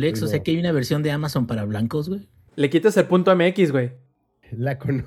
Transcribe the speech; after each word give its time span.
Lex, 0.00 0.22
o 0.22 0.28
sea 0.28 0.42
que 0.42 0.50
hay 0.52 0.58
una 0.58 0.72
versión 0.72 1.02
de 1.02 1.10
Amazon 1.10 1.46
para 1.46 1.64
blancos, 1.64 2.08
güey. 2.08 2.28
Le 2.54 2.70
quitas 2.70 2.96
el 2.96 3.06
punto 3.06 3.34
MX, 3.34 3.72
güey. 3.72 3.92
La 4.52 4.78
con... 4.78 5.04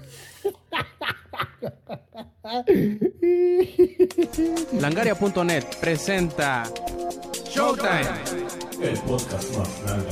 Langaria.net 4.79 5.63
presenta 5.79 6.63
Showtime. 7.49 8.01
El 8.81 8.97
podcast 8.99 9.57
más 9.57 9.83
grande. 9.83 10.09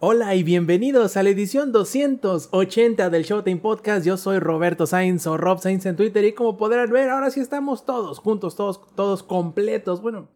Hola 0.00 0.36
y 0.36 0.44
bienvenidos 0.44 1.16
a 1.16 1.24
la 1.24 1.30
edición 1.30 1.72
280 1.72 3.10
del 3.10 3.24
Showtime 3.24 3.60
Podcast. 3.60 4.06
Yo 4.06 4.16
soy 4.16 4.38
Roberto 4.38 4.86
Sainz 4.86 5.26
o 5.26 5.36
Rob 5.36 5.58
Sainz 5.60 5.86
en 5.86 5.96
Twitter 5.96 6.24
y 6.24 6.34
como 6.34 6.56
podrán 6.56 6.90
ver, 6.90 7.10
ahora 7.10 7.30
sí 7.30 7.40
estamos 7.40 7.84
todos 7.84 8.20
juntos, 8.20 8.54
todos, 8.54 8.80
todos 8.94 9.24
completos. 9.24 10.00
Bueno, 10.00 10.30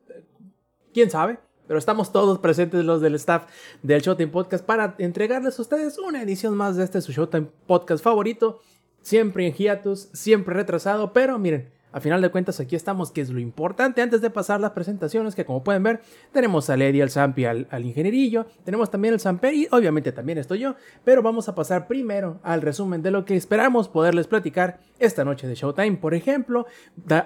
quién 0.92 1.10
sabe, 1.10 1.38
pero 1.66 1.78
estamos 1.78 2.12
todos 2.12 2.38
presentes 2.38 2.84
los 2.84 3.00
del 3.00 3.14
staff 3.14 3.44
del 3.82 4.02
Showtime 4.02 4.30
Podcast 4.30 4.64
para 4.64 4.94
entregarles 4.98 5.58
a 5.58 5.62
ustedes 5.62 5.98
una 5.98 6.22
edición 6.22 6.56
más 6.56 6.76
de 6.76 6.84
este 6.84 7.00
su 7.00 7.12
Showtime 7.12 7.48
Podcast 7.66 8.02
favorito. 8.02 8.60
Siempre 9.00 9.46
en 9.46 9.54
hiatus, 9.54 10.08
siempre 10.12 10.54
retrasado, 10.54 11.12
pero 11.12 11.38
miren, 11.38 11.70
a 11.92 12.00
final 12.00 12.22
de 12.22 12.30
cuentas 12.30 12.58
aquí 12.58 12.74
estamos, 12.74 13.10
que 13.10 13.20
es 13.20 13.30
lo 13.30 13.38
importante. 13.38 14.00
Antes 14.00 14.22
de 14.22 14.30
pasar 14.30 14.60
las 14.60 14.70
presentaciones, 14.70 15.34
que 15.34 15.44
como 15.44 15.62
pueden 15.62 15.82
ver, 15.82 16.00
tenemos 16.32 16.70
a 16.70 16.76
Lady, 16.76 17.02
al 17.02 17.10
Zampi, 17.10 17.44
al, 17.44 17.68
al 17.70 17.84
ingenierillo, 17.84 18.46
tenemos 18.64 18.90
también 18.90 19.14
al 19.14 19.20
Samper 19.20 19.52
y 19.52 19.68
obviamente 19.70 20.10
también 20.10 20.38
estoy 20.38 20.60
yo, 20.60 20.74
pero 21.04 21.22
vamos 21.22 21.48
a 21.48 21.54
pasar 21.54 21.86
primero 21.86 22.40
al 22.42 22.62
resumen 22.62 23.02
de 23.02 23.10
lo 23.10 23.24
que 23.24 23.36
esperamos 23.36 23.88
poderles 23.88 24.26
platicar 24.26 24.80
esta 24.98 25.24
noche 25.24 25.46
de 25.46 25.54
Showtime. 25.54 25.98
Por 25.98 26.14
ejemplo, 26.14 26.66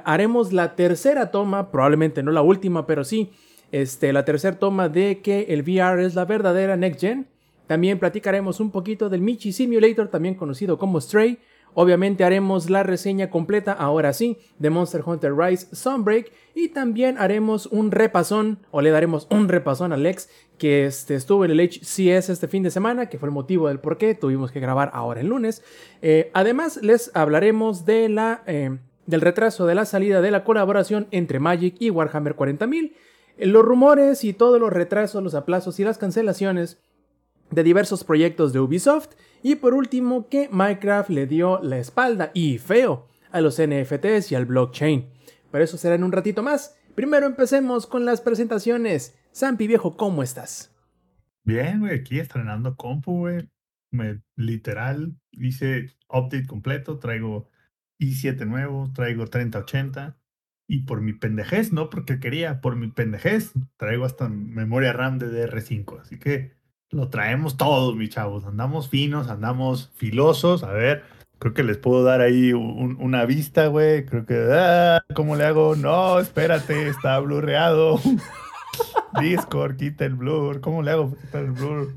haremos 0.05 0.52
la 0.52 0.74
tercera 0.74 1.30
toma, 1.30 1.70
probablemente 1.70 2.22
no 2.24 2.32
la 2.32 2.42
última, 2.42 2.86
pero 2.86 3.05
sí, 3.05 3.30
este, 3.80 4.12
la 4.12 4.24
tercera 4.24 4.58
toma 4.58 4.88
de 4.88 5.20
que 5.20 5.46
el 5.50 5.62
VR 5.62 6.04
es 6.04 6.14
la 6.14 6.24
verdadera 6.24 6.76
Next 6.76 7.00
Gen. 7.00 7.26
También 7.66 7.98
platicaremos 7.98 8.58
un 8.60 8.70
poquito 8.70 9.10
del 9.10 9.20
Michi 9.20 9.52
Simulator, 9.52 10.08
también 10.08 10.34
conocido 10.34 10.78
como 10.78 11.00
Stray. 11.00 11.38
Obviamente 11.74 12.24
haremos 12.24 12.70
la 12.70 12.84
reseña 12.84 13.28
completa, 13.28 13.72
ahora 13.72 14.14
sí, 14.14 14.38
de 14.58 14.70
Monster 14.70 15.02
Hunter 15.05 15.36
Rise 15.36 15.66
Sunbreak. 15.77 16.33
Y 16.55 16.68
también 16.68 17.18
haremos 17.18 17.66
un 17.66 17.91
repasón, 17.91 18.60
o 18.70 18.80
le 18.80 18.88
daremos 18.88 19.27
un 19.30 19.46
repasón 19.46 19.92
a 19.92 19.98
Lex, 19.98 20.30
que 20.56 20.86
este, 20.86 21.14
estuvo 21.14 21.44
en 21.44 21.50
el 21.50 21.61
HCS 21.61 22.30
este 22.30 22.48
fin 22.48 22.62
de 22.62 22.70
semana, 22.70 23.11
que 23.11 23.18
fue 23.18 23.28
el 23.28 23.34
motivo 23.34 23.68
del 23.68 23.78
por 23.78 23.98
qué 23.98 24.14
tuvimos 24.14 24.52
que 24.52 24.61
grabar 24.61 24.90
ahora 24.94 25.20
el 25.20 25.27
lunes. 25.27 25.62
Eh, 26.00 26.30
además, 26.33 26.78
les 26.83 27.11
hablaremos 27.14 27.84
de 27.84 28.08
la, 28.08 28.42
eh, 28.46 28.78
del 29.05 29.20
retraso 29.20 29.66
de 29.66 29.74
la 29.74 29.84
salida 29.84 30.22
de 30.22 30.30
la 30.30 30.44
colaboración 30.44 31.08
entre 31.11 31.40
Magic 31.40 31.77
y 31.78 31.90
Warhammer 31.90 32.36
40.000. 32.36 32.92
Los 33.39 33.65
rumores 33.65 34.25
y 34.25 34.33
todos 34.33 34.61
los 34.61 34.73
retrasos, 34.73 35.23
los 35.23 35.34
aplazos 35.34 35.79
y 35.79 35.84
las 35.84 35.98
cancelaciones 35.98 36.81
de 37.51 37.62
diversos 37.62 38.05
proyectos 38.05 38.53
de 38.53 38.61
Ubisoft. 38.61 39.11
Y 39.42 39.56
por 39.56 39.75
último, 39.75 40.29
que 40.29 40.48
Minecraft 40.51 41.11
le 41.11 41.27
dio 41.27 41.61
la 41.62 41.79
espalda 41.79 42.31
y 42.34 42.59
feo 42.59 43.09
a 43.31 43.41
los 43.41 43.61
NFTs 43.61 44.33
y 44.33 44.34
al 44.34 44.47
blockchain. 44.47 45.11
Pero 45.51 45.64
eso 45.64 45.77
será 45.77 45.95
en 45.95 46.05
un 46.05 46.12
ratito 46.12 46.42
más. 46.42 46.77
Primero 46.95 47.27
empecemos 47.27 47.87
con 47.87 48.05
las 48.05 48.20
presentaciones. 48.20 49.17
Zampi 49.34 49.67
viejo, 49.67 49.97
¿cómo 49.97 50.23
estás? 50.23 50.75
Bien, 51.45 51.81
güey, 51.81 52.01
aquí 52.01 52.19
estrenando 52.19 52.77
compu, 52.77 53.19
güey. 53.19 53.51
Literal, 54.37 55.14
hice 55.33 55.95
update 56.09 56.47
completo, 56.47 56.98
traigo 56.98 57.48
i7 58.01 58.47
nuevo, 58.47 58.91
traigo 58.92 59.27
3080. 59.27 60.19
Y 60.69 60.81
por 60.81 61.00
mi 61.00 61.12
pendejez, 61.12 61.72
no 61.72 61.91
porque 61.91 62.19
quería, 62.19 62.61
por 62.61 62.75
mi 62.77 62.89
pendejez, 62.89 63.53
traigo 63.77 64.05
hasta 64.05 64.28
memoria 64.28 64.92
RAM 64.92 65.19
de 65.19 65.28
DR5. 65.31 66.00
Así 66.00 66.19
que 66.19 66.55
lo 66.91 67.08
traemos 67.08 67.56
todos, 67.56 67.95
mis 67.97 68.11
chavos. 68.11 68.45
Andamos 68.47 68.89
finos, 68.89 69.28
andamos 69.28 69.92
filosos. 69.97 70.64
A 70.64 70.73
ver, 70.73 71.05
creo 71.39 71.55
que 71.55 71.62
les 71.62 71.78
puedo 71.78 72.03
dar 72.03 72.20
ahí 72.20 72.53
un- 72.53 72.96
una 73.01 73.24
vista, 73.27 73.68
güey. 73.68 74.05
Creo 74.07 74.27
que, 74.27 74.48
ah, 74.52 75.05
¿cómo 75.14 75.36
le 75.36 75.45
hago? 75.45 75.77
No, 75.77 76.18
espérate, 76.18 76.89
está 76.89 77.19
blurreado. 77.20 78.01
Discord, 79.20 79.77
quita 79.77 80.05
el 80.05 80.14
blur. 80.14 80.61
¿Cómo 80.61 80.83
le 80.83 80.90
hago 80.90 81.17
para 81.30 81.45
el 81.45 81.52
blur? 81.52 81.95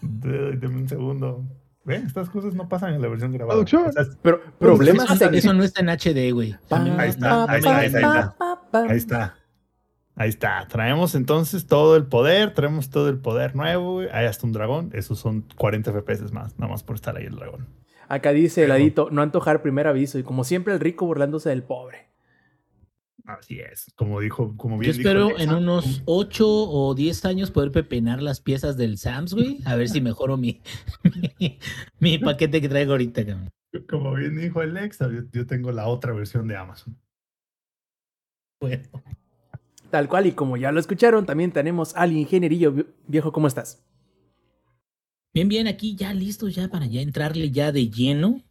De- 0.00 0.56
Deme 0.56 0.76
un 0.78 0.88
segundo. 0.88 1.44
¿Ven? 1.84 2.06
Estas 2.06 2.30
cosas 2.30 2.54
no 2.54 2.68
pasan 2.68 2.94
en 2.94 3.02
la 3.02 3.08
versión 3.08 3.32
grabada. 3.32 3.54
Producción. 3.54 3.86
O 3.86 3.92
sea, 3.92 4.04
Pero, 4.22 4.40
problemas 4.58 5.10
Eso, 5.10 5.30
eso 5.30 5.52
no 5.52 5.64
está 5.64 5.80
en 5.80 5.88
HD, 5.88 6.32
güey. 6.32 6.56
También 6.68 6.98
Ahí 6.98 7.10
está, 7.10 7.44
ahí 7.44 7.58
está, 7.58 7.78
ahí 7.78 7.86
está, 7.86 8.12
ahí 8.12 8.26
está. 8.26 8.36
Ahí 8.72 8.96
está. 8.96 9.34
Ahí 10.14 10.28
está. 10.28 10.66
Traemos 10.68 11.14
entonces 11.14 11.66
todo 11.66 11.96
el 11.96 12.04
poder, 12.04 12.54
traemos 12.54 12.90
todo 12.90 13.08
el 13.08 13.18
poder 13.18 13.56
nuevo, 13.56 13.94
güey. 13.94 14.08
Hay 14.12 14.26
hasta 14.26 14.46
un 14.46 14.52
dragón. 14.52 14.90
Esos 14.92 15.18
son 15.18 15.44
40 15.56 15.92
FPS 15.92 16.32
más, 16.32 16.58
nada 16.58 16.70
más 16.70 16.82
por 16.82 16.96
estar 16.96 17.16
ahí 17.16 17.24
el 17.24 17.34
dragón. 17.34 17.66
Acá 18.08 18.32
dice 18.32 18.64
el 18.64 18.72
adito, 18.72 19.08
no 19.10 19.22
antojar 19.22 19.62
primer 19.62 19.86
aviso. 19.86 20.18
Y 20.18 20.22
como 20.22 20.44
siempre, 20.44 20.74
el 20.74 20.80
rico 20.80 21.06
burlándose 21.06 21.48
del 21.48 21.62
pobre. 21.62 22.11
Así 23.24 23.60
es. 23.60 23.92
Como 23.94 24.20
dijo, 24.20 24.56
como 24.56 24.76
Yo 24.76 24.80
bien 24.80 24.96
dijo 24.96 25.08
espero 25.08 25.38
en 25.38 25.52
unos 25.54 26.02
8 26.06 26.44
o 26.48 26.94
10 26.94 27.24
años 27.24 27.50
poder 27.50 27.70
pepenar 27.70 28.20
las 28.22 28.40
piezas 28.40 28.76
del 28.76 28.98
Sams, 28.98 29.34
güey. 29.34 29.58
A 29.64 29.76
ver 29.76 29.88
si 29.88 30.00
mejoro 30.00 30.36
mi, 30.36 30.60
mi, 31.38 31.58
mi 32.00 32.18
paquete 32.18 32.60
que 32.60 32.68
traigo 32.68 32.92
ahorita, 32.92 33.24
cabrón. 33.24 33.50
Como 33.88 34.12
bien 34.14 34.36
dijo 34.36 34.60
Alexa, 34.60 35.08
yo, 35.10 35.22
yo 35.32 35.46
tengo 35.46 35.72
la 35.72 35.86
otra 35.88 36.12
versión 36.12 36.46
de 36.48 36.56
Amazon. 36.56 36.98
Bueno. 38.60 38.88
Tal 39.90 40.08
cual, 40.08 40.26
y 40.26 40.32
como 40.32 40.56
ya 40.56 40.72
lo 40.72 40.80
escucharon, 40.80 41.26
también 41.26 41.52
tenemos 41.52 41.94
al 41.96 42.12
ingenierillo 42.12 42.72
vie- 42.74 42.86
viejo, 43.06 43.32
¿cómo 43.32 43.46
estás? 43.46 43.84
Bien, 45.34 45.48
bien, 45.48 45.66
aquí 45.66 45.96
ya 45.96 46.12
listos 46.14 46.54
ya 46.54 46.68
para 46.68 46.86
ya 46.86 47.00
entrarle 47.00 47.50
ya 47.50 47.72
de 47.72 47.88
lleno 47.88 48.42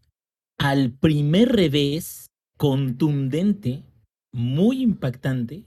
al 0.60 0.92
primer 0.92 1.50
revés 1.50 2.28
contundente, 2.58 3.84
muy 4.32 4.82
impactante 4.82 5.66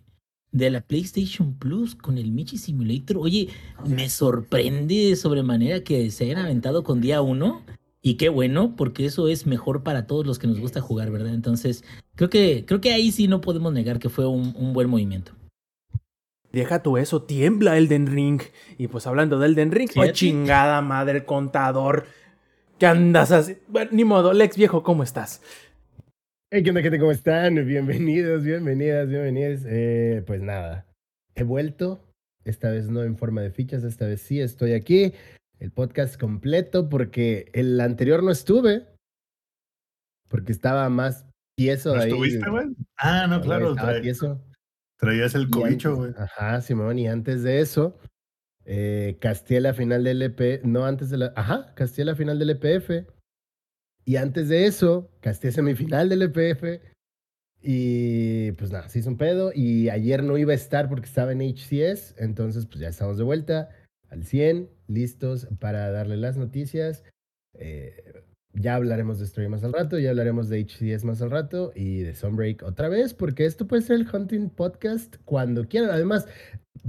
de 0.53 0.71
la 0.71 0.81
PlayStation 0.83 1.55
Plus 1.55 1.95
con 1.95 2.17
el 2.17 2.31
Michi 2.31 2.59
Simulator. 2.59 3.19
Oye, 3.19 3.49
me 3.87 4.09
sorprende 4.09 5.09
de 5.09 5.17
sobremanera 5.17 5.83
que 5.83 6.11
se 6.11 6.25
hayan 6.25 6.39
aventado 6.39 6.85
con 6.85 7.01
día 7.01 7.21
uno. 7.23 7.63
Y 8.01 8.15
qué 8.15 8.29
bueno, 8.29 8.77
porque 8.77 9.07
eso 9.07 9.29
es 9.29 9.47
mejor 9.47 9.83
para 9.83 10.07
todos 10.07 10.27
los 10.27 10.39
que 10.39 10.47
nos 10.47 10.61
gusta 10.61 10.81
jugar, 10.83 11.11
¿verdad? 11.11 11.33
Entonces, 11.33 11.85
creo 12.15 12.29
que, 12.29 12.65
creo 12.67 12.81
que 12.81 12.93
ahí 12.93 13.11
sí 13.11 13.29
no 13.29 13.41
podemos 13.41 13.73
negar 13.73 13.99
que 13.99 14.11
fue 14.11 14.27
un, 14.27 14.55
un 14.59 14.75
buen 14.75 14.91
movimiento. 14.91 15.33
Deja 16.53 16.83
tú 16.83 16.99
eso, 16.99 17.23
tiembla 17.23 17.79
Elden 17.79 18.07
Ring. 18.07 18.41
Y 18.79 18.87
pues 18.89 19.07
hablando 19.07 19.39
de 19.39 19.47
Elden 19.47 19.73
Ring, 19.73 19.89
oh 19.91 19.93
Fíjate. 19.95 20.13
chingada 20.13 20.83
madre, 20.83 21.19
el 21.19 21.25
contador. 21.25 22.07
¿Qué 22.79 22.87
andas 22.87 23.33
así? 23.33 23.57
Bueno, 23.69 23.91
ni 23.93 24.05
modo, 24.05 24.33
Lex 24.33 24.57
viejo, 24.57 24.83
¿cómo 24.83 25.03
estás? 25.03 25.41
Hey, 26.57 26.63
¿qué 26.63 26.71
onda, 26.71 26.83
gente? 26.83 27.01
¿Cómo 27.01 27.11
están? 27.11 27.57
Bienvenidos, 27.67 28.45
bienvenidas, 28.45 29.09
bienvenidos. 29.09 29.63
Eh, 29.67 30.23
pues 30.25 30.41
nada, 30.41 30.87
he 31.35 31.43
vuelto. 31.43 32.09
Esta 32.45 32.71
vez 32.71 32.89
no 32.89 33.03
en 33.03 33.17
forma 33.19 33.43
de 33.43 33.51
fichas, 33.51 33.83
esta 33.83 34.07
vez 34.07 34.23
sí 34.23 34.41
estoy 34.41 34.73
aquí. 34.75 35.15
El 35.59 35.73
podcast 35.73 36.17
completo 36.17 36.89
porque 36.89 37.51
el 37.55 37.81
anterior 37.81 38.23
no 38.23 38.31
estuve. 38.31 38.87
Porque 40.29 40.53
estaba 40.53 40.89
más 40.91 41.27
tieso 41.59 41.93
¿No 41.97 42.03
ahí. 42.03 42.11
estuviste, 42.11 42.49
güey? 42.49 42.67
Ah, 42.99 43.27
no, 43.29 43.41
claro. 43.41 43.71
Estaba 43.71 43.95
tra- 43.95 44.03
tieso. 44.03 44.41
traías 44.97 45.35
el 45.35 45.51
cobicho, 45.51 45.97
güey. 45.97 46.13
Ajá, 46.17 46.61
Simón, 46.61 47.01
y 47.01 47.09
antes 47.09 47.43
de 47.43 47.59
eso, 47.63 47.99
eh, 48.65 49.17
casté 49.21 49.61
la 49.61 49.75
final 49.75 50.05
del 50.05 50.23
EP, 50.23 50.61
no 50.63 50.85
antes 50.87 51.11
de 51.11 51.19
la, 51.19 51.33
ajá, 51.35 51.75
casté 51.75 52.05
la 52.05 52.15
final 52.15 52.39
del 52.39 52.51
EPF. 52.51 53.09
Y 54.05 54.17
antes 54.17 54.49
de 54.49 54.67
eso, 54.67 55.11
casté 55.21 55.53
semifinal 55.53 56.09
del 56.09 56.23
EPF. 56.23 56.83
Y 57.63 58.53
pues 58.53 58.71
nada, 58.71 58.89
se 58.89 58.99
hizo 58.99 59.09
un 59.09 59.17
pedo. 59.17 59.53
Y 59.55 59.89
ayer 59.89 60.23
no 60.23 60.37
iba 60.37 60.53
a 60.53 60.57
estar 60.57 60.89
porque 60.89 61.07
estaba 61.07 61.33
en 61.33 61.41
HCS. 61.41 62.15
Entonces, 62.19 62.67
pues 62.67 62.81
ya 62.81 62.89
estamos 62.89 63.17
de 63.17 63.25
vuelta 63.25 63.71
al 64.11 64.25
100, 64.25 64.69
listos 64.87 65.49
para 65.59 65.91
darle 65.91 66.17
las 66.17 66.37
noticias. 66.37 67.05
Eh, 67.59 68.23
ya 68.55 68.77
hablaremos 68.77 69.19
de 69.19 69.25
Story 69.25 69.49
más 69.49 69.65
al 69.65 69.73
rato, 69.73 69.99
ya 69.99 70.11
hablaremos 70.11 70.49
de 70.49 70.65
HCS 70.65 71.05
más 71.05 71.21
al 71.23 71.31
rato 71.31 71.73
y 71.75 72.01
de 72.01 72.15
Sunbreak 72.15 72.63
otra 72.63 72.89
vez, 72.89 73.13
porque 73.13 73.47
esto 73.47 73.67
puede 73.67 73.83
ser 73.83 73.97
el 73.97 74.09
Hunting 74.13 74.49
Podcast 74.51 75.17
cuando 75.25 75.67
quieran. 75.67 75.91
Además, 75.91 76.29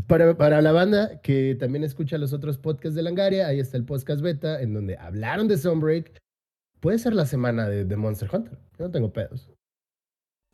para, 0.08 0.38
para 0.38 0.62
la 0.62 0.72
banda 0.72 1.22
que 1.22 1.56
también 1.56 1.84
escucha 1.84 2.18
los 2.18 2.34
otros 2.34 2.58
podcasts 2.58 2.96
de 2.96 3.02
Langaria, 3.02 3.48
ahí 3.48 3.60
está 3.60 3.78
el 3.78 3.86
podcast 3.86 4.22
beta 4.22 4.62
en 4.62 4.74
donde 4.74 4.98
hablaron 4.98 5.48
de 5.48 5.58
Sunbreak. 5.58 6.12
Puede 6.86 7.00
ser 7.00 7.16
la 7.16 7.26
semana 7.26 7.68
de, 7.68 7.84
de 7.84 7.96
Monster 7.96 8.30
Hunter. 8.32 8.60
Yo 8.78 8.86
no 8.86 8.92
tengo 8.92 9.12
pedos. 9.12 9.50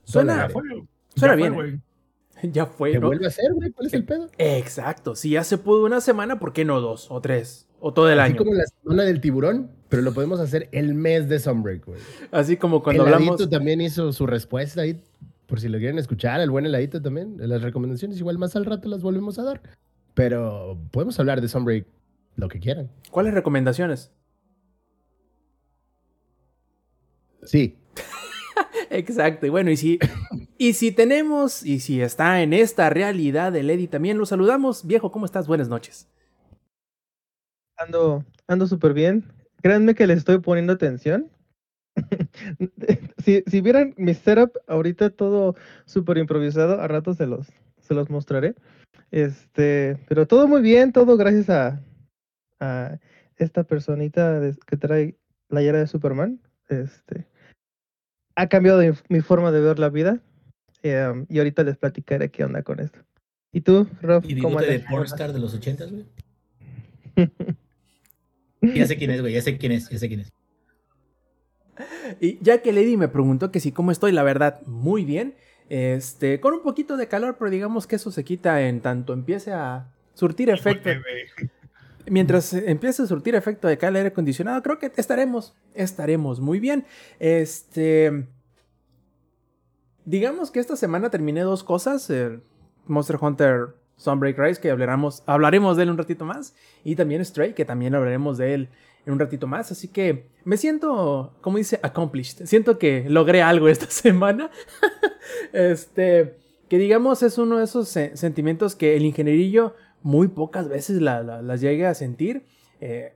Suena- 0.05 0.47
Suena 0.47 0.47
ya 0.47 0.49
fue, 0.49 1.35
bien, 1.35 1.53
güey. 1.53 1.81
Ya 2.53 2.65
fue, 2.65 2.93
¿Qué 2.93 2.99
¿no? 3.01 3.07
vuelve 3.07 3.25
a 3.25 3.27
hacer, 3.27 3.51
güey? 3.53 3.69
¿Cuál 3.71 3.87
es 3.87 3.93
el 3.93 4.05
pedo? 4.05 4.29
Exacto, 4.37 5.13
si 5.15 5.31
ya 5.31 5.43
se 5.43 5.57
pudo 5.57 5.85
una 5.85 5.99
semana, 5.99 6.39
¿por 6.39 6.53
qué 6.53 6.63
no 6.63 6.79
dos 6.79 7.11
o 7.11 7.19
tres? 7.19 7.67
O 7.81 7.91
todo 7.93 8.09
el 8.09 8.17
Así 8.21 8.29
año. 8.31 8.37
como 8.37 8.53
la 8.53 8.63
semana 8.63 9.03
del 9.03 9.19
tiburón, 9.19 9.71
pero 9.89 10.01
lo 10.03 10.13
podemos 10.13 10.39
hacer 10.39 10.69
el 10.71 10.93
mes 10.93 11.27
de 11.27 11.37
Sunbreak, 11.37 11.85
güey. 11.85 11.99
Así 12.31 12.55
como 12.55 12.81
cuando 12.81 13.03
el 13.03 13.09
hablamos. 13.13 13.35
Heladito 13.41 13.49
también 13.49 13.81
hizo 13.81 14.13
su 14.13 14.25
respuesta 14.25 14.83
ahí, 14.83 15.03
por 15.47 15.59
si 15.59 15.67
lo 15.67 15.79
quieren 15.79 15.99
escuchar, 15.99 16.39
el 16.39 16.49
buen 16.49 16.65
heladito 16.65 17.01
también. 17.01 17.35
Las 17.39 17.61
recomendaciones 17.61 18.17
igual 18.19 18.37
más 18.37 18.55
al 18.55 18.63
rato 18.63 18.87
las 18.87 19.01
volvemos 19.01 19.37
a 19.37 19.43
dar. 19.43 19.61
Pero 20.13 20.79
podemos 20.91 21.19
hablar 21.19 21.41
de 21.41 21.49
Sunbreak 21.49 21.85
lo 22.37 22.47
que 22.47 22.59
quieran. 22.61 22.89
¿Cuáles 23.11 23.33
recomendaciones? 23.33 24.11
Sí. 27.43 27.77
Exacto, 28.89 29.45
y 29.45 29.49
bueno, 29.49 29.71
y 29.71 29.77
si, 29.77 29.99
y 30.57 30.73
si 30.73 30.91
tenemos, 30.91 31.65
y 31.65 31.79
si 31.79 32.01
está 32.01 32.41
en 32.41 32.53
esta 32.53 32.89
realidad 32.89 33.55
el 33.55 33.69
Eddie 33.69 33.87
también, 33.87 34.17
lo 34.17 34.25
saludamos. 34.25 34.85
Viejo, 34.85 35.11
¿cómo 35.11 35.25
estás? 35.25 35.47
Buenas 35.47 35.69
noches. 35.69 36.07
Ando, 37.77 38.23
ando 38.47 38.67
súper 38.67 38.93
bien. 38.93 39.23
Créanme 39.61 39.95
que 39.95 40.07
le 40.07 40.13
estoy 40.13 40.39
poniendo 40.39 40.73
atención. 40.73 41.29
si, 43.23 43.43
si 43.45 43.61
vieran 43.61 43.93
mi 43.97 44.13
setup 44.13 44.57
ahorita 44.67 45.09
todo 45.09 45.55
súper 45.85 46.17
improvisado, 46.17 46.79
a 46.81 46.87
rato 46.87 47.13
se 47.13 47.25
los, 47.27 47.47
se 47.79 47.93
los 47.93 48.09
mostraré. 48.09 48.55
Este, 49.11 49.97
pero 50.07 50.27
todo 50.27 50.47
muy 50.47 50.61
bien, 50.61 50.91
todo 50.93 51.17
gracias 51.17 51.49
a, 51.49 51.81
a 52.59 52.97
esta 53.37 53.63
personita 53.63 54.39
de- 54.39 54.55
que 54.67 54.77
trae 54.77 55.17
la 55.49 55.61
yera 55.61 55.79
de 55.79 55.87
Superman. 55.87 56.39
Este, 56.69 57.27
ha 58.35 58.47
cambiado 58.47 58.81
mi, 58.81 58.89
mi 59.09 59.21
forma 59.21 59.51
de 59.51 59.61
ver 59.61 59.79
la 59.79 59.89
vida. 59.89 60.19
em, 60.83 61.25
y 61.29 61.37
ahorita 61.37 61.63
les 61.63 61.77
platicaré 61.77 62.31
qué 62.31 62.43
onda 62.43 62.63
con 62.63 62.79
esto. 62.79 62.99
¿Y 63.51 63.61
tú, 63.61 63.87
Rob? 64.01 64.23
Y 64.27 64.39
¿Cómo 64.39 64.59
de 64.61 64.79
pornstar 64.79 65.33
de 65.33 65.39
los 65.39 65.53
ochentas, 65.53 65.91
güey. 65.91 66.05
Ya 68.61 68.85
sé 68.85 68.95
quién 68.95 69.09
es, 69.09 69.21
güey, 69.21 69.33
ya 69.33 69.41
sé 69.41 69.57
quién 69.57 69.71
es, 69.71 69.89
ya 69.89 69.97
sé 69.97 70.07
quién 70.07 70.19
es. 70.19 70.31
Y 72.19 72.37
ya 72.43 72.61
que 72.61 72.69
Eddie 72.69 72.95
me 72.95 73.07
preguntó 73.07 73.51
que 73.51 73.59
si 73.59 73.71
cómo 73.71 73.91
estoy, 73.91 74.11
la 74.11 74.21
verdad, 74.21 74.61
muy 74.67 75.03
bien. 75.03 75.33
Este, 75.67 76.39
con 76.39 76.53
un 76.53 76.61
poquito 76.61 76.95
de 76.95 77.07
calor, 77.07 77.37
pero 77.39 77.49
digamos 77.49 77.87
que 77.87 77.95
eso 77.95 78.11
se 78.11 78.23
quita 78.23 78.61
en 78.67 78.81
tanto 78.81 79.13
empiece 79.13 79.51
a 79.51 79.87
surtir 80.13 80.51
efecto. 80.51 80.91
Mientras 82.07 82.53
empiece 82.53 83.03
a 83.03 83.05
surtir 83.07 83.35
efecto 83.35 83.67
de 83.67 83.73
acá 83.75 83.87
el 83.89 83.95
aire 83.97 84.09
acondicionado, 84.09 84.61
creo 84.63 84.79
que 84.79 84.91
estaremos, 84.97 85.53
estaremos 85.73 86.39
muy 86.39 86.59
bien. 86.59 86.85
Este. 87.19 88.27
Digamos 90.05 90.49
que 90.51 90.59
esta 90.59 90.75
semana 90.75 91.09
terminé 91.09 91.41
dos 91.41 91.63
cosas. 91.63 92.09
el 92.09 92.41
Monster 92.87 93.17
Hunter 93.21 93.75
Sunbreak 93.97 94.37
Rise, 94.39 94.59
que 94.61 94.71
hablaremos, 94.71 95.21
hablaremos 95.27 95.77
de 95.77 95.83
él 95.83 95.89
un 95.91 95.97
ratito 95.97 96.25
más. 96.25 96.55
Y 96.83 96.95
también 96.95 97.23
Stray, 97.23 97.53
que 97.53 97.65
también 97.65 97.93
hablaremos 97.93 98.37
de 98.37 98.53
él 98.55 98.69
en 99.05 99.13
un 99.13 99.19
ratito 99.19 99.45
más. 99.47 99.71
Así 99.71 99.87
que 99.87 100.27
me 100.43 100.57
siento, 100.57 101.33
como 101.41 101.57
dice, 101.57 101.79
accomplished. 101.83 102.45
Siento 102.45 102.79
que 102.79 103.05
logré 103.07 103.41
algo 103.43 103.67
esta 103.67 103.85
semana. 103.89 104.49
este. 105.53 106.37
Que 106.67 106.77
digamos 106.77 107.21
es 107.21 107.37
uno 107.37 107.57
de 107.57 107.65
esos 107.65 107.89
se- 107.89 108.15
sentimientos 108.15 108.75
que 108.75 108.95
el 108.95 109.03
ingenierillo 109.05 109.75
muy 110.03 110.27
pocas 110.27 110.67
veces 110.69 111.01
la- 111.01 111.23
la- 111.23 111.41
las 111.41 111.61
llegue 111.61 111.85
a 111.85 111.93
sentir. 111.93 112.45
Eh, 112.79 113.13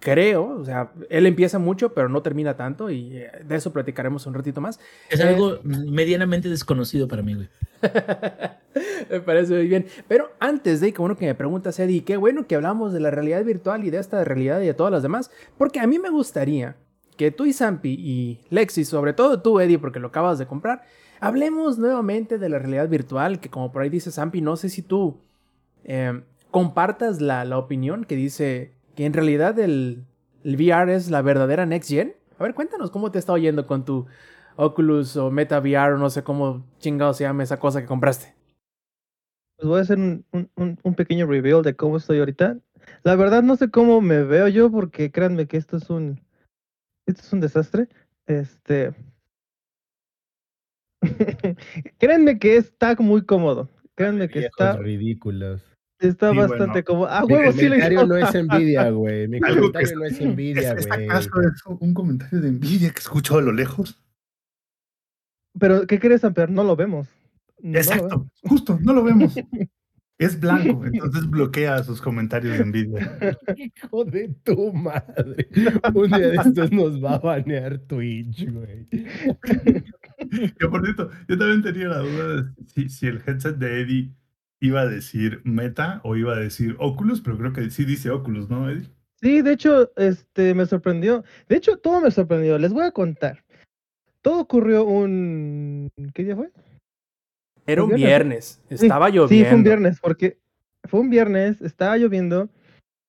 creo, 0.00 0.48
o 0.60 0.64
sea, 0.64 0.92
él 1.10 1.26
empieza 1.26 1.58
mucho, 1.58 1.94
pero 1.94 2.08
no 2.08 2.22
termina 2.22 2.56
tanto. 2.56 2.90
Y 2.90 3.16
eh, 3.18 3.30
de 3.44 3.54
eso 3.56 3.72
platicaremos 3.72 4.26
un 4.26 4.34
ratito 4.34 4.60
más. 4.60 4.80
Es 5.10 5.20
Eh, 5.20 5.24
algo 5.24 5.58
medianamente 5.64 6.48
desconocido 6.48 7.06
para 7.08 7.22
mí, 7.22 7.34
güey. 7.34 7.48
me 9.10 9.20
parece 9.20 9.54
muy 9.54 9.66
bien. 9.68 9.86
Pero 10.08 10.30
antes 10.40 10.80
de, 10.80 10.92
qué 10.92 10.98
bueno 11.00 11.16
que 11.16 11.26
me 11.26 11.34
preguntas, 11.34 11.78
Eddie, 11.78 12.04
qué 12.04 12.16
bueno 12.16 12.46
que 12.46 12.54
hablamos 12.54 12.92
de 12.92 13.00
la 13.00 13.10
realidad 13.10 13.44
virtual 13.44 13.84
y 13.84 13.90
de 13.90 13.98
esta 13.98 14.22
realidad 14.24 14.60
y 14.60 14.66
de 14.66 14.74
todas 14.74 14.92
las 14.92 15.02
demás, 15.02 15.30
porque 15.58 15.80
a 15.80 15.86
mí 15.86 15.98
me 15.98 16.10
gustaría 16.10 16.76
que 17.16 17.30
tú 17.30 17.44
y 17.44 17.52
Zampi 17.52 17.90
y 17.98 18.40
Lexi, 18.50 18.84
sobre 18.84 19.12
todo 19.12 19.40
tú, 19.42 19.60
Eddie, 19.60 19.78
porque 19.78 20.00
lo 20.00 20.08
acabas 20.08 20.38
de 20.38 20.46
comprar, 20.46 20.82
hablemos 21.20 21.78
nuevamente 21.78 22.38
de 22.38 22.48
la 22.48 22.58
realidad 22.58 22.88
virtual, 22.88 23.38
que 23.38 23.50
como 23.50 23.70
por 23.70 23.82
ahí 23.82 23.90
dice 23.90 24.10
Zampi, 24.10 24.40
no 24.40 24.56
sé 24.56 24.68
si 24.68 24.82
tú 24.82 25.20
eh, 25.84 26.22
compartas 26.50 27.20
la, 27.20 27.44
la 27.44 27.58
opinión 27.58 28.04
que 28.04 28.16
dice 28.16 28.72
que 28.94 29.06
en 29.06 29.12
realidad 29.12 29.58
el, 29.58 30.04
el 30.44 30.56
VR 30.56 30.94
es 30.94 31.10
la 31.10 31.22
verdadera 31.22 31.66
next 31.66 31.90
gen. 31.90 32.14
A 32.38 32.42
ver, 32.42 32.54
cuéntanos 32.54 32.90
cómo 32.90 33.10
te 33.10 33.18
está 33.18 33.32
oyendo 33.32 33.66
con 33.66 33.84
tu 33.84 34.06
Oculus 34.56 35.16
o 35.16 35.30
Meta 35.30 35.58
VR 35.60 35.94
o 35.94 35.98
no 35.98 36.10
sé 36.10 36.22
cómo 36.22 36.64
chingado 36.78 37.14
se 37.14 37.24
llama 37.24 37.42
esa 37.42 37.58
cosa 37.58 37.80
que 37.80 37.86
compraste. 37.86 38.34
Pues 39.56 39.68
voy 39.68 39.78
a 39.78 39.82
hacer 39.82 39.98
un, 39.98 40.24
un- 40.32 40.78
un- 40.82 40.94
pequeño 40.94 41.26
reveal 41.26 41.62
de 41.62 41.76
cómo 41.76 41.96
estoy 41.96 42.18
ahorita. 42.18 42.58
La 43.04 43.14
verdad 43.14 43.42
no 43.42 43.56
sé 43.56 43.70
cómo 43.70 44.00
me 44.00 44.24
veo 44.24 44.48
yo 44.48 44.70
porque 44.70 45.12
créanme 45.12 45.46
que 45.46 45.56
esto 45.56 45.76
es 45.76 45.88
un 45.88 46.20
esto 47.06 47.22
es 47.22 47.32
un 47.32 47.40
desastre. 47.40 47.88
Este 48.26 48.92
créanme 51.98 52.38
que 52.38 52.56
está 52.56 52.94
muy 52.98 53.24
cómodo. 53.24 53.68
Créanme 53.94 54.28
que 54.28 54.40
está, 54.40 54.76
ridículos. 54.76 55.62
Está 56.08 56.30
Sí, 56.30 56.36
bastante 56.36 56.64
bueno. 56.66 56.84
cómodo. 56.84 57.08
Ah, 57.10 57.24
huevo, 57.24 57.52
sí 57.52 57.62
le 57.62 57.68
comentario 57.80 58.06
no 58.06 58.16
es 58.16 58.34
envidia, 58.34 58.90
güey. 58.90 59.28
Mi 59.28 59.38
Algo 59.42 59.72
que 59.72 59.78
comentario 59.84 59.98
no 59.98 60.04
es 60.04 60.20
envidia, 60.20 60.72
¿Es, 60.72 60.78
¿Es 60.80 60.86
güey. 60.88 61.04
acaso 61.06 61.78
un 61.80 61.94
comentario 61.94 62.40
de 62.40 62.48
envidia 62.48 62.90
que 62.90 63.00
escucho 63.00 63.38
a 63.38 63.42
lo 63.42 63.52
lejos? 63.52 63.98
Pero 65.58 65.86
¿qué 65.86 65.98
crees, 65.98 66.24
Amper? 66.24 66.50
No 66.50 66.64
lo 66.64 66.76
vemos. 66.76 67.08
No 67.60 67.72
lo 67.72 67.78
Exacto, 67.78 68.08
vemos. 68.08 68.28
justo, 68.42 68.78
no 68.82 68.92
lo 68.92 69.04
vemos. 69.04 69.34
Es 70.18 70.38
blanco, 70.38 70.84
entonces 70.86 71.28
bloquea 71.28 71.82
sus 71.82 72.00
comentarios 72.00 72.56
de 72.56 72.62
envidia. 72.62 73.18
Hijo 73.56 74.04
de 74.04 74.28
tu 74.44 74.72
madre. 74.72 75.48
Un 75.94 76.08
día 76.10 76.28
de 76.28 76.36
estos 76.36 76.70
nos 76.70 77.02
va 77.02 77.14
a 77.14 77.18
banear 77.18 77.78
Twitch, 77.78 78.48
güey. 78.52 78.86
Que 80.58 80.68
por 80.68 80.84
cierto, 80.84 81.10
yo 81.28 81.36
también 81.38 81.62
tenía 81.62 81.88
la 81.88 81.98
duda 81.98 82.42
de 82.42 82.50
si, 82.66 82.88
si 82.88 83.06
el 83.08 83.20
headset 83.26 83.56
de 83.56 83.80
Eddie 83.80 84.12
iba 84.62 84.82
a 84.82 84.86
decir 84.86 85.40
Meta 85.44 86.00
o 86.04 86.16
iba 86.16 86.34
a 86.34 86.38
decir 86.38 86.76
Oculus, 86.78 87.20
pero 87.20 87.36
creo 87.36 87.52
que 87.52 87.68
sí 87.70 87.84
dice 87.84 88.10
Oculus, 88.10 88.48
¿no, 88.48 88.70
Eddie? 88.70 88.88
Sí, 89.20 89.42
de 89.42 89.52
hecho, 89.52 89.90
este 89.96 90.54
me 90.54 90.66
sorprendió. 90.66 91.24
De 91.48 91.56
hecho, 91.56 91.76
todo 91.78 92.00
me 92.00 92.10
sorprendió. 92.10 92.58
Les 92.58 92.72
voy 92.72 92.84
a 92.84 92.92
contar. 92.92 93.44
Todo 94.20 94.40
ocurrió 94.40 94.84
un 94.84 95.90
¿qué 96.14 96.24
día 96.24 96.36
fue? 96.36 96.50
Era 97.66 97.82
un 97.82 97.90
¿Fue 97.90 97.98
viernes, 97.98 98.60
Sí, 98.68 98.86
estaba 98.86 99.08
lloviendo. 99.08 99.28
Sí, 99.28 99.44
fue 99.44 99.54
un 99.54 99.64
viernes, 99.64 100.00
porque 100.00 100.38
fue 100.84 101.00
un 101.00 101.10
viernes, 101.10 101.60
estaba 101.60 101.96
lloviendo. 101.96 102.48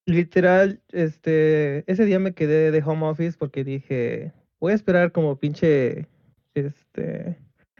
Literal, 0.05 0.81
este, 0.91 1.89
ese 1.89 2.05
día 2.05 2.19
me 2.19 2.33
quedé 2.33 2.71
de 2.71 2.83
home 2.83 3.05
office 3.05 3.37
porque 3.37 3.63
dije, 3.63 4.33
voy 4.59 4.73
a 4.73 4.75
esperar 4.75 5.11
como 5.11 5.37
pinche, 5.37 6.07
este, 6.55 7.37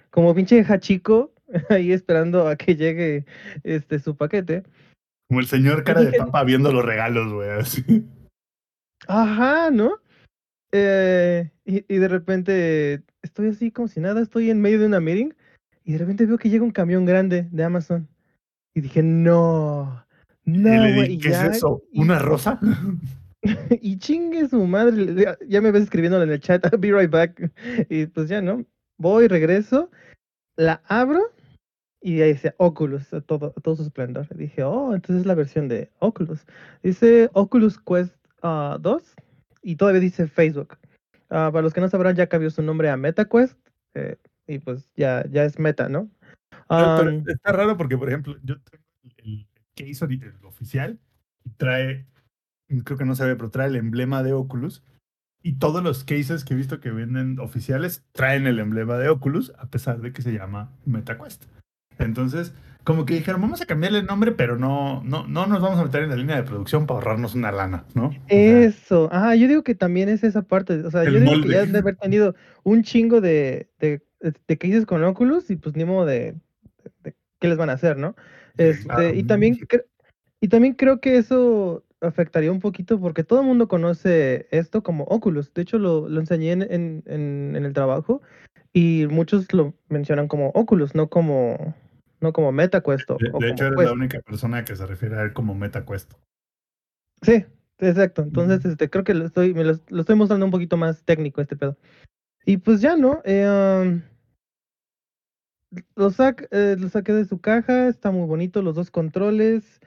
como 0.10 0.34
pinche 0.34 0.64
hachico 0.64 1.33
ahí 1.70 1.92
esperando 1.92 2.48
a 2.48 2.56
que 2.56 2.76
llegue, 2.76 3.26
este, 3.64 4.00
su 4.00 4.16
paquete. 4.16 4.64
Como 5.30 5.40
el 5.40 5.48
señor 5.48 5.84
cara 5.84 6.02
de 6.04 6.14
papa 6.18 6.44
viendo 6.44 6.72
los 6.72 6.84
regalos, 6.86 7.32
güey, 7.34 7.50
así. 7.50 8.06
Ajá, 9.08 9.72
¿no? 9.72 10.00
Eh, 10.72 11.52
y, 11.66 11.86
y 11.94 11.98
de 11.98 12.08
repente 12.08 13.04
estoy 13.22 13.50
así 13.50 13.72
como 13.72 13.88
si 13.88 14.00
nada, 14.00 14.22
estoy 14.22 14.50
en 14.50 14.62
medio 14.62 14.80
de 14.80 14.88
una 14.88 15.00
meeting 15.00 15.32
y 15.84 15.94
de 15.94 15.98
repente 16.00 16.26
veo 16.26 16.38
que 16.38 16.50
llega 16.50 16.64
un 16.64 16.72
camión 16.72 17.06
grande 17.06 17.48
de 17.52 17.64
Amazon. 17.64 18.08
Y 18.76 18.82
dije, 18.82 19.04
no, 19.04 20.04
no, 20.46 20.94
güey, 20.96 21.18
¿qué 21.20 21.30
ya- 21.30 21.48
es 21.48 21.58
eso? 21.58 21.84
y- 21.92 22.02
¿Una 22.02 22.20
rosa? 22.20 22.60
y 23.82 23.98
chingue 23.98 24.48
su 24.48 24.66
madre, 24.66 25.14
ya- 25.16 25.38
ya 25.48 25.62
me 25.62 25.72
ves 25.72 25.84
escribiéndole 25.84 26.24
en 26.26 26.32
el 26.32 26.40
chat, 26.40 26.66
I'll 26.66 26.80
be 26.80 26.92
right 26.92 27.12
back. 27.12 27.52
Y 27.90 28.08
pues 28.08 28.30
ya, 28.30 28.42
¿no? 28.42 28.66
Voy, 28.98 29.28
regreso, 29.28 29.92
la 30.56 30.82
abro 30.88 31.33
y 32.04 32.22
ahí 32.22 32.34
dice 32.34 32.54
Oculus 32.58 33.14
a 33.14 33.22
todo, 33.22 33.54
a 33.56 33.62
todo 33.62 33.78
su 33.78 33.84
esplendor. 33.84 34.28
Y 34.32 34.38
dije, 34.38 34.62
oh, 34.64 34.94
entonces 34.94 35.22
es 35.22 35.26
la 35.26 35.36
versión 35.36 35.70
de 35.70 35.90
Oculus. 36.00 36.46
Dice 36.84 37.30
Oculus 37.32 37.80
Quest 37.80 38.14
ah, 38.42 38.78
2 38.82 39.16
y 39.62 39.78
todavía 39.78 40.02
dice 40.02 40.28
Facebook. 40.28 40.78
Ah, 41.30 41.50
para 41.52 41.62
los 41.62 41.74
que 41.74 41.80
no 41.80 41.88
sabrán, 41.88 42.18
ya 42.18 42.28
cambió 42.28 42.52
su 42.52 42.62
nombre 42.62 42.90
a 42.90 42.98
MetaQuest 42.98 43.58
eh, 43.94 44.18
y 44.48 44.60
pues 44.60 44.92
ya, 44.98 45.26
ya 45.32 45.46
es 45.46 45.58
Meta, 45.58 45.88
¿no? 45.88 46.10
Am, 46.68 47.24
está 47.26 47.54
raro 47.54 47.78
porque, 47.78 47.98
por 47.98 48.10
ejemplo, 48.10 48.36
yo 48.44 48.60
tengo 48.60 48.84
el, 49.18 49.48
case 49.74 50.06
ori- 50.06 50.22
el 50.22 50.46
oficial 50.46 51.00
y 51.46 51.52
trae, 51.52 52.06
creo 52.84 52.98
que 52.98 53.06
no 53.06 53.16
se 53.16 53.26
ve, 53.26 53.38
pero 53.38 53.50
trae 53.50 53.70
el 53.70 53.78
emblema 53.78 54.24
de 54.24 54.34
Oculus. 54.34 54.84
Y 55.42 55.54
todos 55.54 55.82
los 55.82 56.04
cases 56.04 56.44
que 56.44 56.54
he 56.54 56.58
visto 56.58 56.82
que 56.82 56.92
venden 56.92 57.40
oficiales 57.40 58.06
traen 58.12 58.46
el 58.46 58.60
emblema 58.60 58.98
de 58.98 59.08
Oculus, 59.08 59.54
a 59.58 59.68
pesar 59.68 60.02
de 60.02 60.12
que 60.12 60.22
se 60.22 60.34
llama 60.34 60.70
MetaQuest. 60.86 61.46
Entonces, 62.00 62.54
como 62.84 63.06
que 63.06 63.14
dijeron, 63.14 63.42
vamos 63.42 63.62
a 63.62 63.66
cambiarle 63.66 64.00
el 64.00 64.06
nombre, 64.06 64.32
pero 64.34 64.58
no, 64.58 65.02
no, 65.04 65.26
no 65.28 65.48
nos 65.48 65.62
vamos 65.62 65.80
a 65.80 65.86
meter 65.86 66.04
en 66.04 66.10
la 66.10 66.16
línea 66.18 66.36
de 66.36 66.44
producción 66.44 66.86
para 66.86 67.00
ahorrarnos 67.00 67.34
una 67.36 67.52
lana, 67.52 67.86
¿no? 67.94 68.12
Eso, 68.28 69.10
ajá, 69.12 69.36
yo 69.36 69.48
digo 69.48 69.64
que 69.64 69.74
también 69.76 70.10
es 70.10 70.24
esa 70.24 70.42
parte, 70.42 70.74
o 70.84 70.92
sea, 70.92 71.04
El 71.04 71.14
yo 71.14 71.20
digo 71.22 71.32
molde. 71.32 71.48
que 71.48 71.54
ya 71.54 71.62
han 71.62 71.72
de 71.72 71.80
haber 71.80 71.96
tenido 71.96 72.36
un 72.64 72.84
chingo 72.84 73.22
de, 73.22 73.70
de, 73.80 74.02
de 74.48 74.58
cases 74.58 74.86
con 74.86 75.04
Oculus 75.04 75.50
y 75.50 75.56
pues 75.56 75.76
ni 75.76 75.86
modo 75.86 76.06
de, 76.06 76.36
de 77.04 77.14
qué 77.40 77.48
les 77.48 77.58
van 77.58 77.70
a 77.70 77.74
hacer, 77.74 77.98
¿no? 77.98 78.16
Este, 78.58 78.84
claro. 78.86 79.14
y 79.14 79.24
también 79.24 79.58
y 80.42 80.48
también 80.50 80.74
creo 80.74 81.00
que 81.00 81.18
eso 81.18 81.86
afectaría 82.02 82.52
un 82.52 82.60
poquito 82.60 83.00
porque 83.00 83.24
todo 83.24 83.40
el 83.40 83.48
mundo 83.48 83.70
conoce 83.70 84.48
esto 84.52 84.84
como 84.84 85.06
Oculus. 85.06 85.54
De 85.54 85.62
hecho, 85.62 85.80
lo, 85.80 86.10
lo 86.10 86.20
enseñé 86.20 86.52
en, 86.52 86.62
en, 86.64 87.04
en- 87.06 87.54
en 87.56 87.64
el 87.66 87.72
trabajo 87.72 88.22
y 88.74 89.08
muchos 89.10 89.52
lo 89.54 89.74
mencionan 89.90 90.28
como 90.28 90.50
Oculus, 90.50 90.96
no 90.96 91.10
como 91.10 91.76
no 92.20 92.34
como 92.34 92.52
MetaQuest 92.52 93.08
De, 93.10 93.30
o 93.34 93.40
de 93.40 93.50
hecho, 93.50 93.66
eres 93.66 93.78
Quest. 93.78 93.88
la 93.88 93.94
única 93.94 94.20
persona 94.22 94.64
que 94.66 94.76
se 94.76 94.86
refiere 94.86 95.18
a 95.18 95.24
él 95.24 95.34
como 95.34 95.54
MetaQuest. 95.56 96.14
Sí, 97.22 97.46
exacto. 97.80 98.22
Entonces, 98.24 98.64
este, 98.66 98.90
creo 98.90 99.04
que 99.04 99.14
lo 99.14 99.26
estoy, 99.26 99.54
me 99.54 99.64
lo, 99.64 99.80
lo 99.90 100.02
estoy 100.02 100.16
mostrando 100.16 100.46
un 100.46 100.52
poquito 100.52 100.78
más 100.78 101.04
técnico 101.04 101.42
este 101.42 101.56
pedo. 101.58 101.78
Y 102.46 102.58
pues 102.58 102.82
ya, 102.82 102.96
¿no? 102.96 103.22
Eh, 103.26 103.46
um, 103.48 104.02
lo, 105.96 106.12
sac- 106.12 106.48
eh, 106.52 106.76
lo 106.80 106.90
saqué 106.90 107.14
de 107.14 107.26
su 107.26 107.40
caja, 107.40 107.88
está 107.88 108.12
muy 108.12 108.28
bonito, 108.28 108.62
los 108.62 108.76
dos 108.76 108.90
controles. 108.92 109.80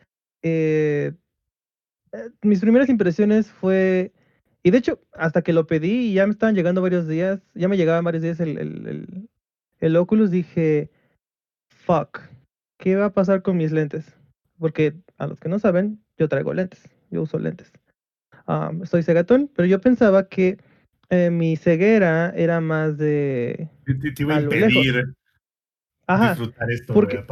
eh, 0.42 1.12
eh, 2.12 2.30
mis 2.42 2.60
primeras 2.60 2.88
impresiones 2.88 3.50
fue, 3.50 4.12
y 4.66 4.72
de 4.72 4.78
hecho, 4.78 5.00
hasta 5.12 5.42
que 5.42 5.52
lo 5.52 5.68
pedí 5.68 6.08
y 6.08 6.14
ya 6.14 6.26
me 6.26 6.32
estaban 6.32 6.56
llegando 6.56 6.82
varios 6.82 7.06
días, 7.06 7.40
ya 7.54 7.68
me 7.68 7.76
llegaban 7.76 8.02
varios 8.02 8.24
días 8.24 8.40
el, 8.40 8.58
el, 8.58 8.88
el, 8.88 9.28
el 9.78 9.96
Oculus, 9.96 10.32
dije, 10.32 10.90
fuck, 11.68 12.18
¿qué 12.76 12.96
va 12.96 13.04
a 13.04 13.12
pasar 13.12 13.42
con 13.42 13.58
mis 13.58 13.70
lentes? 13.70 14.12
Porque 14.58 14.96
a 15.18 15.28
los 15.28 15.38
que 15.38 15.48
no 15.48 15.60
saben, 15.60 16.02
yo 16.18 16.28
traigo 16.28 16.52
lentes, 16.52 16.82
yo 17.12 17.22
uso 17.22 17.38
lentes. 17.38 17.72
Am, 18.46 18.84
soy 18.86 19.04
cegatón, 19.04 19.48
pero 19.54 19.66
yo 19.66 19.80
pensaba 19.80 20.26
que 20.28 20.58
eh, 21.10 21.30
mi 21.30 21.56
ceguera 21.56 22.30
era 22.30 22.60
más 22.60 22.98
de... 22.98 23.70
Te, 23.84 24.20
iba 24.20 24.34
a 24.34 24.40
impedir 24.40 25.14
Ajá, 26.08 26.30
disfrutar 26.30 26.72
esto, 26.72 26.92
porque-. 26.92 27.24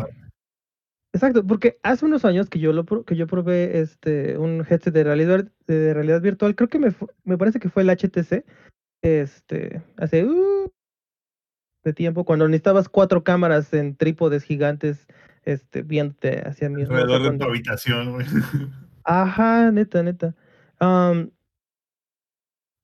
Exacto, 1.14 1.46
porque 1.46 1.78
hace 1.82 2.04
unos 2.04 2.24
años 2.24 2.50
que 2.50 2.58
yo 2.58 2.72
lo 2.72 2.84
que 2.84 3.16
yo 3.16 3.26
probé 3.26 3.80
este 3.80 4.36
un 4.36 4.66
headset 4.68 4.92
de 4.92 5.04
realidad 5.04 5.46
de 5.66 5.94
realidad 5.94 6.20
virtual, 6.20 6.54
creo 6.54 6.68
que 6.68 6.78
me 6.78 6.94
me 7.24 7.38
parece 7.38 7.58
que 7.60 7.70
fue 7.70 7.82
el 7.82 7.90
HTC, 7.90 8.44
este, 9.02 9.82
hace 9.96 10.24
uh, 10.24 10.72
de 11.84 11.92
tiempo 11.92 12.24
cuando 12.24 12.48
necesitabas 12.48 12.88
cuatro 12.88 13.22
cámaras 13.22 13.72
en 13.74 13.96
trípodes 13.96 14.42
gigantes, 14.42 15.06
este, 15.44 15.82
viéndote 15.82 16.40
hacia 16.46 16.68
mí. 16.68 16.82
Alrededor 16.82 17.32
de 17.32 17.38
tu 17.38 17.44
habitación, 17.44 18.12
güey. 18.12 18.26
Ajá, 19.04 19.70
neta, 19.70 20.02
neta. 20.02 20.34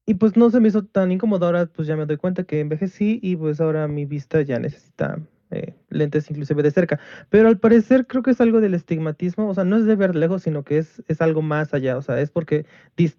Y 0.07 0.15
pues 0.15 0.37
no 0.37 0.51
se 0.51 0.61
me 0.61 0.69
hizo 0.69 0.85
tan 0.85 1.11
incómodo. 1.13 1.47
Ahora 1.47 1.67
pues 1.67 1.89
ya 1.89 1.97
me 1.97 2.05
doy 2.05 2.19
cuenta 2.19 2.45
que 2.45 2.61
envejecí 2.61 3.19
y 3.23 3.37
pues 3.37 3.61
ahora 3.61 3.89
mi 3.89 4.05
vista 4.05 4.43
ya 4.43 4.59
necesita 4.59 5.19
eh, 5.51 5.75
lentes 5.89 6.31
inclusive 6.31 6.63
de 6.63 6.71
cerca. 6.71 7.01
Pero 7.29 7.49
al 7.49 7.59
parecer 7.59 8.07
creo 8.07 8.23
que 8.23 8.31
es 8.31 8.41
algo 8.41 8.61
del 8.61 8.75
estigmatismo. 8.75 9.49
O 9.49 9.55
sea, 9.55 9.65
no 9.65 9.77
es 9.77 9.85
de 9.85 9.97
ver 9.97 10.15
lejos, 10.15 10.43
sino 10.43 10.65
que 10.65 10.79
es, 10.79 11.03
es 11.09 11.21
algo 11.21 11.43
más 11.43 11.75
allá. 11.75 11.97
O 11.97 12.03
sea, 12.03 12.21
es 12.21 12.31
porque 12.31 12.67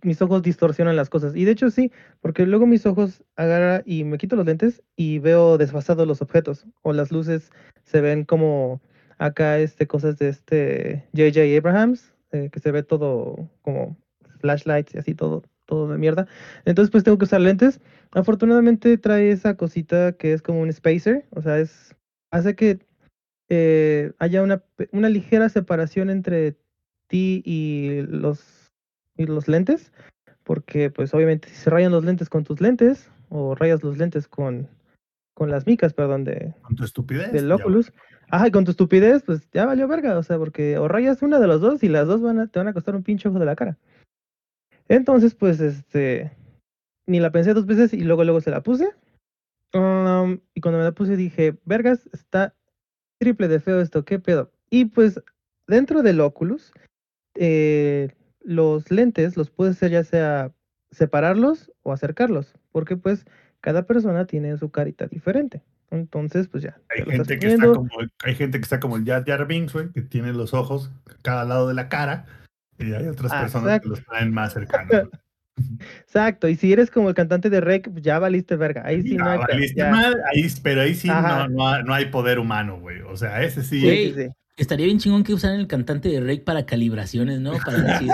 mis 0.04 0.22
ojos 0.22 0.42
distorsionan 0.42 0.96
las 0.96 1.10
cosas. 1.10 1.36
Y 1.36 1.46
de 1.46 1.52
hecho 1.52 1.70
sí, 1.70 1.92
porque 2.22 2.46
luego 2.46 2.66
mis 2.68 2.86
ojos 2.86 3.24
agarra 3.36 3.84
y 3.86 4.04
me 4.04 4.18
quito 4.18 4.36
los 4.36 4.46
lentes 4.46 4.82
y 4.96 5.20
veo 5.20 5.58
desfasados 5.58 6.08
los 6.08 6.22
objetos. 6.22 6.66
O 6.82 6.94
las 6.94 7.12
luces 7.12 7.52
se 7.84 8.02
ven 8.02 8.24
como 8.24 8.82
acá 9.18 9.60
este 9.60 9.88
cosas 9.88 10.18
de 10.18 10.30
este 10.30 11.08
J.J. 11.16 11.58
Abrahams, 11.58 12.14
eh, 12.32 12.50
que 12.52 12.60
se 12.60 12.72
ve 12.72 12.84
todo 12.84 13.50
como 13.62 13.98
flashlights 14.40 14.96
y 14.96 14.98
así 14.98 15.14
todo, 15.14 15.44
todo 15.66 15.88
de 15.92 15.98
mierda. 15.98 16.28
Entonces 16.66 16.92
pues 16.92 17.04
tengo 17.04 17.18
que 17.18 17.26
usar 17.26 17.42
lentes. 17.42 17.80
Afortunadamente 18.12 18.98
trae 18.98 19.32
esa 19.32 19.56
cosita 19.56 20.14
que 20.14 20.34
es 20.34 20.42
como 20.42 20.62
un 20.62 20.74
spacer, 20.74 21.26
o 21.32 21.42
sea, 21.42 21.60
es 21.60 21.96
hace 22.32 22.56
que 22.56 22.80
eh, 23.50 24.14
haya 24.18 24.42
una, 24.42 24.64
una 24.92 25.10
ligera 25.10 25.50
separación 25.50 26.10
entre 26.10 26.58
ti 27.08 27.44
y 27.46 28.02
los, 28.08 28.72
y 29.18 29.26
los 29.26 29.48
lentes, 29.48 29.92
porque 30.44 30.90
pues 30.90 31.14
obviamente 31.14 31.50
si 31.50 31.56
se 31.56 31.70
rayan 31.70 31.92
los 31.92 32.06
lentes 32.06 32.30
con 32.30 32.44
tus 32.44 32.62
lentes 32.62 33.12
o 33.30 33.56
rayas 33.56 33.84
los 33.84 33.98
lentes 33.98 34.28
con, 34.28 34.70
con 35.34 35.52
las 35.52 35.68
micas, 35.68 35.94
perdón, 35.94 36.24
de, 36.24 36.54
Con 36.62 36.76
tu 36.76 36.84
estupidez. 36.84 37.32
del 37.32 37.52
Oculus. 37.52 37.92
Ajá, 38.30 38.48
y 38.48 38.52
con 38.52 38.64
tu 38.64 38.72
estupidez, 38.72 39.24
pues 39.24 39.50
ya 39.52 39.66
valió 39.66 39.88
verga, 39.90 40.18
o 40.18 40.24
sea, 40.24 40.38
porque 40.38 40.78
o 40.78 40.88
rayas 40.88 41.22
una 41.22 41.40
de 41.40 41.48
los 41.48 41.60
dos 41.60 41.84
y 41.84 41.90
las 41.90 42.08
dos 42.08 42.22
van 42.22 42.40
a, 42.40 42.48
te 42.48 42.60
van 42.60 42.70
a 42.70 42.74
costar 42.74 42.96
un 42.96 43.04
pinche 43.04 43.28
ojo 43.28 43.40
de 43.40 43.46
la 43.46 43.58
cara. 43.58 43.78
Entonces, 44.88 45.36
pues, 45.36 45.60
este, 45.60 46.32
ni 47.08 47.20
la 47.20 47.32
pensé 47.32 47.54
dos 47.54 47.66
veces 47.66 47.94
y 47.94 48.02
luego, 48.02 48.24
luego 48.24 48.40
se 48.40 48.52
la 48.52 48.62
puse. 48.62 48.90
Am, 49.74 50.42
y 50.54 50.62
cuando 50.62 50.80
me 50.80 50.84
la 50.84 50.92
puse 50.92 51.16
dije, 51.16 51.58
vergas, 51.66 52.10
está 52.14 52.56
triple 53.20 53.48
de 53.48 53.60
feo 53.60 53.82
esto, 53.82 54.04
qué 54.06 54.20
pedo. 54.20 54.52
Y 54.70 54.86
pues, 54.86 55.22
dentro 55.68 56.02
del 56.02 56.20
Oculus, 56.22 56.72
eh, 57.36 58.10
los 58.42 58.90
lentes 58.92 59.38
los 59.38 59.50
puedes 59.50 59.78
hacer 59.78 59.92
ya 59.92 60.04
sea 60.04 60.52
separarlos 60.92 61.72
o 61.84 61.94
acercarlos, 61.94 62.54
porque 62.72 62.98
pues 62.98 63.26
cada 63.62 63.86
persona 63.86 64.26
tiene 64.26 64.58
su 64.58 64.72
carita 64.72 65.08
diferente. 65.08 65.64
Entonces, 65.92 66.48
pues 66.48 66.64
ya. 66.64 66.80
Hay 66.90 67.04
gente, 67.04 67.38
que 67.38 67.48
está 67.48 67.68
como, 67.68 67.90
hay 68.24 68.36
gente 68.36 68.58
que 68.58 68.64
está 68.64 68.80
como 68.80 68.96
el 68.96 69.06
Jar 69.06 69.26
Jar 69.26 69.46
Binks, 69.46 69.74
güey, 69.74 69.92
que 69.92 70.02
tiene 70.02 70.32
los 70.34 70.54
ojos 70.54 70.90
a 71.10 71.16
cada 71.22 71.46
lado 71.46 71.68
de 71.68 71.74
la 71.74 71.90
cara. 71.90 72.26
Y 72.80 72.94
hay 72.94 73.08
otras 73.08 73.32
Ah, 73.34 73.42
personas 73.42 73.68
exacto. 73.68 73.84
que 73.84 73.90
los 73.90 74.06
traen 74.06 74.34
más 74.34 74.54
cercanos. 74.54 75.10
Exacto, 76.02 76.48
y 76.50 76.56
si 76.56 76.72
eres 76.74 76.92
como 76.92 77.10
el 77.10 77.16
cantante 77.16 77.50
de 77.50 77.62
Rec, 77.62 77.90
pues 77.92 78.04
ya 78.04 78.20
valiste 78.20 78.56
verga. 78.56 78.84
Ahí 78.86 79.02
sí 79.02 79.12
Ya, 79.12 79.18
no 79.24 79.30
hay 79.30 79.38
valiste 79.40 79.76
ya. 79.78 79.90
mal, 79.92 80.16
ahí, 80.34 80.48
pero 80.64 80.82
ahí 80.82 80.94
sí 80.96 81.08
no, 81.08 81.48
no, 81.50 81.68
hay- 81.68 81.84
no 81.84 81.94
hay 81.94 82.06
poder 82.06 82.40
humano, 82.40 82.80
güey. 82.80 83.02
O 83.02 83.16
sea, 83.18 83.42
ese 83.44 83.64
sí. 83.64 83.80
Sí, 83.80 83.86
Güey, 83.86 84.14
sí, 84.14 84.22
sí. 84.24 84.28
Estaría 84.58 84.86
bien 84.86 85.00
chingón 85.00 85.24
que 85.24 85.34
usaran 85.34 85.60
el 85.60 85.66
cantante 85.68 86.10
de 86.10 86.20
Rake 86.20 86.42
para 86.42 86.66
calibraciones, 86.68 87.40
¿no? 87.40 87.54
Para, 87.66 87.82
decir, 87.82 88.10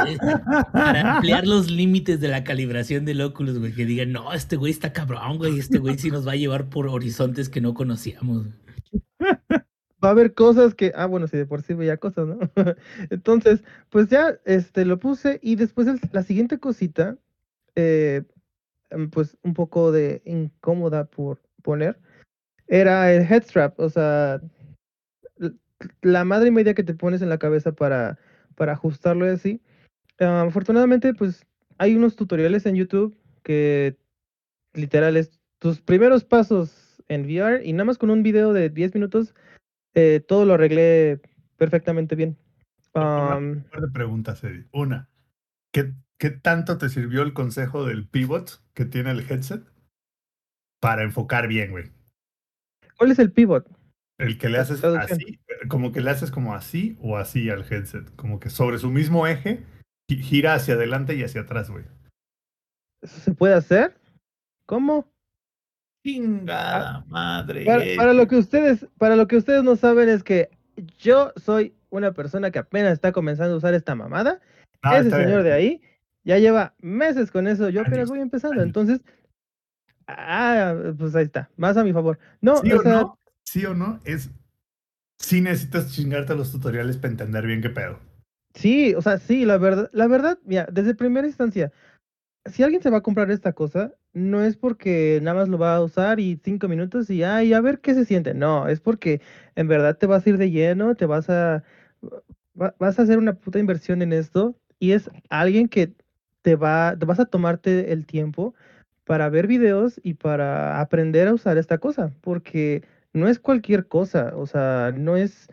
para 0.72 1.16
ampliar 1.18 1.46
los 1.46 1.70
límites 1.70 2.22
de 2.22 2.30
la 2.30 2.44
calibración 2.46 3.04
del 3.04 3.20
Oculus, 3.22 3.60
güey. 3.60 3.74
Que 3.74 3.86
digan, 3.86 4.14
no, 4.14 4.32
este 4.32 4.56
güey 4.56 4.72
está 4.72 4.94
cabrón, 4.94 5.40
güey. 5.40 5.60
Este 5.60 5.78
güey 5.80 5.98
sí 5.98 6.10
nos 6.10 6.26
va 6.26 6.34
a 6.34 6.36
llevar 6.38 6.70
por 6.70 6.88
horizontes 6.88 7.50
que 7.50 7.60
no 7.60 7.74
conocíamos. 7.74 8.46
Va 10.04 10.10
a 10.10 10.12
haber 10.12 10.36
cosas 10.36 10.76
que, 10.76 10.92
ah, 10.96 11.08
bueno, 11.08 11.28
si 11.28 11.38
de 11.38 11.48
por 11.48 11.64
sí 11.64 11.74
veía 11.74 11.98
cosas, 11.98 12.28
¿no? 12.28 12.38
Entonces, 13.10 13.64
pues 13.90 14.08
ya, 14.10 14.36
este, 14.46 14.86
lo 14.86 15.00
puse 15.00 15.40
y 15.42 15.56
después 15.56 15.88
el- 15.88 16.00
la 16.12 16.22
siguiente 16.22 16.60
cosita, 16.60 17.18
eh, 17.78 18.24
em, 18.90 19.10
pues 19.10 19.38
un 19.44 19.54
poco 19.54 19.92
de 19.92 20.22
incómoda 20.26 21.06
por 21.06 21.40
poner, 21.62 22.00
era 22.68 23.14
el 23.14 23.22
head 23.22 23.44
strap, 23.44 23.80
o 23.80 23.90
sea, 23.90 24.42
la 26.02 26.24
madre 26.26 26.48
y 26.48 26.52
media 26.52 26.74
que 26.74 26.84
te 26.84 26.96
pones 26.96 27.22
en 27.22 27.30
la 27.30 27.38
cabeza 27.38 27.72
para, 27.72 28.18
para 28.56 28.74
ajustarlo 28.74 29.28
y 29.28 29.30
así. 29.30 29.62
Ah, 30.20 30.42
afortunadamente, 30.48 31.14
pues 31.14 31.46
hay 31.78 31.96
unos 31.96 32.16
tutoriales 32.16 32.66
en 32.66 32.76
YouTube 32.76 33.16
que 33.44 33.96
literal 34.74 35.16
es 35.18 35.40
tus 35.60 35.80
primeros 35.82 36.24
pasos 36.24 37.04
en 37.08 37.26
VR 37.26 37.64
y 37.64 37.74
nada 37.74 37.86
más 37.86 37.98
con 38.00 38.10
un 38.10 38.24
video 38.24 38.54
de 38.54 38.70
10 38.70 38.94
minutos 38.96 39.36
eh, 39.94 40.20
todo 40.28 40.46
lo 40.46 40.56
arreglé 40.56 41.22
perfectamente 41.58 42.16
bien. 42.16 42.38
Una- 42.94 43.34
Am, 43.34 43.50
Un 43.52 43.64
par 43.70 43.82
de 43.82 43.92
preguntas, 43.92 44.44
Eddie. 44.44 44.66
Una, 44.74 45.10
¿qué, 45.72 45.94
¿qué 46.20 46.30
tanto 46.30 46.78
te 46.78 46.90
sirvió 46.90 47.22
el 47.24 47.34
consejo 47.34 47.86
del 47.86 48.08
pivot 48.08 48.62
que 48.74 48.86
tiene 48.86 49.12
el 49.12 49.20
headset 49.30 49.64
para 50.82 51.04
enfocar 51.04 51.48
bien, 51.48 51.72
güey? 51.72 51.92
¿Cuál 52.98 53.12
es 53.12 53.20
el 53.20 53.32
pivot? 53.32 53.68
El 54.20 54.38
que 54.40 54.50
le 54.50 54.58
haces 54.58 54.84
así, 54.84 55.40
como 55.68 55.92
que 55.92 56.02
le 56.02 56.10
haces 56.10 56.32
como 56.32 56.56
así 56.56 56.98
o 57.02 57.18
así 57.18 57.50
al 57.50 57.62
headset, 57.72 58.16
como 58.16 58.40
que 58.40 58.50
sobre 58.50 58.80
su 58.80 58.90
mismo 58.90 59.28
eje 59.28 59.64
gi- 60.10 60.22
gira 60.24 60.56
hacia 60.56 60.74
adelante 60.74 61.16
y 61.16 61.24
hacia 61.24 61.42
atrás, 61.42 61.70
güey. 61.70 61.86
¿Eso 63.04 63.20
se 63.20 63.34
puede 63.34 63.54
hacer? 63.54 63.96
¿Cómo? 64.66 65.08
Chingada 66.06 67.04
madre. 67.08 67.66
Para, 67.66 67.84
para 67.96 68.14
lo 68.14 68.28
que 68.28 68.38
ustedes, 68.38 68.88
para 68.98 69.16
lo 69.16 69.28
que 69.28 69.38
ustedes 69.38 69.64
no 69.64 69.76
saben 69.76 70.10
es 70.10 70.24
que 70.24 70.50
yo 70.98 71.32
soy 71.36 71.76
una 71.90 72.14
persona 72.14 72.50
que 72.50 72.60
apenas 72.60 72.94
está 72.94 73.12
comenzando 73.12 73.54
a 73.54 73.58
usar 73.58 73.74
esta 73.76 73.94
mamada. 73.94 74.42
No, 74.84 74.92
Ese 74.92 75.00
Ah, 75.00 75.02
está 75.02 75.18
señor 75.18 75.44
bien. 75.44 75.44
de 75.44 75.54
ahí 75.54 75.82
ya 76.28 76.38
lleva 76.38 76.76
meses 76.82 77.32
con 77.32 77.48
eso. 77.48 77.70
Yo 77.70 77.82
apenas 77.82 78.10
voy 78.10 78.20
empezando. 78.20 78.62
Entonces, 78.62 79.02
ah, 80.08 80.76
pues 80.98 81.16
ahí 81.16 81.26
está. 81.26 81.50
Más 81.58 81.78
a 81.78 81.84
mi 81.84 81.94
favor. 81.94 82.20
No, 82.42 82.62
¿Sí 82.62 82.72
o 82.74 82.80
o 82.80 82.84
sea, 82.84 82.92
no? 83.02 83.20
¿Sí 83.44 83.66
o 83.66 83.74
no? 83.74 84.00
Es. 84.06 84.30
Sí 85.20 85.42
necesitas 85.42 85.92
chingarte 85.94 86.36
los 86.36 86.52
tutoriales 86.52 86.98
para 86.98 87.12
entender 87.12 87.46
bien 87.48 87.62
qué 87.62 87.70
pedo. 87.70 88.00
Sí, 88.54 88.94
o 88.96 89.02
sea, 89.02 89.18
sí, 89.20 89.46
la 89.46 89.58
verdad, 89.58 89.90
la 89.94 90.08
verdad, 90.08 90.40
mira, 90.44 90.68
desde 90.72 90.96
primera 90.96 91.28
instancia, 91.28 91.72
si 92.46 92.64
alguien 92.64 92.82
se 92.82 92.90
va 92.90 92.98
a 93.00 93.02
comprar 93.04 93.32
esta 93.32 93.54
cosa, 93.54 93.94
no 94.14 94.44
es 94.44 94.58
porque 94.58 95.20
nada 95.22 95.38
más 95.40 95.50
lo 95.50 95.58
va 95.60 95.76
a 95.76 95.84
usar 95.84 96.20
y 96.20 96.40
cinco 96.44 96.68
minutos 96.68 97.10
y 97.10 97.24
ay, 97.24 97.54
a 97.54 97.62
ver 97.62 97.82
qué 97.82 97.94
se 97.96 98.06
siente. 98.06 98.34
No, 98.34 98.68
es 98.68 98.80
porque 98.82 99.22
en 99.56 99.68
verdad 99.68 99.98
te 99.98 100.08
vas 100.08 100.26
a 100.26 100.30
ir 100.30 100.38
de 100.38 100.52
lleno, 100.52 100.96
te 100.96 101.06
vas 101.06 101.30
a, 101.30 101.64
va- 102.60 102.76
vas 102.80 103.00
a 103.00 103.04
hacer 103.04 103.18
una 103.18 103.34
puta 103.36 103.60
inversión 103.60 104.02
en 104.02 104.14
esto 104.14 104.56
y 104.80 104.92
es 104.94 105.10
alguien 105.30 105.68
que 105.70 105.94
te 106.48 106.56
va, 106.56 106.96
te 106.98 107.06
vas 107.06 107.20
a 107.20 107.26
tomarte 107.26 107.92
el 107.92 108.06
tiempo 108.06 108.56
para 109.04 109.28
ver 109.28 109.48
videos 109.48 110.00
y 110.02 110.14
para 110.14 110.80
aprender 110.80 111.28
a 111.28 111.34
usar 111.34 111.58
esta 111.58 111.78
cosa, 111.78 112.14
porque 112.22 112.86
no 113.12 113.28
es 113.28 113.38
cualquier 113.38 113.90
cosa, 113.90 114.32
o 114.34 114.46
sea, 114.46 114.94
no 114.96 115.18
es, 115.18 115.50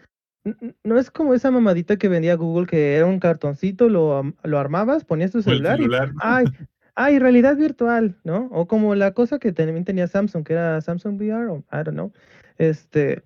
no 0.84 0.96
es 0.96 1.10
como 1.10 1.34
esa 1.34 1.50
mamadita 1.50 1.96
que 1.96 2.06
vendía 2.06 2.36
Google 2.36 2.68
que 2.68 2.94
era 2.94 3.06
un 3.06 3.18
cartoncito, 3.18 3.88
lo, 3.88 4.22
lo 4.44 4.58
armabas, 4.60 5.04
ponías 5.04 5.32
tu 5.32 5.42
celular 5.42 5.80
y, 5.80 5.82
celular, 5.82 6.14
¿no? 6.14 6.20
ay, 6.22 6.44
ay, 6.94 7.18
realidad 7.18 7.56
virtual, 7.56 8.16
¿no? 8.22 8.48
O 8.52 8.68
como 8.68 8.94
la 8.94 9.14
cosa 9.14 9.40
que 9.40 9.50
también 9.50 9.84
tenía 9.84 10.06
Samsung, 10.06 10.44
que 10.44 10.52
era 10.52 10.80
Samsung 10.80 11.20
VR, 11.20 11.48
o 11.48 11.56
I 11.72 11.82
don't 11.82 11.94
know, 11.94 12.12
este, 12.58 13.24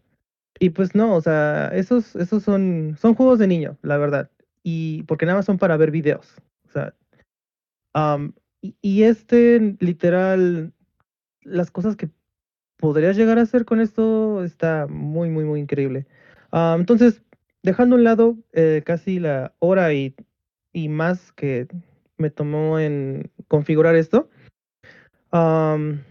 Y 0.59 0.71
pues 0.71 0.95
no, 0.95 1.15
o 1.15 1.21
sea, 1.21 1.69
esos, 1.75 2.17
esos 2.17 2.43
son, 2.43 2.97
son 2.99 3.15
juegos 3.15 3.39
de 3.39 3.47
niño, 3.47 3.77
la 3.83 3.99
verdad. 3.99 4.31
Y 4.63 5.03
porque 5.03 5.27
nada 5.27 5.37
más 5.37 5.45
son 5.45 5.59
para 5.59 5.77
ver 5.77 5.91
videos. 5.91 6.35
O 6.67 6.71
sea, 6.71 6.95
am, 7.92 8.35
y, 8.61 8.76
y 8.80 9.02
este, 9.04 9.76
literal, 9.80 10.73
las 11.42 11.71
cosas 11.71 11.97
que 11.97 12.11
podrías 12.76 13.16
llegar 13.16 13.38
a 13.38 13.42
hacer 13.42 13.64
con 13.64 13.80
esto 13.80 14.45
está 14.45 14.87
muy, 14.88 15.30
muy, 15.30 15.45
muy 15.45 15.61
increíble. 15.61 16.07
Ah, 16.52 16.76
entonces, 16.78 17.23
dejando 17.62 17.97
a 17.97 17.99
un 17.99 18.04
lado 18.04 18.37
eh, 18.52 18.83
casi 18.85 19.18
la 19.18 19.54
hora 19.59 19.92
y, 19.92 20.14
y 20.73 20.88
más 20.88 21.33
que 21.33 21.66
me 22.16 22.30
tomó 22.30 22.78
en 22.78 23.30
configurar 23.49 23.97
esto, 23.97 24.28
am, 25.30 26.02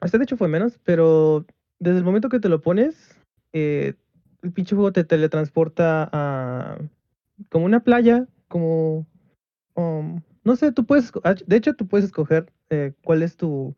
hasta 0.00 0.18
de 0.18 0.24
hecho 0.24 0.36
fue 0.36 0.48
menos, 0.48 0.78
pero 0.84 1.46
desde 1.78 1.98
el 1.98 2.04
momento 2.04 2.28
que 2.28 2.40
te 2.40 2.48
lo 2.48 2.60
pones, 2.60 3.16
eh, 3.52 3.94
el 4.42 4.52
pinche 4.52 4.74
juego 4.74 4.92
te 4.92 5.04
teletransporta 5.04 6.08
a 6.12 6.78
como 7.50 7.64
una 7.64 7.80
playa, 7.80 8.26
como 8.48 9.06
um, 9.74 10.20
no 10.48 10.56
sé, 10.56 10.72
tú 10.72 10.84
puedes, 10.84 11.12
ah, 11.24 11.34
de 11.46 11.56
hecho 11.56 11.74
tú 11.74 11.86
puedes 11.86 12.06
escoger 12.06 12.50
eh, 12.70 12.92
cuál 13.04 13.22
es 13.22 13.36
tu 13.36 13.76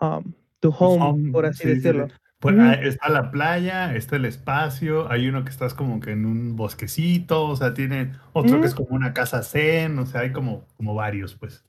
um, 0.00 0.32
tu 0.60 0.68
home, 0.70 1.02
home, 1.04 1.32
por 1.32 1.46
así 1.46 1.64
sí, 1.64 1.68
sí, 1.70 1.74
decirlo. 1.76 2.08
sí. 2.08 2.14
Pues, 2.40 2.54
ah, 2.56 2.74
está 2.74 3.08
la 3.08 3.32
playa, 3.32 3.96
está 3.96 4.14
el 4.14 4.24
espacio, 4.24 5.10
hay 5.10 5.26
uno 5.28 5.42
que 5.44 5.50
estás 5.50 5.74
como 5.74 5.98
que 5.98 6.12
en 6.12 6.24
un 6.24 6.54
bosquecito, 6.54 7.46
o 7.46 7.56
sea, 7.56 7.74
tiene 7.74 8.12
otro 8.32 8.60
que 8.60 8.66
es 8.68 8.74
Ujú. 8.74 8.84
como 8.84 8.96
una 8.96 9.12
casa 9.12 9.42
zen, 9.42 9.98
o 9.98 10.06
sea, 10.06 10.20
hay 10.20 10.32
como, 10.32 10.64
como 10.76 10.94
varios, 10.94 11.34
pues. 11.34 11.64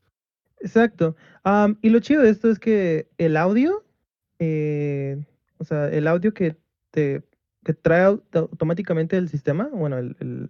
Exacto. 0.60 1.16
Am, 1.44 1.78
y 1.82 1.90
lo 1.90 2.00
chido 2.02 2.22
de 2.22 2.30
esto 2.30 2.50
es 2.52 2.60
que 2.60 3.08
el 3.18 3.36
audio, 3.38 3.84
eh, 4.38 5.26
o 5.58 5.64
sea, 5.64 5.90
el 5.90 6.08
audio 6.08 6.34
que 6.34 6.56
te 6.92 7.24
que 7.66 7.74
trae 7.74 8.06
au- 8.06 8.22
automáticamente 8.34 9.18
el 9.18 9.28
sistema, 9.28 9.70
bueno, 9.74 9.98
el, 9.98 10.16
el, 10.20 10.50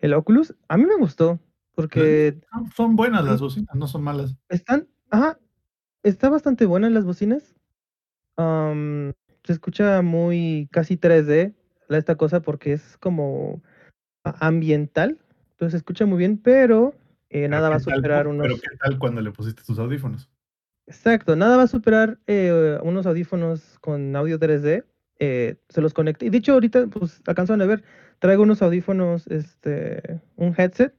el 0.00 0.14
Oculus, 0.14 0.54
a 0.68 0.76
mí 0.76 0.84
me 0.86 0.96
gustó, 0.96 1.38
porque 1.74 2.38
Son- 2.50 2.70
Son 2.72 2.96
buenas 2.96 3.24
las 3.24 3.40
bocinas, 3.40 3.74
no 3.74 3.86
son 3.86 4.02
malas. 4.02 4.36
están, 4.48 4.88
ajá, 5.10 5.38
está 6.02 6.28
bastante 6.30 6.66
buena 6.66 6.86
en 6.86 6.94
las 6.94 7.04
bocinas. 7.04 7.54
Am, 8.36 9.12
se 9.44 9.52
escucha 9.52 10.02
muy 10.02 10.68
casi 10.72 10.96
3D 10.96 11.52
la- 11.88 11.98
esta 11.98 12.16
cosa 12.16 12.40
porque 12.40 12.72
es 12.72 12.96
como 12.98 13.62
ambiental, 14.24 15.18
entonces 15.52 15.72
se 15.72 15.76
escucha 15.78 16.06
muy 16.06 16.18
bien, 16.18 16.38
pero 16.38 16.94
eh, 17.30 17.48
nada 17.48 17.68
va 17.70 17.76
a 17.76 17.78
¿qué 17.78 17.84
tal 17.86 17.94
superar 17.96 18.26
unos... 18.26 18.46
Pero 18.46 18.56
¿qué 18.56 18.76
tal 18.78 18.98
cuando 18.98 19.20
le 19.20 19.32
pusiste 19.32 19.62
tus 19.64 19.78
audífonos? 19.78 20.30
Exacto, 20.86 21.36
nada 21.36 21.56
va 21.56 21.62
a 21.64 21.68
superar 21.68 22.18
eh, 22.26 22.78
unos 22.82 23.06
audífonos 23.06 23.78
con 23.80 24.14
audio 24.16 24.38
3D. 24.38 24.84
eh, 25.18 25.56
se 25.68 25.80
los 25.80 25.94
conecté. 25.94 26.26
Y 26.26 26.30
de 26.30 26.38
hecho, 26.38 26.52
ahorita, 26.54 26.88
pues, 26.88 27.22
alcanzan 27.26 27.62
a 27.62 27.66
ver, 27.66 27.84
traigo 28.18 28.42
unos 28.42 28.60
audífonos, 28.62 29.26
este, 29.28 30.20
un 30.36 30.52
headset, 30.58 30.92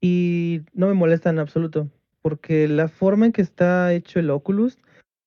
y 0.00 0.62
no 0.72 0.88
me 0.88 0.94
molesta 0.94 1.30
en 1.30 1.38
absoluto, 1.38 1.88
porque 2.22 2.68
la 2.68 2.88
forma 2.88 3.26
en 3.26 3.32
que 3.32 3.42
está 3.42 3.92
hecho 3.92 4.20
el 4.20 4.30
Oculus 4.30 4.78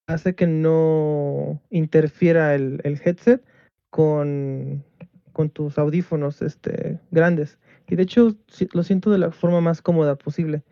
hace 0.08 0.36
que 0.36 0.48
no 0.48 1.62
interfiera 1.70 2.56
el, 2.56 2.82
el 2.84 3.00
headset 3.03 3.44
con, 3.89 4.84
con 5.32 5.50
tus 5.50 5.77
audífonos 5.77 6.42
este, 6.42 7.00
grandes. 7.12 7.60
Y 7.88 7.96
de 7.96 8.03
hecho, 8.03 8.36
lo 8.74 8.84
siento 8.84 9.12
de 9.12 9.18
la 9.18 9.32
forma 9.32 9.62
más 9.62 9.82
cómoda 9.82 10.15
posible. 10.15 10.63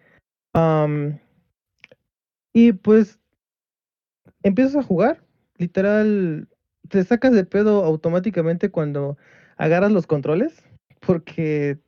Am, 0.54 1.20
y 2.54 2.74
pues 2.74 3.20
empiezas 4.44 4.76
a 4.76 4.84
jugar, 4.84 5.24
literal, 5.58 6.48
te 6.90 7.04
sacas 7.04 7.34
de 7.34 7.46
pedo 7.46 7.84
automáticamente 7.84 8.70
cuando 8.70 9.18
agarras 9.58 9.92
los 9.92 10.08
controles, 10.08 10.64
porque, 11.00 11.80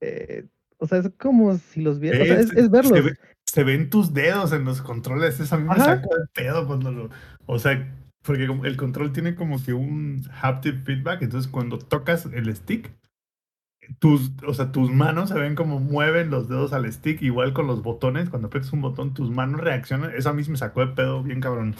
eh, 0.00 0.46
o 0.80 0.86
sea, 0.86 0.98
es 0.98 1.10
como 1.18 1.56
si 1.56 1.80
los 1.82 1.98
vieras, 2.00 2.22
o 2.22 2.24
sea, 2.26 2.40
es, 2.40 2.46
Es- 2.46 2.56
es 2.56 2.64
se, 2.64 2.68
verlos. 2.70 3.04
ve- 3.04 3.16
se 3.46 3.64
ven 3.64 3.90
tus 3.90 4.14
dedos 4.14 4.52
en 4.52 4.64
los 4.64 4.82
controles, 4.82 5.38
eso 5.40 5.54
a 5.54 5.58
mí 5.58 5.68
me 5.68 5.74
saca 5.78 6.00
de 6.02 6.26
pedo 6.32 6.66
cuando 6.66 6.90
lo... 6.92 7.10
O 7.46 7.58
sea, 7.58 7.94
porque 8.22 8.44
el 8.44 8.76
control 8.76 9.12
tiene 9.12 9.34
como 9.34 9.62
que 9.62 9.72
un 9.72 10.22
haptic 10.40 10.82
feedback, 10.84 11.22
entonces 11.22 11.50
cuando 11.50 11.78
tocas 11.78 12.26
el 12.26 12.54
stick, 12.54 12.92
tus, 13.98 14.30
o 14.46 14.54
sea, 14.54 14.70
tus 14.70 14.90
manos 14.90 15.30
se 15.30 15.38
ven 15.38 15.54
como 15.56 15.80
mueven 15.80 16.30
los 16.30 16.48
dedos 16.48 16.72
al 16.72 16.90
stick, 16.92 17.22
igual 17.22 17.52
con 17.52 17.66
los 17.66 17.82
botones, 17.82 18.30
cuando 18.30 18.48
aprietas 18.48 18.72
un 18.72 18.82
botón, 18.82 19.14
tus 19.14 19.30
manos 19.30 19.60
reaccionan, 19.60 20.12
eso 20.14 20.28
a 20.30 20.32
mí 20.32 20.42
me 20.48 20.56
sacó 20.56 20.80
de 20.86 20.94
pedo 20.94 21.22
bien 21.22 21.40
cabrón. 21.40 21.74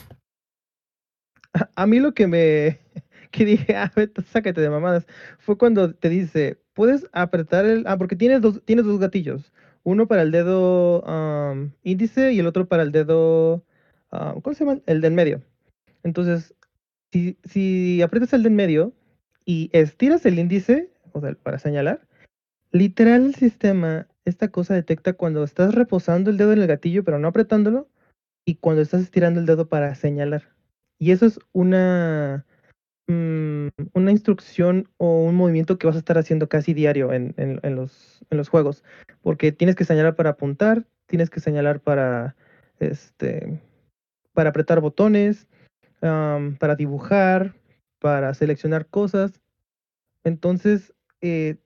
A, 1.52 1.68
a 1.76 1.86
mí 1.86 2.00
lo 2.00 2.14
que 2.14 2.26
me, 2.26 2.80
que 3.30 3.44
dije, 3.44 3.76
ah, 3.76 3.92
vete, 3.94 4.22
sácate 4.22 4.60
de 4.60 4.70
mamadas, 4.70 5.06
fue 5.38 5.56
cuando 5.58 5.94
te 5.94 6.08
dice, 6.08 6.59
puedes 6.74 7.06
apretar 7.12 7.66
el, 7.66 7.84
ah, 7.86 7.98
porque 7.98 8.16
tienes 8.16 8.40
dos, 8.40 8.62
tienes 8.64 8.84
dos 8.84 8.98
gatillos, 8.98 9.52
uno 9.82 10.06
para 10.06 10.22
el 10.22 10.30
dedo 10.30 11.06
am, 11.08 11.72
índice 11.82 12.32
y 12.32 12.38
el 12.38 12.46
otro 12.46 12.68
para 12.68 12.82
el 12.82 12.92
dedo, 12.92 13.64
ah, 14.10 14.34
¿cómo 14.42 14.54
se 14.54 14.64
llama? 14.64 14.80
El 14.86 15.00
del 15.00 15.12
medio. 15.12 15.42
Entonces, 16.02 16.54
si, 17.12 17.36
si 17.44 18.02
aprietas 18.02 18.32
el 18.32 18.42
del 18.42 18.52
medio 18.52 18.92
y 19.44 19.70
estiras 19.72 20.24
el 20.26 20.38
índice, 20.38 20.90
o 21.12 21.20
sea, 21.20 21.34
para 21.34 21.58
señalar, 21.58 22.06
literal 22.72 23.26
el 23.26 23.34
sistema, 23.34 24.06
esta 24.24 24.48
cosa 24.48 24.74
detecta 24.74 25.12
cuando 25.14 25.42
estás 25.44 25.74
reposando 25.74 26.30
el 26.30 26.36
dedo 26.36 26.52
en 26.52 26.62
el 26.62 26.68
gatillo, 26.68 27.04
pero 27.04 27.18
no 27.18 27.28
apretándolo, 27.28 27.88
y 28.44 28.56
cuando 28.56 28.82
estás 28.82 29.02
estirando 29.02 29.40
el 29.40 29.46
dedo 29.46 29.68
para 29.68 29.94
señalar. 29.94 30.50
Y 30.98 31.12
eso 31.12 31.26
es 31.26 31.38
una, 31.52 32.46
mm, 33.08 33.68
una 33.94 34.10
instrucción 34.10 34.88
o 34.96 35.24
un 35.24 35.34
movimiento 35.36 35.78
que 35.78 35.86
vas 35.86 35.96
a 35.96 36.00
estar 36.00 36.18
haciendo 36.18 36.48
casi 36.48 36.74
diario 36.74 37.12
en, 37.12 37.34
los, 37.62 38.48
juegos. 38.48 38.84
Porque 39.22 39.52
tienes 39.52 39.76
que 39.76 39.84
señalar 39.84 40.16
para 40.16 40.30
apuntar, 40.30 40.86
tienes 41.06 41.30
que 41.30 41.40
señalar 41.40 41.80
para, 41.80 42.36
este, 42.78 43.60
para 44.32 44.50
apretar 44.50 44.80
botones, 44.80 45.48
para 46.00 46.76
dibujar, 46.76 47.54
para 47.98 48.32
seleccionar 48.34 48.86
cosas. 48.86 49.40
Entonces, 50.24 50.92
eh, 51.20 51.56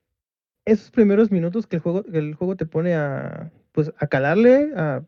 esos 0.64 0.90
primeros 0.90 1.30
minutos 1.30 1.66
que 1.66 1.76
el 1.76 1.82
juego, 1.82 2.04
el 2.12 2.34
juego 2.34 2.56
te 2.56 2.66
pone 2.66 2.94
a, 2.94 3.50
pues, 3.72 3.92
a 3.98 4.06
calarle, 4.06 4.72
a, 4.76 5.04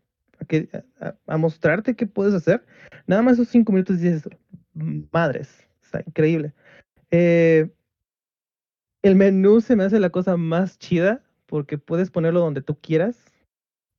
que, 0.49 0.69
a, 1.27 1.37
mostrarte 1.37 1.97
qué 1.97 2.07
puedes 2.07 2.35
hacer, 2.35 2.65
nada 3.07 3.23
más 3.23 3.35
esos 3.35 3.49
cinco 3.49 3.73
minutos 3.73 4.01
dices, 4.01 4.29
madres, 5.13 5.66
está 5.99 6.11
increíble. 6.11 6.53
Eh, 7.11 7.71
el 9.03 9.17
menú 9.17 9.61
se 9.61 9.77
me 9.77 9.85
hace 9.85 10.01
la 10.01 10.11
cosa 10.11 10.37
más 10.37 10.79
chida 10.79 11.23
porque 11.47 11.79
puedes 11.79 12.11
ponerlo 12.11 12.41
donde 12.41 12.63
tú 12.63 12.79
quieras. 12.81 13.33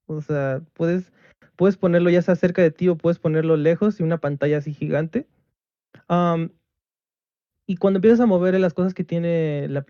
O 0.05 0.21
sea, 0.21 0.61
puedes, 0.73 1.11
puedes 1.55 1.77
ponerlo 1.77 2.09
ya 2.09 2.21
sea 2.21 2.35
cerca 2.35 2.61
de 2.61 2.71
ti 2.71 2.89
o 2.89 2.97
puedes 2.97 3.19
ponerlo 3.19 3.57
lejos 3.57 3.99
y 3.99 4.03
una 4.03 4.19
pantalla 4.19 4.57
así 4.57 4.73
gigante. 4.73 5.27
Am, 6.07 6.51
y 7.65 7.77
cuando 7.77 7.97
empiezas 7.97 8.21
a 8.21 8.25
mover 8.25 8.57
las 8.59 8.73
cosas 8.73 8.93
que 8.93 9.03
tiene 9.03 9.67
la, 9.67 9.85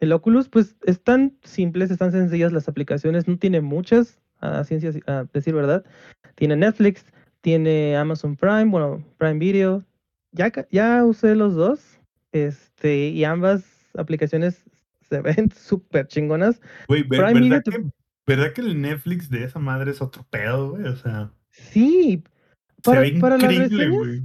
el 0.00 0.12
Oculus, 0.12 0.48
pues 0.48 0.76
están 0.84 1.36
simples, 1.42 1.90
están 1.90 2.12
sencillas 2.12 2.52
las 2.52 2.68
aplicaciones, 2.68 3.28
no 3.28 3.38
tiene 3.38 3.60
muchas, 3.60 4.20
a 4.40 4.64
ciencia, 4.64 4.90
a 5.06 5.24
decir 5.32 5.54
verdad. 5.54 5.84
Tiene 6.34 6.56
Netflix, 6.56 7.04
tiene 7.42 7.96
Amazon 7.96 8.36
Prime, 8.36 8.66
bueno, 8.66 9.04
Prime 9.18 9.38
Video. 9.38 9.84
Ya, 10.36 10.52
ya 10.70 11.04
usé 11.04 11.34
los 11.34 11.54
dos, 11.54 11.98
este, 12.32 13.08
y 13.08 13.24
ambas 13.24 13.64
aplicaciones 13.96 14.62
se 15.08 15.20
ven 15.22 15.50
súper 15.50 16.06
chingonas. 16.06 16.60
Güey, 16.88 17.02
ver- 17.04 17.32
Video 17.34 17.48
¿verdad, 17.50 17.62
te- 17.64 17.70
que, 17.72 17.84
¿verdad 18.26 18.52
que 18.52 18.60
el 18.60 18.80
Netflix 18.80 19.28
de 19.30 19.44
esa 19.44 19.58
madre 19.58 19.90
es 19.90 20.00
otro 20.02 20.24
pedo, 20.30 20.70
güey? 20.72 20.84
O 20.84 20.96
sea, 20.96 21.30
Sí, 21.50 22.22
para, 22.84 23.02
se 23.04 23.12
ve 23.12 23.20
para 23.20 23.38
las 23.38 23.56
reseñas, 23.56 23.88
güey. 23.90 24.22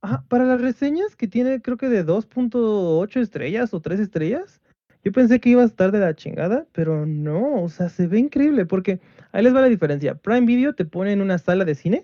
Ajá, 0.00 0.24
para 0.28 0.44
las 0.44 0.60
reseñas 0.60 1.16
que 1.16 1.26
tiene 1.26 1.60
creo 1.60 1.76
que 1.76 1.88
de 1.88 2.04
2.8 2.06 3.20
estrellas 3.20 3.74
o 3.74 3.80
3 3.80 3.98
estrellas, 3.98 4.60
yo 5.02 5.10
pensé 5.12 5.40
que 5.40 5.50
iba 5.50 5.62
a 5.62 5.66
estar 5.66 5.90
de 5.90 5.98
la 5.98 6.14
chingada, 6.14 6.66
pero 6.72 7.04
no, 7.04 7.62
o 7.62 7.68
sea, 7.68 7.88
se 7.88 8.06
ve 8.06 8.18
increíble 8.20 8.64
porque 8.64 9.00
ahí 9.32 9.42
les 9.42 9.54
va 9.54 9.60
la 9.60 9.68
diferencia. 9.68 10.14
Prime 10.14 10.46
Video 10.46 10.74
te 10.74 10.84
pone 10.84 11.12
en 11.12 11.20
una 11.20 11.38
sala 11.38 11.64
de 11.64 11.74
cine 11.74 12.02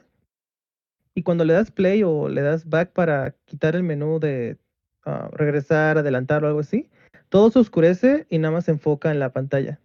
y 1.15 1.23
cuando 1.23 1.45
le 1.45 1.53
das 1.53 1.71
play 1.71 2.03
o 2.03 2.29
le 2.29 2.43
das 2.43 2.69
back 2.69 2.91
para 2.93 3.35
quitar 3.45 3.77
el 3.77 3.83
menú 3.83 4.19
de 4.19 4.57
ah, 5.05 5.29
regresar, 5.33 5.99
adelantar 5.99 6.45
o 6.45 6.49
algo 6.49 6.61
así, 6.61 6.89
todo 7.29 7.51
se 7.51 7.59
oscurece 7.59 8.27
y 8.31 8.39
nada 8.39 8.53
más 8.53 8.65
se 8.65 8.73
enfoca 8.73 9.11
en 9.11 9.19
la 9.21 9.33
pantalla. 9.33 9.81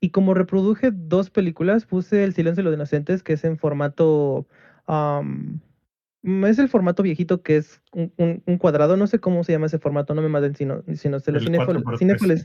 Y 0.00 0.10
como 0.10 0.32
reproduje 0.34 0.90
dos 0.92 1.28
películas, 1.30 1.84
puse 1.84 2.24
El 2.24 2.32
silencio 2.32 2.62
de 2.62 2.70
los 2.70 2.74
inocentes, 2.74 3.22
que 3.22 3.34
es 3.34 3.44
en 3.44 3.58
formato... 3.58 4.46
mm, 4.88 6.44
es 6.44 6.58
el 6.58 6.68
formato 6.68 7.02
viejito 7.02 7.42
que 7.42 7.56
es 7.56 7.80
un, 7.92 8.12
un- 8.16 8.42
un 8.46 8.58
cuadrado, 8.58 8.96
no 8.96 9.06
sé 9.06 9.18
cómo 9.18 9.44
se 9.44 9.52
llama 9.52 9.66
ese 9.66 9.78
formato, 9.78 10.14
no 10.14 10.22
me 10.22 10.28
maten 10.28 10.54
sino, 10.54 10.82
sino 10.94 11.20
se 11.20 11.32
los 11.32 11.42
El 11.42 11.48
cinéfilos, 11.52 11.82
4x3. 11.84 12.44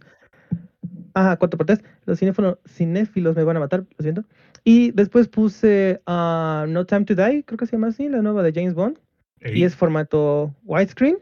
Ajá, 1.16 1.40
4x3. 1.40 1.82
Los 2.06 2.22
cinéfilo- 2.22 2.60
cinéfilos 2.68 3.36
me 3.36 3.44
van 3.44 3.58
a 3.58 3.62
matar, 3.62 3.86
lo 3.98 4.04
siento. 4.04 4.24
Y 4.64 4.92
después 4.92 5.28
puse 5.28 6.02
ah, 6.06 6.66
No 6.68 6.86
Time 6.86 7.06
to 7.06 7.16
Die, 7.16 7.44
creo 7.46 7.58
que 7.58 7.66
se 7.66 7.72
llama 7.74 7.88
así, 7.88 8.08
la 8.10 8.22
nueva 8.22 8.44
de 8.44 8.52
James 8.54 8.74
Bond. 8.76 9.00
Ey, 9.40 9.60
Y 9.60 9.64
es 9.64 9.76
formato 9.76 10.54
widescreen. 10.64 11.18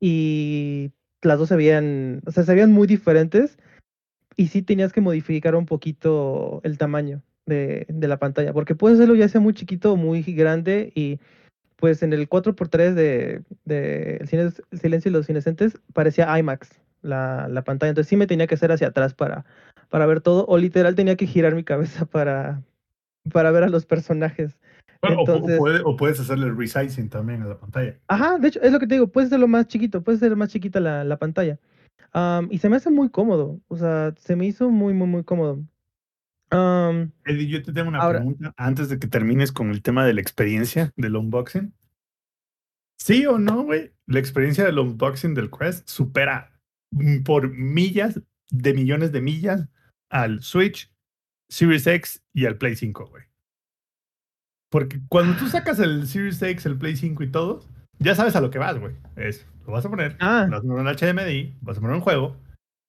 y 0.00 0.90
las 1.22 1.38
dos 1.38 1.48
se 1.48 1.56
veían, 1.56 2.22
o 2.26 2.30
sea, 2.30 2.44
se 2.44 2.54
veían 2.54 2.72
muy 2.72 2.86
diferentes 2.86 3.58
y 4.36 4.48
sí 4.48 4.62
tenías 4.62 4.92
que 4.92 5.00
modificar 5.00 5.56
un 5.56 5.66
poquito 5.66 6.60
el 6.62 6.78
tamaño 6.78 7.22
de, 7.46 7.86
de 7.88 8.08
la 8.08 8.18
pantalla, 8.18 8.52
porque 8.52 8.74
puedes 8.76 8.98
hacerlo 8.98 9.16
ya 9.16 9.28
sea 9.28 9.40
muy 9.40 9.52
chiquito 9.54 9.92
o 9.92 9.96
muy 9.96 10.22
grande 10.22 10.92
y 10.94 11.18
pues 11.76 12.02
en 12.04 12.12
el 12.12 12.28
4x3 12.28 12.94
de, 12.94 13.42
de 13.64 14.16
el 14.16 14.28
Silencio 14.78 15.10
y 15.10 15.12
los 15.12 15.28
Inocentes 15.28 15.76
parecía 15.92 16.38
IMAX 16.38 16.70
la, 17.02 17.48
la 17.48 17.62
pantalla, 17.64 17.90
entonces 17.90 18.08
sí 18.08 18.16
me 18.16 18.26
tenía 18.26 18.46
que 18.46 18.54
hacer 18.54 18.72
hacia 18.72 18.88
atrás 18.88 19.14
para, 19.14 19.44
para 19.88 20.06
ver 20.06 20.20
todo, 20.20 20.44
o 20.46 20.58
literal 20.58 20.94
tenía 20.94 21.16
que 21.16 21.26
girar 21.26 21.54
mi 21.54 21.64
cabeza 21.64 22.04
para, 22.06 22.62
para 23.32 23.50
ver 23.50 23.62
a 23.64 23.68
los 23.68 23.86
personajes. 23.86 24.58
Bueno, 25.02 25.20
o 25.22 25.24
pu- 25.24 25.34
Entonces- 25.36 25.56
o, 25.56 25.58
puede- 25.60 25.80
o 25.84 25.96
puedes 25.96 26.18
hacerle 26.20 26.50
resizing 26.50 27.08
también 27.08 27.42
a 27.42 27.46
la 27.46 27.58
pantalla. 27.58 27.96
Ajá, 28.08 28.38
de 28.38 28.48
hecho, 28.48 28.60
es 28.62 28.72
lo 28.72 28.80
que 28.80 28.86
te 28.86 28.94
digo, 28.94 29.06
puede 29.08 29.28
ser 29.28 29.38
lo 29.40 29.46
más 29.48 29.68
chiquito, 29.68 30.02
puede 30.02 30.18
ser 30.18 30.34
más 30.36 30.48
chiquita 30.50 30.80
la, 30.80 31.04
la 31.04 31.16
pantalla. 31.18 31.58
Y 32.50 32.58
se 32.58 32.68
me 32.68 32.76
hace 32.76 32.90
muy 32.90 33.10
cómodo, 33.10 33.60
o 33.68 33.76
sea, 33.76 34.12
se 34.18 34.34
me 34.34 34.46
hizo 34.46 34.70
muy, 34.70 34.92
muy, 34.94 35.06
muy 35.06 35.22
cómodo. 35.24 35.60
Eddie, 36.50 37.46
yo 37.48 37.62
te 37.62 37.72
tengo 37.72 37.88
una 37.90 37.98
Ahora- 38.00 38.18
pregunta 38.20 38.54
antes 38.56 38.88
de 38.88 38.98
que 38.98 39.06
termines 39.06 39.52
con 39.52 39.70
el 39.70 39.82
tema 39.82 40.04
de 40.04 40.14
la 40.14 40.20
experiencia 40.20 40.92
del 40.96 41.14
unboxing. 41.16 41.72
¿Sí 42.98 43.26
o 43.26 43.38
no, 43.38 43.62
güey? 43.64 43.92
La 44.06 44.18
experiencia 44.18 44.64
del 44.64 44.78
unboxing 44.78 45.34
del 45.34 45.50
Quest 45.50 45.88
supera 45.88 46.57
por 47.24 47.50
millas 47.50 48.20
de 48.50 48.74
millones 48.74 49.12
de 49.12 49.20
millas 49.20 49.68
al 50.10 50.42
Switch, 50.42 50.90
Series 51.50 51.86
X 51.86 52.22
y 52.32 52.46
al 52.46 52.56
Play 52.58 52.76
5, 52.76 53.06
güey. 53.06 53.24
Porque 54.70 55.00
cuando 55.08 55.36
tú 55.38 55.46
sacas 55.48 55.78
el 55.80 56.06
Series 56.06 56.40
X, 56.42 56.66
el 56.66 56.78
Play 56.78 56.96
5 56.96 57.22
y 57.22 57.30
todo, 57.30 57.64
ya 57.98 58.14
sabes 58.14 58.36
a 58.36 58.40
lo 58.40 58.50
que 58.50 58.58
vas, 58.58 58.78
güey. 58.78 58.94
Es, 59.16 59.46
lo 59.66 59.72
vas 59.72 59.84
a 59.84 59.90
poner, 59.90 60.16
Ah. 60.20 60.46
vas 60.50 60.60
a 60.60 60.62
poner 60.62 60.80
en 60.80 60.86
HDMI, 60.94 61.56
vas 61.62 61.78
a 61.78 61.80
poner 61.80 61.96
un 61.96 62.02
juego 62.02 62.36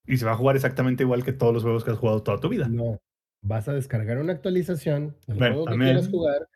y 0.05 0.17
se 0.17 0.25
va 0.25 0.31
a 0.31 0.35
jugar 0.37 0.55
exactamente 0.55 1.03
igual 1.03 1.23
que 1.23 1.33
todos 1.33 1.53
los 1.53 1.63
juegos 1.63 1.83
que 1.83 1.91
has 1.91 1.97
jugado 1.97 2.21
toda 2.23 2.39
tu 2.39 2.49
vida. 2.49 2.67
No. 2.67 2.97
Vas 3.41 3.69
a 3.69 3.73
descargar 3.73 4.17
una 4.17 4.33
actualización 4.33 5.15
del 5.27 5.37
Bueno, 5.37 5.53
juego 5.55 5.65
que 5.65 5.71
también. 5.71 5.91
quieras 5.95 6.09
jugar. 6.11 6.47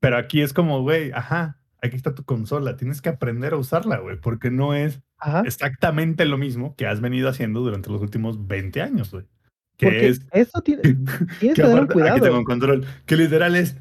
Pero 0.00 0.16
aquí 0.18 0.40
es 0.42 0.52
como, 0.52 0.82
güey, 0.82 1.10
ajá, 1.12 1.58
aquí 1.86 1.96
está 1.96 2.14
tu 2.14 2.24
consola, 2.24 2.76
tienes 2.76 3.00
que 3.00 3.08
aprender 3.08 3.52
a 3.54 3.56
usarla, 3.56 3.98
güey, 3.98 4.20
porque 4.20 4.50
no 4.50 4.74
es 4.74 5.00
ajá, 5.18 5.42
exactamente 5.46 6.24
lo 6.24 6.38
mismo 6.38 6.74
que 6.76 6.86
has 6.86 7.00
venido 7.00 7.28
haciendo 7.28 7.60
durante 7.60 7.90
los 7.90 8.02
últimos 8.02 8.46
20 8.46 8.82
años, 8.82 9.10
güey. 9.10 9.24
Que 9.76 9.86
porque 9.86 10.08
es, 10.08 10.26
eso 10.32 10.60
tiene, 10.62 10.82
tienes 11.38 11.38
que 11.38 11.48
que 11.48 11.54
tener 11.54 11.78
aparte, 11.78 12.02
aquí 12.02 12.20
tengo 12.20 12.20
cuidado. 12.20 12.38
un 12.38 12.44
control, 12.44 12.86
que 13.06 13.16
literal 13.16 13.56
es 13.56 13.76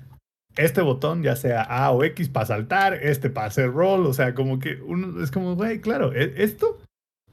este 0.58 0.82
botón, 0.82 1.24
ya 1.24 1.36
sea 1.36 1.62
A 1.62 1.91
o 1.91 2.04
X 2.04 2.30
para 2.30 2.46
saltar, 2.46 2.94
este 2.94 3.30
para 3.30 3.48
hacer 3.48 3.72
roll, 3.72 4.06
o 4.06 4.13
sea, 4.13 4.34
como 4.34 4.60
que 4.60 4.82
uno 4.82 5.22
es 5.22 5.32
como, 5.32 5.56
güey, 5.56 5.82
claro, 5.82 6.13
e- 6.13 6.44
esto 6.44 6.80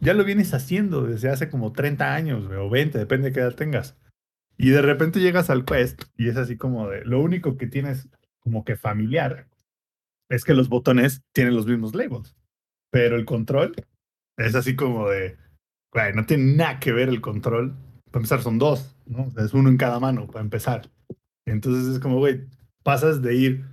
ya 0.01 0.15
lo 0.15 0.25
vienes 0.25 0.53
haciendo 0.55 1.03
desde 1.03 1.29
hace 1.29 1.49
como 1.49 1.73
30 1.73 2.15
años, 2.15 2.47
güey, 2.49 2.59
o 2.59 2.69
20, 2.69 2.99
depende 2.99 3.29
de 3.29 3.35
qué 3.35 3.41
edad 3.41 3.55
tengas. 3.55 3.97
Y 4.59 4.71
de 4.71 4.83
repente 4.83 5.21
llegas 5.21 5.51
al 5.51 5.65
Quest 5.65 6.05
y 6.17 6.29
es 6.29 6.37
así 6.37 6.57
como 6.57 6.89
de, 6.89 7.05
lo 7.05 7.21
único 7.21 7.57
que 7.57 7.67
tienes 7.67 8.09
como 8.41 8.65
que 8.65 8.77
familiar 8.77 9.47
es 10.31 10.45
que 10.45 10.55
los 10.55 10.69
botones 10.69 11.23
tienen 11.33 11.55
los 11.55 11.67
mismos 11.67 11.95
labels, 11.95 12.37
pero 12.91 13.17
el 13.17 13.25
control 13.25 13.75
es 14.39 14.55
así 14.55 14.77
como 14.77 15.09
de, 15.09 15.37
güey, 15.93 16.13
no 16.15 16.27
tiene 16.27 16.57
nada 16.57 16.81
que 16.81 16.93
ver 16.93 17.09
el 17.09 17.21
control. 17.21 17.75
Para 18.11 18.21
empezar 18.21 18.43
son 18.43 18.59
dos, 18.59 18.97
¿no? 19.07 19.25
O 19.25 19.31
sea, 19.31 19.45
es 19.45 19.55
uno 19.55 19.69
en 19.69 19.77
cada 19.77 19.99
mano 20.01 20.27
para 20.27 20.41
empezar. 20.41 20.91
Entonces 21.47 21.95
es 21.95 22.01
como, 22.01 22.19
güey, 22.19 22.47
pasas 22.83 23.23
de 23.23 23.35
ir 23.35 23.65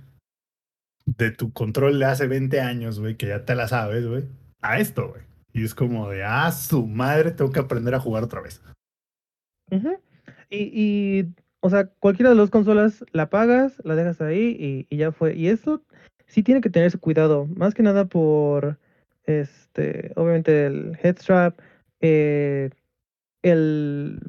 de 1.06 1.30
tu 1.30 1.52
control 1.52 1.98
de 1.98 2.04
hace 2.06 2.26
20 2.26 2.60
años, 2.60 3.00
güey, 3.00 3.16
que 3.16 3.28
ya 3.28 3.44
te 3.44 3.54
la 3.54 3.68
sabes, 3.68 4.06
güey, 4.06 4.24
a 4.60 4.78
esto, 4.78 5.08
güey. 5.08 5.22
Y 5.52 5.64
es 5.64 5.74
como 5.74 6.08
de, 6.08 6.22
ah, 6.24 6.50
su 6.52 6.86
madre, 6.86 7.32
tengo 7.32 7.50
que 7.50 7.60
aprender 7.60 7.94
a 7.94 8.00
jugar 8.00 8.22
otra 8.22 8.40
vez. 8.40 8.62
Ujú. 9.70 9.96
y, 10.48 10.70
y, 10.72 11.34
o 11.60 11.70
sea, 11.70 11.86
cualquiera 11.86 12.30
de 12.30 12.36
las 12.36 12.50
consolas 12.50 13.04
la 13.12 13.30
pagas, 13.30 13.80
la 13.84 13.94
dejas 13.94 14.20
ahí 14.20 14.56
y, 14.58 14.86
y 14.94 14.98
ya 14.98 15.12
fue. 15.12 15.36
Y 15.36 15.48
eso 15.48 15.82
sí 16.30 16.42
tiene 16.42 16.60
que 16.60 16.70
tenerse 16.70 16.98
cuidado, 16.98 17.46
más 17.46 17.74
que 17.74 17.82
nada 17.82 18.06
por, 18.06 18.78
este, 19.24 20.12
obviamente 20.16 20.66
el 20.66 20.96
headstrap, 21.02 21.58
eh, 22.00 22.70
el, 23.42 24.20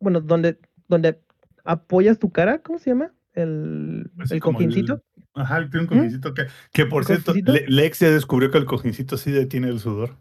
bueno, 0.00 0.20
donde, 0.20 0.58
donde 0.88 1.20
apoyas 1.64 2.18
tu 2.18 2.30
cara, 2.30 2.58
¿cómo 2.58 2.78
se 2.78 2.90
llama? 2.90 3.12
El, 3.32 4.10
Así 4.18 4.34
el 4.34 4.40
cojincito. 4.40 5.02
Ajá, 5.34 5.68
tiene 5.68 5.80
un 5.80 5.86
cojincito 5.86 6.34
que, 6.34 6.46
que 6.72 6.86
por 6.86 7.02
¿Un 7.02 7.06
cierto? 7.06 7.32
Le- 7.34 7.66
Lex 7.66 8.00
ya 8.00 8.10
descubrió 8.10 8.50
que 8.50 8.58
el 8.58 8.66
cojincito 8.66 9.16
sí 9.16 9.32
detiene 9.32 9.68
el 9.68 9.80
sudor. 9.80 10.16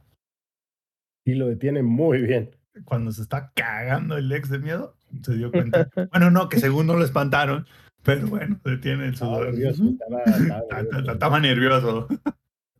Y 1.25 1.35
lo 1.35 1.47
detiene 1.47 1.83
muy 1.83 2.21
bien. 2.21 2.55
Cuando 2.85 3.11
se 3.11 3.21
está 3.21 3.51
cagando 3.53 4.17
el 4.17 4.29
Lex 4.29 4.49
de 4.49 4.59
miedo, 4.59 4.95
se 5.21 5.35
dio 5.35 5.51
cuenta. 5.51 5.89
bueno, 6.11 6.31
no, 6.31 6.49
que 6.49 6.57
según 6.57 6.87
no 6.87 6.95
lo 6.95 7.05
espantaron, 7.05 7.67
pero 8.03 8.27
bueno, 8.27 8.59
detiene 8.63 9.05
el 9.07 9.13
Estaba 9.13 9.35
sudor. 9.37 9.49
nervioso. 9.53 9.83
Estaba, 9.85 10.23
estaba 10.23 10.67
ta- 10.67 10.81
nervioso. 10.83 11.11
Estaba 11.11 11.39
nervioso. 11.39 12.07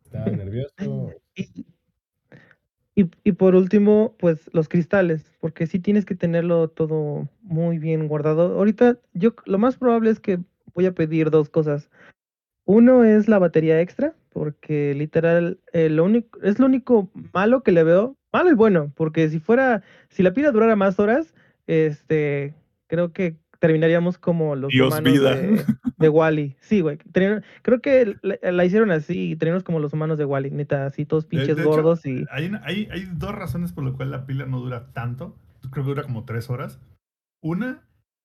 Estaba 0.04 0.30
nervioso. 0.30 1.10
Y 2.96 3.32
por 3.32 3.56
último, 3.56 4.14
pues 4.20 4.48
los 4.52 4.68
cristales, 4.68 5.32
porque 5.40 5.66
sí 5.66 5.80
tienes 5.80 6.04
que 6.04 6.14
tenerlo 6.14 6.68
todo 6.68 7.28
muy 7.42 7.78
bien 7.80 8.06
guardado. 8.06 8.56
Ahorita 8.56 8.98
yo 9.14 9.34
lo 9.46 9.58
más 9.58 9.76
probable 9.76 10.10
es 10.10 10.20
que 10.20 10.38
voy 10.74 10.86
a 10.86 10.94
pedir 10.94 11.30
dos 11.30 11.48
cosas. 11.48 11.90
Uno 12.66 13.02
es 13.02 13.26
la 13.26 13.40
batería 13.40 13.80
extra, 13.80 14.14
porque 14.30 14.94
literal 14.94 15.58
eh, 15.72 15.88
lo 15.90 16.04
único, 16.04 16.40
es 16.42 16.60
lo 16.60 16.66
único 16.66 17.10
malo 17.32 17.64
que 17.64 17.72
le 17.72 17.82
veo, 17.82 18.16
malo 18.32 18.50
y 18.50 18.54
bueno, 18.54 18.92
porque 18.94 19.28
si 19.28 19.40
fuera, 19.40 19.82
si 20.08 20.22
la 20.22 20.32
pila 20.32 20.52
durara 20.52 20.76
más 20.76 21.00
horas, 21.00 21.34
este, 21.66 22.54
creo 22.86 23.12
que 23.12 23.34
terminaríamos 23.66 24.18
como 24.18 24.56
los 24.56 24.70
Dios 24.70 24.88
humanos 24.88 25.12
vida. 25.12 25.34
de, 25.36 25.64
de 25.96 26.08
Wally. 26.10 26.56
Sí, 26.60 26.80
güey. 26.82 26.98
Creo 27.62 27.80
que 27.80 28.16
la, 28.22 28.36
la 28.52 28.64
hicieron 28.64 28.90
así 28.90 29.30
y 29.30 29.36
teníamos 29.36 29.62
como 29.64 29.78
los 29.80 29.92
humanos 29.94 30.18
de 30.18 30.26
Wally, 30.26 30.50
neta, 30.50 30.86
así 30.86 31.06
todos 31.06 31.24
pinches 31.24 31.56
de 31.56 31.62
hecho, 31.62 31.70
gordos 31.70 32.04
y. 32.04 32.26
Hay, 32.30 32.46
una- 32.46 32.62
hay, 32.64 32.88
hay 32.92 33.08
dos 33.14 33.34
razones 33.34 33.72
por 33.72 33.84
las 33.84 33.94
cuales 33.94 34.10
la 34.12 34.26
pila 34.26 34.44
no 34.44 34.60
dura 34.60 34.92
tanto. 34.92 35.36
Creo 35.70 35.84
que 35.84 35.88
dura 35.90 36.02
como 36.02 36.24
tres 36.24 36.50
horas. 36.50 36.78
Una 37.42 37.82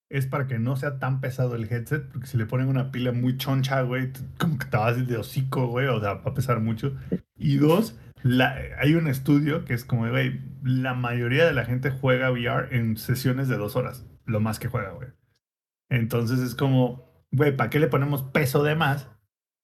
es 0.10 0.26
para 0.26 0.48
que 0.48 0.60
no 0.60 0.76
sea 0.76 1.00
tan 1.00 1.22
pesado 1.22 1.56
el 1.56 1.72
headset, 1.72 2.04
porque 2.12 2.28
si 2.28 2.38
le 2.38 2.46
ponen 2.48 2.68
una 2.68 2.92
pila 2.92 3.12
muy 3.14 3.38
choncha, 3.38 3.82
güey, 3.84 4.10
como 4.40 4.58
que 4.58 4.66
te 4.66 4.76
vas 4.76 5.08
de 5.08 5.18
hocico, 5.18 5.68
güey, 5.68 5.88
o 5.88 6.00
sea, 6.02 6.16
va 6.16 6.32
a 6.32 6.34
pesar 6.34 6.60
mucho. 6.60 6.98
Y 7.38 7.58
dos, 7.58 7.98
la, 8.24 8.58
hay 8.80 8.96
un 8.96 9.08
estudio 9.08 9.64
que 9.66 9.74
es 9.74 9.86
como, 9.86 10.10
güey, 10.10 10.42
la 10.64 10.96
mayoría 10.96 11.46
de 11.46 11.54
la 11.54 11.64
gente 11.64 11.92
juega 11.92 12.32
VR 12.32 12.76
en 12.76 12.98
sesiones 12.98 13.48
de 13.48 13.58
dos 13.58 13.76
horas, 13.76 14.06
lo 14.26 14.40
más 14.40 14.60
que 14.60 14.68
juega, 14.68 14.92
güey. 14.92 15.10
Entonces 15.90 16.40
es 16.40 16.56
como, 16.56 17.26
güey, 17.32 17.56
¿para 17.56 17.70
qué 17.70 17.80
le 17.80 17.88
ponemos 17.88 18.24
peso 18.24 18.64
de 18.64 18.76
más 18.76 19.10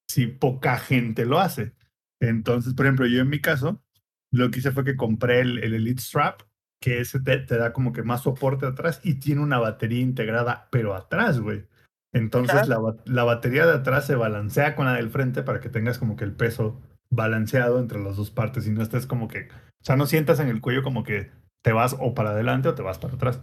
si 0.09 0.27
poca 0.27 0.77
gente 0.77 1.25
lo 1.25 1.39
hace? 1.39 1.73
Entonces, 2.19 2.73
por 2.73 2.85
ejemplo, 2.85 3.05
yo 3.05 3.21
en 3.21 3.29
mi 3.29 3.39
caso, 3.39 3.83
lo 4.31 4.49
que 4.49 4.59
hice 4.59 4.71
fue 4.71 4.83
que 4.83 4.95
compré 4.95 5.41
el, 5.41 5.59
el 5.59 5.73
Elite 5.73 6.01
Strap, 6.01 6.41
que 6.81 6.99
ese 6.99 7.19
te, 7.19 7.38
te 7.39 7.57
da 7.57 7.73
como 7.73 7.93
que 7.93 8.03
más 8.03 8.23
soporte 8.23 8.65
atrás 8.65 9.01
y 9.03 9.15
tiene 9.15 9.41
una 9.41 9.59
batería 9.59 10.01
integrada, 10.01 10.67
pero 10.71 10.95
atrás, 10.95 11.39
güey. 11.39 11.65
Entonces 12.13 12.67
la, 12.67 12.79
la 13.05 13.23
batería 13.25 13.65
de 13.65 13.73
atrás 13.73 14.05
se 14.05 14.15
balancea 14.15 14.75
con 14.75 14.85
la 14.85 14.93
del 14.93 15.09
frente 15.09 15.43
para 15.43 15.59
que 15.59 15.69
tengas 15.69 15.97
como 15.97 16.15
que 16.15 16.23
el 16.23 16.33
peso 16.33 16.81
balanceado 17.09 17.79
entre 17.79 18.01
las 18.01 18.15
dos 18.15 18.31
partes 18.31 18.67
y 18.67 18.71
no 18.71 18.81
estés 18.81 19.05
como 19.05 19.27
que, 19.27 19.49
o 19.49 19.83
sea, 19.83 19.95
no 19.95 20.05
sientas 20.05 20.39
en 20.39 20.47
el 20.47 20.61
cuello 20.61 20.81
como 20.81 21.03
que 21.03 21.31
te 21.61 21.73
vas 21.73 21.95
o 21.99 22.13
para 22.13 22.29
adelante 22.29 22.69
o 22.69 22.75
te 22.75 22.83
vas 22.83 22.99
para 22.99 23.15
atrás. 23.15 23.41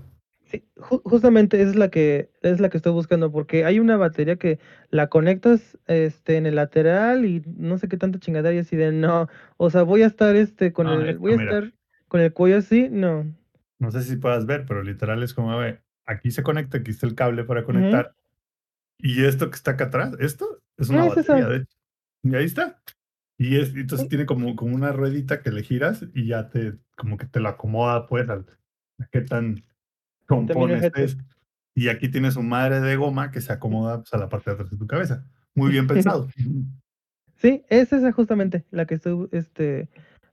Sí, 0.53 0.69
ju- 0.77 1.03
justamente 1.05 1.62
es 1.62 1.77
la 1.77 1.91
que 1.91 2.31
es 2.43 2.61
la 2.61 2.69
que 2.69 2.77
estoy 2.77 2.93
buscando 2.93 3.33
porque 3.33 3.65
hay 3.65 3.81
una 3.81 3.97
batería 3.97 4.37
que 4.37 4.59
la 4.91 5.09
conectas 5.09 5.79
este 5.87 6.37
en 6.37 6.47
el 6.47 6.57
lateral 6.57 7.25
y 7.25 7.43
no 7.57 7.79
sé 7.79 7.88
qué 7.88 7.97
tanta 7.97 8.19
chingadera 8.19 8.55
y 8.55 8.59
así 8.59 8.77
de 8.77 8.93
no, 8.93 9.29
o 9.57 9.71
sea, 9.71 9.83
voy 9.83 10.03
a 10.03 10.07
estar 10.07 10.37
este 10.37 10.73
con 10.73 10.88
Ah, 10.88 10.93
el 10.93 11.19
voy 11.19 11.33
a 11.33 11.37
estar 11.37 11.73
con 12.09 12.21
el 12.21 12.33
cuello 12.35 12.59
así, 12.59 12.88
no. 12.91 13.35
No 13.79 13.91
sé 13.91 14.03
si 14.03 14.17
puedas 14.17 14.47
ver, 14.47 14.65
pero 14.67 14.83
literal 14.83 15.23
es 15.23 15.35
como, 15.35 15.55
güey, 15.57 15.79
aquí 16.07 16.31
se 16.31 16.43
conecta, 16.43 16.79
aquí 16.79 16.91
está 16.93 17.07
el 17.07 17.15
cable 17.15 17.45
para 17.45 17.65
conectar. 17.65 18.15
Y 18.99 19.25
esto 19.25 19.51
que 19.51 19.57
está 19.57 19.73
acá 19.73 19.87
atrás, 19.87 20.15
esto 20.21 20.62
es 20.79 20.91
una 20.91 21.05
Ah, 21.05 21.09
es 21.09 21.17
batería, 21.17 21.49
de 21.49 21.57
hecho. 21.59 21.77
Y 22.25 22.37
ahí 22.37 22.45
está. 22.47 22.83
Y 23.38 23.59
es, 23.59 23.75
entonces 23.77 24.09
tiene 24.09 24.27
como, 24.27 24.57
como 24.57 24.75
una 24.77 24.93
ruedita 24.93 25.43
que 25.43 25.51
le 25.53 25.62
giras 25.65 26.07
y 26.15 26.29
ya 26.29 26.51
te, 26.51 26.79
como 26.97 27.17
que 27.19 27.27
te 27.27 27.41
lo 27.41 27.49
acomoda, 27.51 28.07
pues, 28.09 28.29
al, 28.31 28.47
a 29.01 29.07
qué 29.09 29.23
tan 29.23 29.65
compone 30.37 30.75
headset. 30.75 30.97
estés. 30.97 31.18
Y 31.75 31.88
aquí 31.88 32.09
tienes 32.11 32.37
un 32.37 32.49
madre 32.49 32.81
de 32.81 32.97
goma 32.97 33.31
que 33.31 33.40
se 33.40 33.53
acomoda 33.53 33.99
pues, 33.99 34.12
a 34.12 34.18
la 34.18 34.29
parte 34.29 34.51
de 34.51 34.55
atrás 34.55 34.71
de 34.71 34.77
tu 34.77 34.87
cabeza. 34.87 35.25
Muy 35.55 35.71
bien 35.71 35.87
pensado. 35.88 36.29
Sí, 37.37 37.64
es 37.68 37.92
esa 37.92 38.12
justamente 38.12 38.64
la 38.71 38.87
que 38.87 38.95
estoy 38.95 39.29
este 39.33 39.88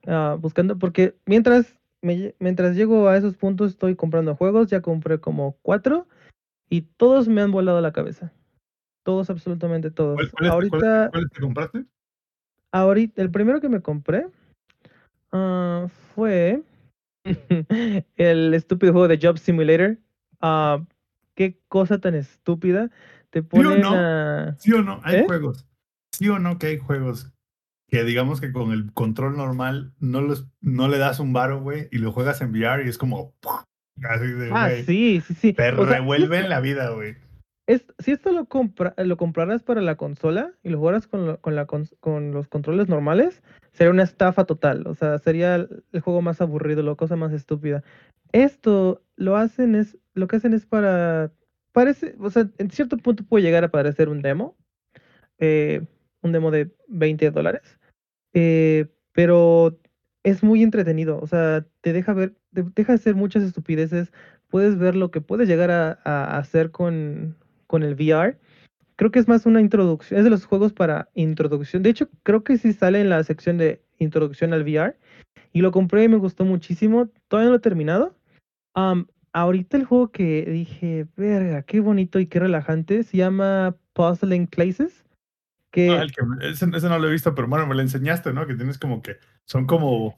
ah, 0.06 0.38
buscando 0.40 0.78
porque 0.78 1.16
mientras 1.26 1.76
me 2.02 2.36
mientras 2.40 2.76
llego 2.76 3.08
a 3.10 3.18
esos 3.18 3.36
puntos 3.36 3.72
estoy 3.72 3.96
comprando 3.96 4.36
juegos, 4.36 4.70
ya 4.70 4.82
compré 4.82 5.20
como 5.20 5.58
cuatro 5.62 6.08
y 6.70 6.82
todos 6.82 7.28
me 7.28 7.42
han 7.42 7.52
volado 7.52 7.82
la 7.82 7.92
cabeza. 7.92 8.32
Todos, 9.04 9.30
absolutamente 9.30 9.92
todos. 9.92 10.20
¿Cuál- 10.32 10.52
Ahorita 10.52 11.10
te 11.12 11.42
compraste? 11.42 11.86
ahorita, 12.72 13.22
el 13.22 13.32
primero 13.32 13.60
que 13.60 13.70
me 13.70 13.82
compré 13.82 14.28
ah, 15.32 15.88
fue 16.14 16.62
el 18.16 18.54
estúpido 18.54 18.94
juego 18.94 19.08
de 19.08 19.20
Job 19.22 19.38
Simulator. 19.38 19.98
Ah, 20.42 20.84
qué 21.36 21.60
cosa 21.68 22.00
tan 22.00 22.16
estúpida. 22.16 22.90
Te 23.30 23.42
¿Sí 23.42 23.46
o 23.46 23.50
ponen 23.50 23.82
no? 23.82 23.94
a- 23.96 24.56
¿Sí 24.60 24.74
o 24.74 24.82
no? 24.82 25.00
Hay 25.04 25.18
¿Eh? 25.20 25.24
juegos. 25.26 25.66
¿Sí 26.12 26.28
o 26.30 26.40
no 26.40 26.58
que 26.58 26.68
hay 26.68 26.78
juegos 26.78 27.32
que 27.88 28.04
digamos 28.04 28.40
que 28.40 28.52
con 28.52 28.72
el 28.72 28.94
control 28.94 29.36
normal 29.38 29.94
no, 30.00 30.22
los, 30.22 30.48
no 30.62 30.88
le 30.88 31.00
das 31.00 31.20
un 31.20 31.34
varo, 31.34 31.62
güey, 31.62 31.88
y 31.92 31.98
lo 31.98 32.12
juegas 32.12 32.40
en 32.42 32.52
VR 32.52 32.86
y 32.86 32.90
es 32.90 32.98
como... 33.00 33.34
Así 34.04 34.28
de, 34.28 34.50
Ah, 34.54 34.70
sí, 34.86 35.22
sí, 35.26 35.34
sí. 35.34 35.54
Te 35.54 35.72
O 35.72 35.86
sea, 35.88 35.96
revuelve 35.98 36.40
en 36.40 36.50
la 36.50 36.60
vida, 36.62 36.90
güey. 36.92 37.16
Si 38.00 38.12
esto 38.12 38.32
lo, 38.32 38.46
compra, 38.46 38.96
lo 38.98 39.16
compraras 39.16 39.62
para 39.62 39.82
la 39.82 39.96
consola 39.96 40.54
y 40.64 40.70
lo 40.70 40.80
jugaras 40.80 41.08
con, 41.08 42.32
los 42.32 42.48
controles 42.48 42.90
normales, 42.90 43.44
sería 43.74 43.92
una 43.92 44.04
estafa 44.04 44.46
total. 44.46 44.88
O 44.88 44.96
sea, 44.96 45.20
sería 45.20 45.56
el 45.56 46.02
juego 46.02 46.24
más 46.24 46.42
aburrido, 46.42 46.82
la 46.82 46.96
cosa 46.96 47.16
más 47.16 47.32
estúpida. 47.32 47.84
Esto 48.32 49.04
lo 49.18 49.36
hacen 49.36 49.76
es, 49.76 49.98
lo 50.16 50.28
que 50.28 50.38
hacen 50.38 50.54
es 50.54 50.66
para, 50.66 51.32
parece, 51.72 52.16
o 52.20 52.32
sea, 52.32 52.50
en 52.58 52.72
cierto 52.72 52.98
punto 52.98 53.24
puede 53.24 53.44
llegar 53.44 53.64
a 53.64 53.72
parecer 53.72 54.10
un 54.10 54.24
demo, 54.24 54.58
eh, 55.38 55.86
un 56.24 56.32
demo 56.32 56.50
de 56.50 56.72
20 56.88 57.30
dólares, 57.30 57.78
eh, 58.34 58.88
pero 59.14 59.80
es 60.24 60.42
muy 60.42 60.64
entretenido. 60.64 61.20
O 61.20 61.28
sea, 61.28 61.68
te 61.82 61.94
deja 61.94 62.14
ver, 62.14 62.36
te 62.52 62.64
deja 62.64 62.94
hacer 62.94 63.14
muchas 63.14 63.44
estupideces. 63.44 64.12
Puedes 64.48 64.78
ver 64.80 64.96
lo 64.96 65.12
que 65.12 65.22
puedes 65.22 65.48
llegar 65.48 65.70
a 65.72 66.38
hacer 66.38 66.72
con, 66.72 67.38
con 67.70 67.84
el 67.84 67.94
VR. 67.94 68.36
Creo 68.96 69.12
que 69.12 69.20
es 69.20 69.28
más 69.28 69.46
una 69.46 69.62
introducción, 69.62 70.18
es 70.18 70.24
de 70.24 70.32
los 70.32 70.44
juegos 70.46 70.74
para 70.74 71.08
introducción. 71.14 71.84
De 71.84 71.92
hecho, 71.92 72.10
creo 72.24 72.44
que 72.44 72.58
sí 72.58 72.74
sale 72.74 73.00
en 73.00 73.10
la 73.10 73.24
sección 73.24 73.58
de 73.58 73.82
introducción 74.00 74.52
al 74.54 74.64
VR. 74.64 74.98
Y 75.54 75.62
lo 75.62 75.72
compré 75.72 76.04
y 76.04 76.10
me 76.10 76.18
gustó 76.18 76.44
muchísimo. 76.46 77.10
Todavía 77.28 77.46
no 77.46 77.52
lo 77.52 77.58
he 77.58 77.62
terminado. 77.62 78.16
Am, 78.74 79.08
ahorita 79.32 79.78
el 79.78 79.86
juego 79.86 80.12
que 80.12 80.46
dije, 80.46 81.06
verga, 81.16 81.62
qué 81.62 81.80
bonito 81.80 82.20
y 82.20 82.26
qué 82.26 82.40
relajante, 82.40 83.04
se 83.04 83.18
llama 83.18 83.76
Puzzling 83.94 84.48
Places. 84.48 85.06
Que 85.72 85.92
Ah, 85.92 86.02
el 86.02 86.12
que- 86.12 86.50
ese, 86.50 86.66
ese 86.74 86.90
no 86.90 86.98
lo 86.98 87.08
he 87.08 87.12
visto, 87.12 87.36
pero 87.36 87.48
bueno, 87.48 87.68
me 87.68 87.76
lo 87.76 87.82
enseñaste, 87.82 88.34
¿no? 88.34 88.48
Que 88.48 88.56
tienes 88.56 88.80
como 88.80 89.04
que... 89.04 89.18
Son 89.46 89.68
como... 89.68 90.18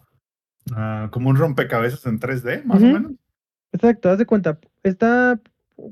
ah, 0.74 1.10
como 1.12 1.30
un 1.30 1.36
rompecabezas 1.36 2.06
en 2.06 2.18
3D, 2.20 2.64
más 2.64 2.78
Ujú. 2.78 2.90
o 2.90 2.94
menos. 2.94 3.12
Exacto, 3.74 4.10
haz 4.10 4.18
de 4.18 4.26
cuenta. 4.26 4.58
Está, 4.84 5.40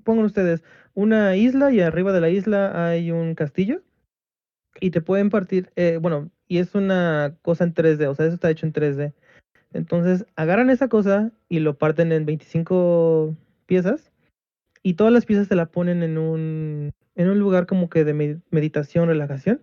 pongan 0.04 0.26
ustedes, 0.26 0.64
una 0.94 1.36
isla 1.36 1.72
y 1.72 1.82
arriba 1.82 2.12
de 2.12 2.22
la 2.22 2.30
isla 2.30 2.90
hay 2.90 3.12
un 3.12 3.36
castillo. 3.36 3.82
Y 4.80 4.92
te 4.92 5.02
pueden 5.02 5.30
partir, 5.30 5.72
eh, 5.76 5.98
bueno, 6.02 6.30
y 6.48 6.60
es 6.60 6.74
una 6.76 7.36
cosa 7.42 7.64
en 7.64 7.74
3D, 7.74 8.08
o 8.08 8.16
sea, 8.16 8.26
eso 8.26 8.36
está 8.36 8.50
hecho 8.50 8.66
en 8.66 8.74
3D. 8.74 9.14
Entonces, 9.74 10.26
agarran 10.36 10.70
esa 10.70 10.88
cosa 10.88 11.32
y 11.50 11.60
lo 11.60 11.78
parten 11.78 12.12
en 12.12 12.26
25 12.26 13.36
piezas. 13.66 14.12
Y 14.82 14.94
todas 14.94 15.12
las 15.12 15.26
piezas 15.26 15.48
te 15.50 15.56
la 15.56 15.68
ponen 15.68 16.04
en 16.04 16.18
un, 16.18 16.92
en 17.16 17.30
un 17.30 17.40
lugar 17.40 17.66
como 17.66 17.90
que 17.90 18.04
de 18.06 18.16
med- 18.16 18.42
meditación, 18.52 19.10
relajación. 19.10 19.62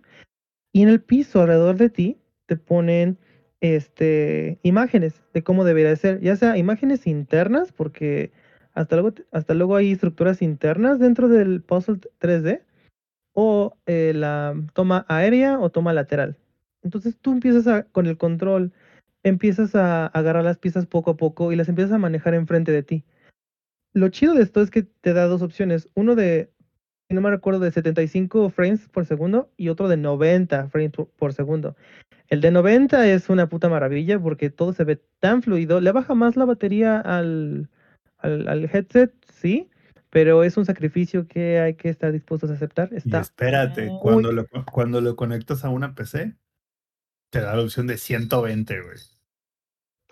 Y 0.71 0.83
en 0.83 0.89
el 0.89 1.01
piso 1.01 1.41
alrededor 1.41 1.77
de 1.77 1.89
ti 1.89 2.17
te 2.45 2.55
ponen 2.55 3.17
este, 3.61 4.59
imágenes 4.61 5.23
de 5.33 5.43
cómo 5.43 5.63
debería 5.65 5.95
ser, 5.95 6.21
ya 6.21 6.35
sea 6.35 6.57
imágenes 6.57 7.07
internas, 7.07 7.71
porque 7.71 8.31
hasta 8.77 8.95
luego, 8.95 9.15
hasta 9.31 9.53
luego 9.55 9.75
hay 9.75 9.91
estructuras 9.91 10.41
internas 10.43 10.99
dentro 10.99 11.27
del 11.27 11.61
puzzle 11.61 11.99
3D, 12.19 12.61
o 13.33 13.75
eh, 13.87 14.13
la 14.15 14.55
toma 14.73 15.05
aérea 15.09 15.59
o 15.59 15.71
toma 15.71 15.93
lateral. 15.93 16.37
Entonces 16.83 17.17
tú 17.19 17.31
empiezas 17.31 17.65
a, 17.67 17.83
con 17.83 18.05
el 18.05 18.17
control, 18.17 18.71
empiezas 19.23 19.75
a 19.75 20.05
agarrar 20.07 20.43
las 20.43 20.59
piezas 20.59 20.85
poco 20.85 21.11
a 21.11 21.17
poco 21.17 21.51
y 21.51 21.55
las 21.55 21.69
empiezas 21.69 21.93
a 21.93 21.97
manejar 21.97 22.35
enfrente 22.35 22.71
de 22.71 22.83
ti. 22.83 23.03
Lo 23.93 24.09
chido 24.09 24.35
de 24.35 24.43
esto 24.43 24.61
es 24.61 24.69
que 24.69 24.83
te 24.83 25.13
da 25.13 25.25
dos 25.25 25.41
opciones, 25.41 25.89
uno 25.95 26.13
de, 26.13 26.51
no 27.09 27.21
me 27.21 27.31
recuerdo, 27.31 27.59
de 27.61 27.71
75 27.71 28.51
frames 28.51 28.87
por 28.89 29.05
segundo 29.05 29.49
y 29.57 29.69
otro 29.69 29.87
de 29.87 29.97
90 29.97 30.69
frames 30.69 30.91
por 31.17 31.33
segundo. 31.33 31.75
El 32.27 32.41
de 32.41 32.51
90 32.51 33.07
es 33.07 33.29
una 33.29 33.49
puta 33.49 33.69
maravilla 33.69 34.19
porque 34.19 34.51
todo 34.51 34.73
se 34.73 34.83
ve 34.83 35.01
tan 35.19 35.41
fluido. 35.41 35.81
Le 35.81 35.91
baja 35.91 36.13
más 36.13 36.35
la 36.35 36.45
batería 36.45 36.99
al, 36.99 37.69
al, 38.19 38.47
al 38.47 38.65
headset, 38.65 39.13
sí, 39.31 39.69
pero 40.09 40.43
es 40.43 40.57
un 40.57 40.65
sacrificio 40.65 41.27
que 41.27 41.59
hay 41.59 41.75
que 41.75 41.89
estar 41.89 42.11
dispuestos 42.11 42.49
a 42.49 42.53
aceptar. 42.53 42.89
Y 42.91 42.97
Está 42.97 43.21
espérate, 43.21 43.89
cuando 44.01 44.31
lo, 44.31 44.45
cuando 44.71 45.01
lo 45.01 45.15
conectas 45.15 45.63
a 45.65 45.69
una 45.69 45.93
PC, 45.95 46.35
te 47.29 47.41
da 47.41 47.55
la 47.55 47.63
opción 47.63 47.87
de 47.87 47.97
120, 47.97 48.81
güey. 48.81 48.97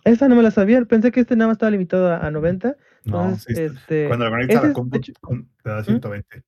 Esa 0.04 0.28
no 0.28 0.36
me 0.36 0.44
la 0.44 0.52
sabía, 0.52 0.84
pensé 0.86 1.12
que 1.12 1.22
este 1.22 1.36
nada 1.36 1.48
más 1.48 1.56
estaba 1.56 1.72
limitado 1.72 2.08
a, 2.10 2.26
a 2.26 2.30
90. 2.32 2.70
No, 3.06 3.24
Entonces, 3.24 3.44
sí 3.46 3.63
está- 3.63 3.80
este, 3.82 4.08
cuando 4.08 4.26
lo 4.26 4.32
conectas 4.32 4.63
a 4.63 4.68
la 4.68 4.74
compu, 4.74 4.98
hecho- 4.98 5.13
te 5.63 5.70
da 5.70 5.84
120. 5.84 6.44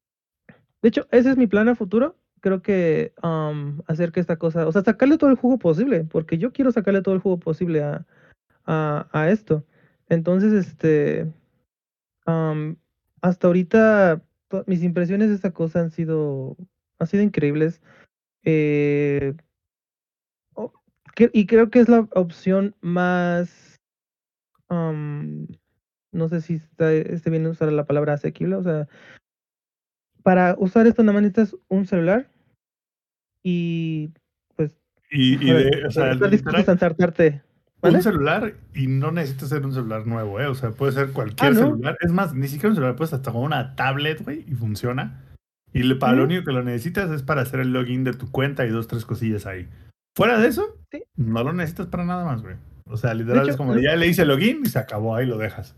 De 0.81 0.89
hecho, 0.89 1.07
ese 1.11 1.31
es 1.31 1.37
mi 1.37 1.47
plan 1.47 1.67
a 1.69 1.75
futuro. 1.75 2.17
Creo 2.39 2.61
que 2.61 3.13
am, 3.23 3.81
hacer 3.87 4.11
que 4.11 4.19
esta 4.19 4.35
cosa, 4.37 4.67
o 4.67 4.71
sea, 4.71 4.83
sacarle 4.83 5.17
todo 5.17 5.31
el 5.31 5.37
jugo 5.37 5.57
posible, 5.57 6.03
porque 6.03 6.37
yo 6.37 6.53
quiero 6.53 6.71
sacarle 6.71 7.01
todo 7.01 7.15
el 7.15 7.21
jugo 7.21 7.39
posible 7.39 7.81
a, 7.83 8.05
a, 8.65 9.07
a 9.11 9.31
esto. 9.31 9.65
Entonces, 10.07 10.53
este, 10.53 11.31
am, 12.27 12.77
hasta 13.21 13.47
ahorita 13.47 14.21
mis 14.67 14.83
impresiones 14.83 15.29
de 15.29 15.35
esta 15.35 15.51
cosa 15.51 15.79
han 15.79 15.89
sido, 15.91 16.55
han 16.99 17.07
sido 17.07 17.23
increíbles. 17.23 17.81
Eh, 18.43 19.33
que- 21.15 21.31
y 21.33 21.47
creo 21.47 21.69
que 21.71 21.79
es 21.79 21.89
la 21.89 22.07
opción 22.13 22.75
más, 22.81 23.79
am, 24.69 25.47
no 26.11 26.29
sé 26.29 26.41
si 26.41 26.55
está, 26.55 26.93
esté 26.93 27.29
bien 27.31 27.47
usar 27.47 27.71
la 27.71 27.85
palabra 27.85 28.13
asequible, 28.13 28.55
o 28.55 28.63
sea, 28.63 28.87
para 30.23 30.55
usar 30.59 30.85
esto 30.87 31.01
nada 31.03 31.13
más 31.13 31.23
necesitas 31.23 31.55
un 31.69 31.85
celular 31.85 32.29
y 33.43 34.11
pues 34.55 34.77
Y, 35.09 35.35
y 35.49 35.53
de, 35.53 35.85
o 35.87 35.91
sea, 35.91 36.11
estar 36.71 36.95
un 37.81 38.01
celular 38.01 38.53
y 38.73 38.87
no 38.87 39.11
necesitas 39.11 39.49
ser 39.49 39.65
un 39.65 39.73
celular 39.73 40.05
nuevo, 40.07 40.39
¿eh? 40.39 40.47
O 40.47 40.55
sea, 40.55 40.71
puede 40.71 40.91
ser 40.93 41.11
cualquier 41.11 41.51
Ah, 41.51 41.53
¿no? 41.53 41.59
celular. 41.59 41.97
Es 42.01 42.11
más, 42.11 42.33
ni 42.33 42.47
siquiera 42.47 42.69
un 42.69 42.75
celular, 42.75 42.95
puedes 42.95 43.13
hasta 43.13 43.31
con 43.31 43.43
una 43.43 43.75
tablet, 43.75 44.23
güey, 44.23 44.43
y 44.47 44.53
funciona. 44.55 45.23
Y 45.73 45.83
le- 45.83 45.95
para 45.95 46.13
lo 46.13 46.23
único 46.23 46.43
que 46.45 46.51
lo 46.53 46.63
necesitas 46.63 47.11
es 47.11 47.21
para 47.23 47.41
hacer 47.41 47.59
el 47.59 47.73
login 47.73 48.03
de 48.03 48.13
tu 48.13 48.31
cuenta 48.31 48.65
y 48.65 48.69
dos, 48.69 48.87
tres 48.87 49.05
cosillas 49.05 49.45
ahí. 49.45 49.67
Fuera 50.15 50.39
de 50.39 50.47
eso, 50.47 50.75
Sí. 50.91 51.03
no 51.15 51.43
lo 51.43 51.53
necesitas 51.53 51.87
para 51.87 52.03
nada 52.05 52.25
más, 52.25 52.41
güey. 52.41 52.55
O 52.85 52.97
sea, 52.97 53.13
literal 53.13 53.43
hecho, 53.43 53.51
es 53.51 53.57
como 53.57 53.77
ya 53.77 53.95
le 53.95 54.07
hice 54.07 54.25
login 54.25 54.61
y 54.63 54.69
se 54.69 54.79
acabó, 54.79 55.15
ahí 55.15 55.25
lo 55.27 55.37
dejas. 55.37 55.75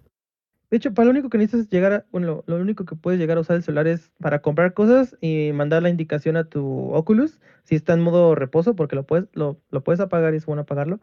De 0.69 0.77
hecho, 0.77 0.93
para 0.93 1.05
lo 1.05 1.11
único 1.11 1.29
que 1.29 1.39
necesitas 1.39 1.69
llegar 1.71 1.93
a, 1.93 2.05
bueno, 2.11 2.43
lo, 2.45 2.55
único 2.57 2.85
que 2.85 2.95
puedes 2.95 3.19
llegar 3.19 3.37
a 3.37 3.41
usar 3.41 3.55
el 3.55 3.63
celular 3.63 3.87
es 3.87 4.11
para 4.19 4.41
comprar 4.41 4.73
cosas 4.73 5.17
y 5.19 5.51
mandar 5.53 5.81
la 5.81 5.89
indicación 5.89 6.37
a 6.37 6.43
tu 6.43 6.91
Oculus 6.93 7.39
si 7.63 7.75
está 7.75 7.93
en 7.93 8.01
modo 8.01 8.35
reposo, 8.35 8.75
porque 8.75 8.95
lo 8.95 9.05
puedes, 9.05 9.27
lo, 9.33 9.59
lo 9.71 9.83
puedes 9.83 9.99
apagar 9.99 10.33
y 10.33 10.37
es 10.37 10.45
bueno 10.45 10.61
apagarlo. 10.63 10.99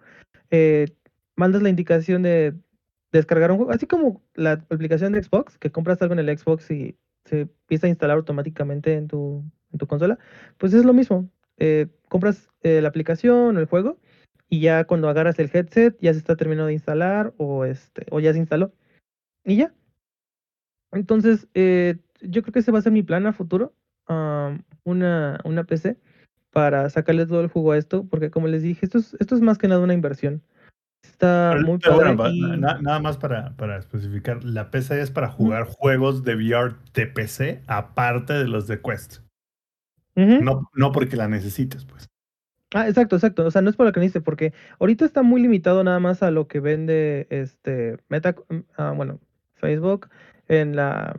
Eh, 0.50 0.86
mandas 1.34 1.62
la 1.62 1.68
indicación 1.68 2.22
de 2.22 2.54
descargar 3.12 3.50
un 3.50 3.58
juego, 3.58 3.72
así 3.72 3.86
como 3.86 4.22
la 4.34 4.52
aplicación 4.52 5.12
de 5.12 5.22
Xbox, 5.22 5.58
que 5.58 5.72
compras 5.72 6.00
algo 6.02 6.14
en 6.14 6.20
el 6.20 6.38
Xbox 6.38 6.70
y 6.70 6.96
se 7.24 7.42
empieza 7.42 7.86
a 7.86 7.90
instalar 7.90 8.16
automáticamente 8.16 8.94
en 8.94 9.08
tu, 9.08 9.44
en 9.72 9.78
tu 9.78 9.86
consola, 9.86 10.18
pues 10.58 10.74
es 10.74 10.84
lo 10.84 10.92
mismo. 10.92 11.28
Eh, 11.58 11.88
compras 12.08 12.48
eh, 12.62 12.80
la 12.80 12.88
aplicación 12.88 13.56
o 13.56 13.60
el 13.60 13.66
juego 13.66 13.98
y 14.48 14.60
ya 14.60 14.84
cuando 14.84 15.08
agarras 15.08 15.38
el 15.38 15.50
headset 15.52 15.96
ya 16.00 16.12
se 16.12 16.18
está 16.18 16.36
terminando 16.36 16.66
de 16.66 16.74
instalar 16.74 17.32
o, 17.38 17.64
este, 17.64 18.06
o 18.10 18.20
ya 18.20 18.32
se 18.32 18.38
instaló. 18.38 18.72
Y 19.46 19.56
ya. 19.56 19.72
Entonces, 20.92 21.48
eh, 21.54 21.96
yo 22.20 22.42
creo 22.42 22.52
que 22.52 22.58
ese 22.58 22.72
va 22.72 22.78
a 22.78 22.82
ser 22.82 22.92
mi 22.92 23.02
plan 23.02 23.26
a 23.26 23.32
futuro. 23.32 23.74
am, 24.08 24.62
una, 24.84 25.40
una 25.44 25.64
PC 25.64 25.96
para 26.50 26.88
sacarle 26.90 27.26
todo 27.26 27.40
el 27.40 27.48
jugo 27.48 27.72
a 27.72 27.76
esto, 27.78 28.04
porque 28.08 28.30
como 28.30 28.46
les 28.46 28.62
dije, 28.62 28.86
esto 28.86 28.98
es, 28.98 29.16
esto 29.18 29.34
es 29.34 29.40
más 29.40 29.58
que 29.58 29.66
nada 29.68 29.80
una 29.82 29.94
inversión. 29.94 30.42
Está 31.02 31.50
Pero- 31.54 31.66
muy 31.66 31.78
pero 31.78 31.94
bueno, 31.96 32.16
va- 32.16 32.30
y- 32.30 32.40
na- 32.40 32.80
nada 32.80 33.00
más 33.00 33.16
para, 33.18 33.54
para 33.56 33.78
especificar, 33.78 34.44
la 34.44 34.70
PC 34.70 35.00
es 35.00 35.10
para 35.10 35.28
jugar 35.28 35.64
juegos 35.64 36.22
de 36.24 36.34
VR 36.36 36.74
de 36.94 37.06
PC 37.08 37.62
aparte 37.66 38.32
de 38.34 38.46
los 38.48 38.66
de 38.68 38.80
Quest. 38.80 39.18
No, 40.14 40.70
no 40.74 40.92
porque 40.92 41.16
la 41.16 41.28
necesites, 41.28 41.84
pues. 41.84 42.08
Ah, 42.74 42.88
exacto, 42.88 43.16
exacto. 43.16 43.44
O 43.44 43.50
sea, 43.50 43.60
no 43.62 43.70
es 43.70 43.76
por 43.76 43.86
lo 43.86 43.92
que 43.92 44.00
dice, 44.00 44.20
porque 44.20 44.52
ahorita 44.80 45.04
está 45.04 45.22
muy 45.22 45.42
limitado 45.42 45.82
nada 45.84 45.98
más 46.00 46.22
a 46.22 46.30
lo 46.30 46.46
que 46.48 46.60
vende 46.60 47.26
este 47.30 47.98
Meta, 48.08 48.34
ah, 48.76 48.92
bueno, 48.96 49.20
Facebook 49.56 50.08
en 50.48 50.76
la 50.76 51.16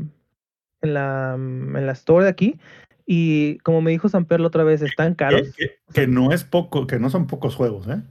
en 0.82 0.94
la 0.94 1.34
en 1.36 1.86
la 1.86 1.92
store 1.94 2.26
de 2.26 2.30
aquí. 2.32 2.60
Y 3.06 3.58
como 3.60 3.82
me 3.82 3.92
dijo 3.92 4.10
San 4.10 4.26
Perlo 4.26 4.48
otra 4.48 4.64
vez, 4.64 4.82
están 4.82 5.16
caros. 5.16 5.54
que- 5.56 5.78
que 5.94 6.08
no 6.08 6.32
es 6.32 6.44
poco, 6.44 6.88
que 6.88 7.00
no 7.00 7.10
son 7.10 7.28
pocos 7.28 7.56
juegos, 7.56 7.88
¿eh? 7.88 8.02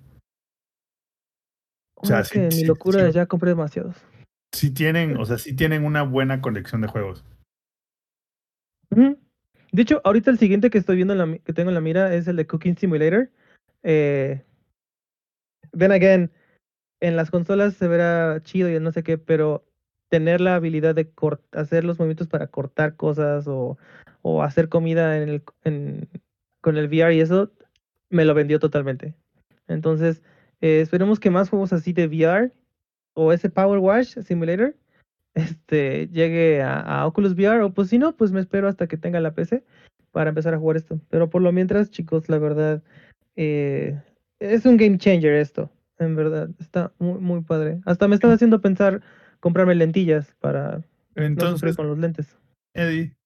o 1.99 2.07
sea, 2.07 2.25
sí- 2.25 2.39
mi 2.39 2.51
sí- 2.51 2.65
locura 2.67 3.07
sí. 3.07 3.12
ya 3.12 3.27
compré 3.27 3.51
demasiados. 3.51 3.97
Sí 4.55 4.71
tienen, 4.71 5.17
o 5.17 5.25
sea, 5.27 5.39
sí 5.39 5.55
tienen 5.55 5.85
una 5.85 6.03
buena 6.03 6.41
colección 6.41 6.81
de 6.81 6.89
juegos. 6.89 7.25
De 8.91 9.83
hecho, 9.83 10.01
ahorita 10.05 10.31
el 10.31 10.39
siguiente 10.39 10.71
que 10.71 10.79
estoy 10.79 10.97
viendo 10.97 11.12
en 11.15 11.19
la 11.19 11.39
que 11.39 11.53
tengo 11.53 11.71
en 11.71 11.75
la 11.75 11.81
mira 11.81 12.15
es 12.15 12.29
el 12.29 12.37
de 12.37 12.47
Cooking 12.47 12.77
Simulator. 12.77 13.31
Eh, 13.83 14.43
then 15.77 15.93
again, 15.93 16.31
en 17.01 17.17
las 17.17 17.31
consolas 17.31 17.75
se 17.75 17.89
verá 17.89 18.41
chido 18.43 18.71
y 18.71 18.81
no 18.81 18.93
sé 18.93 19.03
qué, 19.03 19.19
pero 19.19 19.65
tener 20.09 20.40
la 20.40 20.55
habilidad 20.55 20.95
de 20.95 21.11
hacer 21.53 21.85
los 21.85 21.99
movimientos 21.99 22.29
para 22.29 22.47
cortar 22.49 22.97
cosas 22.97 23.47
o, 23.49 23.77
o 24.23 24.42
hacer 24.42 24.69
comida 24.69 25.21
en 25.21 25.29
el, 25.29 25.42
en- 25.64 26.09
con 26.61 26.77
el 26.77 26.87
VR 26.88 27.14
y 27.14 27.21
eso 27.21 27.51
me 28.11 28.25
lo 28.25 28.35
vendió 28.35 28.59
totalmente. 28.59 29.14
Entonces, 29.69 30.23
eh, 30.61 30.81
esperemos 30.81 31.21
que 31.21 31.31
más 31.31 31.51
juegos 31.51 31.73
así 31.73 31.92
de 31.92 32.07
VR 32.07 32.53
o 33.14 33.33
ese 33.33 33.51
Power 33.51 33.79
Wash 33.79 34.19
Simulator 34.23 34.75
este, 35.35 36.09
llegue 36.09 36.62
a, 36.62 36.81
a 36.81 37.07
Oculus 37.07 37.33
VR 37.33 37.62
o 37.62 37.71
pues 37.73 37.88
si 37.88 37.99
no, 37.99 38.16
pues 38.16 38.33
me 38.33 38.40
espero 38.40 38.69
hasta 38.69 38.87
que 38.87 38.97
tenga 38.97 39.21
la 39.21 39.35
PC 39.35 39.64
para 40.12 40.31
empezar 40.31 40.55
a 40.55 40.59
jugar 40.59 40.77
esto. 40.77 41.01
Pero 41.11 41.29
por 41.29 41.42
lo 41.42 41.53
mientras, 41.53 41.90
chicos, 41.90 42.29
la 42.29 42.38
verdad, 42.38 42.83
eh, 43.37 44.01
es 44.40 44.64
un 44.64 44.77
game 44.77 44.99
changer 44.99 45.35
esto. 45.35 45.71
En 45.99 46.14
verdad, 46.16 46.49
está 46.59 46.92
muy, 46.99 47.19
muy 47.21 47.40
padre. 47.42 47.81
Hasta 47.85 48.09
me 48.09 48.14
estaba 48.14 48.35
haciendo 48.35 48.61
pensar 48.61 49.03
comprarme 49.47 49.77
lentillas 49.77 50.35
para 50.41 50.79
no 51.15 51.23
Entonces, 51.23 51.77
con 51.77 51.87
los 51.87 51.97
lentes. 51.99 52.37
Eddie, 52.75 53.17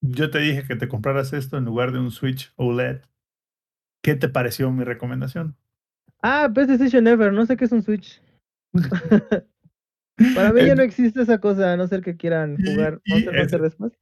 yo 0.00 0.30
te 0.30 0.38
dije 0.38 0.62
que 0.68 0.76
te 0.76 0.86
compraras 0.86 1.32
esto 1.32 1.58
en 1.58 1.64
lugar 1.64 1.90
de 1.90 1.98
un 1.98 2.12
Switch 2.12 2.52
OLED. 2.54 3.00
¿Qué 4.04 4.14
te 4.14 4.28
pareció 4.28 4.70
mi 4.70 4.84
recomendación? 4.84 5.56
Ah, 6.22 6.46
Best 6.48 6.70
Decision 6.70 7.08
Ever, 7.08 7.32
no 7.32 7.44
sé 7.44 7.56
qué 7.56 7.64
es 7.64 7.72
un 7.72 7.82
Switch. 7.82 8.22
Para 10.36 10.52
mí 10.52 10.64
ya 10.64 10.76
no 10.76 10.82
existe 10.82 11.22
esa 11.22 11.38
cosa, 11.40 11.72
a 11.72 11.76
no 11.76 11.88
ser 11.88 12.02
que 12.02 12.16
quieran 12.16 12.54
Y- 12.58 12.72
jugar 12.72 13.00
y 13.04 13.10
Monster 13.12 13.34
ese- 13.34 13.42
Hunter 13.42 13.60
después. 13.62 13.92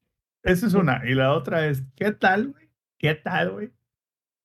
Esa 0.44 0.66
es 0.66 0.74
una. 0.74 1.02
Y 1.08 1.14
la 1.14 1.32
otra 1.32 1.66
es, 1.68 1.84
¿qué 1.96 2.12
tal, 2.12 2.48
güey? 2.48 2.68
¿Qué 2.98 3.14
tal, 3.14 3.50
güey? 3.52 3.72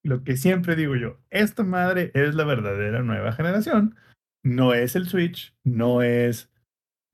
Lo 0.01 0.23
que 0.23 0.38
siempre 0.38 0.77
digo 0.77 0.95
yo, 0.95 1.19
esta 1.29 1.63
madre 1.63 2.12
es 2.13 2.36
la 2.36 2.45
verdadera 2.45 3.01
nueva 3.01 3.34
generación. 3.34 3.95
No 4.43 4.73
es 4.73 4.95
el 4.95 5.08
Switch, 5.08 5.53
no 5.65 6.01
es 6.03 6.51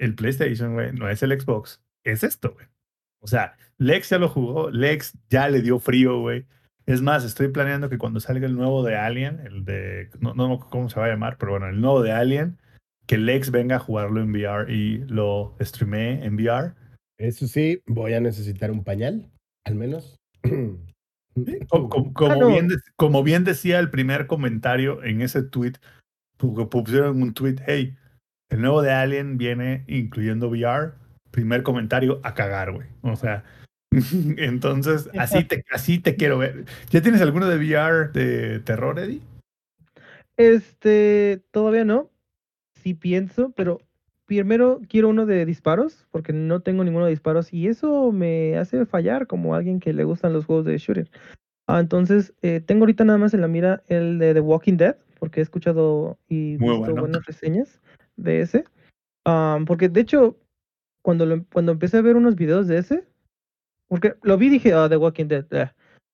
el 0.01 0.15
PlayStation, 0.15 0.73
güey, 0.73 0.91
no 0.93 1.07
es 1.09 1.23
el 1.23 1.39
Xbox. 1.39 1.81
Es 2.03 2.23
esto, 2.23 2.53
güey. 2.53 2.67
O 3.21 3.27
sea, 3.27 3.55
Lex 3.77 4.09
ya 4.09 4.17
lo 4.17 4.27
jugó, 4.29 4.69
Lex 4.71 5.13
ya 5.29 5.47
le 5.47 5.61
dio 5.61 5.79
frío, 5.79 6.19
güey. 6.19 6.45
Es 6.87 7.01
más, 7.01 7.23
estoy 7.23 7.49
planeando 7.49 7.89
que 7.89 7.99
cuando 7.99 8.19
salga 8.19 8.47
el 8.47 8.55
nuevo 8.55 8.83
de 8.83 8.95
Alien, 8.95 9.39
el 9.41 9.63
de, 9.63 10.09
no, 10.19 10.33
no 10.33 10.57
sé 10.57 10.65
cómo 10.71 10.89
se 10.89 10.99
va 10.99 11.05
a 11.05 11.09
llamar, 11.09 11.37
pero 11.37 11.51
bueno, 11.53 11.67
el 11.69 11.79
nuevo 11.79 12.01
de 12.01 12.11
Alien, 12.11 12.57
que 13.05 13.17
Lex 13.19 13.51
venga 13.51 13.75
a 13.75 13.79
jugarlo 13.79 14.19
en 14.21 14.31
VR 14.31 14.73
y 14.73 14.97
lo 15.07 15.55
streamee 15.61 16.23
en 16.25 16.35
VR. 16.35 16.73
Eso 17.19 17.47
sí, 17.47 17.81
voy 17.85 18.13
a 18.15 18.19
necesitar 18.19 18.71
un 18.71 18.83
pañal, 18.83 19.29
al 19.65 19.75
menos. 19.75 20.17
Como, 21.69 21.87
como- 21.89 22.13
como 22.13 22.31
Ah, 22.33 22.35
no. 22.35 22.47
bien, 22.49 22.67
como 22.97 23.23
bien 23.23 23.45
decía 23.45 23.79
el 23.79 23.89
primer 23.89 24.27
comentario 24.27 25.01
en 25.03 25.21
ese 25.21 25.41
tweet, 25.43 25.73
pu- 26.37 26.67
pusieron 26.67 27.21
un 27.21 27.33
tweet, 27.33 27.55
hey, 27.65 27.95
el 28.51 28.61
nuevo 28.61 28.81
de 28.81 28.91
Alien 28.91 29.37
viene 29.37 29.83
incluyendo 29.87 30.49
VR. 30.49 30.91
Primer 31.31 31.63
comentario, 31.63 32.19
a 32.23 32.33
cagar, 32.33 32.73
güey. 32.73 32.87
O 33.01 33.15
sea, 33.15 33.43
entonces 34.37 35.09
así 35.17 35.45
te, 35.45 35.63
así 35.71 35.99
te 35.99 36.17
quiero 36.17 36.37
ver. 36.37 36.65
¿Ya 36.89 37.01
tienes 37.01 37.21
alguno 37.21 37.47
de 37.47 37.55
VR 37.55 38.09
de 38.11 38.59
terror, 38.59 38.99
Eddie? 38.99 39.21
Este, 40.35 41.41
todavía 41.51 41.85
no. 41.85 42.09
Sí 42.83 42.93
pienso, 42.93 43.53
pero 43.55 43.79
primero 44.25 44.81
quiero 44.89 45.07
uno 45.07 45.25
de 45.25 45.45
disparos, 45.45 46.05
porque 46.11 46.33
no 46.33 46.59
tengo 46.59 46.83
ninguno 46.83 47.05
de 47.05 47.11
disparos 47.11 47.53
y 47.53 47.67
eso 47.67 48.11
me 48.11 48.57
hace 48.57 48.85
fallar 48.85 49.27
como 49.27 49.55
alguien 49.55 49.79
que 49.79 49.93
le 49.93 50.03
gustan 50.03 50.33
los 50.33 50.45
juegos 50.45 50.65
de 50.65 50.77
shooter. 50.77 51.09
Ah, 51.67 51.79
entonces, 51.79 52.33
eh, 52.41 52.59
tengo 52.59 52.81
ahorita 52.81 53.05
nada 53.05 53.19
más 53.19 53.33
en 53.33 53.41
la 53.41 53.47
mira 53.47 53.83
el 53.87 54.19
de 54.19 54.33
The 54.33 54.41
Walking 54.41 54.75
Dead, 54.75 54.97
porque 55.19 55.39
he 55.39 55.43
escuchado 55.43 56.17
y 56.27 56.57
Muy 56.59 56.69
visto 56.69 56.79
bueno. 56.79 57.01
buenas 57.01 57.25
reseñas 57.25 57.79
de 58.17 58.41
ese. 58.41 58.65
Ah, 59.25 59.59
porque 59.65 59.89
de 59.89 60.01
hecho, 60.01 60.37
cuando, 61.01 61.25
lo- 61.25 61.45
cuando 61.51 61.71
empecé 61.71 61.97
a 61.97 62.01
ver 62.01 62.15
unos 62.15 62.35
videos 62.35 62.67
de 62.67 62.77
ese, 62.77 63.03
porque 63.87 64.15
lo 64.23 64.37
vi 64.37 64.47
y 64.47 64.51
dije, 64.51 64.73
ah, 64.73 64.87
The 64.89 64.97
Walking 64.97 65.25
Dead. 65.27 65.45
eh". 65.51 65.71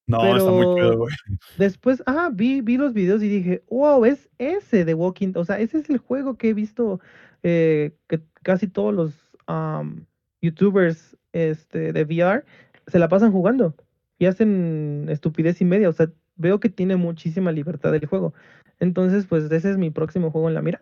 No, 0.07 0.36
está 0.38 0.51
muy 0.51 0.65
chido, 0.75 0.97
güey. 0.97 1.15
Después, 1.57 2.01
ah, 2.05 2.29
vi, 2.33 2.62
vi 2.62 2.77
los 2.77 2.93
videos 2.93 3.21
y 3.21 3.27
dije, 3.27 3.63
wow, 3.69 4.05
es 4.05 4.29
ese 4.38 4.86
de 4.86 4.93
Walking, 4.93 5.33
o 5.36 5.43
sea, 5.43 5.60
ese 5.60 5.79
es 5.79 5.89
el 5.89 5.97
juego 5.97 6.38
que 6.38 6.49
he 6.49 6.53
visto 6.53 6.99
eh, 7.43 7.91
que 8.07 8.21
casi 8.43 8.67
todos 8.67 8.93
los 8.93 9.13
am, 9.47 10.05
youtubers 10.41 11.17
este, 11.33 11.91
de 11.93 12.03
VR 12.03 12.43
se 12.88 12.99
la 12.99 13.10
pasan 13.10 13.31
jugando 13.31 13.75
y 14.17 14.25
hacen 14.27 15.07
estupidez 15.10 15.60
y 15.62 15.65
media, 15.65 15.89
o 15.89 15.93
sea, 15.93 16.10
veo 16.36 16.60
que 16.60 16.69
tiene 16.69 16.95
muchísima 16.95 17.51
libertad 17.51 17.93
el 17.93 18.05
juego. 18.05 18.33
Entonces, 18.79 19.25
pues 19.25 19.51
ese 19.51 19.71
es 19.71 19.77
mi 19.77 19.89
próximo 19.89 20.31
juego 20.31 20.47
en 20.47 20.53
la 20.55 20.62
mira. 20.62 20.81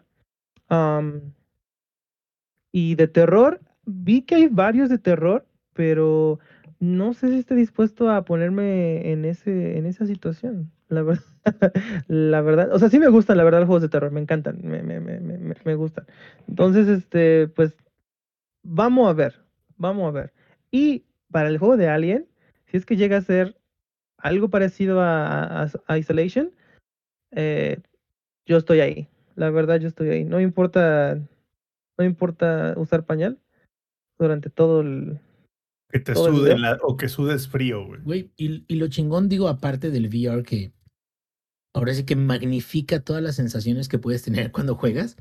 Am, 0.68 1.34
y 2.72 2.96
de 2.96 3.08
terror, 3.08 3.62
vi 3.86 4.24
que 4.24 4.36
hay 4.36 4.48
varios 4.48 4.90
de 4.90 4.98
terror, 4.98 5.46
pero 5.74 6.40
no 6.80 7.14
sé 7.14 7.30
si 7.30 7.40
estoy 7.40 7.58
dispuesto 7.58 8.10
a 8.10 8.26
ponerme 8.26 9.12
en 9.12 9.26
ese, 9.26 9.78
en 9.78 9.86
esa 9.86 10.06
situación. 10.06 10.72
La 10.90 11.02
verdad, 11.02 11.24
la 12.08 12.42
verdad, 12.42 12.74
o 12.74 12.80
sea, 12.80 12.90
sí 12.90 13.00
me 13.00 13.08
gustan, 13.08 13.38
la 13.38 13.44
verdad, 13.44 13.60
los 13.60 13.68
juegos 13.68 13.82
de 13.82 13.90
terror, 13.90 14.12
me 14.12 14.20
encantan, 14.20 14.60
me, 14.62 14.84
me, 14.84 15.00
me, 15.00 15.20
me, 15.20 15.76
gustan. 15.76 16.06
Entonces, 16.48 16.88
este, 16.88 17.48
pues, 17.48 17.78
vamos 18.64 19.10
a 19.10 19.14
ver, 19.14 19.42
vamos 19.78 20.08
a 20.08 20.12
ver. 20.12 20.34
Y 20.70 21.06
para 21.32 21.50
el 21.50 21.58
juego 21.58 21.78
de 21.78 21.88
Alien, 21.88 22.28
si 22.66 22.78
es 22.78 22.86
que 22.86 22.98
llega 22.98 23.18
a 23.18 23.22
ser 23.22 23.58
algo 24.18 24.50
parecido 24.50 25.00
a 25.02 25.70
Isolation, 25.98 26.52
eh, 27.32 27.78
yo 28.46 28.58
estoy 28.58 28.80
ahí. 28.80 29.08
La 29.36 29.50
verdad, 29.50 29.80
yo 29.80 29.88
estoy 29.88 30.10
ahí. 30.10 30.24
No 30.24 30.40
importa, 30.40 31.20
no 31.98 32.06
importa 32.06 32.74
usar 32.78 33.06
pañal 33.06 33.40
durante 34.18 34.50
todo 34.50 34.82
el, 34.82 35.20
Que 35.92 36.00
te 36.00 36.16
sude 36.16 36.58
la- 36.58 36.80
o 36.82 36.96
que 36.98 37.10
sudes 37.10 37.48
frío, 37.48 37.86
güey. 37.86 38.02
Güey, 38.02 38.32
y, 38.38 38.64
y 38.68 38.76
lo 38.76 38.88
chingón, 38.88 39.28
digo, 39.30 39.48
aparte 39.48 39.92
del 39.92 40.08
VR, 40.08 40.44
que 40.44 40.72
ahora 41.76 41.94
sí 41.94 42.06
que 42.06 42.16
magnifica 42.16 43.02
todas 43.02 43.22
las 43.22 43.36
sensaciones 43.36 43.90
que 43.90 44.00
puedes 44.00 44.24
tener 44.24 44.52
cuando 44.54 44.76
juegas, 44.76 45.18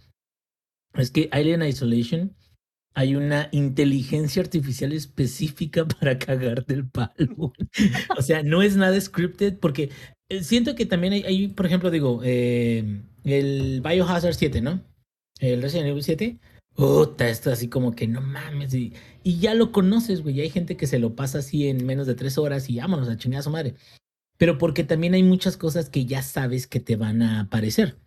es 0.95 1.11
que 1.11 1.29
Alien 1.33 1.63
Isolation 1.63 2.37
hay 2.95 3.17
una 3.17 3.49
inteligencia 3.53 4.43
artificial 4.43 4.93
específica 4.93 5.87
para 6.01 6.19
cagarte 6.19 6.75
el 6.75 6.89
palo. 6.89 7.53
o 8.17 8.23
sea, 8.23 8.43
no 8.43 8.63
es 8.63 8.77
nada 8.77 9.01
scripted, 9.01 9.59
porque 9.59 9.91
eh, 10.29 10.43
siento 10.43 10.75
que 10.75 10.87
también 10.87 11.13
hay, 11.13 11.23
hay, 11.25 11.49
por 11.49 11.67
ejemplo, 11.67 11.91
digo, 11.91 12.21
eh, 12.25 13.03
el 13.25 13.81
Biohazard 13.83 14.35
7, 14.35 14.61
¿no? 14.61 14.83
El 15.41 15.63
Resident 15.63 15.89
Evil 15.89 16.05
7. 16.05 16.39
Puta, 16.75 17.29
esto 17.29 17.51
así 17.51 17.69
como 17.69 17.95
que 17.95 18.07
no 18.09 18.21
mames. 18.21 18.75
Y, 18.75 18.95
y 19.23 19.39
ya 19.39 19.55
lo 19.55 19.73
conoces, 19.73 20.23
güey. 20.23 20.41
Hay 20.41 20.51
gente 20.51 20.77
que 20.77 20.87
se 20.87 20.99
lo 20.99 21.15
pasa 21.15 21.39
así 21.39 21.69
en 21.69 21.85
menos 21.87 22.07
de 22.07 22.15
tres 22.15 22.39
horas 22.39 22.69
y 22.69 22.79
vámonos 22.79 23.09
a 23.09 23.17
chingar 23.17 23.41
a 23.41 23.43
su 23.43 23.51
madre. 23.51 23.75
Pero 24.39 24.59
porque 24.59 24.85
también 24.85 25.15
hay 25.15 25.23
muchas 25.23 25.57
cosas 25.57 25.89
que 25.89 26.07
ya 26.07 26.23
sabes 26.23 26.67
que 26.67 26.81
te 26.81 26.97
van 26.97 27.23
a 27.23 27.41
aparecer. 27.41 27.99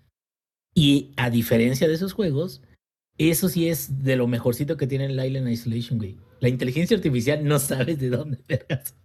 Y 0.73 1.11
a 1.17 1.29
diferencia 1.29 1.87
de 1.87 1.93
esos 1.93 2.13
juegos, 2.13 2.61
eso 3.17 3.49
sí 3.49 3.67
es 3.69 4.03
de 4.03 4.15
lo 4.15 4.27
mejorcito 4.27 4.77
que 4.77 4.87
tiene 4.87 5.05
el 5.05 5.23
Island 5.25 5.49
Isolation, 5.49 5.97
güey. 5.99 6.17
La 6.39 6.49
inteligencia 6.49 6.95
artificial 6.95 7.43
no 7.43 7.57
sabes 7.59 7.99
de 7.99 8.09
dónde 8.09 8.37
vergas 8.47 8.95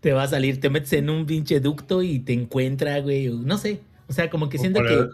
te 0.00 0.12
va 0.12 0.24
a 0.24 0.28
salir. 0.28 0.58
Te 0.60 0.70
metes 0.70 0.92
en 0.94 1.08
un 1.10 1.26
pinche 1.26 1.60
ducto 1.60 2.02
y 2.02 2.18
te 2.18 2.32
encuentra, 2.32 2.98
güey. 3.00 3.28
No 3.28 3.58
sé. 3.58 3.80
O 4.08 4.12
sea, 4.12 4.28
como 4.28 4.48
que 4.48 4.58
siento 4.58 4.80
que, 4.82 5.06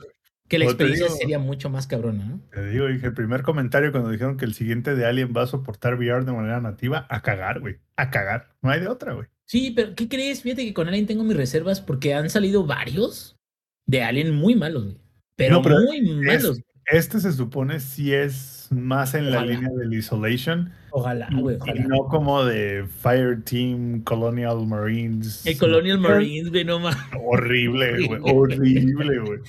que 0.49 0.59
la 0.59 0.65
experiencia 0.65 1.07
digo- 1.07 1.19
sería 1.19 1.39
mucho 1.39 1.69
más 1.69 1.87
cabrona, 1.87 2.25
¿no? 2.25 2.41
Te 2.51 2.67
digo, 2.71 2.87
dije, 2.87 3.07
el 3.09 3.13
primer 3.15 3.43
comentario 3.43 3.93
cuando 3.93 4.09
dijeron 4.11 4.39
que 4.39 4.47
el 4.47 4.55
siguiente 4.55 4.95
de 4.95 5.05
Alien 5.05 5.35
va 5.37 5.43
a 5.43 5.47
soportar 5.47 5.97
VR 5.97 6.25
de 6.25 6.33
manera 6.33 6.61
nativa, 6.63 7.07
a 7.11 7.21
cagar, 7.21 7.61
güey. 7.61 7.77
A 7.97 8.11
cagar. 8.11 8.55
No 8.63 8.71
hay 8.71 8.81
de 8.81 8.89
otra, 8.89 9.13
güey. 9.13 9.27
Sí, 9.45 9.73
pero 9.77 9.95
¿qué 9.95 10.09
crees? 10.09 10.41
Fíjate 10.41 10.65
que 10.65 10.73
con 10.73 10.89
Alien 10.89 11.05
tengo 11.07 11.23
mis 11.25 11.37
reservas 11.37 11.83
porque 11.83 12.15
han 12.15 12.31
salido 12.31 12.65
varios 12.65 13.37
de 13.85 14.03
Alien 14.03 14.35
muy 14.35 14.55
malos, 14.55 14.85
güey. 14.85 14.97
Pero, 15.37 15.57
No, 15.57 15.63
pero 15.63 15.81
muy 15.81 16.01
malos. 16.01 16.59
Este 16.87 17.19
se 17.21 17.33
supone 17.33 17.81
si 17.81 18.13
es 18.13 18.69
más 18.71 19.15
en 19.15 19.31
la 19.31 19.45
línea 19.45 19.69
del 19.71 19.93
Isolation 19.93 20.73
Ojalá, 20.91 21.29
y, 21.31 21.41
güey, 21.41 21.57
y 21.57 21.61
ojalá. 21.61 21.85
no 21.87 22.07
como 22.07 22.45
de 22.45 22.85
Fire 23.03 23.43
Team 23.43 24.03
Colonial 24.03 24.67
Marines. 24.67 25.45
El 25.47 25.59
Colonial 25.59 26.01
No, 26.01 26.09
Marines, 26.09 26.51
güey, 26.51 26.65
no 26.65 26.79
mames. 26.79 26.99
Horrible, 27.25 28.07
güey. 28.07 28.21
Horrible, 28.23 29.19
güey. 29.21 29.41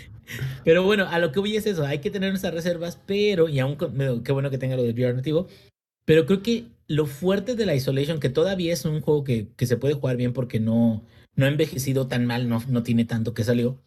Pero 0.63 0.83
bueno, 0.83 1.07
a 1.09 1.19
lo 1.19 1.31
que 1.31 1.39
voy 1.39 1.55
es 1.55 1.65
eso, 1.67 1.85
hay 1.85 1.99
que 1.99 2.09
tener 2.11 2.31
nuestras 2.31 2.53
reservas, 2.53 2.99
pero, 3.05 3.47
y 3.47 3.59
aún, 3.59 3.77
qué 4.23 4.31
bueno 4.31 4.49
que 4.49 4.57
tenga 4.57 4.75
lo 4.75 4.83
de 4.83 4.91
VR 4.91 5.13
nativo, 5.13 5.47
pero 6.05 6.25
creo 6.25 6.41
que 6.43 6.65
lo 6.88 7.05
fuerte 7.05 7.55
de 7.55 7.65
la 7.65 7.75
Isolation, 7.75 8.19
que 8.19 8.29
todavía 8.29 8.73
es 8.73 8.83
un 8.85 9.01
juego 9.01 9.23
que, 9.23 9.47
que 9.55 9.67
se 9.67 9.77
puede 9.77 9.93
jugar 9.93 10.17
bien 10.17 10.33
porque 10.33 10.59
no, 10.59 11.01
no 11.35 11.45
ha 11.45 11.49
envejecido 11.49 12.07
tan 12.07 12.25
mal, 12.25 12.49
no, 12.49 12.61
no 12.67 12.83
tiene 12.83 13.05
tanto 13.05 13.33
que 13.33 13.43
salió, 13.45 13.77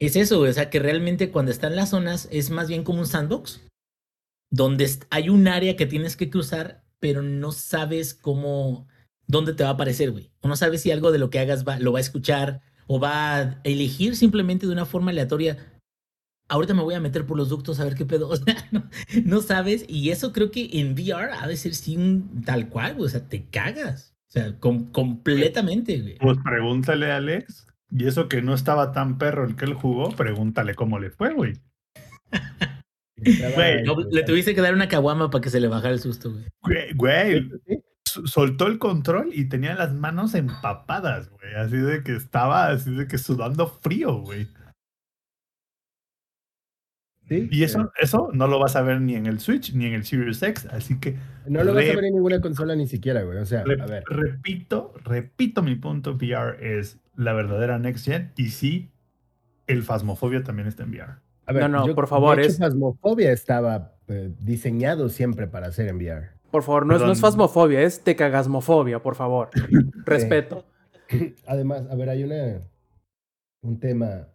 es 0.00 0.16
eso, 0.16 0.40
o 0.40 0.52
sea, 0.52 0.70
que 0.70 0.78
realmente 0.78 1.30
cuando 1.30 1.50
está 1.50 1.66
en 1.68 1.76
las 1.76 1.90
zonas 1.90 2.28
es 2.30 2.50
más 2.50 2.68
bien 2.68 2.84
como 2.84 3.00
un 3.00 3.06
sandbox, 3.06 3.66
donde 4.50 4.88
hay 5.10 5.28
un 5.28 5.48
área 5.48 5.76
que 5.76 5.86
tienes 5.86 6.16
que 6.16 6.30
cruzar, 6.30 6.84
pero 7.00 7.22
no 7.22 7.52
sabes 7.52 8.14
cómo, 8.14 8.86
dónde 9.26 9.54
te 9.54 9.64
va 9.64 9.70
a 9.70 9.72
aparecer, 9.72 10.10
güey, 10.10 10.30
o 10.40 10.48
no 10.48 10.56
sabes 10.56 10.82
si 10.82 10.90
algo 10.90 11.12
de 11.12 11.18
lo 11.18 11.30
que 11.30 11.38
hagas 11.38 11.66
va, 11.66 11.78
lo 11.78 11.92
va 11.92 11.98
a 11.98 12.02
escuchar, 12.02 12.60
o 12.86 13.00
va 13.00 13.36
a 13.36 13.60
elegir 13.64 14.16
simplemente 14.16 14.66
de 14.66 14.72
una 14.72 14.86
forma 14.86 15.10
aleatoria. 15.10 15.58
Ahorita 16.48 16.74
me 16.74 16.82
voy 16.82 16.94
a 16.94 17.00
meter 17.00 17.26
por 17.26 17.36
los 17.36 17.48
ductos 17.48 17.80
a 17.80 17.84
ver 17.84 17.96
qué 17.96 18.04
pedo. 18.04 18.28
O 18.30 18.36
sea, 18.36 18.68
no, 19.24 19.40
sabes. 19.40 19.84
Y 19.88 20.10
eso 20.10 20.32
creo 20.32 20.52
que 20.52 20.70
en 20.74 20.92
VR 20.92 21.32
ha 21.32 21.48
de 21.48 21.56
ser 21.56 21.74
sin 21.74 22.42
tal 22.44 22.68
cual, 22.68 22.94
güey. 22.94 23.06
O 23.06 23.08
sea, 23.08 23.28
te 23.28 23.46
cagas. 23.46 24.14
O 24.28 24.32
sea, 24.32 24.56
com- 24.60 24.92
completamente, 24.92 26.00
güey. 26.00 26.18
Pues 26.18 26.38
pregúntale 26.44 27.10
a 27.10 27.16
Alex. 27.16 27.66
Y 27.90 28.06
eso 28.06 28.28
que 28.28 28.42
no 28.42 28.54
estaba 28.54 28.92
tan 28.92 29.18
perro 29.18 29.44
el 29.44 29.56
que 29.56 29.64
él 29.64 29.74
jugó, 29.74 30.10
pregúntale 30.10 30.74
cómo 30.74 30.98
le 30.98 31.10
fue, 31.10 31.34
güey. 31.34 31.54
Güey, 33.18 33.82
No, 33.82 33.96
le 34.10 34.22
tuviste 34.24 34.54
que 34.54 34.60
dar 34.60 34.74
una 34.74 34.88
caguama 34.88 35.30
para 35.30 35.40
que 35.40 35.48
se 35.48 35.58
le 35.58 35.68
bajara 35.68 35.94
el 35.94 36.00
susto, 36.00 36.32
güey. 36.32 36.92
Güey, 36.94 37.48
soltó 38.04 38.66
el 38.66 38.78
control 38.78 39.30
y 39.32 39.48
tenía 39.48 39.74
las 39.74 39.94
manos 39.94 40.34
empapadas, 40.34 41.30
güey. 41.30 41.54
Así 41.54 41.76
de 41.76 42.02
que 42.02 42.14
estaba, 42.14 42.68
así 42.68 42.94
de 42.94 43.06
que 43.06 43.18
sudando 43.18 43.68
frío, 43.68 44.20
güey. 44.20 44.48
sí, 47.26 47.48
Y 47.50 47.62
eh, 47.62 47.64
eso, 47.64 47.90
eso 47.98 48.28
no 48.32 48.46
lo 48.46 48.58
vas 48.58 48.76
a 48.76 48.82
ver 48.82 49.00
ni 49.00 49.14
en 49.14 49.26
el 49.26 49.40
Switch 49.40 49.72
ni 49.72 49.86
en 49.86 49.94
el 49.94 50.04
Series 50.04 50.42
X. 50.42 50.66
Así 50.70 51.00
que 51.00 51.16
No 51.46 51.64
lo 51.64 51.72
vas 51.72 51.84
a 51.88 51.94
ver 51.94 52.04
en 52.04 52.14
ninguna 52.14 52.40
consola 52.40 52.76
ni 52.76 52.86
siquiera, 52.86 53.22
güey. 53.22 53.38
O 53.38 53.46
sea, 53.46 53.62
a 53.62 53.86
ver. 53.86 54.04
repito, 54.08 54.92
repito 55.04 55.62
mi 55.62 55.74
punto, 55.76 56.12
VR 56.14 56.78
es 56.78 56.98
la 57.16 57.32
verdadera 57.32 57.78
next 57.78 58.04
gen 58.04 58.32
y 58.36 58.48
sí, 58.50 58.90
el 59.66 59.82
Phasmophobia 59.82 60.42
también 60.42 60.68
está 60.68 60.84
en 60.84 60.90
VR. 60.90 61.14
A 61.46 61.52
ver, 61.52 61.68
No, 61.70 61.86
no, 61.86 61.94
por 61.94 62.06
favor, 62.08 62.36
De 62.36 62.42
hecho, 62.42 62.52
es- 62.52 62.58
Phasmophobia 62.58 63.32
estaba 63.32 63.94
eh, 64.08 64.32
diseñado 64.40 65.08
siempre 65.08 65.46
para 65.46 65.70
ser 65.72 65.88
en 65.88 65.96
VR. 65.96 66.30
Por 66.50 66.62
favor, 66.62 66.86
no 66.86 66.94
es, 66.96 67.02
no 67.02 67.10
es 67.12 67.20
fasmofobia, 67.20 67.82
es 67.82 68.02
tecagasmofobia, 68.04 69.02
por 69.02 69.14
favor. 69.16 69.50
Respeto. 70.06 70.64
Además, 71.46 71.86
a 71.90 71.94
ver, 71.96 72.08
hay 72.10 72.24
una 72.24 72.60
un 73.62 73.80
tema. 73.80 74.28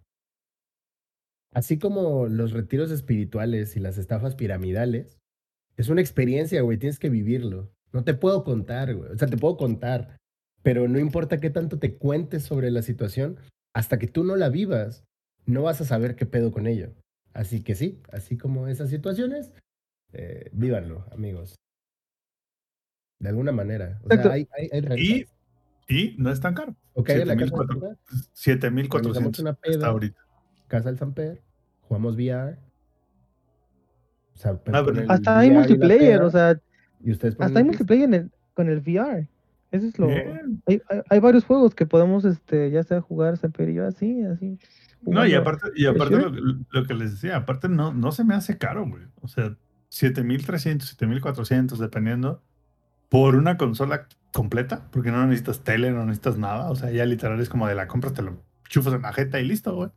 Así 1.53 1.79
como 1.79 2.27
los 2.27 2.51
retiros 2.51 2.91
espirituales 2.91 3.75
y 3.75 3.79
las 3.79 3.97
estafas 3.97 4.36
piramidales, 4.36 5.19
es 5.77 5.89
una 5.89 6.01
experiencia, 6.01 6.61
güey, 6.61 6.77
tienes 6.77 6.99
que 6.99 7.09
vivirlo. 7.09 7.71
No 7.91 8.03
te 8.03 8.13
puedo 8.13 8.43
contar, 8.43 8.93
güey. 8.95 9.11
O 9.11 9.17
sea, 9.17 9.27
te 9.27 9.38
puedo 9.38 9.57
contar, 9.57 10.17
pero 10.64 10.88
no 10.88 10.99
importa 10.99 11.39
qué 11.39 11.49
tanto 11.49 11.80
te 11.80 11.95
cuentes 11.95 12.43
sobre 12.43 12.72
la 12.72 12.82
situación, 12.82 13.38
hasta 13.74 13.97
que 13.99 14.07
tú 14.07 14.24
no 14.24 14.36
la 14.36 14.49
vivas, 14.49 15.03
no 15.45 15.64
vas 15.64 15.82
a 15.82 15.86
saber 15.86 16.16
qué 16.16 16.26
pedo 16.26 16.51
con 16.51 16.68
ello. 16.68 16.93
Así 17.34 17.64
que 17.64 17.76
sí, 17.76 18.01
así 18.12 18.38
como 18.38 18.68
esas 18.68 18.89
situaciones, 18.89 19.51
eh, 20.14 20.49
vívanlo, 20.53 21.05
amigos. 21.12 21.55
De 23.20 23.30
alguna 23.30 23.51
manera. 23.51 23.99
O 24.03 24.09
sea, 24.09 24.32
hay, 24.32 24.47
hay, 24.57 24.70
hay 24.72 25.28
Y, 25.88 25.95
y 25.95 26.16
no 26.18 26.32
es 26.32 26.39
tan 26.41 26.53
caro. 26.53 26.76
Ok, 26.93 27.09
en 27.09 27.28
la 27.28 27.36
casa 27.38 27.45
del 27.45 27.49
7400. 27.51 27.97
Samper, 28.34 28.34
7400 28.34 29.39
una 29.39 29.57
está 29.64 29.88
ahorita. 29.88 30.22
casa 30.68 30.89
del 30.89 30.97
Samper, 30.97 31.41
jugamos 31.82 32.16
VR. 32.16 32.57
Ah, 34.43 34.49
con 34.53 34.59
pero- 34.64 35.01
el 35.01 35.12
Hasta 35.12 35.38
hay 35.39 35.49
VR 35.49 35.59
multiplayer, 35.59 36.18
peda, 36.18 36.26
o 36.26 36.32
sea, 36.32 36.62
y 37.03 37.12
ustedes 37.12 37.36
hasta 37.39 37.59
hay 37.59 37.66
multiplayer 37.66 38.03
en 38.05 38.14
el- 38.16 38.32
con 38.53 38.70
el 38.70 38.80
VR. 38.80 39.30
Eso 39.72 39.88
es 39.88 39.97
lo. 39.97 40.07
Hay, 40.07 40.26
hay, 40.67 40.82
hay 41.09 41.19
varios 41.19 41.45
juegos 41.45 41.74
que 41.74 41.86
podemos, 41.86 42.26
este, 42.26 42.72
ya 42.72 42.84
sea 42.84 43.01
jugar 43.01 43.38
Samper 43.38 43.69
y 43.69 43.76
yo 43.76 43.88
así, 43.88 44.22
así. 44.24 44.59
No, 45.01 45.26
y 45.26 45.34
aparte, 45.34 45.69
y 45.76 45.86
aparte 45.86 46.17
lo 46.69 46.84
que 46.86 46.93
les 46.93 47.11
decía, 47.11 47.38
aparte 47.38 47.67
no, 47.69 47.93
no 47.93 48.11
se 48.11 48.24
me 48.24 48.36
hace 48.36 48.57
caro, 48.57 48.86
güey. 48.88 49.03
O 49.22 49.28
sea, 49.28 49.55
7300, 49.89 50.88
7400, 50.89 51.80
dependiendo, 51.80 52.43
por 53.09 53.36
una 53.36 53.57
consola 53.57 54.07
completa, 54.32 54.88
porque 54.91 55.11
no 55.11 55.26
necesitas 55.26 55.63
tele, 55.63 55.91
no 55.91 56.05
necesitas 56.05 56.38
nada. 56.38 56.69
O 56.69 56.76
sea, 56.76 56.91
ya 56.91 57.05
literal 57.05 57.39
es 57.39 57.49
como 57.49 57.67
de 57.67 57.76
la 57.76 57.88
compra, 57.88 58.13
te 58.13 58.22
lo 58.22 58.43
chufas 58.69 58.93
en 58.93 59.01
la 59.01 59.13
jeta 59.13 59.39
y 59.39 59.45
listo, 59.45 59.76
güey. 59.76 59.89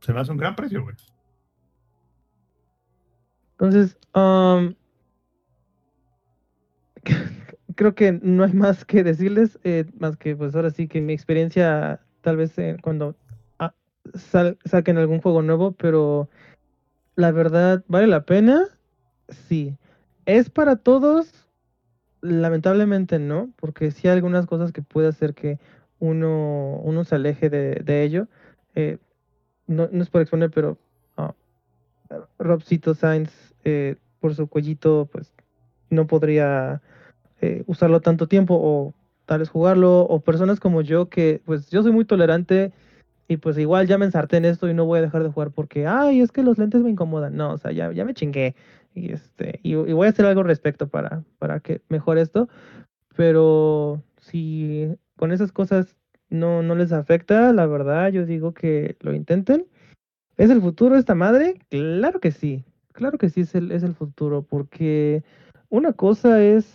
Se 0.00 0.12
me 0.12 0.20
hace 0.20 0.32
un 0.32 0.38
gran 0.38 0.54
precio, 0.54 0.82
güey. 0.82 0.96
Entonces, 3.52 3.98
um, 4.14 4.74
creo 7.76 7.94
que 7.94 8.18
no 8.20 8.42
hay 8.42 8.52
más 8.54 8.84
que 8.84 9.04
decirles, 9.04 9.58
eh, 9.62 9.84
más 9.98 10.16
que 10.16 10.34
pues 10.34 10.54
ahora 10.56 10.70
sí 10.70 10.88
que 10.88 11.00
mi 11.00 11.12
experiencia, 11.12 12.00
tal 12.22 12.36
vez 12.36 12.58
eh, 12.58 12.76
cuando 12.82 13.14
ah, 13.60 13.72
saquen 14.64 14.98
algún 14.98 15.20
juego 15.20 15.42
nuevo, 15.42 15.72
pero 15.72 16.28
la 17.14 17.30
verdad, 17.30 17.84
¿vale 17.86 18.08
la 18.08 18.24
pena? 18.24 18.64
Sí. 19.28 19.76
¿Es 20.24 20.50
para 20.50 20.76
todos? 20.76 21.46
Lamentablemente 22.20 23.18
no, 23.20 23.52
porque 23.56 23.92
sí 23.92 24.08
hay 24.08 24.14
algunas 24.14 24.46
cosas 24.46 24.72
que 24.72 24.82
puede 24.82 25.08
hacer 25.08 25.34
que 25.34 25.60
uno, 26.00 26.80
uno 26.82 27.04
se 27.04 27.14
aleje 27.14 27.48
de, 27.48 28.02
ello. 28.02 28.26
Eh, 28.74 28.98
no, 29.66 29.88
no 29.92 30.02
es 30.02 30.10
por 30.10 30.20
exponer, 30.20 30.50
pero 30.50 30.78
ah, 31.16 31.34
Robcito 32.38 32.94
Sainz, 32.94 33.54
por 34.20 34.34
su 34.34 34.48
cuellito, 34.48 35.08
pues 35.10 35.32
no 35.90 36.06
podría 36.06 36.82
eh, 37.40 37.62
usarlo 37.66 38.00
tanto 38.00 38.26
tiempo 38.28 38.54
o 38.54 38.94
tal 39.26 39.40
vez 39.40 39.48
jugarlo, 39.48 40.02
o 40.02 40.20
personas 40.20 40.60
como 40.60 40.82
yo 40.82 41.08
que, 41.08 41.42
pues 41.44 41.68
yo 41.70 41.82
soy 41.82 41.92
muy 41.92 42.04
tolerante 42.04 42.72
y 43.28 43.38
pues 43.38 43.58
igual 43.58 43.86
ya 43.88 43.98
me 43.98 44.04
ensarté 44.06 44.36
en 44.36 44.44
esto 44.44 44.68
y 44.68 44.74
no 44.74 44.84
voy 44.84 45.00
a 45.00 45.02
dejar 45.02 45.22
de 45.22 45.30
jugar 45.30 45.50
porque, 45.50 45.86
ay, 45.86 46.20
es 46.20 46.30
que 46.30 46.42
los 46.42 46.58
lentes 46.58 46.82
me 46.82 46.90
incomodan. 46.90 47.36
No, 47.36 47.52
o 47.52 47.58
sea, 47.58 47.72
ya, 47.72 47.92
ya 47.92 48.04
me 48.04 48.14
chingué 48.14 48.54
y, 48.94 49.12
este, 49.12 49.60
y, 49.62 49.74
voy 49.74 50.06
a 50.06 50.10
hacer 50.10 50.26
algo 50.26 50.42
al 50.42 50.46
respecto 50.46 50.88
para, 50.88 51.24
para 51.38 51.60
que 51.60 51.82
mejore 51.88 52.22
esto, 52.22 52.48
pero 53.16 54.02
si 54.20 54.88
con 55.16 55.32
esas 55.32 55.52
cosas 55.52 55.96
no, 56.28 56.62
no 56.62 56.74
les 56.74 56.92
afecta, 56.92 57.52
la 57.52 57.66
verdad, 57.66 58.10
yo 58.10 58.26
digo 58.26 58.54
que 58.54 58.96
lo 59.00 59.12
intenten. 59.12 59.66
¿Es 60.36 60.50
el 60.50 60.60
futuro 60.60 60.96
esta 60.96 61.14
madre? 61.14 61.58
Claro 61.70 62.20
que 62.20 62.30
sí. 62.30 62.64
Claro 62.92 63.18
que 63.18 63.30
sí 63.30 63.42
es 63.42 63.54
el, 63.54 63.72
es 63.72 63.82
el 63.82 63.94
futuro, 63.94 64.42
porque 64.42 65.22
una 65.68 65.92
cosa 65.92 66.42
es, 66.42 66.66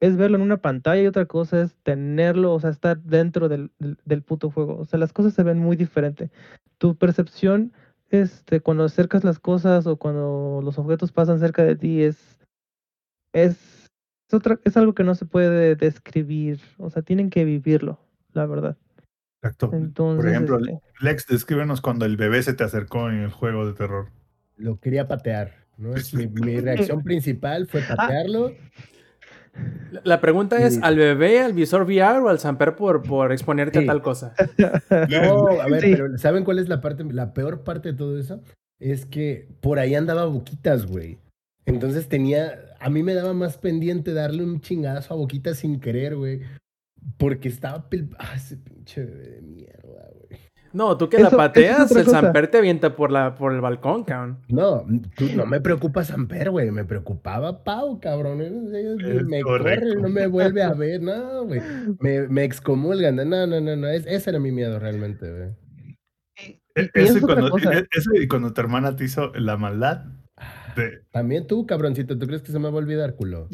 es 0.00 0.16
verlo 0.16 0.36
en 0.36 0.42
una 0.42 0.58
pantalla 0.58 1.02
y 1.02 1.06
otra 1.06 1.26
cosa 1.26 1.60
es 1.62 1.74
tenerlo, 1.82 2.52
o 2.54 2.60
sea, 2.60 2.70
estar 2.70 3.00
dentro 3.02 3.48
del, 3.48 3.70
del, 3.78 3.98
del 4.04 4.22
puto 4.22 4.50
juego. 4.50 4.78
O 4.78 4.84
sea, 4.84 4.98
las 4.98 5.12
cosas 5.12 5.34
se 5.34 5.42
ven 5.42 5.58
muy 5.58 5.76
diferente. 5.76 6.30
Tu 6.78 6.96
percepción, 6.96 7.72
este, 8.10 8.60
cuando 8.60 8.84
acercas 8.84 9.24
las 9.24 9.38
cosas 9.38 9.86
o 9.86 9.96
cuando 9.96 10.60
los 10.62 10.78
objetos 10.78 11.10
pasan 11.12 11.40
cerca 11.40 11.64
de 11.64 11.76
ti 11.76 12.02
es, 12.02 12.38
es, 13.32 13.90
es, 14.28 14.34
otra, 14.34 14.60
es 14.64 14.76
algo 14.76 14.94
que 14.94 15.04
no 15.04 15.14
se 15.14 15.26
puede 15.26 15.74
describir. 15.74 16.60
O 16.78 16.90
sea, 16.90 17.02
tienen 17.02 17.28
que 17.30 17.44
vivirlo, 17.44 17.98
la 18.32 18.46
verdad. 18.46 18.76
Exacto. 19.42 19.70
Entonces, 19.72 20.24
Por 20.24 20.30
ejemplo, 20.30 20.58
este, 20.58 20.80
Lex, 21.00 21.26
descríbenos 21.26 21.80
cuando 21.80 22.04
el 22.06 22.16
bebé 22.16 22.42
se 22.42 22.54
te 22.54 22.64
acercó 22.64 23.08
en 23.08 23.16
el 23.16 23.30
juego 23.30 23.66
de 23.66 23.72
terror. 23.72 24.10
Lo 24.56 24.78
quería 24.78 25.08
patear. 25.08 25.66
¿no? 25.76 25.94
Es 25.94 26.12
mi, 26.14 26.26
mi 26.26 26.60
reacción 26.60 27.02
principal 27.02 27.66
fue 27.66 27.82
patearlo. 27.82 28.50
La- 28.50 28.54
La 30.04 30.20
pregunta 30.20 30.58
es. 30.64 30.80
¿al 30.82 30.96
bebé, 30.96 31.40
al 31.40 31.52
visor 31.54 31.82
VR 31.82 32.18
o 32.20 32.28
al 32.28 32.38
Samper 32.38 32.76
por, 32.76 33.02
por 33.02 33.32
exponerte 33.32 33.78
Sí. 33.80 33.84
a 33.84 33.88
tal 33.88 34.02
cosa? 34.02 34.34
No, 35.10 35.48
a 35.60 35.66
ver, 35.68 35.82
Sí. 35.82 35.92
pero 35.92 36.18
¿saben 36.18 36.44
cuál 36.44 36.58
es 36.58 36.68
la 36.68 36.80
parte, 36.80 37.04
la 37.04 37.32
peor 37.34 37.64
parte 37.64 37.92
de 37.92 37.98
todo 37.98 38.18
eso? 38.18 38.42
Es 38.80 39.06
que 39.06 39.48
por 39.60 39.78
ahí 39.78 39.94
andaba 39.94 40.26
Boquitas, 40.26 40.86
güey. 40.86 41.18
Entonces 41.66 42.08
tenía, 42.08 42.58
a 42.80 42.90
mí 42.90 43.02
me 43.02 43.14
daba 43.14 43.32
más 43.34 43.58
pendiente 43.58 44.12
darle 44.12 44.44
un 44.44 44.60
chingazo 44.60 45.14
a 45.14 45.16
Boquitas 45.16 45.58
sin 45.58 45.80
querer, 45.80 46.16
güey. 46.16 46.40
Porque 47.16 47.48
estaba, 47.48 47.88
pel- 47.88 48.14
ah, 48.18 48.32
ese 48.36 48.56
pinche 48.56 49.04
bebé 49.04 49.28
de 49.30 49.42
mierda, 49.42 50.10
güey. 50.12 50.17
No, 50.72 50.96
tú 50.98 51.08
que 51.08 51.16
Eso- 51.16 51.30
la 51.30 51.36
pateas, 51.36 51.90
el. 51.92 52.04
Samper 52.06 52.48
te 52.50 52.58
avienta 52.58 52.94
por, 52.94 53.10
la, 53.10 53.34
por 53.34 53.54
el 53.54 53.60
balcón, 53.60 54.04
cabrón. 54.04 54.38
No, 54.48 54.84
tú 55.16 55.26
no 55.34 55.46
me 55.46 55.60
preocupa 55.60 56.04
Samper, 56.04 56.50
güey. 56.50 56.70
Me 56.70 56.84
preocupaba 56.84 57.64
Pau, 57.64 57.98
cabrón. 58.00 58.40
Es 58.42 58.52
me 59.24 59.40
correcto. 59.40 59.86
corre, 59.86 60.02
no 60.02 60.08
me 60.10 60.26
vuelve 60.26 60.62
a 60.62 60.74
ver, 60.74 61.00
no, 61.02 61.44
güey. 61.46 61.60
Me, 62.00 62.28
me 62.28 62.44
excomulgan. 62.44 63.16
No, 63.16 63.24
no, 63.24 63.46
no, 63.46 63.76
no. 63.76 63.88
es- 63.88 64.06
ese 64.06 64.30
era 64.30 64.38
mi 64.38 64.52
miedo 64.52 64.78
realmente, 64.78 65.30
güey. 65.30 65.50
E- 66.74 66.90
Ese 66.94 67.20
cuando, 67.20 67.48
e- 67.58 67.86
ese 67.90 68.28
cuando 68.28 68.52
tu 68.52 68.60
hermana 68.60 68.94
te 68.94 69.04
hizo 69.04 69.32
la 69.34 69.56
maldad. 69.56 70.04
de- 70.76 71.00
También 71.10 71.46
tú, 71.46 71.66
cabroncito, 71.66 72.16
¿tú 72.18 72.26
crees 72.26 72.42
que 72.42 72.52
se 72.52 72.58
me 72.58 72.66
va 72.68 72.74
a 72.74 72.78
olvidar, 72.82 73.14
culo? 73.16 73.48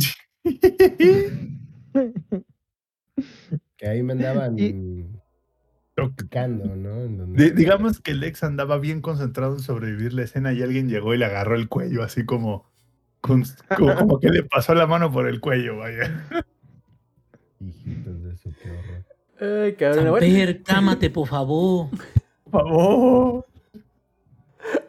Que 3.76 3.88
ahí 3.88 4.02
me 4.02 4.12
andaban 4.14 4.58
Y- 4.58 5.06
picando, 6.16 6.74
¿no? 6.76 6.90
Donde- 7.08 7.50
digamos 7.52 8.00
que 8.00 8.14
Lex 8.14 8.42
andaba 8.44 8.78
bien 8.78 9.00
concentrado 9.00 9.54
en 9.54 9.60
sobrevivir 9.60 10.12
la 10.12 10.22
escena 10.22 10.52
y 10.52 10.62
alguien 10.62 10.88
llegó 10.88 11.14
y 11.14 11.18
le 11.18 11.24
agarró 11.26 11.54
el 11.54 11.68
cuello, 11.68 12.02
así 12.02 12.24
como, 12.24 12.68
con- 13.20 13.44
como, 13.76 13.94
como 13.94 14.20
que 14.20 14.30
le 14.30 14.42
pasó 14.42 14.74
la 14.74 14.86
mano 14.86 15.10
por 15.12 15.28
el 15.28 15.40
cuello, 15.40 15.78
vaya. 15.78 16.24
Hijitos 17.60 18.22
de 18.24 18.36
su 18.36 18.52
qué 18.54 18.70
horror. 18.70 19.62
Ay, 19.64 19.74
cabrón. 19.74 20.20
Samper, 20.20 20.62
cámate, 20.62 21.10
por 21.10 21.28
favor. 21.28 21.88
Por 22.50 22.62
favor. 22.68 23.46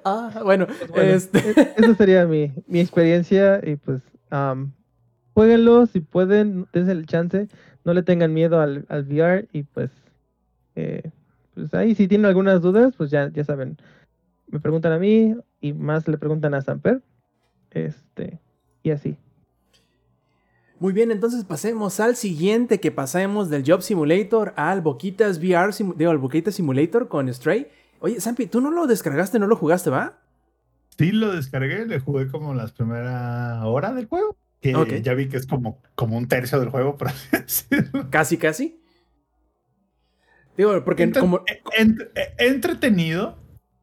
Ah, 0.04 0.42
bueno, 0.44 0.68
Bueno, 0.90 1.12
este... 1.14 1.40
e- 1.40 1.74
esa 1.78 1.96
sería 1.96 2.26
mi, 2.28 2.52
mi 2.68 2.80
experiencia 2.80 3.60
y 3.64 3.76
pues 3.76 4.02
am, 4.30 4.72
jueguenlo 5.34 5.88
si 5.88 6.00
pueden, 6.00 6.68
dense 6.74 6.92
el 6.92 7.08
chance, 7.08 7.48
no 7.84 7.94
le 7.94 8.04
tengan 8.04 8.34
miedo 8.36 8.62
al, 8.62 8.86
al 8.88 9.04
VR 9.08 9.48
y 9.52 9.64
pues, 9.64 9.90
eh, 10.76 11.12
pues 11.54 11.74
ahí 11.74 11.96
si 11.96 12.08
tienen 12.08 12.26
algunas 12.26 12.62
dudas, 12.62 12.94
pues 12.98 13.10
ya, 13.12 13.30
ya 13.32 13.44
saben. 13.44 13.78
Me 14.48 14.60
preguntan 14.60 14.92
a 14.92 15.00
mí 15.00 15.36
y 15.62 15.74
más 15.74 16.08
le 16.08 16.18
preguntan 16.18 16.54
a 16.54 16.62
Samper. 16.62 17.02
Este, 17.72 18.40
y 18.84 18.92
así. 18.92 19.18
Muy 20.80 20.92
bien, 20.94 21.10
entonces 21.12 21.46
pasemos 21.46 22.00
al 22.00 22.16
siguiente, 22.18 22.80
que 22.80 22.92
pasemos 22.92 23.50
del 23.50 23.64
Job 23.66 23.82
Simulator 23.82 24.54
al 24.58 24.82
Boquitas 24.82 25.40
VR, 25.40 25.72
digo, 25.96 26.12
al 26.12 26.18
Boquitas 26.18 26.56
Simulator 26.56 27.08
con 27.08 27.34
Stray. 27.34 27.68
Oye, 28.00 28.20
Sampi, 28.20 28.48
tú 28.48 28.60
no 28.60 28.72
lo 28.72 28.86
descargaste, 28.86 29.40
no 29.40 29.48
lo 29.48 29.56
jugaste, 29.56 29.90
¿va? 29.90 30.20
Sí, 30.98 31.12
lo 31.12 31.34
descargué, 31.34 31.86
le 31.86 32.00
jugué 32.00 32.28
como 32.28 32.54
las 32.54 32.72
primeras 32.74 33.64
horas 33.64 33.96
del 33.96 34.06
juego. 34.06 34.36
Que 34.62 34.76
Ok. 34.76 34.94
ya 35.02 35.14
vi 35.14 35.28
que 35.30 35.38
es 35.38 35.48
como, 35.48 35.82
como 35.96 36.18
un 36.18 36.28
tercio 36.28 36.60
del 36.60 36.70
juego, 36.70 36.98
por 36.98 37.08
así 37.08 37.28
decirlo. 37.32 38.08
Casi, 38.10 38.38
casi. 38.38 38.80
Digo, 40.58 40.84
porque 40.84 41.12
como... 41.12 41.40
ent- 41.78 42.10
eh, 42.16 42.34
entretenido. 42.38 43.38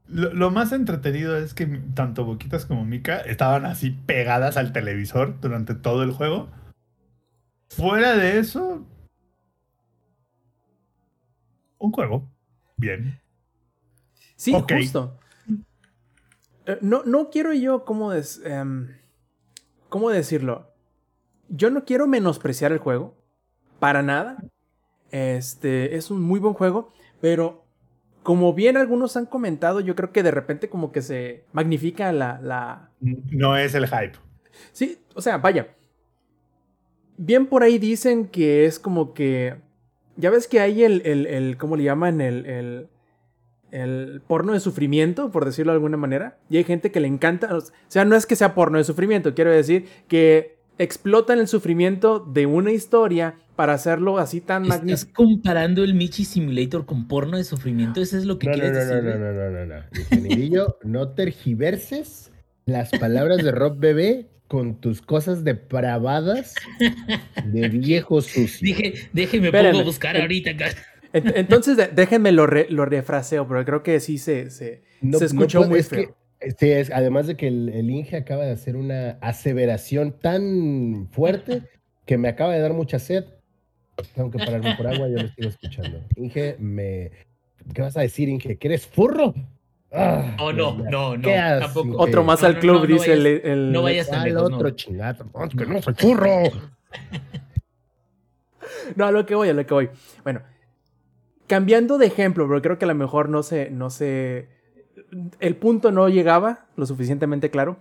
Lo, 0.08 0.32
lo 0.34 0.50
más 0.50 0.72
entretenido 0.72 1.36
es 1.36 1.54
que 1.54 1.66
tanto 1.94 2.24
Boquitas 2.24 2.66
como 2.66 2.84
Mika 2.84 3.18
estaban 3.20 3.64
así 3.64 3.90
pegadas 3.90 4.56
al 4.56 4.72
televisor 4.72 5.40
durante 5.40 5.74
todo 5.74 6.02
el 6.02 6.12
juego. 6.12 6.50
Fuera 7.70 8.16
de 8.16 8.38
eso, 8.38 8.86
un 11.78 11.92
juego. 11.92 12.28
Bien. 12.76 13.18
Sí, 14.36 14.52
justo. 14.52 15.18
Eh, 16.66 16.78
no, 16.80 17.02
no 17.04 17.30
quiero 17.30 17.52
yo, 17.54 17.84
¿cómo, 17.84 18.10
des- 18.12 18.40
em, 18.44 18.88
¿cómo 19.88 20.10
decirlo? 20.10 20.70
Yo 21.48 21.70
no 21.70 21.84
quiero 21.84 22.06
menospreciar 22.06 22.72
el 22.72 22.78
juego. 22.78 23.16
Para 23.78 24.02
nada. 24.02 24.36
Este 25.12 25.94
es 25.96 26.10
un 26.10 26.20
muy 26.20 26.40
buen 26.40 26.54
juego. 26.54 26.92
Pero 27.20 27.64
como 28.24 28.52
bien 28.54 28.76
algunos 28.76 29.16
han 29.16 29.26
comentado, 29.26 29.78
yo 29.80 29.94
creo 29.94 30.10
que 30.12 30.22
de 30.24 30.30
repente 30.32 30.68
como 30.68 30.90
que 30.90 31.02
se 31.02 31.44
magnifica 31.52 32.10
la, 32.12 32.40
la, 32.42 32.90
No 33.00 33.56
es 33.56 33.74
el 33.74 33.86
hype. 33.86 34.14
Sí, 34.72 34.98
o 35.14 35.20
sea, 35.22 35.38
vaya. 35.38 35.76
Bien 37.16 37.46
por 37.46 37.62
ahí 37.62 37.78
dicen 37.78 38.26
que 38.26 38.64
es 38.64 38.78
como 38.78 39.14
que. 39.14 39.56
Ya 40.16 40.30
ves 40.30 40.48
que 40.48 40.60
hay 40.60 40.82
el. 40.82 41.02
el, 41.04 41.26
el- 41.26 41.56
¿Cómo 41.56 41.76
le 41.76 41.84
llaman? 41.84 42.20
El, 42.20 42.46
el. 42.46 42.88
el 43.70 44.22
porno 44.26 44.52
de 44.52 44.60
sufrimiento, 44.60 45.30
por 45.30 45.44
decirlo 45.44 45.72
de 45.72 45.76
alguna 45.76 45.96
manera. 45.96 46.38
Y 46.48 46.56
hay 46.56 46.64
gente 46.64 46.90
que 46.90 47.00
le 47.00 47.08
encanta. 47.08 47.54
O 47.56 47.60
sea, 47.88 48.04
no 48.04 48.16
es 48.16 48.26
que 48.26 48.36
sea 48.36 48.54
porno 48.54 48.78
de 48.78 48.84
sufrimiento, 48.84 49.34
quiero 49.34 49.50
decir 49.50 49.86
que 50.08 50.58
explotan 50.78 51.38
el 51.38 51.48
sufrimiento 51.48 52.18
de 52.20 52.46
una 52.46 52.72
historia 52.72 53.34
para 53.56 53.74
hacerlo 53.74 54.18
así 54.18 54.40
tan 54.40 54.62
¿Estás 54.64 54.78
magnífico. 54.78 55.12
comparando 55.14 55.84
el 55.84 55.94
Michi 55.94 56.24
Simulator 56.24 56.86
con 56.86 57.06
porno 57.06 57.36
de 57.36 57.44
sufrimiento? 57.44 58.00
¿Eso 58.00 58.16
es 58.16 58.24
lo 58.24 58.38
que 58.38 58.46
No, 58.46 58.52
no, 58.52 58.58
quieres 58.62 58.72
no, 58.72 58.78
no, 58.94 59.02
decir? 59.02 59.20
no, 59.20 59.32
no, 59.32 59.32
no, 59.32 59.50
no, 59.50 59.66
no. 59.66 59.82
Ingenierillo, 60.00 60.78
no 60.84 61.08
tergiverses 61.10 62.30
las 62.64 62.90
palabras 62.90 63.38
de 63.44 63.50
Rob 63.52 63.78
Bebé 63.78 64.28
con 64.48 64.80
tus 64.80 65.02
cosas 65.02 65.44
depravadas 65.44 66.54
de 67.44 67.68
viejo 67.68 68.20
sucio. 68.20 68.58
Dije, 68.66 68.94
déjeme 69.12 69.46
Espérenme. 69.46 69.72
pongo 69.72 69.82
a 69.82 69.86
buscar 69.86 70.16
ahorita. 70.16 70.50
acá. 70.52 70.66
Ent- 71.12 71.32
Entonces, 71.36 71.76
déjenme 71.94 72.32
lo, 72.32 72.46
re- 72.46 72.66
lo 72.70 72.84
refraseo, 72.86 73.46
pero 73.46 73.64
creo 73.64 73.82
que 73.82 74.00
sí 74.00 74.18
se. 74.18 74.50
se 74.50 74.82
No- 75.00 75.18
se 75.18 75.24
no 75.24 75.26
escuchó 75.26 75.58
puedo- 75.60 75.70
muy 75.70 75.80
es 75.80 75.88
feo. 75.88 76.16
Sí, 76.58 76.70
es, 76.70 76.90
además 76.90 77.26
de 77.26 77.36
que 77.36 77.48
el, 77.48 77.68
el 77.70 77.90
Inge 77.90 78.16
acaba 78.16 78.44
de 78.44 78.52
hacer 78.52 78.76
una 78.76 79.18
aseveración 79.20 80.18
tan 80.18 81.08
fuerte 81.10 81.62
que 82.06 82.18
me 82.18 82.28
acaba 82.28 82.52
de 82.54 82.60
dar 82.60 82.72
mucha 82.72 82.98
sed. 82.98 83.24
Tengo 84.14 84.30
que 84.30 84.38
pararme 84.38 84.74
por 84.74 84.86
agua, 84.86 85.08
yo 85.08 85.18
lo 85.20 85.28
sigo 85.28 85.48
escuchando. 85.48 86.00
Inge, 86.16 86.56
me... 86.58 87.10
¿qué 87.74 87.82
vas 87.82 87.96
a 87.96 88.00
decir, 88.00 88.28
Inge? 88.28 88.56
¿Que 88.56 88.68
eres 88.68 88.86
furro? 88.86 89.34
Ah, 89.92 90.36
Oh, 90.40 90.52
no, 90.52 90.78
no, 90.78 91.16
no, 91.16 91.22
¿Qué 91.22 91.36
haces, 91.36 91.72
tampoco. 91.74 92.02
Otro 92.02 92.24
más 92.24 92.40
No, 92.40 92.48
al 92.48 92.58
club, 92.58 92.74
no, 92.74 92.80
no 92.80 92.86
dice 92.86 93.12
el, 93.12 93.24
vayas- 93.24 93.40
el- 93.44 93.72
no 93.72 93.82
vayas 93.82 94.06
tan 94.08 94.20
¿Cuál 94.20 94.24
lejos, 94.34 94.52
otro 94.52 94.68
es 94.68 95.54
que 95.54 95.66
no 95.66 95.82
soy 95.82 95.94
furro. 95.94 96.50
No, 98.96 99.06
a 99.06 99.12
lo 99.12 99.26
que 99.26 99.34
voy, 99.34 99.48
a 99.48 99.54
lo 99.54 99.64
que 99.66 99.74
voy. 99.74 99.90
Bueno, 100.24 100.42
cambiando 101.46 101.98
de 101.98 102.06
ejemplo, 102.06 102.46
pero 102.48 102.62
creo 102.62 102.78
que 102.78 102.84
a 102.84 102.88
lo 102.88 102.94
mejor 102.94 103.28
no 103.28 103.42
se, 103.42 103.70
no 103.70 103.90
se, 103.90 104.48
el 105.40 105.56
punto 105.56 105.90
no 105.92 106.08
llegaba 106.08 106.66
lo 106.76 106.86
suficientemente 106.86 107.50
claro. 107.50 107.78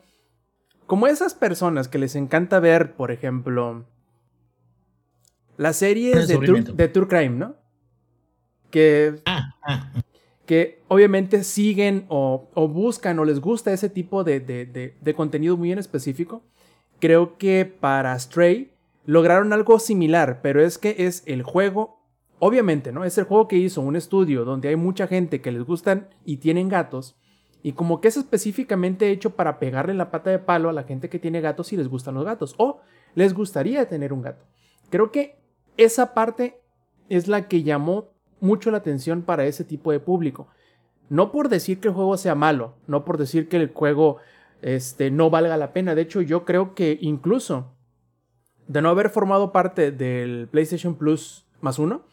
Como 0.87 1.07
esas 1.07 1.33
personas 1.33 1.87
que 1.87 1.97
les 1.97 2.15
encanta 2.15 2.59
ver, 2.59 2.93
por 2.95 3.11
ejemplo, 3.11 3.85
las 5.57 5.77
series 5.77 6.27
de 6.27 6.35
True, 6.35 6.35
Sufrimiento. 6.47 6.73
de 6.73 6.87
True 6.87 7.07
Crime, 7.07 7.29
¿no? 7.37 7.55
Que, 8.69 9.21
Ah, 9.25 9.53
ah, 9.63 9.91
que 10.45 10.81
obviamente 10.87 11.43
siguen 11.43 12.05
o, 12.09 12.49
o 12.53 12.67
buscan 12.67 13.19
o 13.19 13.25
les 13.25 13.39
gusta 13.39 13.71
ese 13.73 13.89
tipo 13.89 14.23
de, 14.23 14.39
de- 14.39 14.65
de- 14.65 14.95
de 14.99 15.13
contenido 15.13 15.55
muy 15.57 15.71
en 15.71 15.79
específico. 15.79 16.41
Creo 16.99 17.37
que 17.37 17.65
para 17.65 18.17
Stray 18.17 18.71
lograron 19.05 19.53
algo 19.53 19.79
similar, 19.79 20.39
pero 20.41 20.61
es 20.63 20.77
que 20.77 20.95
es 20.99 21.23
el 21.25 21.43
juego, 21.43 21.99
obviamente, 22.39 22.91
¿no? 22.91 23.03
Es 23.05 23.17
el 23.17 23.25
juego 23.25 23.47
que 23.47 23.57
hizo 23.57 23.81
un 23.81 23.95
estudio 23.95 24.45
donde 24.45 24.69
hay 24.69 24.75
mucha 24.75 25.07
gente 25.07 25.41
que 25.41 25.51
les 25.51 25.63
gustan 25.63 26.09
y 26.25 26.37
tienen 26.37 26.69
gatos. 26.69 27.15
Y 27.63 27.73
como 27.73 28.01
que 28.01 28.07
es 28.07 28.17
específicamente 28.17 29.11
hecho 29.11 29.35
para 29.35 29.59
pegarle 29.59 29.93
la 29.93 30.09
pata 30.09 30.29
de 30.29 30.39
palo 30.39 30.69
a 30.69 30.73
la 30.73 30.83
gente 30.83 31.09
que 31.09 31.19
tiene 31.19 31.41
gatos 31.41 31.71
y 31.73 31.77
les 31.77 31.87
gustan 31.87 32.15
los 32.15 32.25
gatos. 32.25 32.55
O 32.57 32.81
les 33.13 33.33
gustaría 33.33 33.87
tener 33.87 34.13
un 34.13 34.21
gato. 34.21 34.45
Creo 34.89 35.11
que 35.11 35.39
esa 35.77 36.13
parte 36.13 36.59
es 37.09 37.27
la 37.27 37.47
que 37.47 37.63
llamó 37.63 38.09
mucho 38.39 38.71
la 38.71 38.77
atención 38.77 39.21
para 39.21 39.45
ese 39.45 39.63
tipo 39.63 39.91
de 39.91 39.99
público. 39.99 40.47
No 41.09 41.31
por 41.31 41.49
decir 41.49 41.79
que 41.79 41.89
el 41.89 41.93
juego 41.93 42.17
sea 42.17 42.35
malo, 42.35 42.75
no 42.87 43.05
por 43.05 43.17
decir 43.17 43.47
que 43.47 43.57
el 43.57 43.71
juego 43.73 44.17
este, 44.61 45.11
no 45.11 45.29
valga 45.29 45.57
la 45.57 45.73
pena. 45.73 45.93
De 45.93 46.01
hecho, 46.01 46.21
yo 46.21 46.45
creo 46.45 46.73
que 46.73 46.97
incluso 47.01 47.75
de 48.67 48.81
no 48.81 48.89
haber 48.89 49.09
formado 49.09 49.51
parte 49.51 49.91
del 49.91 50.47
PlayStation 50.49 50.95
Plus 50.95 51.45
más 51.59 51.79
uno, 51.79 52.03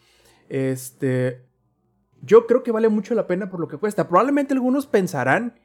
este, 0.49 1.48
yo 2.21 2.47
creo 2.47 2.63
que 2.63 2.71
vale 2.71 2.89
mucho 2.89 3.15
la 3.15 3.27
pena 3.27 3.49
por 3.49 3.59
lo 3.59 3.67
que 3.67 3.77
cuesta. 3.77 4.07
Probablemente 4.07 4.53
algunos 4.53 4.87
pensarán 4.87 5.59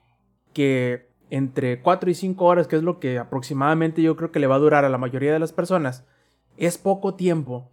que 0.52 1.10
entre 1.30 1.82
4 1.82 2.10
y 2.10 2.14
5 2.14 2.44
horas, 2.44 2.68
que 2.68 2.76
es 2.76 2.82
lo 2.82 3.00
que 3.00 3.18
aproximadamente 3.18 4.02
yo 4.02 4.16
creo 4.16 4.30
que 4.30 4.38
le 4.38 4.46
va 4.46 4.56
a 4.56 4.60
durar 4.60 4.84
a 4.84 4.88
la 4.88 4.98
mayoría 4.98 5.32
de 5.32 5.38
las 5.38 5.52
personas, 5.52 6.04
es 6.56 6.78
poco 6.78 7.14
tiempo. 7.14 7.70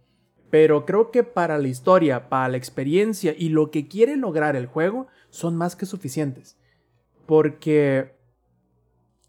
Pero 0.50 0.84
creo 0.84 1.10
que 1.10 1.22
para 1.22 1.58
la 1.58 1.68
historia, 1.68 2.28
para 2.28 2.48
la 2.48 2.56
experiencia 2.56 3.34
y 3.36 3.48
lo 3.48 3.70
que 3.70 3.88
quiere 3.88 4.16
lograr 4.16 4.56
el 4.56 4.66
juego, 4.66 5.06
son 5.30 5.56
más 5.56 5.76
que 5.76 5.86
suficientes. 5.86 6.58
Porque 7.26 8.16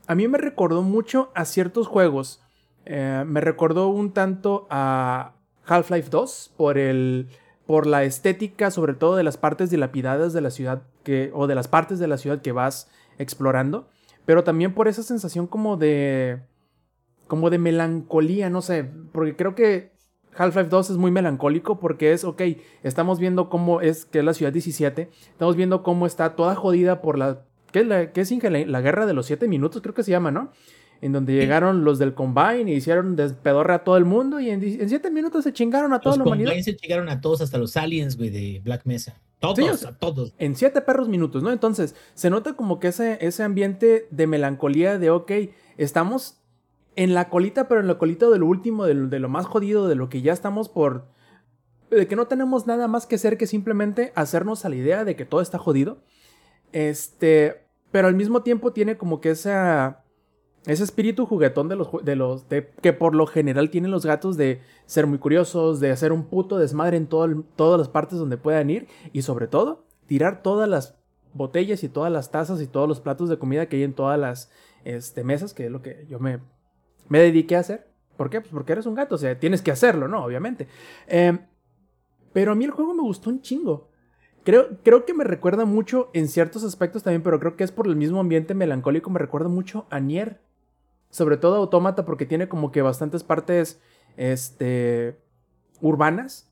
a 0.08 0.16
mí 0.16 0.28
me 0.28 0.38
recordó 0.38 0.82
mucho 0.82 1.32
a 1.34 1.46
ciertos 1.46 1.88
juegos. 1.88 2.42
Eh, 2.86 3.24
me 3.26 3.40
recordó 3.40 3.88
un 3.88 4.12
tanto 4.12 4.68
a 4.70 5.36
Half-Life 5.66 6.10
2 6.10 6.56
por 6.58 6.78
el 6.78 7.30
por 7.66 7.88
la 7.88 8.04
estética, 8.04 8.72
sobre 8.72 8.94
todo 8.94 9.16
de 9.16 9.24
las 9.24 9.38
partes 9.38 9.70
dilapidadas 9.70 10.34
de 10.34 10.42
la 10.42 10.52
ciudad 10.52 10.84
que 11.04 11.32
o 11.34 11.48
de 11.48 11.56
las 11.56 11.68
partes 11.68 12.00
de 12.00 12.08
la 12.08 12.18
ciudad 12.18 12.42
que 12.42 12.52
vas 12.52 12.90
explorando, 13.18 13.88
pero 14.26 14.44
también 14.44 14.74
por 14.74 14.88
esa 14.88 15.04
sensación 15.04 15.48
como 15.48 15.78
de 15.78 16.42
como 17.28 17.50
de 17.50 17.58
melancolía, 17.58 18.50
no 18.50 18.62
sé, 18.62 18.90
porque 19.12 19.36
creo 19.36 19.56
que 19.56 19.94
Half-Life 20.36 20.70
2 20.70 20.92
es 20.92 20.98
muy 20.98 21.12
melancólico 21.12 21.80
porque 21.80 22.14
es, 22.14 22.24
ok, 22.24 22.42
estamos 22.84 23.20
viendo 23.20 23.50
cómo 23.50 23.82
es, 23.82 24.06
que 24.06 24.20
es 24.20 24.26
la 24.26 24.34
ciudad 24.34 24.52
17, 24.52 25.10
estamos 25.32 25.56
viendo 25.56 25.84
cómo 25.84 26.06
está 26.06 26.36
toda 26.36 26.56
jodida 26.56 27.02
por 27.02 27.18
la, 27.18 27.46
¿qué 27.72 27.80
es, 27.82 27.88
la, 27.88 28.12
qué 28.12 28.22
es 28.22 28.32
la, 28.44 28.66
la 28.66 28.82
guerra 28.82 29.06
de 29.06 29.14
los 29.14 29.26
7 29.28 29.48
minutos, 29.48 29.82
creo 29.82 29.94
que 29.94 30.04
se 30.04 30.12
llama, 30.12 30.32
¿no? 30.32 30.52
En 31.04 31.12
donde 31.12 31.34
llegaron 31.34 31.84
los 31.84 32.00
del 32.00 32.14
Combine 32.14 32.72
y 32.72 32.76
hicieron 32.76 33.18
despedorre 33.18 33.74
a 33.74 33.84
todo 33.84 33.98
el 33.98 34.06
mundo 34.06 34.40
y 34.40 34.50
en 34.50 34.62
7 34.62 35.12
minutos 35.12 35.44
se 35.44 35.52
chingaron 35.52 35.92
a 35.92 36.00
toda 36.00 36.16
Los 36.16 36.20
la 36.20 36.24
humanidad. 36.30 36.52
Combines 36.52 36.66
se 36.66 36.74
llegaron 36.74 37.10
a 37.10 37.20
todos, 37.20 37.42
hasta 37.42 37.58
los 37.58 37.76
aliens, 37.76 38.16
güey, 38.16 38.30
de 38.30 38.62
Black 38.64 38.86
Mesa. 38.86 39.20
Todos, 39.40 39.58
Sí, 39.58 39.64
o 39.64 39.76
sea, 39.76 39.90
a 39.90 39.98
todos. 39.98 40.34
en 40.38 40.56
siete 40.56 40.80
perros 40.80 41.10
minutos, 41.10 41.44
¿no? 41.44 41.52
Entonces, 41.52 41.94
se 42.14 42.30
nota 42.30 42.54
como 42.54 42.80
que 42.80 42.88
ese, 42.88 43.18
ese 43.20 43.44
ambiente 43.44 44.08
de 44.12 44.28
melancolía 44.28 44.98
de, 44.98 45.10
ok, 45.10 45.32
estamos 45.76 46.38
en 46.96 47.14
la 47.14 47.28
colita, 47.28 47.68
pero 47.68 47.82
en 47.82 47.88
la 47.88 47.98
colita 47.98 48.30
de 48.30 48.40
lo 48.40 48.46
último, 48.46 48.86
de 48.86 48.94
lo, 48.94 49.08
de 49.10 49.20
lo 49.20 49.28
más 49.28 49.46
jodido, 49.46 49.90
de 49.90 49.96
lo 49.96 50.08
que 50.08 50.22
ya 50.22 50.32
estamos 50.32 50.70
por... 50.70 51.08
De 51.92 52.08
que 52.08 52.16
no 52.16 52.28
tenemos 52.28 52.66
nada 52.66 52.88
más 52.88 53.06
que 53.06 53.16
hacer 53.16 53.38
que 53.38 53.46
simplemente 53.46 54.14
hacernos 54.16 54.64
a 54.64 54.70
la 54.70 54.78
idea 54.78 55.04
de 55.04 55.18
que 55.18 55.26
todo 55.26 55.42
está 55.42 55.58
jodido. 55.58 55.98
Este, 56.72 57.66
pero 57.92 58.08
al 58.08 58.16
mismo 58.16 58.42
tiempo 58.44 58.72
tiene 58.72 58.96
como 58.96 59.20
que 59.20 59.32
esa... 59.32 60.03
Ese 60.66 60.84
espíritu 60.84 61.26
juguetón 61.26 61.68
de 61.68 61.76
los, 61.76 61.90
de 62.04 62.16
los 62.16 62.46
que 62.82 62.94
por 62.94 63.16
lo 63.16 63.28
general 63.28 63.70
tienen 63.70 63.92
los 63.92 64.06
gatos 64.06 64.38
de 64.38 64.62
ser 64.86 65.08
muy 65.08 65.18
curiosos, 65.18 65.82
de 65.82 65.92
hacer 65.92 66.14
un 66.14 66.24
puto 66.24 66.58
desmadre 66.58 66.96
en 66.96 67.08
todo 67.08 67.44
todas 67.58 67.78
las 67.78 67.90
partes 67.90 68.18
donde 68.18 68.38
puedan 68.38 68.70
ir 68.70 68.88
y 69.12 69.24
sobre 69.24 69.48
todo 69.48 69.86
tirar 70.06 70.42
todas 70.42 70.70
las 70.70 70.96
botellas 71.34 71.84
y 71.84 71.90
todas 71.90 72.12
las 72.12 72.32
tazas 72.32 72.62
y 72.62 72.68
todos 72.68 72.88
los 72.88 73.02
platos 73.02 73.28
de 73.28 73.38
comida 73.38 73.66
que 73.68 73.76
hay 73.76 73.84
en 73.84 73.94
todas 73.94 74.18
las 74.18 74.52
este, 74.86 75.24
mesas, 75.24 75.54
que 75.54 75.66
es 75.66 75.72
lo 75.72 75.82
que 75.82 76.06
yo 76.10 76.20
me, 76.20 76.40
me 77.10 77.20
dediqué 77.20 77.58
a 77.58 77.60
hacer. 77.60 77.90
¿Por 78.16 78.30
qué? 78.30 78.40
Pues 78.40 78.52
porque 78.54 78.74
eres 78.74 78.86
un 78.86 78.96
gato, 78.96 79.16
o 79.16 79.18
sea, 79.18 79.38
tienes 79.38 79.62
que 79.62 79.72
hacerlo, 79.72 80.08
¿no? 80.08 80.24
Obviamente. 80.24 80.68
Eh, 81.08 81.40
pero 82.32 82.52
a 82.52 82.56
mí 82.56 82.64
el 82.64 82.72
juego 82.72 82.94
me 82.94 83.02
gustó 83.02 83.30
un 83.30 83.42
chingo. 83.42 83.90
Creo, 84.44 84.78
creo 84.84 85.06
que 85.06 85.14
me 85.14 85.24
recuerda 85.24 85.66
mucho 85.66 86.10
en 86.14 86.28
ciertos 86.28 86.64
aspectos 86.64 87.04
también, 87.04 87.24
pero 87.24 87.40
creo 87.40 87.56
que 87.56 87.64
es 87.64 87.72
por 87.72 87.88
el 87.88 87.96
mismo 87.96 88.20
ambiente 88.20 88.54
melancólico. 88.54 89.10
Me 89.10 89.20
recuerda 89.20 89.48
mucho 89.50 89.88
a 89.90 90.00
Nier. 90.00 90.42
Sobre 91.14 91.38
todo 91.38 91.58
Autómata, 91.58 92.06
porque 92.06 92.26
tiene 92.26 92.50
como 92.50 92.72
que 92.72 92.82
bastantes 92.82 93.24
partes 93.24 93.80
este, 94.18 95.20
urbanas. 95.80 96.52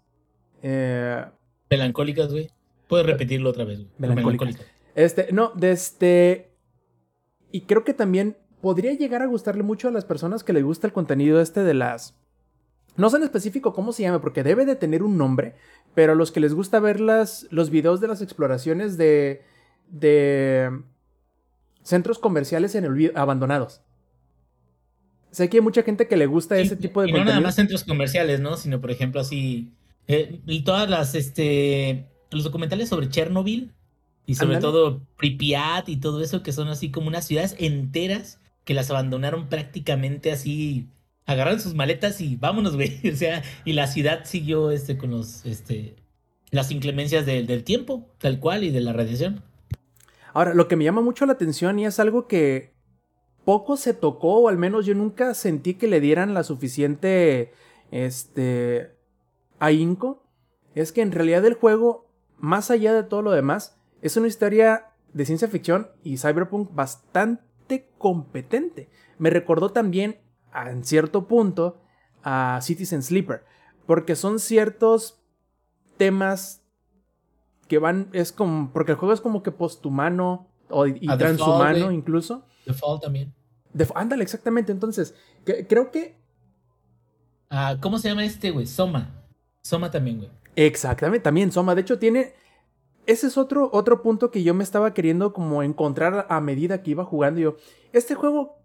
Eh, 0.62 1.26
Melancólicas, 1.72 2.32
güey. 2.32 2.52
Puedes 2.88 3.08
repetirlo 3.08 3.50
otra 3.50 3.66
vez, 3.66 3.80
güey. 3.80 3.90
Melancólicas. 3.98 4.50
Melancólicas. 4.50 4.76
Este, 4.94 5.32
no, 5.32 5.52
de 5.56 5.72
este. 5.72 6.52
Y 7.52 7.62
creo 7.62 7.84
que 7.84 7.96
también 7.96 8.38
podría 8.62 8.94
llegar 8.94 9.24
a 9.24 9.26
gustarle 9.26 9.64
mucho 9.64 9.88
a 9.88 9.92
las 9.92 10.06
personas 10.06 10.44
que 10.44 10.54
les 10.54 10.64
gusta 10.64 10.86
el 10.86 10.94
contenido 10.94 11.42
este 11.42 11.64
de 11.64 11.74
las. 11.74 12.16
No 12.98 13.10
sé 13.10 13.18
en 13.18 13.24
específico 13.24 13.74
cómo 13.74 13.94
se 13.94 14.04
llama, 14.04 14.22
porque 14.22 14.44
debe 14.44 14.68
de 14.68 14.76
tener 14.76 15.02
un 15.02 15.18
nombre, 15.18 15.56
pero 15.96 16.12
a 16.12 16.16
los 16.16 16.32
que 16.32 16.40
les 16.40 16.54
gusta 16.54 16.80
ver 16.80 17.00
las, 17.00 17.48
los 17.50 17.72
videos 17.72 18.00
de 18.00 18.10
las 18.10 18.22
exploraciones 18.22 18.96
de. 18.96 19.42
de. 19.88 20.84
centros 21.82 22.20
comerciales 22.20 22.76
en 22.76 22.86
el 22.86 23.12
abandonados. 23.16 23.82
Sé 25.32 25.50
que 25.50 25.58
hay 25.58 25.62
mucha 25.62 25.84
gente 25.84 26.08
que 26.08 26.18
le 26.18 26.26
gusta 26.26 26.58
ese 26.60 26.76
tipo 26.76 27.02
de 27.02 27.10
y 27.10 27.14
no 27.14 27.24
nada 27.24 27.40
más 27.40 27.56
centros 27.56 27.84
comerciales, 27.84 28.40
¿no? 28.42 28.58
Sino, 28.58 28.82
por 28.82 28.92
ejemplo, 28.92 29.22
así. 29.22 29.72
eh, 30.08 30.40
y 30.46 30.62
todas 30.64 30.90
las, 30.90 31.16
este. 31.16 32.06
Los 32.32 32.44
documentales 32.44 32.90
sobre 32.90 33.10
Chernobyl. 33.10 33.72
Y 34.26 34.36
sobre 34.36 34.60
todo 34.60 35.02
Pripyat 35.18 35.90
y 35.90 35.98
todo 35.98 36.22
eso, 36.24 36.44
que 36.44 36.52
son 36.54 36.68
así 36.68 36.92
como 36.92 37.08
unas 37.08 37.26
ciudades 37.26 37.56
enteras 37.60 38.40
que 38.66 38.74
las 38.74 38.90
abandonaron 38.92 39.48
prácticamente 39.50 40.32
así. 40.32 40.88
Agarraron 41.26 41.60
sus 41.60 41.74
maletas 41.76 42.22
y 42.22 42.36
vámonos, 42.36 42.76
güey. 42.76 43.00
O 43.12 43.16
sea, 43.16 43.42
y 43.66 43.74
la 43.74 43.88
ciudad 43.88 44.22
siguió 44.26 44.72
este 44.72 44.98
con 44.98 45.12
los. 45.12 45.46
este. 45.46 45.96
las 46.52 46.72
inclemencias 46.72 47.26
del- 47.26 47.48
del 47.48 47.64
tiempo, 47.64 48.06
tal 48.20 48.40
cual, 48.40 48.64
y 48.66 48.70
de 48.72 48.82
la 48.82 48.92
radiación. 48.94 49.42
Ahora, 50.34 50.54
lo 50.54 50.68
que 50.68 50.76
me 50.76 50.84
llama 50.84 51.02
mucho 51.02 51.26
la 51.26 51.34
atención 51.34 51.80
y 51.80 51.86
es 51.86 52.00
algo 52.00 52.28
que 52.28 52.72
poco 53.46 53.78
se 53.78 53.94
tocó, 53.94 54.40
o 54.40 54.48
al 54.50 54.58
menos 54.58 54.86
yo 54.86 54.96
nunca 54.96 55.34
sentí 55.34 55.76
que 55.76 55.88
le 55.88 56.00
dieran 56.00 56.34
la 56.34 56.44
suficiente 56.44 57.54
este 57.92 58.96
ahínco, 59.60 60.24
es 60.76 60.92
que 60.92 61.02
en 61.02 61.12
realidad 61.12 61.46
el 61.46 61.56
juego, 61.56 62.08
más 62.38 62.72
allá 62.72 62.94
de 62.94 63.04
todo 63.04 63.22
lo 63.22 63.32
demás, 63.32 63.78
es 64.02 64.18
una 64.18 64.28
historia 64.28 64.88
de 65.14 65.26
ciencia 65.26 65.48
ficción 65.48 65.90
y 66.04 66.18
cyberpunk 66.18 66.74
bastante 66.74 67.90
competente. 67.98 68.90
Me 69.18 69.30
recordó 69.30 69.72
también, 69.72 70.20
en 70.54 70.84
cierto 70.84 71.28
punto, 71.28 71.82
a 72.24 72.60
Citizen 72.62 73.04
Sleeper, 73.04 73.44
porque 73.86 74.16
son 74.16 74.40
ciertos 74.40 75.22
temas 75.98 76.64
que 77.68 77.80
van, 77.80 78.10
es 78.14 78.32
como, 78.32 78.72
porque 78.74 78.94
el 78.94 78.98
juego 78.98 79.14
es 79.14 79.22
como 79.22 79.44
que 79.44 79.52
posthumano 79.52 80.48
o, 80.70 80.88
y 80.88 81.10
A 81.10 81.18
transhumano 81.18 81.92
incluso. 81.92 82.46
The 82.66 82.74
Fall 82.74 83.00
también. 83.00 83.34
Ándale, 83.96 84.24
exactamente. 84.24 84.72
Entonces, 84.72 85.16
que- 85.46 85.66
creo 85.68 85.92
que 85.92 86.20
Ah, 87.50 87.76
¿Cómo 87.82 87.98
se 88.00 88.08
llama 88.08 88.24
este, 88.24 88.52
güey? 88.52 88.66
Soma. 88.66 89.26
Soma 89.62 89.92
también, 89.92 90.20
güey. 90.20 90.30
Exactamente, 90.56 91.24
también 91.24 91.52
Soma. 91.52 91.76
De 91.76 91.82
hecho, 91.82 92.00
tiene. 92.00 92.34
Ese 93.08 93.28
es 93.28 93.38
otro, 93.38 93.70
otro 93.74 94.02
punto 94.02 94.32
que 94.32 94.44
yo 94.44 94.54
me 94.54 94.64
estaba 94.64 94.94
queriendo 94.94 95.34
como 95.34 95.64
encontrar 95.64 96.28
a 96.30 96.40
medida 96.40 96.82
que 96.82 96.92
iba 96.92 97.04
jugando. 97.04 97.42
Yo, 97.42 97.58
¿este 97.94 98.16
juego 98.16 98.60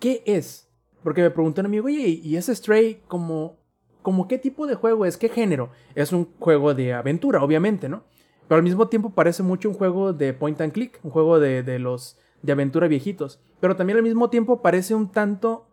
qué 0.00 0.22
es? 0.26 0.68
Porque 1.02 1.22
me 1.22 1.30
preguntó 1.30 1.60
un 1.60 1.66
amigo, 1.66 1.86
oye, 1.86 2.08
¿y 2.08 2.36
ese 2.36 2.54
Stray 2.56 3.02
como, 3.06 3.58
como 4.02 4.26
qué 4.26 4.38
tipo 4.38 4.66
de 4.66 4.74
juego 4.74 5.04
es? 5.04 5.16
¿Qué 5.18 5.28
género? 5.28 5.70
Es 5.94 6.12
un 6.12 6.34
juego 6.40 6.74
de 6.74 6.94
aventura, 6.94 7.42
obviamente, 7.42 7.88
¿no? 7.90 8.04
Pero 8.48 8.56
al 8.56 8.62
mismo 8.64 8.88
tiempo 8.88 9.10
parece 9.10 9.42
mucho 9.42 9.68
un 9.68 9.74
juego 9.74 10.12
de 10.14 10.32
point 10.32 10.60
and 10.62 10.72
click, 10.72 10.98
un 11.02 11.10
juego 11.10 11.38
de, 11.38 11.62
de 11.62 11.78
los 11.78 12.16
de 12.44 12.52
aventura 12.52 12.88
viejitos. 12.88 13.40
Pero 13.58 13.74
también 13.74 13.96
al 13.96 14.02
mismo 14.02 14.28
tiempo 14.28 14.60
parece 14.60 14.94
un 14.94 15.10
tanto 15.10 15.66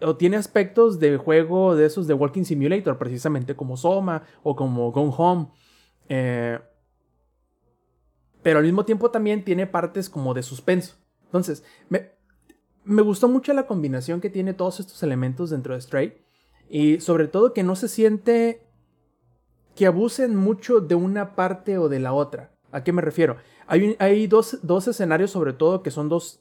o 0.00 0.16
tiene 0.16 0.36
aspectos 0.36 1.00
de 1.00 1.16
juego 1.16 1.74
de 1.74 1.86
esos 1.86 2.06
de 2.06 2.14
Walking 2.14 2.44
Simulator, 2.44 2.98
precisamente 2.98 3.56
como 3.56 3.76
Soma 3.76 4.22
o 4.44 4.54
como 4.54 4.92
Gone 4.92 5.12
Home. 5.16 5.48
Eh, 6.08 6.60
pero 8.42 8.60
al 8.60 8.64
mismo 8.64 8.84
tiempo 8.84 9.10
también 9.10 9.44
tiene 9.44 9.66
partes 9.66 10.08
como 10.08 10.34
de 10.34 10.44
suspenso. 10.44 10.94
Entonces, 11.24 11.64
me, 11.88 12.12
me 12.84 13.02
gustó 13.02 13.26
mucho 13.26 13.52
la 13.52 13.66
combinación 13.66 14.20
que 14.20 14.30
tiene 14.30 14.54
todos 14.54 14.78
estos 14.78 15.02
elementos 15.02 15.50
dentro 15.50 15.74
de 15.74 15.80
Stray. 15.80 16.22
Y 16.70 17.00
sobre 17.00 17.26
todo 17.26 17.52
que 17.52 17.64
no 17.64 17.74
se 17.74 17.88
siente 17.88 18.62
que 19.74 19.86
abusen 19.86 20.36
mucho 20.36 20.80
de 20.80 20.94
una 20.94 21.34
parte 21.34 21.76
o 21.76 21.88
de 21.88 21.98
la 21.98 22.12
otra. 22.12 22.52
¿A 22.70 22.84
qué 22.84 22.92
me 22.92 23.02
refiero? 23.02 23.36
Hay, 23.68 24.26
dos, 24.26 24.58
dos 24.62 24.88
escenarios 24.88 25.30
sobre 25.30 25.52
todo 25.52 25.82
que 25.82 25.90
son 25.90 26.08
dos 26.08 26.40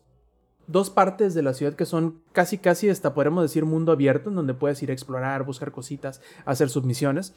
dos 0.68 0.90
partes 0.90 1.34
de 1.34 1.42
la 1.42 1.54
ciudad 1.54 1.76
que 1.76 1.86
son 1.86 2.22
casi, 2.34 2.58
casi 2.58 2.90
hasta 2.90 3.14
podemos 3.14 3.42
decir 3.42 3.66
mundo 3.66 3.94
abierto, 3.94 4.30
en 4.30 4.36
donde 4.36 4.54
puedes 4.54 4.82
ir 4.84 4.90
a 4.90 4.94
explorar, 4.94 5.46
buscar 5.46 5.72
cositas, 5.72 6.22
hacer 6.46 6.70
submisiones, 6.70 7.34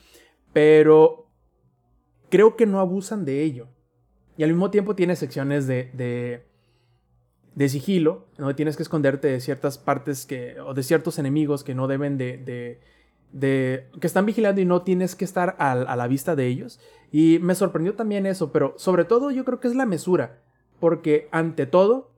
pero 0.52 1.28
creo 2.28 2.56
que 2.56 2.66
no 2.66 2.80
abusan 2.80 3.24
de 3.24 3.42
ello. 3.42 3.68
Y 4.36 4.42
al 4.42 4.50
mismo 4.50 4.70
tiempo 4.70 4.96
tiene 4.96 5.16
secciones 5.16 5.66
de, 5.66 5.90
de, 5.94 6.44
de 7.54 7.68
sigilo, 7.68 8.26
donde 8.36 8.54
tienes 8.54 8.76
que 8.76 8.82
esconderte 8.82 9.28
de 9.28 9.40
ciertas 9.40 9.78
partes 9.78 10.26
que, 10.26 10.58
o 10.60 10.74
de 10.74 10.82
ciertos 10.82 11.18
enemigos 11.18 11.62
que 11.62 11.74
no 11.74 11.86
deben 11.86 12.18
de, 12.18 12.36
de, 12.38 12.80
de- 13.32 13.88
que 14.00 14.06
están 14.06 14.26
vigilando 14.26 14.60
y 14.60 14.64
no 14.64 14.82
tienes 14.82 15.14
que 15.14 15.24
estar 15.24 15.56
al- 15.58 15.86
a 15.86 15.96
la 15.96 16.06
vista 16.08 16.36
de 16.36 16.46
ellos. 16.46 16.80
Y 17.12 17.38
me 17.40 17.54
sorprendió 17.54 17.94
también 17.94 18.26
eso, 18.26 18.52
pero 18.52 18.74
sobre 18.76 19.04
todo 19.04 19.30
yo 19.30 19.44
creo 19.44 19.60
que 19.60 19.68
es 19.68 19.74
la 19.74 19.86
mesura, 19.86 20.42
porque 20.78 21.28
ante 21.32 21.66
todo, 21.66 22.12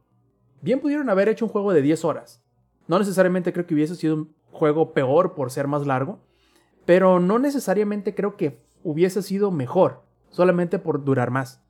bien 0.61 0.81
pudieron 0.81 1.11
haber 1.11 1.29
hecho 1.29 1.47
un 1.47 1.51
juego 1.51 1.73
de 1.73 1.83
10 1.83 2.05
horas. 2.05 2.43
No 2.89 2.99
necesariamente 2.99 3.53
creo 3.53 3.67
que 3.67 3.75
hubiese 3.75 3.95
sido 3.95 4.15
un 4.17 4.35
juego 4.51 4.93
peor 4.93 5.35
por 5.35 5.51
ser 5.51 5.67
más 5.67 5.87
largo, 5.87 6.21
pero 6.85 7.21
no 7.21 7.39
necesariamente 7.39 8.15
creo 8.15 8.37
que 8.37 8.61
hubiese 8.83 9.23
sido 9.23 9.51
mejor, 9.51 10.03
solamente 10.31 10.79
por 10.79 11.05
durar 11.05 11.31
más. 11.31 11.63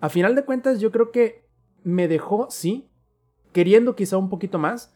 A 0.00 0.08
final 0.08 0.34
de 0.34 0.44
cuentas, 0.44 0.80
yo 0.80 0.90
creo 0.90 1.10
que 1.10 1.44
me 1.82 2.08
dejó, 2.08 2.48
sí, 2.50 2.88
queriendo 3.52 3.96
quizá 3.96 4.16
un 4.16 4.28
poquito 4.30 4.58
más, 4.58 4.94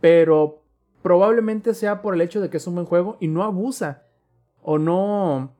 pero 0.00 0.63
probablemente 1.04 1.74
sea 1.74 2.00
por 2.00 2.14
el 2.14 2.22
hecho 2.22 2.40
de 2.40 2.48
que 2.48 2.56
es 2.56 2.66
un 2.66 2.76
buen 2.76 2.86
juego 2.86 3.18
y 3.20 3.28
no 3.28 3.42
abusa 3.42 4.06
o 4.62 4.78
no 4.78 5.54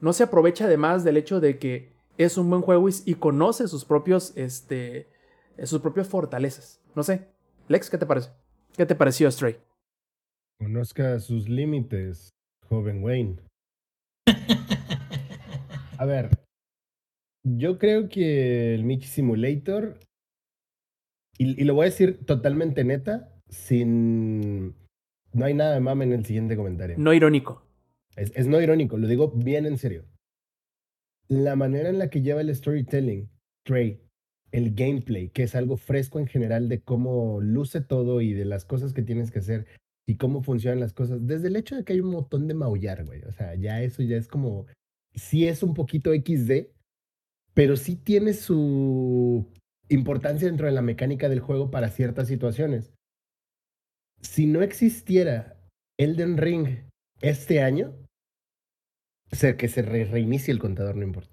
no 0.00 0.12
se 0.12 0.24
aprovecha 0.24 0.64
además 0.64 1.04
del 1.04 1.16
hecho 1.16 1.38
de 1.38 1.60
que 1.60 1.92
es 2.16 2.36
un 2.36 2.50
buen 2.50 2.62
juego 2.62 2.88
y, 2.88 2.92
y 3.04 3.14
conoce 3.14 3.68
sus 3.68 3.84
propios 3.84 4.36
este 4.36 5.08
sus 5.62 5.80
propias 5.80 6.08
fortalezas. 6.08 6.80
No 6.96 7.04
sé. 7.04 7.28
Lex, 7.68 7.88
¿qué 7.88 7.98
te 7.98 8.06
parece? 8.06 8.30
¿Qué 8.76 8.84
te 8.84 8.96
pareció 8.96 9.30
Stray? 9.30 9.58
Conozca 10.58 11.20
sus 11.20 11.48
límites, 11.48 12.30
joven 12.68 13.04
Wayne. 13.04 13.36
A 15.98 16.04
ver, 16.04 16.30
yo 17.44 17.78
creo 17.78 18.08
que 18.08 18.74
el 18.74 18.82
Mickey 18.82 19.06
Simulator, 19.06 20.00
y, 21.38 21.60
y 21.60 21.64
lo 21.64 21.74
voy 21.74 21.86
a 21.86 21.90
decir 21.90 22.24
totalmente 22.26 22.82
neta, 22.82 23.37
sin... 23.48 24.74
No 25.32 25.44
hay 25.44 25.54
nada 25.54 25.74
de 25.74 25.80
mame 25.80 26.04
en 26.04 26.12
el 26.12 26.24
siguiente 26.24 26.56
comentario. 26.56 26.96
No 26.98 27.12
irónico. 27.12 27.62
Es, 28.16 28.32
es 28.34 28.46
no 28.46 28.60
irónico, 28.60 28.96
lo 28.96 29.06
digo 29.06 29.30
bien 29.30 29.66
en 29.66 29.78
serio. 29.78 30.04
La 31.28 31.56
manera 31.56 31.88
en 31.88 31.98
la 31.98 32.08
que 32.08 32.22
lleva 32.22 32.40
el 32.40 32.54
storytelling, 32.54 33.28
Trey, 33.64 34.00
el 34.50 34.74
gameplay, 34.74 35.28
que 35.28 35.42
es 35.42 35.54
algo 35.54 35.76
fresco 35.76 36.18
en 36.18 36.26
general 36.26 36.68
de 36.68 36.80
cómo 36.80 37.40
luce 37.40 37.80
todo 37.80 38.20
y 38.20 38.32
de 38.32 38.44
las 38.44 38.64
cosas 38.64 38.92
que 38.92 39.02
tienes 39.02 39.30
que 39.30 39.40
hacer 39.40 39.66
y 40.06 40.16
cómo 40.16 40.42
funcionan 40.42 40.80
las 40.80 40.94
cosas, 40.94 41.26
desde 41.26 41.48
el 41.48 41.56
hecho 41.56 41.76
de 41.76 41.84
que 41.84 41.92
hay 41.92 42.00
un 42.00 42.10
montón 42.10 42.48
de 42.48 42.54
maullar, 42.54 43.04
güey. 43.04 43.22
O 43.24 43.32
sea, 43.32 43.54
ya 43.56 43.82
eso 43.82 44.02
ya 44.02 44.16
es 44.16 44.26
como, 44.26 44.66
sí 45.14 45.46
es 45.46 45.62
un 45.62 45.74
poquito 45.74 46.12
XD, 46.14 46.68
pero 47.52 47.76
sí 47.76 47.96
tiene 47.96 48.32
su 48.32 49.46
importancia 49.90 50.48
dentro 50.48 50.66
de 50.66 50.72
la 50.72 50.80
mecánica 50.80 51.28
del 51.28 51.40
juego 51.40 51.70
para 51.70 51.90
ciertas 51.90 52.26
situaciones. 52.26 52.94
Si 54.20 54.46
no 54.46 54.62
existiera 54.62 55.56
Elden 55.98 56.36
Ring 56.36 56.86
este 57.20 57.60
año, 57.62 57.94
o 59.30 59.36
sea, 59.36 59.56
que 59.56 59.68
se 59.68 59.82
re- 59.82 60.04
reinicie 60.06 60.52
el 60.52 60.58
contador, 60.58 60.96
no 60.96 61.02
importa. 61.04 61.32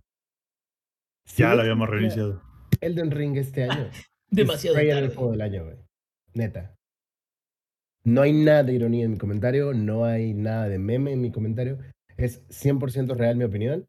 Si 1.26 1.42
Ya 1.42 1.50
no 1.50 1.56
lo 1.56 1.62
habíamos 1.62 1.90
reiniciado. 1.90 2.42
Elden 2.82 3.12
Ring 3.12 3.38
este 3.38 3.64
año. 3.70 3.90
Demasiado 4.30 4.78
era 4.78 5.00
el 5.00 5.06
tarde. 5.06 5.16
juego 5.16 5.32
del 5.32 5.42
año, 5.42 5.64
güey. 5.66 5.78
Neta. 6.34 6.76
No 8.04 8.22
hay 8.22 8.34
nada 8.34 8.64
de 8.64 8.74
ironía 8.74 9.06
en 9.06 9.12
mi 9.12 9.18
comentario, 9.18 9.74
no 9.74 10.06
hay 10.06 10.34
nada 10.34 10.68
de 10.70 10.78
meme 10.78 11.12
en 11.14 11.22
mi 11.22 11.32
comentario. 11.32 11.80
Es 12.18 12.48
100% 12.50 13.16
real 13.16 13.36
mi 13.38 13.46
opinión. 13.46 13.88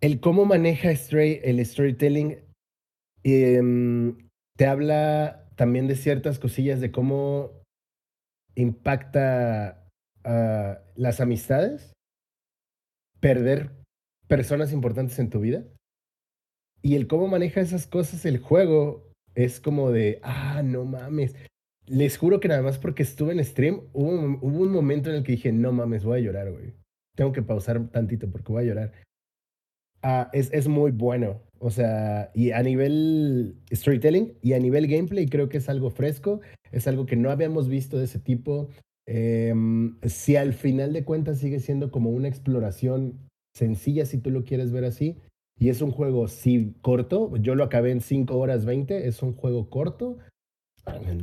El 0.00 0.20
cómo 0.20 0.44
maneja 0.44 0.94
Stray 0.94 1.40
el 1.42 1.64
storytelling 1.64 2.38
em, 3.24 4.28
te 4.56 4.66
habla 4.66 5.48
también 5.56 5.88
de 5.88 5.96
ciertas 5.96 6.38
cosillas 6.38 6.80
de 6.80 6.90
cómo 6.92 7.62
impacta 8.56 9.86
a 10.24 10.82
las 10.96 11.20
amistades, 11.20 11.92
perder 13.20 13.70
personas 14.26 14.72
importantes 14.72 15.18
en 15.20 15.30
tu 15.30 15.40
vida. 15.40 15.64
Y 16.82 16.96
el 16.96 17.06
cómo 17.06 17.28
maneja 17.28 17.60
esas 17.60 17.86
cosas 17.86 18.24
el 18.24 18.38
juego 18.38 19.12
es 19.34 19.60
como 19.60 19.92
de, 19.92 20.20
ah, 20.22 20.62
no 20.64 20.84
mames. 20.84 21.34
Les 21.86 22.18
juro 22.18 22.40
que 22.40 22.48
nada 22.48 22.62
más 22.62 22.78
porque 22.78 23.02
estuve 23.04 23.32
en 23.32 23.44
stream, 23.44 23.82
hubo 23.92 24.10
un 24.10 24.72
momento 24.72 25.10
en 25.10 25.16
el 25.16 25.22
que 25.22 25.32
dije, 25.32 25.52
no 25.52 25.72
mames, 25.72 26.04
voy 26.04 26.18
a 26.18 26.22
llorar, 26.22 26.50
güey. 26.50 26.74
Tengo 27.14 27.32
que 27.32 27.42
pausar 27.42 27.88
tantito 27.90 28.28
porque 28.30 28.52
voy 28.52 28.64
a 28.64 28.66
llorar. 28.66 28.92
Ah, 30.02 30.30
es, 30.32 30.52
es 30.52 30.68
muy 30.68 30.90
bueno. 30.90 31.42
O 31.58 31.70
sea, 31.70 32.30
y 32.34 32.50
a 32.50 32.62
nivel 32.62 33.56
storytelling 33.72 34.36
y 34.42 34.52
a 34.52 34.58
nivel 34.58 34.86
gameplay 34.86 35.26
creo 35.26 35.48
que 35.48 35.56
es 35.58 35.68
algo 35.68 35.90
fresco, 35.90 36.40
es 36.76 36.86
algo 36.86 37.06
que 37.06 37.16
no 37.16 37.30
habíamos 37.30 37.68
visto 37.68 37.98
de 37.98 38.04
ese 38.04 38.18
tipo. 38.18 38.68
Em, 39.06 39.98
si 40.02 40.36
al 40.36 40.52
final 40.52 40.92
de 40.92 41.04
cuentas 41.04 41.38
sigue 41.38 41.60
siendo 41.60 41.90
como 41.90 42.10
una 42.10 42.28
exploración 42.28 43.18
sencilla, 43.54 44.04
si 44.04 44.18
tú 44.18 44.30
lo 44.30 44.44
quieres 44.44 44.72
ver 44.72 44.84
así, 44.84 45.16
y 45.58 45.70
es 45.70 45.80
un 45.80 45.90
juego, 45.90 46.28
sí, 46.28 46.74
corto, 46.82 47.34
yo 47.38 47.54
lo 47.54 47.64
acabé 47.64 47.92
en 47.92 48.00
5 48.00 48.36
horas 48.36 48.66
20, 48.66 49.08
es 49.08 49.22
un 49.22 49.32
juego 49.32 49.70
corto. 49.70 50.18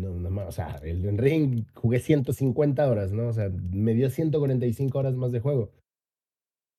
No, 0.01 0.29
no, 0.29 0.47
o 0.47 0.51
sea, 0.51 0.79
el 0.83 1.17
Ring 1.17 1.65
jugué 1.75 1.99
150 1.99 2.89
horas, 2.89 3.13
¿no? 3.13 3.27
O 3.27 3.33
sea, 3.33 3.49
me 3.49 3.93
dio 3.93 4.09
145 4.09 4.97
horas 4.97 5.15
más 5.15 5.31
de 5.31 5.39
juego. 5.39 5.71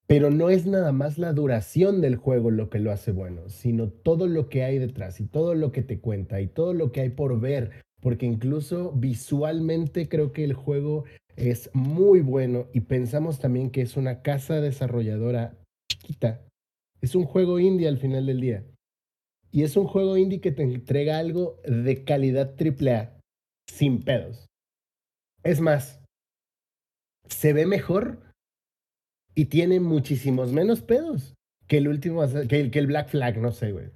Pero 0.07 0.29
no 0.29 0.49
es 0.49 0.67
nada 0.67 0.91
más 0.91 1.17
la 1.17 1.33
duración 1.33 2.01
del 2.01 2.17
juego 2.17 2.51
lo 2.51 2.69
que 2.69 2.77
lo 2.77 2.91
hace 2.91 3.11
bueno, 3.11 3.49
sino 3.49 3.89
todo 3.89 4.27
lo 4.27 4.49
que 4.49 4.63
hay 4.63 4.77
detrás 4.77 5.19
y 5.19 5.25
todo 5.25 5.55
lo 5.55 5.71
que 5.71 5.81
te 5.81 5.99
cuenta 5.99 6.41
y 6.41 6.47
todo 6.47 6.73
lo 6.73 6.91
que 6.91 7.01
hay 7.01 7.09
por 7.09 7.39
ver, 7.39 7.84
porque 8.05 8.27
incluso 8.27 8.91
visualmente 8.91 10.07
creo 10.07 10.31
que 10.31 10.43
el 10.43 10.53
juego 10.53 11.05
es 11.37 11.71
muy 11.73 12.21
bueno 12.21 12.67
y 12.71 12.81
pensamos 12.81 13.39
también 13.39 13.71
que 13.71 13.81
es 13.81 13.97
una 13.97 14.21
casa 14.21 14.61
desarrolladora 14.61 15.57
chiquita. 15.91 16.39
Es 17.01 17.15
un 17.15 17.25
juego 17.25 17.57
indie 17.59 17.87
al 17.87 17.97
final 17.97 18.27
del 18.27 18.41
día. 18.41 18.63
Y 19.51 19.63
es 19.63 19.75
un 19.75 19.87
juego 19.87 20.17
indie 20.17 20.39
que 20.39 20.51
te 20.51 20.61
entrega 20.61 21.17
algo 21.17 21.59
de 21.65 22.03
calidad 22.03 22.53
AAA, 22.61 23.17
sin 23.73 24.03
pedos. 24.03 24.45
Es 25.41 25.59
más, 25.59 25.99
se 27.27 27.53
ve 27.53 27.65
mejor 27.65 28.21
y 29.33 29.45
tiene 29.45 29.79
muchísimos 29.79 30.51
menos 30.51 30.83
pedos 30.83 31.33
que 31.65 31.77
el 31.77 31.87
último, 31.87 32.21
que 32.47 32.59
el, 32.59 32.69
que 32.69 32.77
el 32.77 32.85
Black 32.85 33.09
Flag, 33.09 33.39
no 33.39 33.51
sé, 33.51 33.71
güey. 33.71 33.89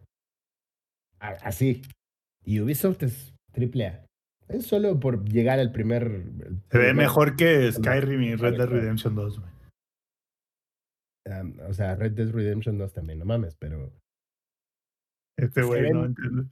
Así. 1.19 1.83
Y 2.43 2.59
Ubisoft 2.59 3.03
es 3.03 3.35
AAA. 3.55 4.05
Es 4.47 4.65
solo 4.65 4.99
por 4.99 5.23
llegar 5.29 5.59
al 5.59 5.71
primer. 5.71 6.03
el 6.03 6.23
Se 6.71 6.77
ve 6.77 6.85
primer- 6.89 6.95
mejor 6.95 7.35
que 7.35 7.71
Skyrim 7.71 8.21
y 8.23 8.35
Red 8.35 8.57
Dead 8.57 8.67
Redemption 8.67 9.15
2, 9.15 9.39
güey. 9.39 9.51
um, 11.41 11.53
o 11.69 11.73
sea, 11.73 11.95
Red 11.95 12.13
Dead 12.13 12.31
Redemption 12.31 12.77
2 12.77 12.93
también, 12.93 13.19
no 13.19 13.25
mames, 13.25 13.55
pero. 13.55 13.91
Este 15.37 15.61
güey 15.61 15.91
no, 15.91 16.05
entiende- 16.05 16.49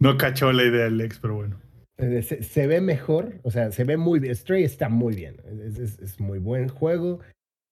no 0.00 0.18
cachó 0.18 0.52
la 0.52 0.64
idea 0.64 0.84
del 0.84 1.00
ex, 1.00 1.18
pero 1.18 1.34
bueno. 1.36 1.60
eh, 1.96 2.22
Se, 2.22 2.42
se 2.42 2.66
ve 2.66 2.80
mejor, 2.80 3.40
o 3.42 3.50
sea, 3.50 3.70
se 3.72 3.84
ve 3.84 3.96
muy 3.96 4.18
bien. 4.20 4.34
Stray 4.34 4.64
está 4.64 4.88
muy 4.88 5.14
bien. 5.14 5.36
Es, 5.62 5.78
es- 5.78 5.98
es 6.00 6.20
muy 6.20 6.38
buen 6.38 6.68
juego. 6.68 7.20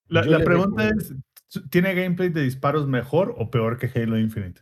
La, 0.09 0.23
pregunta 0.45 0.89
es, 0.89 1.13
¿tiene 1.71 1.93
gameplay 1.95 2.29
de 2.29 2.43
disparos 2.43 2.87
mejor 2.87 3.35
o 3.39 3.51
peor 3.51 3.79
que 3.79 3.91
Halo 4.01 4.17
Infinite? 4.19 4.61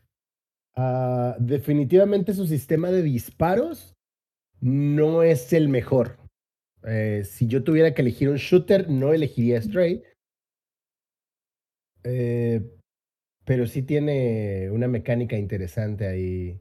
Ah, 0.75 1.37
definitivamente 1.39 2.33
su 2.33 2.47
sistema 2.47 2.91
de 2.91 3.03
disparos 3.03 3.93
no 4.65 5.23
es 5.23 5.53
el 5.53 5.69
mejor. 5.69 6.17
Eh, 6.87 7.23
si 7.25 7.47
yo 7.47 7.62
tuviera 7.62 7.93
que 7.95 8.01
elegir 8.03 8.31
un 8.31 8.37
shooter, 8.37 8.89
no 8.91 9.12
elegiría 9.12 9.61
Stray. 9.61 10.03
Eh, 12.03 12.62
pero 13.45 13.67
sí 13.67 13.83
tiene 13.83 14.71
una 14.71 14.89
mecánica 14.89 15.37
interesante 15.37 16.07
ahí. 16.07 16.59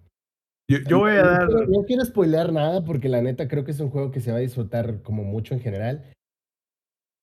Yo, 0.70 0.80
yo 0.88 1.00
voy 1.00 1.12
a 1.12 1.16
No 1.24 1.30
dar... 1.30 1.48
quiero- 1.48 1.68
No 1.68 1.84
quiero 1.84 2.06
spoilear 2.06 2.54
nada 2.54 2.84
porque 2.86 3.10
la 3.10 3.22
neta 3.22 3.48
creo 3.48 3.64
que 3.64 3.72
es 3.72 3.80
un 3.80 3.90
juego 3.90 4.12
que 4.12 4.22
se 4.22 4.32
va 4.32 4.38
a 4.38 4.42
disfrutar 4.42 5.02
como 5.02 5.24
mucho 5.24 5.54
en 5.54 5.62
general. 5.62 6.12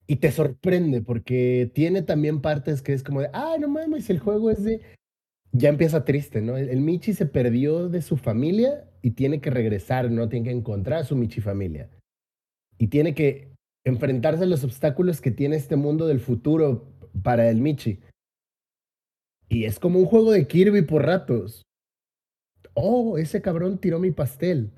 Y 0.07 0.17
te 0.17 0.33
sorprende 0.33 1.03
porque 1.03 1.71
tiene 1.75 2.03
también 2.03 2.41
partes 2.41 2.83
que 2.83 2.93
es 2.93 3.03
como 3.03 3.21
de, 3.21 3.31
ah, 3.33 3.57
no 3.61 3.69
mames, 3.69 4.11
el 4.11 4.19
juego 4.19 4.51
es 4.51 4.65
de... 4.65 4.81
Ya 5.53 5.69
empieza 5.69 6.05
triste, 6.05 6.41
¿no? 6.43 6.57
El, 6.57 6.69
el 6.69 6.81
Michi 6.81 7.13
se 7.13 7.27
perdió 7.27 7.89
de 7.89 8.03
su 8.03 8.17
familia 8.17 8.90
y 9.03 9.13
tiene 9.13 9.41
que 9.41 9.51
regresar, 9.51 10.11
¿no? 10.11 10.29
Tiene 10.29 10.51
que 10.51 10.57
encontrar 10.57 11.01
a 11.01 11.05
su 11.05 11.17
Michi 11.17 11.41
familia. 11.41 11.91
Y 12.79 12.89
tiene 12.89 13.15
que 13.15 13.53
enfrentarse 13.85 14.45
a 14.45 14.47
los 14.47 14.65
obstáculos 14.65 15.21
que 15.21 15.31
tiene 15.31 15.57
este 15.57 15.77
mundo 15.77 16.07
del 16.07 16.21
futuro 16.21 16.87
para 17.23 17.49
el 17.49 17.61
Michi. 17.61 18.01
Y 19.49 19.65
es 19.65 19.79
como 19.79 19.99
un 19.99 20.07
juego 20.07 20.33
de 20.33 20.47
Kirby 20.47 20.83
por 20.83 21.05
ratos. 21.05 21.63
Oh, 22.75 23.19
ese 23.19 23.43
cabrón 23.43 23.79
tiró 23.79 23.99
mi 23.99 24.13
pastel. 24.13 24.73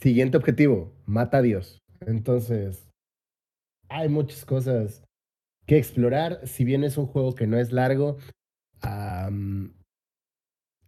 Siguiente 0.00 0.36
objetivo, 0.36 0.92
mata 1.06 1.38
a 1.38 1.42
Dios. 1.42 1.78
Entonces, 2.00 2.88
hay 3.88 4.08
muchas 4.08 4.44
cosas 4.44 5.04
que 5.66 5.78
explorar. 5.78 6.46
Si 6.46 6.64
bien 6.64 6.84
es 6.84 6.98
un 6.98 7.06
juego 7.06 7.34
que 7.34 7.46
no 7.46 7.58
es 7.58 7.72
largo, 7.72 8.18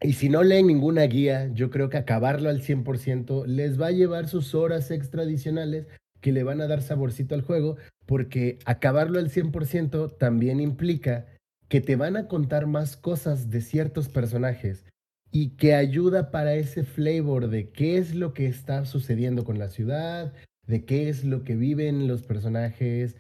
y 0.03 0.15
si 0.15 0.29
no 0.29 0.43
leen 0.43 0.67
ninguna 0.67 1.03
guía, 1.03 1.51
yo 1.55 1.71
creo 1.71 1.89
que 1.89 1.97
acabarlo 1.97 2.49
al 2.49 2.63
100% 2.63 3.47
les 3.47 3.81
va 3.81 3.89
a 3.89 3.93
llevar 3.93 4.29
sus 4.29 4.55
horas 4.55 4.91
extra 4.91 5.23
adicionales 5.23 5.87
que 6.21 6.33
le 6.33 6.43
van 6.43 6.61
a 6.61 6.67
dar 6.67 6.83
saborcito 6.83 7.35
al 7.35 7.43
juego, 7.43 7.77
porque 8.07 8.59
acabarlo 8.65 9.19
al 9.19 9.31
100% 9.31 10.17
también 10.19 10.61
implica 10.61 11.27
que 11.69 11.81
te 11.81 11.97
van 11.97 12.17
a 12.17 12.29
contar 12.29 12.67
más 12.67 12.97
cosas 12.97 13.51
de 13.51 13.61
ciertos 13.61 14.09
personajes 14.09 14.85
y 15.31 15.51
que 15.57 15.75
ayuda 15.75 16.31
para 16.31 16.55
ese 16.55 16.85
flavor 16.85 17.49
de 17.49 17.71
qué 17.71 17.97
es 17.97 18.15
lo 18.15 18.35
que 18.35 18.47
está 18.47 18.85
sucediendo 18.85 19.45
con 19.45 19.59
la 19.59 19.69
ciudad, 19.69 20.33
de 20.67 20.85
qué 20.85 21.09
es 21.09 21.25
lo 21.25 21.45
que 21.45 21.57
viven 21.57 22.07
los 22.07 22.23
personajes 22.23 23.17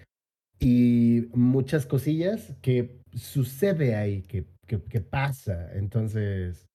y 0.60 1.28
muchas 1.32 1.86
cosillas 1.86 2.54
que 2.60 3.00
sucede 3.14 3.94
ahí, 3.94 4.22
que, 4.22 4.44
que 4.66 5.00
pasa. 5.00 5.70
Entonces, 5.74 6.66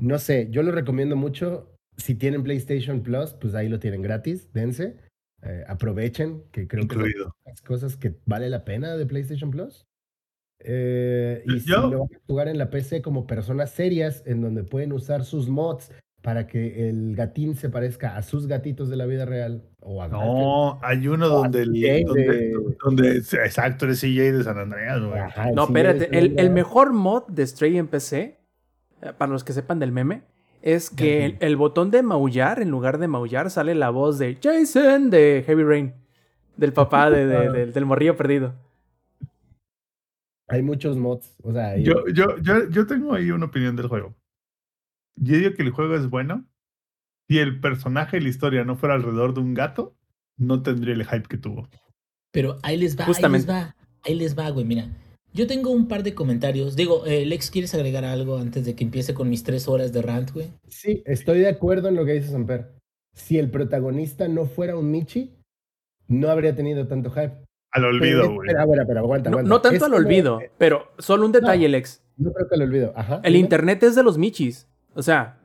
no 0.00 0.18
sé, 0.18 0.48
yo 0.50 0.62
lo 0.62 0.72
recomiendo 0.72 1.16
mucho. 1.16 1.72
Si 1.96 2.14
tienen 2.14 2.42
PlayStation 2.42 3.02
Plus, 3.02 3.34
pues 3.34 3.54
ahí 3.54 3.68
lo 3.68 3.78
tienen 3.78 4.02
gratis, 4.02 4.52
dense. 4.52 4.96
Eh, 5.42 5.64
aprovechen, 5.68 6.42
que 6.52 6.66
creo 6.68 6.86
que 6.86 6.96
las 7.46 7.60
cosas 7.62 7.96
que 7.96 8.14
vale 8.26 8.50
la 8.50 8.64
pena 8.64 8.96
de 8.96 9.06
PlayStation 9.06 9.50
Plus. 9.50 9.86
Eh, 10.62 11.42
y 11.46 11.60
si 11.60 11.70
Yo- 11.70 11.88
lo 11.90 11.98
van 12.00 12.08
a 12.14 12.20
jugar 12.26 12.48
en 12.48 12.58
la 12.58 12.68
PC 12.70 13.00
como 13.02 13.26
personas 13.26 13.70
serias, 13.70 14.22
en 14.26 14.42
donde 14.42 14.62
pueden 14.64 14.92
usar 14.92 15.24
sus 15.24 15.48
mods 15.48 15.90
para 16.22 16.46
que 16.46 16.90
el 16.90 17.16
gatín 17.16 17.54
se 17.54 17.70
parezca 17.70 18.16
a 18.18 18.22
sus 18.22 18.46
gatitos 18.46 18.90
de 18.90 18.96
la 18.96 19.06
vida 19.06 19.24
real 19.24 19.62
o 19.80 20.02
a. 20.02 20.08
No, 20.08 20.78
hay 20.82 21.08
uno 21.08 21.28
No, 21.28 21.28
donde, 21.28 21.62
el- 21.62 22.04
donde, 22.04 22.26
de- 22.26 22.76
donde- 22.84 23.16
exacto, 23.16 23.86
el 23.86 23.96
CJ 23.96 24.32
de 24.32 24.44
San 24.44 24.58
Andreas. 24.58 25.00
Ajá, 25.14 25.50
No, 25.52 25.64
espérate. 25.64 26.04
es 26.16 26.32
El, 26.36 26.50
mejor 26.50 26.92
mod 26.92 27.22
de 27.28 27.46
Stray 27.46 27.78
en 27.78 27.88
PC, 27.88 28.36
para 29.18 29.32
los 29.32 29.44
que 29.44 29.52
sepan 29.52 29.78
del 29.78 29.92
meme, 29.92 30.22
es 30.62 30.90
que 30.90 31.24
el, 31.24 31.36
el 31.40 31.56
botón 31.56 31.90
de 31.90 32.02
maullar, 32.02 32.60
en 32.60 32.70
lugar 32.70 32.98
de 32.98 33.08
maullar, 33.08 33.50
sale 33.50 33.74
la 33.74 33.90
voz 33.90 34.18
de 34.18 34.38
Jason 34.42 35.10
de 35.10 35.42
Heavy 35.46 35.62
Rain. 35.64 35.94
Del 36.56 36.72
papá 36.74 37.10
de- 37.10 37.26
de- 37.26 37.48
de- 37.52 37.66
del 37.66 37.86
morrillo 37.86 38.16
perdido. 38.16 38.54
Hay 40.48 40.62
muchos 40.62 40.96
mods. 40.96 41.34
O 41.42 41.52
sea, 41.52 41.70
hay- 41.70 41.84
Yo, 41.84 42.06
yo, 42.12 42.36
yo, 42.38 42.68
yo 42.68 42.86
tengo 42.86 43.14
ahí 43.14 43.30
una 43.30 43.46
opinión 43.46 43.76
del 43.76 43.86
juego. 43.86 44.14
Yo 45.16 45.36
digo 45.36 45.54
que 45.54 45.62
el 45.62 45.70
juego 45.70 45.94
es 45.94 46.08
bueno. 46.10 46.44
Si 47.28 47.38
el 47.38 47.60
personaje 47.60 48.16
y 48.16 48.20
la 48.20 48.28
historia 48.28 48.64
no 48.64 48.74
fuera 48.76 48.96
alrededor 48.96 49.32
de 49.34 49.40
un 49.40 49.54
gato, 49.54 49.94
no 50.36 50.62
tendría 50.62 50.94
el 50.94 51.04
hype 51.06 51.28
que 51.28 51.38
tuvo. 51.38 51.68
Pero 52.32 52.58
ahí 52.62 52.76
les 52.76 52.98
va, 52.98 53.04
Justamente. 53.04 53.50
ahí 53.50 53.56
les 53.56 53.66
va, 53.68 53.76
ahí 54.02 54.14
les 54.16 54.38
va, 54.38 54.50
güey. 54.50 54.64
Mira, 54.64 54.88
yo 55.32 55.46
tengo 55.46 55.70
un 55.70 55.88
par 55.88 56.02
de 56.02 56.14
comentarios. 56.14 56.76
Digo, 56.76 57.06
eh, 57.06 57.24
Lex, 57.26 57.50
¿quieres 57.50 57.74
agregar 57.74 58.04
algo 58.04 58.38
antes 58.38 58.64
de 58.64 58.74
que 58.74 58.84
empiece 58.84 59.14
con 59.14 59.28
mis 59.28 59.42
tres 59.44 59.68
horas 59.68 59.92
de 59.92 60.02
rant, 60.02 60.32
güey? 60.32 60.48
Sí, 60.68 61.02
estoy 61.06 61.40
de 61.40 61.48
acuerdo 61.48 61.88
en 61.88 61.96
lo 61.96 62.04
que 62.04 62.12
dice 62.14 62.28
Samper. 62.28 62.72
Si 63.12 63.38
el 63.38 63.50
protagonista 63.50 64.28
no 64.28 64.46
fuera 64.46 64.76
un 64.76 64.90
Michi, 64.90 65.34
no 66.08 66.28
habría 66.30 66.54
tenido 66.54 66.86
tanto 66.86 67.10
hype. 67.10 67.32
Al 67.72 67.84
olvido, 67.84 68.32
güey. 68.34 68.48
Pero, 68.48 68.68
pero, 68.70 68.84
pero 68.86 69.00
aguanta, 69.00 69.30
aguanta. 69.30 69.48
no 69.48 69.60
tanto 69.60 69.76
Es 69.76 69.82
al 69.82 69.90
como- 69.92 70.04
olvido, 70.04 70.40
pero 70.58 70.88
solo 70.98 71.24
un 71.26 71.32
detalle, 71.32 71.68
Lex. 71.68 72.02
No 72.16 72.32
creo 72.32 72.48
que 72.48 72.54
al 72.56 72.62
olvido. 72.62 72.92
Ajá. 72.96 73.20
El 73.22 73.36
internet 73.36 73.82
es 73.84 73.94
de 73.94 74.02
los 74.02 74.18
michis. 74.18 74.68
O 74.94 75.02
sea, 75.02 75.40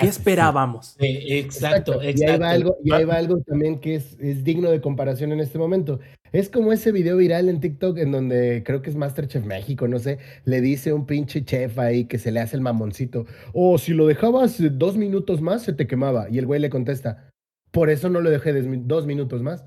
¿qué 0.00 0.08
Ah, 0.08 0.12
sí. 0.12 0.18
esperábamos? 0.18 0.96
Eh, 0.98 1.38
exacto, 1.38 2.02
Y 2.02 2.06
ahí 2.06 2.10
exacto. 2.12 2.40
va 2.40 2.50
algo, 2.50 2.76
y 2.82 2.92
ahí 2.92 3.04
va 3.04 3.16
algo 3.16 3.40
también 3.42 3.80
que 3.80 3.96
es, 3.96 4.16
es 4.20 4.44
digno 4.44 4.70
de 4.70 4.80
comparación 4.80 5.32
en 5.32 5.40
este 5.40 5.58
momento. 5.58 6.00
Es 6.32 6.48
como 6.50 6.72
ese 6.72 6.92
video 6.92 7.16
viral 7.18 7.48
en 7.48 7.60
TikTok 7.60 7.98
en 7.98 8.12
donde 8.12 8.62
creo 8.64 8.82
que 8.82 8.90
es 8.90 8.96
Masterchef 8.96 9.44
México, 9.44 9.88
no 9.88 9.98
sé, 9.98 10.18
le 10.44 10.60
dice 10.60 10.92
un 10.92 11.06
pinche 11.06 11.44
chef 11.44 11.78
ahí 11.78 12.06
que 12.06 12.18
se 12.18 12.32
le 12.32 12.40
hace 12.40 12.56
el 12.56 12.62
mamoncito. 12.62 13.26
O 13.52 13.78
si 13.78 13.92
lo 13.94 14.06
dejabas 14.06 14.56
dos 14.78 14.96
minutos 14.96 15.40
más, 15.42 15.62
se 15.62 15.72
te 15.72 15.86
quemaba. 15.86 16.28
Y 16.30 16.38
el 16.38 16.46
güey 16.46 16.60
le 16.60 16.70
contesta, 16.70 17.30
por 17.72 17.90
eso 17.90 18.08
no 18.10 18.20
lo 18.20 18.30
dejé 18.30 18.52
dos 18.54 19.06
minutos 19.06 19.42
más. 19.42 19.66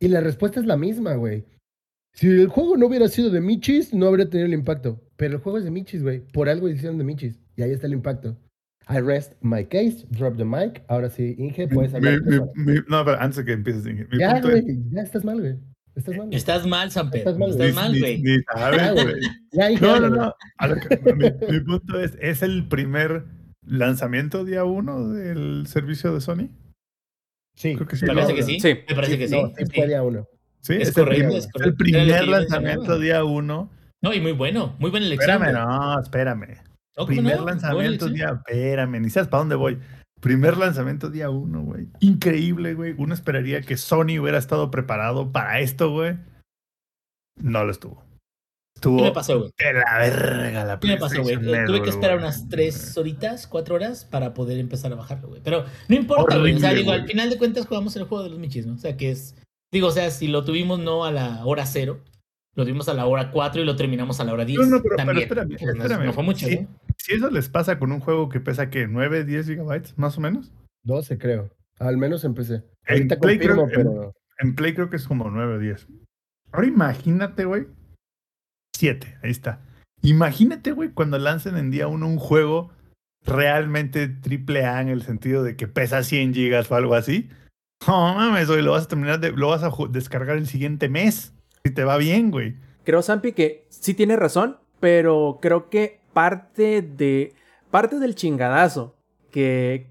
Y 0.00 0.08
la 0.08 0.20
respuesta 0.20 0.60
es 0.60 0.66
la 0.66 0.76
misma, 0.76 1.14
güey. 1.14 1.44
Si 2.14 2.26
el 2.28 2.48
juego 2.48 2.76
no 2.76 2.86
hubiera 2.86 3.08
sido 3.08 3.30
de 3.30 3.40
Michis, 3.40 3.92
no 3.94 4.06
habría 4.06 4.28
tenido 4.30 4.46
el 4.46 4.54
impacto. 4.54 5.00
pero 5.16 5.34
el 5.36 5.40
juego 5.40 5.58
es 5.58 5.64
de 5.64 5.70
Michis, 5.70 6.02
güey. 6.02 6.20
Por 6.20 6.48
algo 6.48 6.68
hicieron 6.68 6.98
de 6.98 7.04
Michis. 7.04 7.38
Y 7.56 7.62
ahí 7.62 7.70
está 7.72 7.86
el 7.86 7.92
impacto. 7.94 8.36
I 8.88 9.00
rest 9.00 9.32
my 9.40 9.64
case, 9.64 10.06
drop 10.10 10.36
the 10.36 10.44
mic. 10.44 10.82
Ahora 10.88 11.10
sí, 11.10 11.34
Inge, 11.38 11.66
puedes 11.68 11.92
Mi- 11.92 11.96
hablar. 11.98 12.22
mi- 12.22 12.38
mi- 12.74 12.80
no, 12.88 13.04
pero 13.04 13.20
antes 13.20 13.38
de 13.38 13.44
que 13.44 13.52
empieces, 13.52 13.84
Inge, 13.86 14.06
mi 14.10 14.18
ya, 14.18 14.34
punto 14.34 14.50
es- 14.50 14.62
güey, 14.62 14.76
ya 14.90 15.02
estás 15.02 15.24
mal, 15.24 15.40
güey. 15.40 15.56
Estás 15.96 16.16
mal. 16.16 16.28
Estás 16.32 16.66
mal, 16.66 16.90
San 16.90 17.10
Pedro. 17.10 17.30
Estás 17.30 17.38
mal, 17.38 17.50
Estás 17.50 17.62
güey. 17.64 17.72
mal, 17.72 17.92
ni- 17.92 17.98
güey. 18.00 18.22
ni 18.22 18.36
sabes, 18.54 18.92
güey. 19.04 19.20
Ya, 19.52 19.70
Inge, 19.70 19.84
No, 19.86 20.00
no, 20.00 20.08
no. 20.10 20.34
A 20.58 20.68
lo 20.68 20.76
que- 20.76 21.12
mi, 21.14 21.52
mi 21.52 21.60
punto 21.64 21.98
es, 22.00 22.16
¿es 22.20 22.42
el 22.42 22.68
primer 22.68 23.24
lanzamiento 23.64 24.44
día 24.44 24.64
uno 24.64 25.08
del 25.08 25.66
servicio 25.66 26.14
de 26.14 26.20
Sony? 26.20 26.48
Sí, 27.56 27.74
Creo 27.74 27.88
que 27.88 27.96
sí, 27.96 28.04
Me 28.04 28.12
¿no? 28.12 28.20
parece 28.20 28.34
que 28.34 28.42
sí. 28.42 28.60
Sí. 28.60 28.74
Me 28.88 28.94
parece 28.94 29.18
que 29.18 29.28
sí. 29.28 29.34
No, 29.42 29.48
sí 29.48 29.64
Sí. 29.64 29.72
fue 29.74 29.86
día 29.88 30.02
uno. 30.02 30.28
Sí, 30.60 30.74
Es 30.74 30.88
el 30.88 30.94
correcto, 30.94 31.14
primer- 31.22 31.38
es 31.38 31.44
es 31.46 31.52
correcto. 31.52 31.70
el 31.70 31.76
primer 31.76 32.28
lanzamiento 32.28 32.98
día 32.98 33.24
uno. 33.24 33.70
No, 34.02 34.12
y 34.12 34.20
muy 34.20 34.32
bueno. 34.32 34.76
Muy 34.78 34.90
buena 34.90 35.06
elección. 35.06 35.42
Espérame, 35.42 35.54
no, 35.66 36.00
espérame. 36.00 36.58
No, 36.96 37.04
¿cómo 37.04 37.06
Primer 37.06 37.38
no? 37.38 37.46
Lanzamiento 37.46 38.08
día, 38.08 38.40
espérame, 38.44 39.00
ni 39.00 39.10
sabes 39.10 39.28
para 39.28 39.40
dónde 39.40 39.54
voy. 39.54 39.78
Primer 40.20 40.56
lanzamiento 40.56 41.10
día 41.10 41.28
uno, 41.28 41.62
güey. 41.62 41.88
Increíble, 42.00 42.74
güey. 42.74 42.94
Uno 42.96 43.12
esperaría 43.12 43.60
que 43.60 43.76
Sony 43.76 44.18
hubiera 44.18 44.38
estado 44.38 44.70
preparado 44.70 45.30
para 45.30 45.60
esto, 45.60 45.90
güey. 45.90 46.16
No 47.36 47.64
lo 47.64 47.70
estuvo. 47.70 48.02
Estuvo 48.74 48.98
¿Qué 48.98 49.02
me 49.04 49.12
pasó, 49.12 49.38
güey? 49.38 49.50
de 49.58 49.72
la 49.72 49.98
verga 49.98 50.64
la 50.64 50.80
¿Qué 50.80 50.88
me 50.88 50.96
pasó, 50.96 51.22
güey? 51.22 51.36
Tuve 51.36 51.82
que 51.82 51.90
esperar 51.90 52.16
güey. 52.16 52.28
unas 52.28 52.48
tres 52.48 52.96
horitas, 52.96 53.46
cuatro 53.46 53.74
horas 53.74 54.04
para 54.04 54.34
poder 54.34 54.58
empezar 54.58 54.92
a 54.92 54.96
bajarlo, 54.96 55.28
güey. 55.28 55.40
Pero 55.42 55.64
no 55.88 55.96
importa, 55.96 56.38
güey. 56.38 56.54
O 56.54 56.58
sea, 56.58 56.72
digo, 56.72 56.92
al 56.92 57.06
final 57.06 57.28
de 57.28 57.38
cuentas 57.38 57.66
jugamos 57.66 57.94
el 57.96 58.04
juego 58.04 58.24
de 58.24 58.30
los 58.30 58.38
michis, 58.38 58.66
¿no? 58.66 58.74
O 58.74 58.78
sea, 58.78 58.96
que 58.96 59.10
es. 59.10 59.34
Digo, 59.72 59.88
o 59.88 59.92
sea, 59.92 60.10
si 60.10 60.28
lo 60.28 60.44
tuvimos 60.44 60.78
no 60.78 61.04
a 61.04 61.12
la 61.12 61.44
hora 61.44 61.66
cero, 61.66 62.00
lo 62.56 62.64
tuvimos 62.64 62.88
a 62.88 62.94
la 62.94 63.06
hora 63.06 63.30
cuatro 63.30 63.62
y 63.62 63.64
lo 63.64 63.76
terminamos 63.76 64.18
a 64.18 64.24
la 64.24 64.32
hora 64.32 64.44
diez. 64.44 64.58
No, 64.58 64.66
no, 64.66 64.82
pero- 64.82 64.96
pero 64.96 65.06
también. 65.06 65.18
espérame, 65.22 65.48
Pues 65.58 65.62
no 65.76 65.82
espérame. 65.84 66.06
No 66.06 66.12
fue 66.12 66.24
mucho, 66.24 66.46
Sí. 66.46 66.60
¿no? 66.60 66.68
Si 66.96 67.12
eso 67.12 67.30
les 67.30 67.48
pasa 67.48 67.78
con 67.78 67.92
un 67.92 68.00
juego 68.00 68.28
que 68.28 68.40
pesa, 68.40 68.68
¿qué? 68.70 68.88
¿9, 68.88 69.24
10 69.24 69.46
gigabytes, 69.46 69.96
más 69.96 70.18
o 70.18 70.20
menos? 70.20 70.50
12, 70.82 71.18
creo. 71.18 71.50
Al 71.78 71.96
menos 71.98 72.24
empecé. 72.24 72.54
En 72.86 72.94
Ahorita 72.94 73.20
Play 73.20 73.38
creo- 73.38 73.56
confirmo, 73.56 73.90
en- 73.92 73.96
pero. 73.98 74.12
En 74.40 74.54
Play 74.54 74.74
creo 74.74 74.90
que 74.90 74.96
es 74.96 75.06
como 75.06 75.30
9 75.30 75.54
o 75.54 75.58
10. 75.58 75.86
Ahora 76.52 76.66
imagínate, 76.66 77.44
güey. 77.44 77.66
7, 78.74 79.18
ahí 79.22 79.30
está. 79.30 79.60
Imagínate, 80.02 80.72
güey, 80.72 80.90
cuando 80.90 81.18
lancen 81.18 81.56
en 81.56 81.70
día 81.70 81.88
uno 81.88 82.06
un 82.06 82.18
juego 82.18 82.70
realmente 83.24 84.08
triple 84.08 84.64
A 84.64 84.80
en 84.80 84.88
el 84.88 85.02
sentido 85.02 85.42
de 85.42 85.56
que 85.56 85.66
pesa 85.66 86.02
100 86.02 86.32
gigas 86.34 86.70
o 86.70 86.74
algo 86.76 86.94
así. 86.94 87.28
No 87.86 88.14
mames, 88.14 88.48
güey, 88.48 88.62
lo 88.62 88.72
vas 88.72 88.84
a 88.84 88.88
terminar 88.88 89.20
de, 89.20 89.32
lo 89.32 89.48
vas 89.48 89.62
a 89.62 89.70
descargar 89.90 90.36
el 90.36 90.46
siguiente 90.46 90.88
mes. 90.88 91.34
Si 91.66 91.74
te 91.74 91.82
va 91.82 91.96
bien, 91.96 92.30
güey. 92.30 92.54
Creo, 92.84 93.02
Sampi, 93.02 93.32
que 93.32 93.66
sí 93.70 93.92
tiene 93.94 94.14
razón, 94.14 94.58
pero 94.78 95.38
creo 95.42 95.68
que 95.68 95.98
parte 96.12 96.80
de. 96.80 97.32
Parte 97.72 97.98
del 97.98 98.14
chingadazo 98.14 98.94
que, 99.32 99.88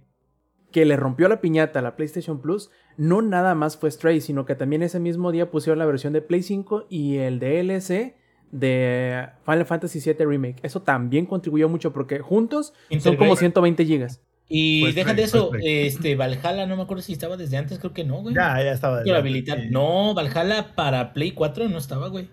que 0.71 0.85
le 0.85 0.95
rompió 0.95 1.27
la 1.27 1.41
piñata 1.41 1.79
a 1.79 1.81
la 1.81 1.97
PlayStation 1.97 2.39
Plus 2.41 2.71
no 2.95 3.21
nada 3.21 3.55
más 3.55 3.75
fue 3.75 3.91
Stray, 3.91 4.21
sino 4.21 4.45
que 4.45 4.55
también 4.55 4.83
ese 4.83 5.01
mismo 5.01 5.33
día 5.33 5.51
pusieron 5.51 5.79
la 5.79 5.85
versión 5.85 6.13
de 6.13 6.21
Play 6.21 6.43
5 6.43 6.85
y 6.89 7.17
el 7.17 7.39
DLC 7.39 8.15
de 8.51 9.27
Final 9.43 9.65
Fantasy 9.65 9.99
VII 9.99 10.25
Remake. 10.25 10.59
Eso 10.63 10.81
también 10.81 11.25
contribuyó 11.25 11.67
mucho 11.67 11.91
porque 11.91 12.19
juntos 12.19 12.73
son 12.99 13.17
como 13.17 13.33
Integrate. 13.33 13.39
120 13.39 13.85
gigas. 13.85 14.21
Y 14.47 14.81
Pues 14.81 14.95
de 14.95 15.23
eso, 15.23 15.49
pues 15.49 15.63
este, 15.65 16.15
Valhalla, 16.15 16.67
no 16.67 16.75
me 16.75 16.83
acuerdo 16.83 17.01
si 17.01 17.13
estaba 17.13 17.35
desde 17.35 17.57
antes, 17.57 17.79
creo 17.79 17.93
que 17.93 18.03
no, 18.03 18.21
güey. 18.21 18.35
Ya, 18.35 18.61
ya 18.61 18.73
estaba. 18.73 18.99
Habilitar. 18.99 19.61
sí. 19.61 19.67
No, 19.71 20.13
Valhalla 20.13 20.75
para 20.75 21.13
Play 21.13 21.31
4 21.31 21.67
no 21.69 21.77
estaba, 21.77 22.09
güey. 22.09 22.29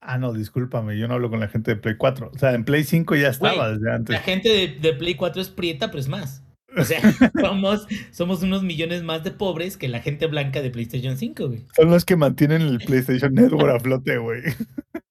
Ah, 0.00 0.18
no, 0.18 0.34
discúlpame, 0.34 0.98
yo 0.98 1.08
no 1.08 1.14
hablo 1.14 1.30
con 1.30 1.40
la 1.40 1.48
gente 1.48 1.70
de 1.70 1.80
Play 1.80 1.96
4. 1.96 2.32
O 2.34 2.38
sea, 2.38 2.52
en 2.52 2.64
Play 2.64 2.84
5 2.84 3.16
ya 3.16 3.28
estaba 3.28 3.54
Güey, 3.54 3.78
desde 3.78 3.90
antes. 3.90 4.14
La 4.14 4.20
gente 4.20 4.50
de, 4.50 4.68
de 4.68 4.92
Play 4.92 5.14
4 5.14 5.40
es 5.40 5.48
prieta, 5.48 5.88
pero 5.88 6.00
es 6.00 6.08
más. 6.08 6.44
O 6.76 6.84
sea, 6.84 7.00
somos, 7.40 7.86
somos 8.10 8.42
unos 8.42 8.62
millones 8.62 9.02
más 9.02 9.24
de 9.24 9.30
pobres 9.30 9.76
que 9.76 9.88
la 9.88 10.00
gente 10.00 10.26
blanca 10.26 10.60
de 10.62 10.70
PlayStation 10.70 11.16
5, 11.16 11.48
güey. 11.48 11.64
Son 11.74 11.90
los 11.90 12.04
que 12.04 12.16
mantienen 12.16 12.62
el 12.62 12.78
PlayStation 12.78 13.34
Network 13.34 13.74
a 13.74 13.80
flote, 13.80 14.18
güey. 14.18 14.42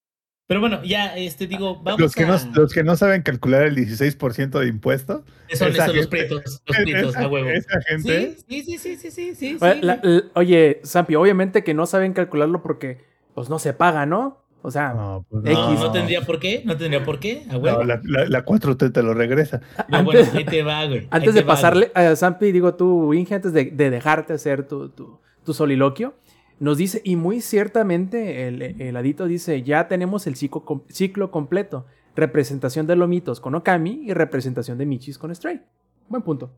Pero 0.46 0.60
bueno, 0.60 0.82
ya, 0.84 1.16
este, 1.16 1.46
digo, 1.46 1.80
vamos 1.82 1.98
Los 2.00 2.14
que, 2.14 2.24
a... 2.24 2.26
no, 2.26 2.38
los 2.54 2.72
que 2.72 2.82
no 2.84 2.96
saben 2.96 3.22
calcular 3.22 3.62
el 3.62 3.76
16% 3.76 4.58
de 4.60 4.66
impuestos. 4.68 5.22
Son 5.54 5.68
esa 5.68 5.84
esos 5.84 5.96
los 5.96 6.06
prietos, 6.08 6.42
los 6.66 6.76
prietos, 6.76 7.10
esa, 7.14 7.22
a 7.24 7.28
huevo. 7.28 7.48
esa 7.48 7.80
gente. 7.82 8.36
Sí, 8.48 8.62
sí, 8.62 8.78
sí, 8.78 8.96
sí, 8.96 9.10
sí, 9.10 9.10
sí, 9.10 9.34
sí, 9.34 9.58
Oye, 9.60 9.74
sí, 9.74 9.80
la- 9.86 10.02
oye, 10.34 10.80
Sampi, 10.84 11.14
obviamente 11.14 11.64
que 11.64 11.72
no 11.72 11.86
saben 11.86 12.12
calcularlo 12.12 12.62
porque 12.62 12.98
pues 13.34 13.48
no 13.48 13.58
se 13.58 13.72
paga, 13.72 14.04
¿no? 14.04 14.44
O 14.60 14.70
sea, 14.70 14.92
No, 14.94 15.26
pues 15.30 15.44
X. 15.44 15.54
No, 15.58 15.74
no 15.74 15.92
tendría 15.92 16.20
por 16.22 16.38
qué, 16.40 16.62
no 16.64 16.76
tendría 16.76 17.04
por 17.04 17.20
qué, 17.20 17.44
a 17.50 17.56
huevo. 17.56 17.78
No, 17.78 17.84
la, 17.84 18.00
la, 18.04 18.26
la 18.26 18.44
4T 18.44 18.92
te 18.92 19.02
lo 19.02 19.12
regresa. 19.14 19.60
No, 19.88 20.04
bueno, 20.04 20.20
antes- 20.20 20.34
ahí 20.34 20.44
te 20.44 20.62
va, 20.62 20.84
güey. 20.86 21.06
Antes 21.10 21.32
te 21.34 21.40
de 21.40 21.42
va, 21.42 21.54
pasarle 21.54 21.90
a 21.94 22.14
Sampi, 22.16 22.52
digo 22.52 22.74
tú, 22.74 23.14
Inge, 23.14 23.34
antes 23.34 23.52
de, 23.54 23.64
de 23.66 23.90
dejarte 23.90 24.34
hacer 24.34 24.66
tu, 24.68 24.88
tu, 24.90 25.20
tu 25.44 25.52
soliloquio, 25.54 26.14
nos 26.60 26.78
dice, 26.78 27.00
y 27.04 27.16
muy 27.16 27.40
ciertamente 27.40 28.46
el, 28.46 28.62
el 28.62 28.96
adito 28.96 29.26
dice, 29.26 29.62
ya 29.62 29.88
tenemos 29.88 30.26
el 30.26 30.36
ciclo, 30.36 30.84
ciclo 30.88 31.30
completo. 31.30 31.86
Representación 32.16 32.86
de 32.86 32.94
Lomitos 32.94 33.40
con 33.40 33.56
Okami 33.56 34.04
y 34.04 34.12
representación 34.12 34.78
de 34.78 34.86
Michis 34.86 35.18
con 35.18 35.34
Stray. 35.34 35.60
Buen 36.08 36.22
punto. 36.22 36.56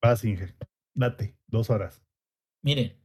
Vas, 0.00 0.24
Inge. 0.24 0.54
Date, 0.94 1.36
dos 1.48 1.68
horas. 1.70 2.00
Miren. 2.62 2.96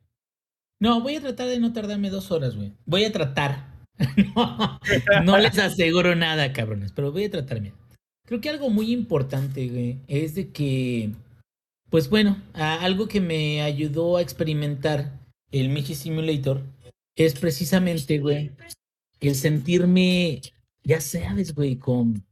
No, 0.80 1.02
voy 1.02 1.16
a 1.16 1.22
tratar 1.22 1.48
de 1.48 1.60
no 1.60 1.74
tardarme 1.74 2.10
dos 2.10 2.32
horas, 2.32 2.56
güey. 2.56 2.74
Voy 2.86 3.06
a 3.06 3.12
tratar. 3.12 3.72
no, 4.36 4.80
no 5.24 5.38
les 5.38 5.58
aseguro 5.60 6.16
nada, 6.16 6.54
cabrones, 6.54 6.92
pero 6.92 7.12
voy 7.12 7.26
a 7.26 7.32
tratar, 7.32 7.62
mira. 7.62 7.76
Creo 8.26 8.42
que 8.42 8.50
algo 8.50 8.70
muy 8.70 8.92
importante, 8.92 9.68
güey, 9.68 10.00
es 10.08 10.36
de 10.36 10.52
que, 10.52 11.12
pues 11.92 12.10
bueno, 12.10 12.42
algo 12.54 13.10
que 13.10 13.20
me 13.20 13.62
ayudó 13.62 14.16
a 14.16 14.22
experimentar 14.22 15.20
el 15.52 15.68
Michi 15.68 15.94
Simulator 15.94 16.64
es 17.18 17.38
precisamente, 17.38 18.18
güey, 18.18 18.52
el 19.20 19.36
sentirme, 19.36 20.42
ya 20.84 21.02
sabes, 21.02 21.54
güey, 21.54 21.76
con 21.76 22.26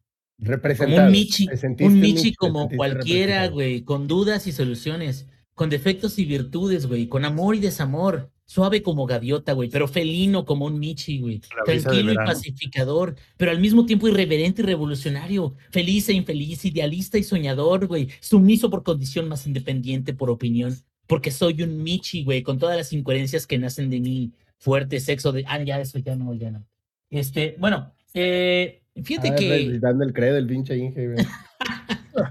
como 0.77 0.95
un 0.95 1.11
Michi, 1.11 1.49
un 1.81 1.99
Michi 1.99 2.33
como 2.35 2.69
cualquiera, 2.69 3.49
güey, 3.49 3.81
con 3.81 4.07
dudas 4.07 4.47
y 4.47 4.53
soluciones, 4.53 5.27
con 5.53 5.69
defectos 5.69 6.17
y 6.19 6.23
virtudes, 6.23 6.87
güey, 6.87 7.07
con 7.07 7.25
amor 7.25 7.55
y 7.55 7.59
desamor, 7.59 8.31
suave 8.49 8.81
como 8.81 9.05
gaviota, 9.05 9.53
güey, 9.53 9.69
pero 9.69 9.87
felino 9.87 10.43
como 10.43 10.65
un 10.65 10.79
Michi, 10.79 11.19
güey, 11.19 11.37
de 11.67 11.79
tranquilo 11.79 12.13
y 12.13 12.15
pacificador, 12.15 13.15
pero 13.37 13.51
al 13.51 13.59
mismo 13.59 13.85
tiempo 13.85 14.07
irreverente 14.07 14.63
y 14.63 14.65
revolucionario, 14.65 15.53
feliz 15.69 16.09
e 16.09 16.13
infeliz, 16.13 16.65
idealista 16.65 17.19
y 17.19 17.23
soñador, 17.23 17.85
güey, 17.85 18.07
sumiso 18.21 18.71
por 18.71 18.81
condición 18.81 19.27
más 19.29 19.45
independiente 19.45 20.15
por 20.15 20.31
opinión, 20.31 20.75
porque 21.05 21.29
soy 21.29 21.61
un 21.61 21.83
Michi, 21.83 22.23
güey, 22.23 22.41
con 22.41 22.57
todas 22.57 22.75
las 22.75 22.91
incoherencias 22.91 23.45
que 23.45 23.59
nacen 23.59 23.91
de 23.91 23.99
mi 23.99 24.31
fuerte 24.57 24.99
sexo 24.99 25.31
de, 25.31 25.43
ah, 25.47 25.61
ya, 25.63 25.79
eso 25.79 25.99
ya 25.99 26.15
no, 26.15 26.33
ya 26.33 26.49
no. 26.49 26.65
Este, 27.11 27.55
bueno, 27.59 27.93
eh, 28.15 28.81
fíjate 29.03 29.29
Ah, 29.29 29.35
que... 29.35 29.49
recitando 29.67 30.03
el 30.03 30.11
credo, 30.11 30.37
el 30.37 30.47
pinche 30.47 30.75
Inge, 30.75 31.07
güey. 31.13 31.25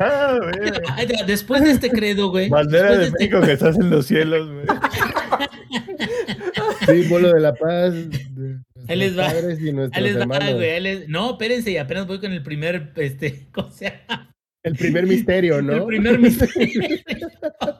Ah, 0.00 0.36
güey. 0.38 0.70
De- 1.06 1.24
Después 1.26 1.62
de 1.62 1.70
este 1.70 1.88
credo, 1.90 2.30
güey. 2.30 2.48
Bandera 2.50 2.90
después 2.90 2.98
de 2.98 3.06
este- 3.06 3.18
México 3.18 3.40
que 3.46 3.52
estás 3.52 3.76
en 3.78 3.88
los 3.90 4.06
cielos, 4.06 4.50
güey. 4.52 4.66
Símbolo 6.86 7.32
de 7.34 7.40
la 7.40 7.54
paz. 7.54 7.92
de 7.94 8.58
Ahí 8.88 8.96
les 8.98 9.18
va. 9.18 9.26
padres 9.26 9.60
y 9.60 9.66
Ahí 9.68 9.72
nuestros 9.72 10.02
les 10.02 10.16
va, 10.18 10.24
güey. 10.52 10.80
les- 10.80 11.08
No, 11.08 11.32
espérense, 11.32 11.70
y 11.72 11.76
apenas 11.76 12.06
voy 12.06 12.18
con 12.20 12.32
el 12.32 12.42
primer, 12.42 12.92
este, 12.96 13.48
¿cómo 13.52 13.70
se 13.70 13.86
llama? 14.08 14.34
El 14.64 14.74
primer 14.74 15.06
misterio, 15.06 15.62
¿no? 15.62 15.72
El 15.74 15.84
primer 15.84 16.18
misterio. 16.18 16.82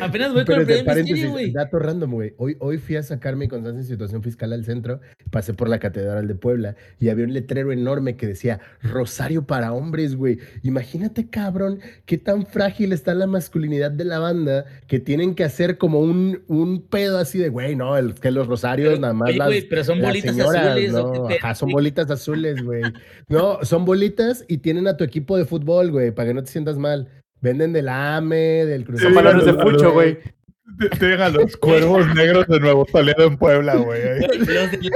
apenas 0.00 0.32
voy 0.32 0.44
con 0.44 0.60
el 0.60 0.84
paréntesis, 0.84 1.12
misterio, 1.12 1.30
güey. 1.30 1.50
dato 1.52 1.78
random, 1.78 2.10
güey. 2.12 2.34
Hoy, 2.36 2.56
hoy 2.60 2.78
fui 2.78 2.96
a 2.96 3.02
sacar 3.02 3.36
mi 3.36 3.48
constancia 3.48 3.80
en 3.80 3.86
situación 3.86 4.22
fiscal 4.22 4.52
al 4.52 4.64
centro, 4.64 5.00
pasé 5.30 5.54
por 5.54 5.68
la 5.68 5.78
Catedral 5.78 6.28
de 6.28 6.34
Puebla 6.34 6.76
y 6.98 7.08
había 7.08 7.24
un 7.24 7.32
letrero 7.32 7.72
enorme 7.72 8.16
que 8.16 8.26
decía 8.26 8.60
Rosario 8.82 9.46
para 9.46 9.72
hombres, 9.72 10.16
güey. 10.16 10.38
Imagínate, 10.62 11.28
cabrón, 11.28 11.80
qué 12.04 12.18
tan 12.18 12.46
frágil 12.46 12.92
está 12.92 13.14
la 13.14 13.26
masculinidad 13.26 13.90
de 13.90 14.04
la 14.04 14.18
banda 14.18 14.64
que 14.86 15.00
tienen 15.00 15.34
que 15.34 15.44
hacer 15.44 15.78
como 15.78 16.00
un, 16.00 16.42
un 16.48 16.82
pedo 16.82 17.18
así 17.18 17.38
de, 17.38 17.48
güey, 17.48 17.76
no, 17.76 17.96
el, 17.96 18.14
que 18.14 18.30
los 18.30 18.46
rosarios 18.46 18.90
Pero, 18.90 19.00
nada 19.00 19.14
más 19.14 19.30
oye, 19.30 19.38
las, 19.38 19.48
güey, 19.48 19.68
pero 19.68 19.84
son 19.84 20.00
las 20.00 20.10
bolitas 20.10 20.36
señoras, 20.36 20.66
azules. 20.66 20.92
¿no? 20.92 21.04
¿o 21.04 21.28
qué 21.28 21.34
Ajá, 21.36 21.54
son 21.54 21.68
bolitas 21.72 22.10
azules, 22.10 22.62
güey. 22.62 22.82
No, 23.28 23.58
son 23.64 23.84
bolitas 23.84 24.44
y 24.48 24.58
tienen 24.58 24.86
a 24.86 24.96
tu 24.96 25.04
equipo 25.04 25.36
de 25.36 25.44
fútbol, 25.44 25.90
güey, 25.90 26.10
para 26.10 26.28
que 26.28 26.34
no 26.34 26.42
te 26.42 26.50
sientas 26.50 26.78
mal. 26.78 27.08
Venden 27.42 27.72
del 27.74 27.88
AME, 27.88 28.64
del 28.64 28.84
Cruz 28.84 29.02
Son 29.02 29.12
balones 29.14 29.44
de 29.44 29.52
fucho, 29.52 29.84
lo- 29.84 29.92
güey. 29.92 30.18
Te- 30.78 30.88
Tengan 30.98 31.34
los 31.34 31.56
cuervos 31.58 32.06
negros 32.14 32.46
de 32.46 32.58
Nuevo 32.58 32.86
Toledo 32.86 33.24
en 33.26 33.36
Puebla, 33.36 33.74
güey. 33.76 34.00
Los 34.38 34.46
de, 34.70 34.90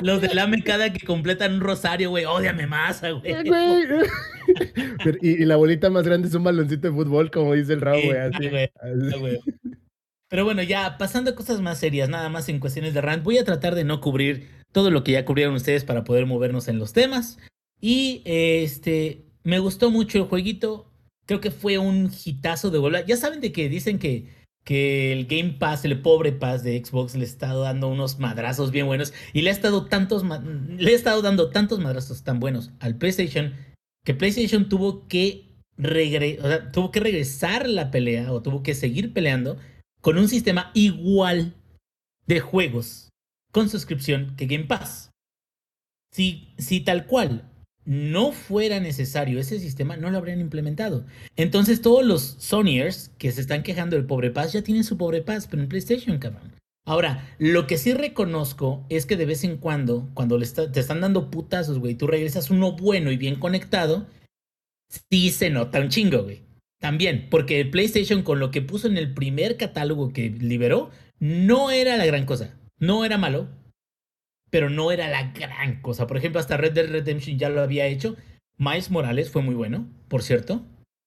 los 0.00 0.20
del 0.22 0.38
AME 0.38 0.62
cada 0.62 0.90
que 0.92 1.04
completan 1.04 1.54
un 1.54 1.60
rosario, 1.60 2.08
güey, 2.10 2.24
ódiame 2.24 2.66
más, 2.66 3.02
güey. 3.02 3.20
Eh, 3.24 5.18
y, 5.20 5.42
y 5.42 5.44
la 5.44 5.56
bolita 5.56 5.90
más 5.90 6.04
grande 6.06 6.28
es 6.28 6.34
un 6.34 6.44
baloncito 6.44 6.88
de 6.88 6.94
fútbol, 6.94 7.30
como 7.30 7.54
dice 7.54 7.74
el 7.74 7.80
Raúl, 7.80 8.00
Sí, 8.00 8.06
güey. 8.08 8.18
así. 8.20 8.48
güey. 8.48 8.64
Así. 8.64 9.14
Ah, 9.14 9.18
güey. 9.18 9.40
Pero 10.30 10.44
bueno, 10.44 10.62
ya 10.62 10.98
pasando 10.98 11.30
a 11.30 11.34
cosas 11.34 11.60
más 11.60 11.78
serias, 11.78 12.08
nada 12.08 12.28
más 12.28 12.48
en 12.48 12.60
cuestiones 12.60 12.94
de 12.94 13.00
rant, 13.00 13.22
voy 13.24 13.38
a 13.38 13.44
tratar 13.44 13.74
de 13.74 13.84
no 13.84 14.00
cubrir 14.00 14.48
todo 14.72 14.90
lo 14.90 15.02
que 15.02 15.12
ya 15.12 15.24
cubrieron 15.24 15.54
ustedes 15.54 15.84
para 15.84 16.04
poder 16.04 16.26
movernos 16.26 16.68
en 16.68 16.78
los 16.78 16.92
temas. 16.92 17.38
Y 17.80 18.22
este, 18.26 19.24
me 19.42 19.58
gustó 19.58 19.90
mucho 19.90 20.18
el 20.18 20.24
jueguito. 20.24 20.84
Creo 21.28 21.40
que 21.40 21.50
fue 21.50 21.76
un 21.76 22.10
hitazo 22.24 22.70
de 22.70 22.78
bola. 22.78 23.04
Ya 23.06 23.18
saben 23.18 23.40
de 23.42 23.52
que 23.52 23.68
dicen 23.68 23.98
que, 23.98 24.32
que 24.64 25.12
el 25.12 25.26
Game 25.26 25.50
Pass, 25.58 25.84
el 25.84 26.00
pobre 26.00 26.32
Pass 26.32 26.62
de 26.64 26.82
Xbox, 26.82 27.14
le 27.14 27.24
está 27.26 27.54
dando 27.54 27.88
unos 27.88 28.18
madrazos 28.18 28.70
bien 28.70 28.86
buenos. 28.86 29.12
Y 29.34 29.42
le 29.42 29.50
ha 29.50 29.52
estado 29.52 29.84
tantos 29.86 30.24
le 30.24 30.90
ha 30.90 30.96
estado 30.96 31.20
dando 31.20 31.50
tantos 31.50 31.80
madrazos 31.80 32.24
tan 32.24 32.40
buenos 32.40 32.70
al 32.80 32.96
PlayStation 32.96 33.54
que 34.04 34.14
PlayStation 34.14 34.70
tuvo 34.70 35.06
que 35.06 35.44
regre- 35.76 36.38
o 36.40 36.48
sea, 36.48 36.72
tuvo 36.72 36.90
que 36.90 37.00
regresar 37.00 37.68
la 37.68 37.90
pelea 37.90 38.32
o 38.32 38.40
tuvo 38.40 38.62
que 38.62 38.74
seguir 38.74 39.12
peleando 39.12 39.58
con 40.00 40.16
un 40.16 40.28
sistema 40.28 40.70
igual 40.72 41.54
de 42.26 42.40
juegos 42.40 43.10
con 43.52 43.68
suscripción 43.68 44.34
que 44.36 44.46
Game 44.46 44.64
Pass. 44.64 45.10
Si, 46.10 46.54
si 46.56 46.80
tal 46.80 47.06
cual 47.06 47.47
no 47.88 48.32
fuera 48.32 48.80
necesario 48.80 49.40
ese 49.40 49.58
sistema, 49.58 49.96
no 49.96 50.10
lo 50.10 50.18
habrían 50.18 50.40
implementado. 50.40 51.06
Entonces 51.36 51.80
todos 51.80 52.04
los 52.04 52.36
Sonyers 52.38 53.10
que 53.16 53.32
se 53.32 53.40
están 53.40 53.62
quejando 53.62 53.96
del 53.96 54.04
pobre 54.04 54.30
Pass 54.30 54.52
ya 54.52 54.60
tienen 54.60 54.84
su 54.84 54.98
pobre 54.98 55.22
Pass, 55.22 55.46
pero 55.46 55.62
en 55.62 55.70
PlayStation, 55.70 56.18
cabrón. 56.18 56.52
Ahora, 56.86 57.34
lo 57.38 57.66
que 57.66 57.78
sí 57.78 57.94
reconozco 57.94 58.84
es 58.90 59.06
que 59.06 59.16
de 59.16 59.24
vez 59.24 59.42
en 59.42 59.56
cuando, 59.56 60.06
cuando 60.12 60.36
le 60.36 60.44
está- 60.44 60.70
te 60.70 60.80
están 60.80 61.00
dando 61.00 61.30
putazos, 61.30 61.78
güey, 61.78 61.94
tú 61.94 62.06
regresas 62.06 62.50
uno 62.50 62.72
bueno 62.72 63.10
y 63.10 63.16
bien 63.16 63.36
conectado, 63.36 64.06
sí 65.10 65.30
se 65.30 65.48
nota 65.48 65.80
un 65.80 65.88
chingo, 65.88 66.24
güey. 66.24 66.42
También, 66.80 67.28
porque 67.30 67.58
el 67.58 67.70
PlayStation 67.70 68.22
con 68.22 68.38
lo 68.38 68.50
que 68.50 68.60
puso 68.60 68.86
en 68.86 68.98
el 68.98 69.14
primer 69.14 69.56
catálogo 69.56 70.12
que 70.12 70.28
liberó, 70.28 70.90
no 71.20 71.70
era 71.70 71.96
la 71.96 72.04
gran 72.04 72.26
cosa. 72.26 72.54
No 72.78 73.06
era 73.06 73.16
malo, 73.16 73.48
pero 74.50 74.70
no 74.70 74.90
era 74.90 75.08
la 75.08 75.32
gran 75.32 75.80
cosa. 75.80 76.06
Por 76.06 76.16
ejemplo, 76.16 76.40
hasta 76.40 76.56
Red 76.56 76.72
Dead 76.72 76.90
Redemption 76.90 77.38
ya 77.38 77.48
lo 77.48 77.60
había 77.60 77.86
hecho. 77.86 78.16
Miles 78.56 78.90
Morales 78.90 79.30
fue 79.30 79.42
muy 79.42 79.54
bueno, 79.54 79.88
por 80.08 80.22
cierto. 80.22 80.64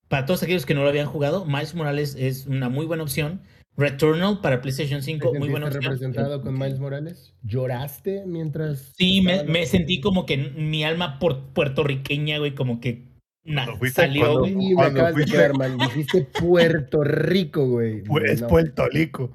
Para 0.08 0.26
todos 0.26 0.44
aquellos 0.44 0.66
que 0.66 0.74
no 0.74 0.84
lo 0.84 0.90
habían 0.90 1.08
jugado, 1.08 1.46
Miles 1.46 1.76
Morales 1.76 2.16
es 2.18 2.46
una 2.48 2.70
muy 2.70 2.86
buena 2.86 3.04
opción. 3.04 3.42
Returnal 3.78 4.42
para 4.42 4.62
PlayStation 4.62 5.00
¿Te 5.00 5.06
5, 5.06 5.34
muy 5.36 5.50
buena 5.50 5.72
sentiste 5.72 5.88
opción. 5.90 6.12
representado 6.14 6.42
con 6.42 6.60
Miles 6.60 6.80
Morales? 6.80 7.34
¿Lloraste 7.44 8.26
mientras.? 8.26 8.92
Sí, 8.98 9.22
me, 9.22 9.44
me 9.44 9.66
sentí 9.66 10.02
como 10.02 10.26
que 10.26 10.38
mi 10.38 10.84
alma 10.84 11.20
por, 11.20 11.54
puertorriqueña, 11.54 12.38
güey, 12.40 12.54
como 12.54 12.82
que 12.82 13.11
na- 13.44 13.64
Cuando 13.66 13.80
fuiste- 13.80 14.02
salió, 14.02 14.22
cuando- 14.22 14.40
güey. 14.40 14.52
Sí, 14.52 14.58
me 14.70 14.74
Cuando 14.76 15.00
acabas 15.00 15.16
de 15.16 15.24
fuiste- 15.24 15.38
quedar. 15.38 15.78
Dijiste 15.78 16.28
Puerto 16.40 17.04
Rico, 17.04 17.68
güey. 17.68 18.04
Es 18.26 18.42
No, 18.42 18.48
Puerto 18.48 18.88
Rico. 18.90 19.32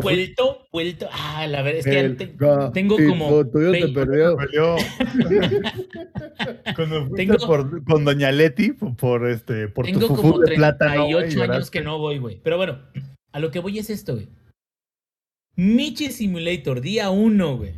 Puerto 0.00 0.66
vuelto. 0.72 1.08
Ah, 1.12 1.46
la 1.46 1.62
verdad 1.62 1.78
es 1.80 1.84
que 1.84 2.00
El 2.00 2.16
tengo 2.72 2.96
como 2.96 3.46
tuyo 3.46 3.72
te 3.72 3.82
20 3.82 3.88
perdió. 3.92 4.36
Cuando 6.76 7.06
fuiste 7.06 7.16
Tengo- 7.16 7.46
por, 7.46 7.84
con 7.84 8.04
Doña 8.04 8.32
Leti 8.32 8.72
por, 8.72 9.28
este 9.28 9.68
por 9.68 9.84
Tengo 9.86 10.00
tu 10.00 10.08
como 10.08 10.22
fútbol 10.22 10.46
de 10.46 10.54
plátano. 10.56 10.92
38 11.06 11.36
güey, 11.36 11.50
años 11.50 11.70
que 11.70 11.80
no 11.82 11.98
voy, 11.98 12.18
güey. 12.18 12.40
Pero 12.42 12.56
bueno, 12.56 12.78
a 13.32 13.40
lo 13.40 13.50
que 13.50 13.58
voy 13.60 13.78
es 13.78 13.90
esto, 13.90 14.14
güey. 14.14 14.28
Michi 15.56 16.10
Simulator, 16.10 16.80
día 16.80 17.10
1, 17.10 17.56
güey. 17.58 17.74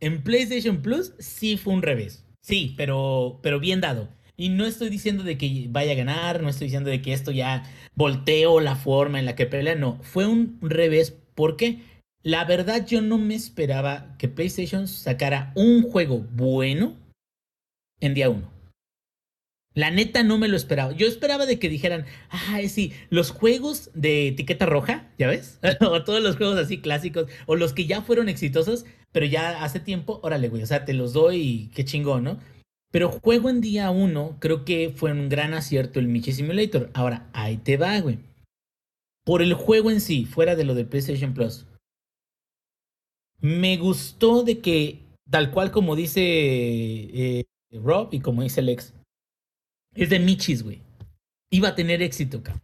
En 0.00 0.22
PlayStation 0.22 0.82
Plus 0.82 1.14
sí 1.18 1.56
fue 1.56 1.74
un 1.74 1.82
revés. 1.82 2.24
Sí, 2.42 2.74
pero, 2.76 3.38
pero 3.42 3.60
bien 3.60 3.80
dado. 3.80 4.08
Y 4.36 4.50
no 4.50 4.66
estoy 4.66 4.90
diciendo 4.90 5.24
de 5.24 5.38
que 5.38 5.66
vaya 5.70 5.92
a 5.92 5.96
ganar, 5.96 6.42
no 6.42 6.48
estoy 6.48 6.66
diciendo 6.66 6.90
de 6.90 7.00
que 7.00 7.12
esto 7.12 7.30
ya 7.30 7.64
volteó 7.94 8.60
la 8.60 8.76
forma 8.76 9.18
en 9.18 9.24
la 9.24 9.34
que 9.34 9.46
pelea, 9.46 9.74
no. 9.74 9.98
Fue 10.02 10.26
un 10.26 10.58
revés 10.60 11.16
porque 11.34 11.80
la 12.22 12.44
verdad 12.44 12.86
yo 12.86 13.00
no 13.00 13.18
me 13.18 13.34
esperaba 13.34 14.16
que 14.18 14.28
PlayStation 14.28 14.88
sacara 14.88 15.52
un 15.54 15.82
juego 15.82 16.26
bueno 16.32 16.96
en 18.00 18.14
día 18.14 18.28
1. 18.28 18.56
La 19.74 19.90
neta 19.90 20.22
no 20.22 20.38
me 20.38 20.48
lo 20.48 20.56
esperaba. 20.56 20.92
Yo 20.92 21.06
esperaba 21.06 21.44
de 21.44 21.58
que 21.58 21.68
dijeran, 21.68 22.06
ah, 22.30 22.58
sí, 22.66 22.92
los 23.10 23.30
juegos 23.30 23.90
de 23.94 24.28
etiqueta 24.28 24.64
roja, 24.64 25.10
¿ya 25.18 25.28
ves? 25.28 25.60
o 25.80 26.02
todos 26.02 26.22
los 26.22 26.36
juegos 26.36 26.58
así 26.58 26.78
clásicos, 26.78 27.26
o 27.44 27.56
los 27.56 27.74
que 27.74 27.84
ya 27.84 28.00
fueron 28.00 28.30
exitosos, 28.30 28.86
pero 29.12 29.26
ya 29.26 29.62
hace 29.62 29.78
tiempo, 29.78 30.18
órale, 30.22 30.48
güey, 30.48 30.62
o 30.62 30.66
sea, 30.66 30.86
te 30.86 30.94
los 30.94 31.12
doy 31.12 31.36
y 31.36 31.70
qué 31.74 31.84
chingón, 31.84 32.24
¿no? 32.24 32.38
Pero 32.96 33.10
juego 33.10 33.50
en 33.50 33.60
día 33.60 33.90
uno, 33.90 34.38
creo 34.40 34.64
que 34.64 34.88
fue 34.88 35.12
un 35.12 35.28
gran 35.28 35.52
acierto 35.52 36.00
el 36.00 36.08
Michi 36.08 36.32
Simulator. 36.32 36.90
Ahora, 36.94 37.28
ahí 37.34 37.58
te 37.58 37.76
va, 37.76 38.00
güey. 38.00 38.18
Por 39.22 39.42
el 39.42 39.52
juego 39.52 39.90
en 39.90 40.00
sí, 40.00 40.24
fuera 40.24 40.56
de 40.56 40.64
lo 40.64 40.74
de 40.74 40.86
PlayStation 40.86 41.34
Plus, 41.34 41.66
me 43.38 43.76
gustó 43.76 44.44
de 44.44 44.60
que, 44.60 45.00
tal 45.30 45.50
cual 45.50 45.72
como 45.72 45.94
dice 45.94 46.22
eh, 46.22 47.44
Rob 47.70 48.14
y 48.14 48.20
como 48.20 48.42
dice 48.42 48.62
Lex, 48.62 48.94
es 49.94 50.08
de 50.08 50.18
Michis, 50.18 50.62
güey. 50.62 50.80
Iba 51.50 51.68
a 51.68 51.74
tener 51.74 52.00
éxito, 52.00 52.42
cabrón. 52.42 52.62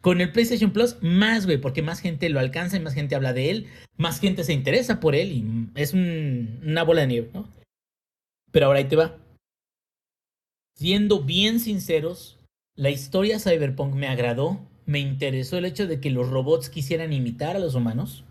Con 0.00 0.20
el 0.20 0.30
PlayStation 0.30 0.72
Plus, 0.72 0.96
más, 1.02 1.44
güey, 1.44 1.58
porque 1.58 1.82
más 1.82 1.98
gente 1.98 2.28
lo 2.28 2.38
alcanza 2.38 2.76
y 2.76 2.80
más 2.80 2.94
gente 2.94 3.16
habla 3.16 3.32
de 3.32 3.50
él, 3.50 3.66
más 3.96 4.20
gente 4.20 4.44
se 4.44 4.52
interesa 4.52 5.00
por 5.00 5.16
él 5.16 5.32
y 5.32 5.44
es 5.74 5.92
un- 5.92 6.60
una 6.62 6.84
bola 6.84 7.00
de 7.00 7.06
nieve, 7.08 7.30
¿no? 7.34 7.48
Pero 8.52 8.66
ahora 8.66 8.78
ahí 8.78 8.88
te 8.88 8.96
va. 8.96 9.18
Siendo 10.76 11.22
bien 11.22 11.60
sinceros, 11.60 12.38
la 12.74 12.90
historia 12.90 13.38
Cyberpunk 13.38 13.94
me 13.94 14.08
agradó, 14.08 14.60
me 14.86 14.98
interesó 14.98 15.58
el 15.58 15.66
hecho 15.66 15.86
de 15.86 16.00
que 16.00 16.10
los 16.10 16.30
robots 16.30 16.70
quisieran 16.70 17.12
imitar 17.12 17.56
a 17.56 17.60
los 17.60 17.74
humanos. 17.74 18.24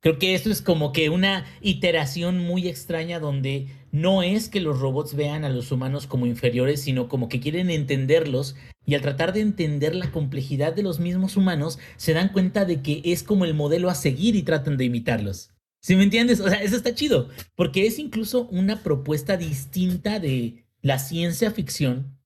Creo 0.00 0.18
que 0.18 0.34
esto 0.34 0.50
es 0.50 0.62
como 0.62 0.92
que 0.92 1.10
una 1.10 1.44
iteración 1.60 2.40
muy 2.40 2.66
extraña 2.66 3.20
donde 3.20 3.68
no 3.92 4.24
es 4.24 4.48
que 4.48 4.60
los 4.60 4.80
robots 4.80 5.14
vean 5.14 5.44
a 5.44 5.48
los 5.48 5.70
humanos 5.70 6.08
como 6.08 6.26
inferiores, 6.26 6.82
sino 6.82 7.08
como 7.08 7.28
que 7.28 7.38
quieren 7.38 7.70
entenderlos 7.70 8.56
y 8.84 8.96
al 8.96 9.00
tratar 9.02 9.32
de 9.32 9.42
entender 9.42 9.94
la 9.94 10.10
complejidad 10.10 10.72
de 10.72 10.82
los 10.82 10.98
mismos 10.98 11.36
humanos, 11.36 11.78
se 11.96 12.14
dan 12.14 12.30
cuenta 12.30 12.64
de 12.64 12.82
que 12.82 13.00
es 13.04 13.22
como 13.22 13.44
el 13.44 13.54
modelo 13.54 13.90
a 13.90 13.94
seguir 13.94 14.34
y 14.34 14.42
tratan 14.42 14.76
de 14.76 14.86
imitarlos. 14.86 15.51
¿Sí 15.82 15.96
me 15.96 16.04
entiendes? 16.04 16.40
O 16.40 16.48
sea, 16.48 16.62
eso 16.62 16.76
está 16.76 16.94
chido, 16.94 17.28
porque 17.56 17.86
es 17.86 17.98
incluso 17.98 18.46
una 18.48 18.82
propuesta 18.82 19.36
distinta 19.36 20.20
de 20.20 20.64
la 20.80 21.00
ciencia 21.00 21.50
ficción 21.50 22.18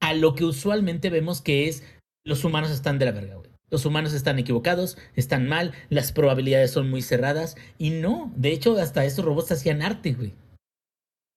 a 0.00 0.14
lo 0.14 0.34
que 0.34 0.44
usualmente 0.44 1.10
vemos 1.10 1.40
que 1.40 1.68
es 1.68 1.84
los 2.24 2.44
humanos 2.44 2.70
están 2.70 2.98
de 2.98 3.04
la 3.04 3.12
verga, 3.12 3.36
güey. 3.36 3.50
Los 3.70 3.86
humanos 3.86 4.12
están 4.12 4.38
equivocados, 4.38 4.98
están 5.14 5.48
mal, 5.48 5.72
las 5.90 6.12
probabilidades 6.12 6.72
son 6.72 6.90
muy 6.90 7.02
cerradas 7.02 7.56
y 7.78 7.90
no, 7.90 8.32
de 8.36 8.52
hecho 8.52 8.76
hasta 8.78 9.04
estos 9.04 9.24
robots 9.24 9.52
hacían 9.52 9.82
arte, 9.82 10.12
güey. 10.12 10.32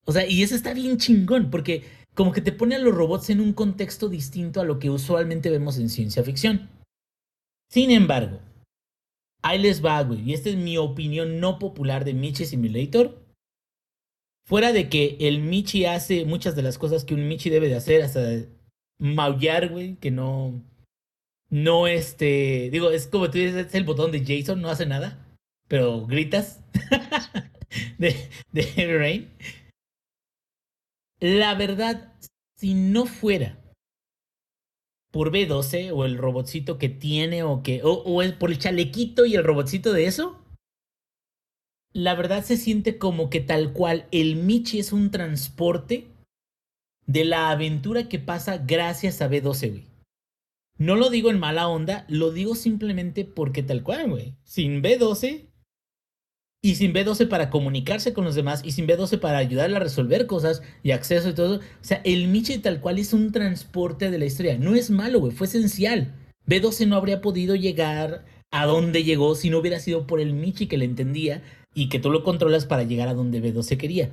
O 0.04 0.12
sea, 0.12 0.26
y 0.26 0.42
eso 0.42 0.54
está 0.54 0.74
bien 0.74 0.98
chingón 0.98 1.50
porque 1.50 1.84
como 2.14 2.32
que 2.32 2.40
te 2.40 2.52
pone 2.52 2.74
a 2.74 2.78
los 2.80 2.94
robots 2.94 3.30
en 3.30 3.40
un 3.40 3.52
contexto 3.52 4.08
distinto 4.08 4.60
a 4.60 4.64
lo 4.64 4.78
que 4.78 4.90
usualmente 4.90 5.50
vemos 5.50 5.78
en 5.78 5.88
ciencia 5.88 6.24
ficción. 6.24 6.68
Sin 7.70 7.90
embargo, 7.90 8.40
ahí 9.42 9.58
les 9.58 9.84
va, 9.84 10.02
güey, 10.02 10.22
y 10.22 10.34
esta 10.34 10.48
es 10.50 10.56
mi 10.56 10.76
opinión 10.78 11.40
no 11.40 11.58
popular 11.58 12.04
de 12.04 12.14
Michi 12.14 12.44
Simulator. 12.44 13.24
Fuera 14.44 14.72
de 14.72 14.88
que 14.88 15.16
el 15.20 15.40
Michi 15.40 15.84
hace 15.84 16.24
muchas 16.24 16.56
de 16.56 16.62
las 16.62 16.78
cosas 16.78 17.04
que 17.04 17.14
un 17.14 17.28
Michi 17.28 17.50
debe 17.50 17.68
de 17.68 17.76
hacer, 17.76 18.02
hasta 18.02 18.46
maullar, 18.98 19.68
güey, 19.68 19.96
que 19.96 20.10
no, 20.10 20.62
no 21.50 21.86
este, 21.86 22.70
digo, 22.70 22.90
es 22.90 23.06
como 23.06 23.30
tú 23.30 23.38
dices, 23.38 23.66
es 23.66 23.74
el 23.74 23.84
botón 23.84 24.10
de 24.10 24.24
Jason, 24.24 24.60
no 24.60 24.70
hace 24.70 24.86
nada, 24.86 25.26
pero 25.68 26.06
gritas 26.06 26.62
de, 27.98 28.16
de 28.52 28.62
Heavy 28.62 28.96
Rain. 28.96 29.30
La 31.20 31.54
verdad, 31.54 32.14
si 32.56 32.74
no 32.74 33.06
fuera 33.06 33.58
por 35.10 35.32
B12 35.32 35.92
o 35.92 36.04
el 36.04 36.18
robotcito 36.18 36.78
que 36.78 36.88
tiene 36.88 37.42
o 37.42 37.62
que, 37.62 37.80
o, 37.82 38.04
por 38.38 38.50
el 38.50 38.58
chalequito 38.58 39.26
y 39.26 39.34
el 39.34 39.44
robotcito 39.44 39.92
de 39.92 40.06
eso, 40.06 40.42
la 41.92 42.14
verdad 42.14 42.44
se 42.44 42.56
siente 42.56 42.98
como 42.98 43.30
que 43.30 43.40
tal 43.40 43.72
cual 43.72 44.06
el 44.12 44.36
Michi 44.36 44.78
es 44.78 44.92
un 44.92 45.10
transporte 45.10 46.06
de 47.06 47.24
la 47.24 47.50
aventura 47.50 48.08
que 48.08 48.18
pasa 48.18 48.58
gracias 48.58 49.22
a 49.22 49.30
B12, 49.30 49.70
güey. 49.70 49.84
No 50.76 50.94
lo 50.94 51.10
digo 51.10 51.30
en 51.30 51.40
mala 51.40 51.66
onda, 51.68 52.04
lo 52.08 52.30
digo 52.30 52.54
simplemente 52.54 53.24
porque 53.24 53.64
tal 53.64 53.82
cual, 53.82 54.10
güey. 54.10 54.36
Sin 54.44 54.80
B12 54.82 55.48
y 56.60 56.74
sin 56.74 56.92
B12 56.92 57.28
para 57.28 57.50
comunicarse 57.50 58.12
con 58.12 58.24
los 58.24 58.34
demás 58.34 58.62
y 58.64 58.72
sin 58.72 58.86
B12 58.86 59.20
para 59.20 59.38
ayudarle 59.38 59.76
a 59.76 59.80
resolver 59.80 60.26
cosas 60.26 60.62
y 60.82 60.90
acceso 60.90 61.28
y 61.28 61.34
todo. 61.34 61.56
O 61.58 61.60
sea, 61.82 62.00
el 62.04 62.28
Michi 62.28 62.58
tal 62.58 62.80
cual 62.80 62.98
es 62.98 63.12
un 63.12 63.30
transporte 63.30 64.10
de 64.10 64.18
la 64.18 64.26
historia. 64.26 64.58
No 64.58 64.74
es 64.74 64.90
malo, 64.90 65.20
güey, 65.20 65.32
fue 65.32 65.46
esencial. 65.46 66.14
B12 66.46 66.88
no 66.88 66.96
habría 66.96 67.20
podido 67.20 67.54
llegar 67.54 68.24
a 68.50 68.66
donde 68.66 69.04
llegó 69.04 69.34
si 69.34 69.50
no 69.50 69.58
hubiera 69.58 69.78
sido 69.78 70.06
por 70.06 70.20
el 70.20 70.32
Michi 70.32 70.66
que 70.66 70.78
le 70.78 70.86
entendía 70.86 71.42
y 71.74 71.88
que 71.88 72.00
tú 72.00 72.10
lo 72.10 72.24
controlas 72.24 72.64
para 72.64 72.82
llegar 72.82 73.08
a 73.08 73.14
donde 73.14 73.42
B12 73.42 73.76
quería. 73.76 74.10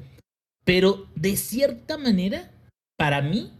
Pero 0.65 1.07
de 1.15 1.37
cierta 1.37 1.97
manera, 1.97 2.51
para 2.97 3.21
mí, 3.21 3.51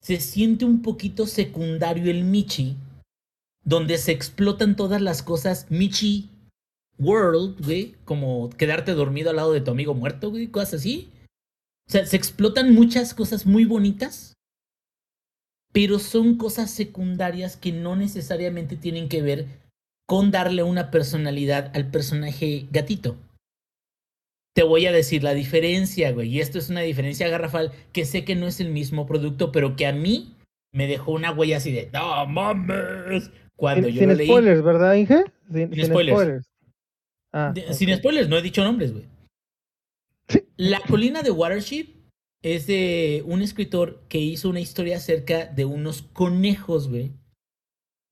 se 0.00 0.20
siente 0.20 0.64
un 0.64 0.80
poquito 0.80 1.26
secundario 1.26 2.10
el 2.10 2.24
Michi, 2.24 2.76
donde 3.64 3.98
se 3.98 4.12
explotan 4.12 4.76
todas 4.76 5.02
las 5.02 5.22
cosas 5.22 5.66
Michi 5.68 6.30
world, 7.00 7.64
güey, 7.64 7.96
como 8.04 8.50
quedarte 8.50 8.92
dormido 8.92 9.30
al 9.30 9.36
lado 9.36 9.52
de 9.52 9.60
tu 9.60 9.70
amigo 9.70 9.94
muerto, 9.94 10.30
güey, 10.30 10.48
cosas 10.48 10.74
así. 10.74 11.10
O 11.88 11.92
sea, 11.92 12.06
se 12.06 12.16
explotan 12.16 12.72
muchas 12.74 13.14
cosas 13.14 13.46
muy 13.46 13.64
bonitas, 13.64 14.34
pero 15.72 15.98
son 15.98 16.36
cosas 16.36 16.70
secundarias 16.70 17.56
que 17.56 17.72
no 17.72 17.96
necesariamente 17.96 18.76
tienen 18.76 19.08
que 19.08 19.22
ver 19.22 19.46
con 20.06 20.30
darle 20.30 20.62
una 20.62 20.90
personalidad 20.90 21.70
al 21.74 21.90
personaje 21.90 22.68
gatito. 22.70 23.16
Te 24.54 24.64
voy 24.64 24.86
a 24.86 24.92
decir 24.92 25.22
la 25.22 25.34
diferencia, 25.34 26.12
güey, 26.12 26.28
y 26.28 26.40
esto 26.40 26.58
es 26.58 26.68
una 26.68 26.80
diferencia 26.80 27.28
garrafal 27.28 27.72
que 27.92 28.04
sé 28.04 28.24
que 28.24 28.34
no 28.34 28.46
es 28.46 28.60
el 28.60 28.70
mismo 28.70 29.06
producto, 29.06 29.52
pero 29.52 29.76
que 29.76 29.86
a 29.86 29.92
mí 29.92 30.34
me 30.72 30.86
dejó 30.86 31.12
una 31.12 31.32
huella 31.32 31.58
así 31.58 31.72
de, 31.72 31.88
no 31.92 32.26
mames, 32.26 33.30
cuando 33.56 33.86
sin 33.86 33.94
yo 33.94 34.00
sin 34.00 34.08
lo 34.08 34.14
leí. 34.16 34.26
spoilers, 34.26 34.62
¿verdad, 34.62 34.94
Inge? 34.94 35.24
Sin, 35.52 35.72
sin 35.72 35.86
spoilers. 35.86 36.49
Ah, 37.32 37.52
De-. 37.54 37.72
Sin 37.74 37.94
spoilers, 37.96 38.28
no 38.28 38.36
he 38.36 38.42
dicho 38.42 38.64
nombres, 38.64 38.92
güey. 38.92 39.06
La 40.56 40.80
colina 40.80 41.22
de 41.22 41.30
Watership 41.30 41.88
es 42.42 42.66
de 42.66 43.22
un 43.26 43.42
escritor 43.42 44.04
que 44.08 44.18
hizo 44.18 44.48
una 44.48 44.60
historia 44.60 44.96
acerca 44.96 45.46
de 45.46 45.64
unos 45.64 46.02
conejos, 46.02 46.88
güey. 46.88 47.12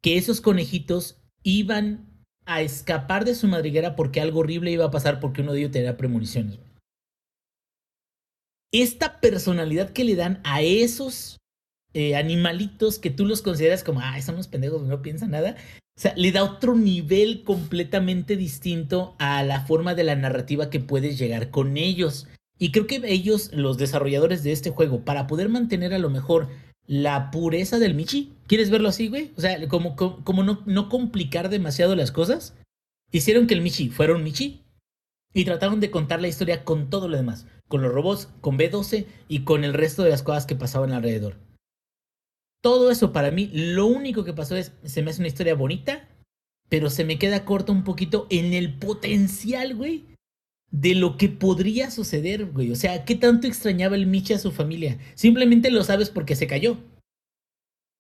Que 0.03 0.17
esos 0.17 0.41
conejitos 0.41 1.23
iban 1.43 2.25
a 2.47 2.63
escapar 2.63 3.25
de 3.25 3.35
su 3.35 3.47
madriguera 3.47 3.95
porque 3.95 4.21
algo 4.21 4.41
horrible 4.41 4.71
iba 4.71 4.87
a 4.87 4.91
pasar 4.91 5.21
porque 5.21 5.43
uno 5.43 5.53
de 5.53 5.61
ellos 5.61 5.73
tenía 5.73 5.97
premoniciones. 5.97 6.57
güey. 6.57 6.69
Esta 8.73 9.21
personalidad 9.21 9.91
que 9.91 10.05
le 10.05 10.15
dan 10.17 10.41
a 10.45 10.63
esos 10.63 11.39
eh, 11.95 12.17
animalitos 12.17 12.99
que 12.99 13.11
tú 13.11 13.27
los 13.27 13.43
consideras 13.43 13.83
como, 13.83 14.01
ah, 14.01 14.21
son 14.21 14.35
unos 14.37 14.49
pendejos, 14.49 14.83
no 14.83 15.03
piensan 15.03 15.31
nada. 15.31 15.57
O 15.99 16.01
sea, 16.01 16.15
le 16.15 16.31
da 16.31 16.45
otro 16.45 16.77
nivel 16.77 17.43
completamente 17.43 18.37
distinto 18.37 19.17
a 19.19 19.43
la 19.43 19.63
forma 19.63 19.97
de 19.97 20.05
la 20.05 20.15
narrativa 20.15 20.71
que 20.71 20.79
puedes 20.79 21.19
llegar 21.19 21.51
con 21.51 21.77
ellos. 21.77 22.29
Y 22.57 22.71
creo 22.71 22.87
que 22.87 23.01
ellos, 23.05 23.51
los 23.53 23.79
desarrolladores 23.79 24.45
de 24.45 24.53
este 24.53 24.71
juego, 24.71 25.05
para 25.05 25.27
poder 25.27 25.49
mantener 25.49 25.93
a 25.93 25.99
lo 25.99 26.09
mejor 26.09 26.51
la 26.87 27.33
pureza 27.33 27.81
del 27.81 27.97
Michi, 27.97 28.33
¿quieres 28.47 28.71
verlo 28.71 28.89
así, 28.89 29.09
güey? 29.09 29.33
O 29.37 29.41
sea, 29.41 29.67
como, 29.67 29.97
como, 29.97 30.45
no, 30.45 30.63
no 30.67 30.89
complicar 30.89 31.49
demasiado 31.49 31.97
las 31.97 32.13
cosas, 32.13 32.55
hicieron 33.11 33.49
que 33.49 33.55
el 33.55 33.61
Michi 33.61 33.89
fuera 33.89 34.15
un 34.15 34.23
Michi 34.23 34.63
y 35.35 35.45
trataron 35.47 35.81
de 35.81 35.91
contar 35.91 36.21
la 36.21 36.29
historia 36.29 36.63
con 36.63 36.91
todo 36.91 37.09
lo 37.09 37.17
demás, 37.17 37.49
con 37.67 37.83
los 37.83 37.93
robots, 37.93 38.29
con 38.41 38.57
B12 38.57 39.07
y 39.27 39.41
con 39.41 39.65
el 39.65 39.75
resto 39.75 40.05
de 40.05 40.11
las 40.11 40.23
cosas 40.23 40.47
que 40.47 40.55
pasaban 40.55 40.93
alrededor. 40.93 41.48
Todo 42.61 42.91
eso 42.91 43.13
para 43.13 43.31
mí, 43.31 43.51
lo 43.53 43.87
único 43.87 44.25
que 44.25 44.33
pasó 44.33 44.57
es, 44.57 44.73
se 44.85 45.03
me 45.03 45.11
hace 45.11 45.21
una 45.21 45.29
historia 45.29 45.55
bonita, 45.55 46.09
pero 46.69 46.91
se 46.91 47.05
me 47.05 47.19
queda 47.19 47.45
corta 47.45 47.73
un 47.73 47.85
poquito 47.85 48.27
en 48.31 48.53
el 48.53 48.75
potencial, 48.75 49.75
güey, 49.75 50.05
de 50.71 50.95
lo 50.95 51.17
que 51.17 51.29
podría 51.29 51.91
suceder, 51.91 52.47
güey. 52.47 52.71
O 52.71 52.77
sea, 52.77 53.05
¿qué 53.05 53.15
tanto 53.15 53.47
extrañaba 53.47 53.97
el 53.97 54.07
Michi 54.07 54.35
a 54.35 54.39
su 54.39 54.53
familia? 54.53 54.99
Simplemente 55.15 55.71
lo 55.71 55.85
sabes 55.85 56.11
porque 56.11 56.37
se 56.37 56.47
cayó. 56.47 56.77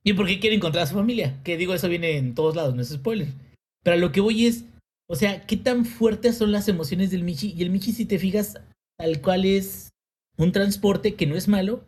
Y 0.04 0.12
porque 0.12 0.40
quiere 0.40 0.56
encontrar 0.56 0.84
a 0.84 0.86
su 0.86 0.94
familia. 0.94 1.40
Que 1.44 1.56
digo, 1.56 1.74
eso 1.74 1.88
viene 1.88 2.16
en 2.16 2.34
todos 2.34 2.56
lados, 2.56 2.74
no 2.74 2.82
es 2.82 2.88
spoiler. 2.88 3.28
Pero 3.82 3.96
lo 3.96 4.12
que 4.12 4.20
voy 4.20 4.46
es, 4.46 4.64
o 5.08 5.16
sea, 5.16 5.46
¿qué 5.46 5.56
tan 5.56 5.84
fuertes 5.84 6.36
son 6.36 6.52
las 6.52 6.68
emociones 6.68 7.10
del 7.10 7.24
Michi? 7.24 7.54
Y 7.56 7.62
el 7.62 7.70
Michi, 7.70 7.92
si 7.92 8.04
te 8.04 8.18
fijas, 8.18 8.60
tal 8.98 9.20
cual 9.22 9.44
es 9.44 9.90
un 10.36 10.52
transporte 10.52 11.14
que 11.14 11.26
no 11.26 11.36
es 11.36 11.48
malo 11.48 11.84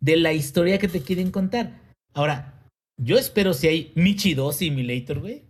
de 0.00 0.16
la 0.16 0.32
historia 0.32 0.78
que 0.78 0.88
te 0.88 1.00
quieren 1.00 1.30
contar. 1.30 1.83
Ahora, 2.14 2.62
yo 2.96 3.18
espero 3.18 3.52
si 3.54 3.66
hay 3.68 3.92
Michi 3.94 4.34
2 4.34 4.56
Simulator, 4.56 5.20
güey, 5.20 5.42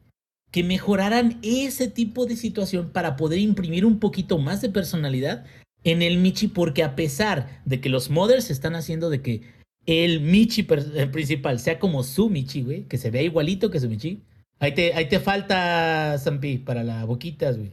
que 0.50 0.64
mejoraran 0.64 1.38
ese 1.42 1.88
tipo 1.88 2.26
de 2.26 2.36
situación 2.36 2.90
para 2.90 3.16
poder 3.16 3.38
imprimir 3.38 3.84
un 3.84 3.98
poquito 4.00 4.38
más 4.38 4.62
de 4.62 4.70
personalidad 4.70 5.44
en 5.84 6.00
el 6.02 6.18
Michi, 6.18 6.48
porque 6.48 6.82
a 6.82 6.96
pesar 6.96 7.60
de 7.64 7.80
que 7.80 7.88
los 7.90 8.08
modders 8.08 8.50
están 8.50 8.74
haciendo 8.74 9.10
de 9.10 9.20
que 9.20 9.42
el 9.86 10.20
Michi 10.20 10.66
eh, 10.94 11.06
principal 11.06 11.58
sea 11.60 11.78
como 11.78 12.02
su 12.02 12.30
Michi, 12.30 12.62
güey, 12.62 12.84
que 12.84 12.96
se 12.96 13.10
vea 13.10 13.20
igualito 13.22 13.70
que 13.70 13.80
su 13.80 13.88
Michi, 13.90 14.22
ahí 14.60 14.72
te, 14.72 14.94
ahí 14.94 15.08
te 15.08 15.20
falta, 15.20 16.16
Zampi, 16.18 16.58
para 16.58 16.82
las 16.82 17.06
boquitas, 17.06 17.58
güey. 17.58 17.72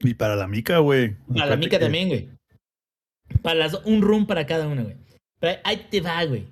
Y 0.00 0.14
para 0.14 0.36
la 0.36 0.46
mica, 0.46 0.78
güey. 0.78 1.16
Para 1.34 1.46
la 1.46 1.56
mica 1.56 1.78
que- 1.78 1.84
también, 1.84 2.08
güey. 2.08 2.28
Para 3.42 3.56
las, 3.58 3.74
un 3.84 4.02
room 4.02 4.26
para 4.26 4.46
cada 4.46 4.68
una, 4.68 4.82
güey. 4.84 4.96
Pero 5.40 5.58
ahí 5.64 5.86
te 5.90 6.00
va, 6.00 6.22
güey. 6.24 6.44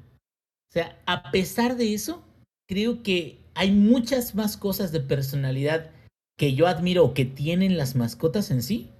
Sea, 0.74 0.98
a 1.06 1.30
pesar 1.30 1.76
de 1.76 1.94
eso, 1.94 2.24
creo 2.66 3.04
que 3.04 3.38
hay 3.54 3.70
muchas 3.70 4.34
más 4.34 4.56
cosas 4.56 4.90
de 4.90 4.98
personalidad 4.98 5.92
que 6.36 6.54
yo 6.54 6.66
admiro 6.66 7.04
o 7.04 7.14
que 7.14 7.24
tienen 7.24 7.76
las 7.76 7.94
mascotas 7.94 8.50
en 8.50 8.60
sí, 8.60 8.90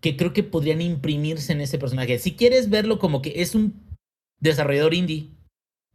que 0.00 0.16
creo 0.16 0.32
que 0.32 0.44
podrían 0.44 0.80
imprimirse 0.80 1.52
en 1.52 1.60
ese 1.60 1.76
personaje. 1.76 2.20
Si 2.20 2.36
quieres 2.36 2.70
verlo 2.70 3.00
como 3.00 3.20
que 3.20 3.42
es 3.42 3.56
un 3.56 3.74
desarrollador 4.38 4.94
indie, 4.94 5.30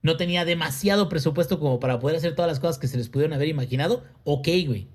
no 0.02 0.18
tenía 0.18 0.44
demasiado 0.44 1.08
presupuesto 1.08 1.58
como 1.58 1.80
para 1.80 2.02
poder 2.02 2.18
hacer 2.18 2.36
todas 2.36 2.52
las 2.52 2.60
cosas 2.60 2.78
que 2.78 2.90
se 2.90 2.98
les 2.98 3.08
pudieron 3.08 3.32
haber 3.32 3.48
imaginado, 3.48 4.04
ok, 4.26 4.50
güey. 4.68 4.90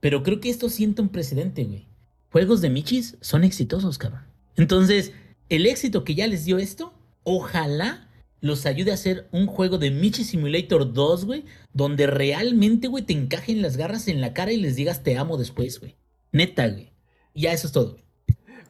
Pero 0.00 0.24
creo 0.24 0.40
que 0.40 0.50
esto 0.50 0.68
sienta 0.68 1.00
un 1.00 1.10
precedente, 1.10 1.62
güey. 1.62 1.86
Juegos 2.32 2.60
de 2.60 2.70
Michis 2.70 3.18
son 3.20 3.44
exitosos, 3.44 3.98
cabrón. 3.98 4.24
Entonces, 4.56 5.12
el 5.48 5.66
éxito 5.66 6.02
que 6.02 6.16
ya 6.16 6.26
les 6.26 6.44
dio 6.44 6.58
esto, 6.58 6.92
ojalá 7.22 8.09
los 8.40 8.66
ayude 8.66 8.90
a 8.90 8.94
hacer 8.94 9.28
un 9.32 9.46
juego 9.46 9.78
de 9.78 9.90
Michi 9.90 10.24
Simulator 10.24 10.92
2, 10.92 11.24
güey, 11.24 11.44
donde 11.72 12.06
realmente, 12.06 12.88
güey, 12.88 13.04
te 13.04 13.12
encajen 13.12 13.62
las 13.62 13.76
garras 13.76 14.08
en 14.08 14.20
la 14.20 14.32
cara 14.32 14.52
y 14.52 14.56
les 14.56 14.76
digas 14.76 15.02
te 15.02 15.16
amo 15.16 15.36
después, 15.36 15.80
güey. 15.80 15.96
Neta, 16.32 16.68
güey. 16.68 16.92
Ya 17.34 17.52
eso 17.52 17.66
es 17.66 17.72
todo. 17.72 17.98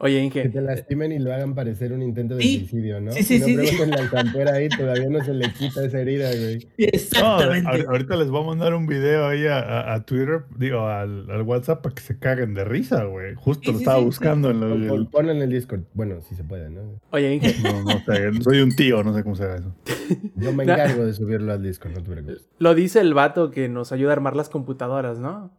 Oye, 0.03 0.15
Que 0.31 0.41
Inge, 0.41 0.49
te 0.49 0.61
lastimen 0.63 1.13
y 1.13 1.19
lo 1.19 1.31
hagan 1.33 1.55
parecer 1.55 1.93
un 1.93 2.01
intento 2.03 2.35
de 2.37 2.43
Sí. 2.43 2.59
suicidio, 2.61 3.03
¿no? 3.03 3.13
Sí, 3.13 3.23
sí, 3.23 3.39
Si 3.39 3.55
no 3.55 3.63
sí, 3.65 3.77
al 3.83 4.09
campera 4.09 4.55
ahí, 4.55 4.69
todavía 4.71 5.11
no 5.11 5.23
se 5.23 5.35
le 5.35 5.53
quita 5.53 5.85
esa 5.85 6.01
herida, 6.01 6.31
güey. 6.31 6.57
No, 6.79 6.87
Exactamente. 6.87 7.69
ahor- 7.69 7.87
ahorita 7.89 8.17
les 8.17 8.31
voy 8.31 8.43
a 8.43 8.47
mandar 8.47 8.73
un 8.75 8.87
video 8.87 9.27
ahí 9.27 9.47
a, 9.47 9.59
a- 9.59 9.95
a 9.95 10.05
Twitter, 10.07 10.45
digo, 10.57 10.87
al, 10.87 11.31
al 11.31 11.43
WhatsApp 11.43 11.83
para 11.83 11.95
que 11.95 12.01
se 12.01 12.19
caguen 12.19 12.55
de 12.55 12.65
risa, 12.65 13.05
güey. 13.05 13.35
Justo 13.37 13.63
Sí, 13.65 13.73
lo 13.73 13.79
sí, 13.79 13.83
estaba 13.85 13.99
sí, 13.99 14.05
buscando 14.07 14.51
en 14.51 14.61
lo- 14.61 14.69
Pon- 14.71 14.83
el- 14.83 14.89
pon- 14.89 15.07
Ponlo 15.11 15.33
en 15.33 15.43
el 15.43 15.51
Discord. 15.51 15.83
Bueno, 15.93 16.23
si 16.23 16.35
se 16.35 16.45
puede, 16.45 16.71
¿no? 16.71 16.99
oye, 17.11 17.35
Inge, 17.35 17.55
No, 17.63 17.83
no 17.83 18.01
sé, 18.07 18.43
soy 18.43 18.61
un 18.63 18.75
tío, 18.75 19.03
no 19.05 19.15
sé 19.15 19.23
cómo 19.23 19.37
se 19.37 19.45
haga 19.45 19.57
eso. 19.57 19.75
Yo 20.37 20.53
me 20.55 20.63
encargo 20.65 21.05
de 21.05 21.13
subirlo 21.13 21.53
al 21.53 21.63
Discord, 21.63 21.93
no 21.93 22.03
te 22.03 22.11
preocupes. 22.11 22.49
lo 22.59 22.75
dice 22.75 23.01
el 23.01 23.13
vato 23.13 23.51
que 23.51 23.69
nos 23.69 23.93
ayuda 23.93 24.11
a 24.11 24.13
armar 24.15 24.35
las 24.35 24.49
computadoras, 24.49 25.19
¿no? 25.19 25.53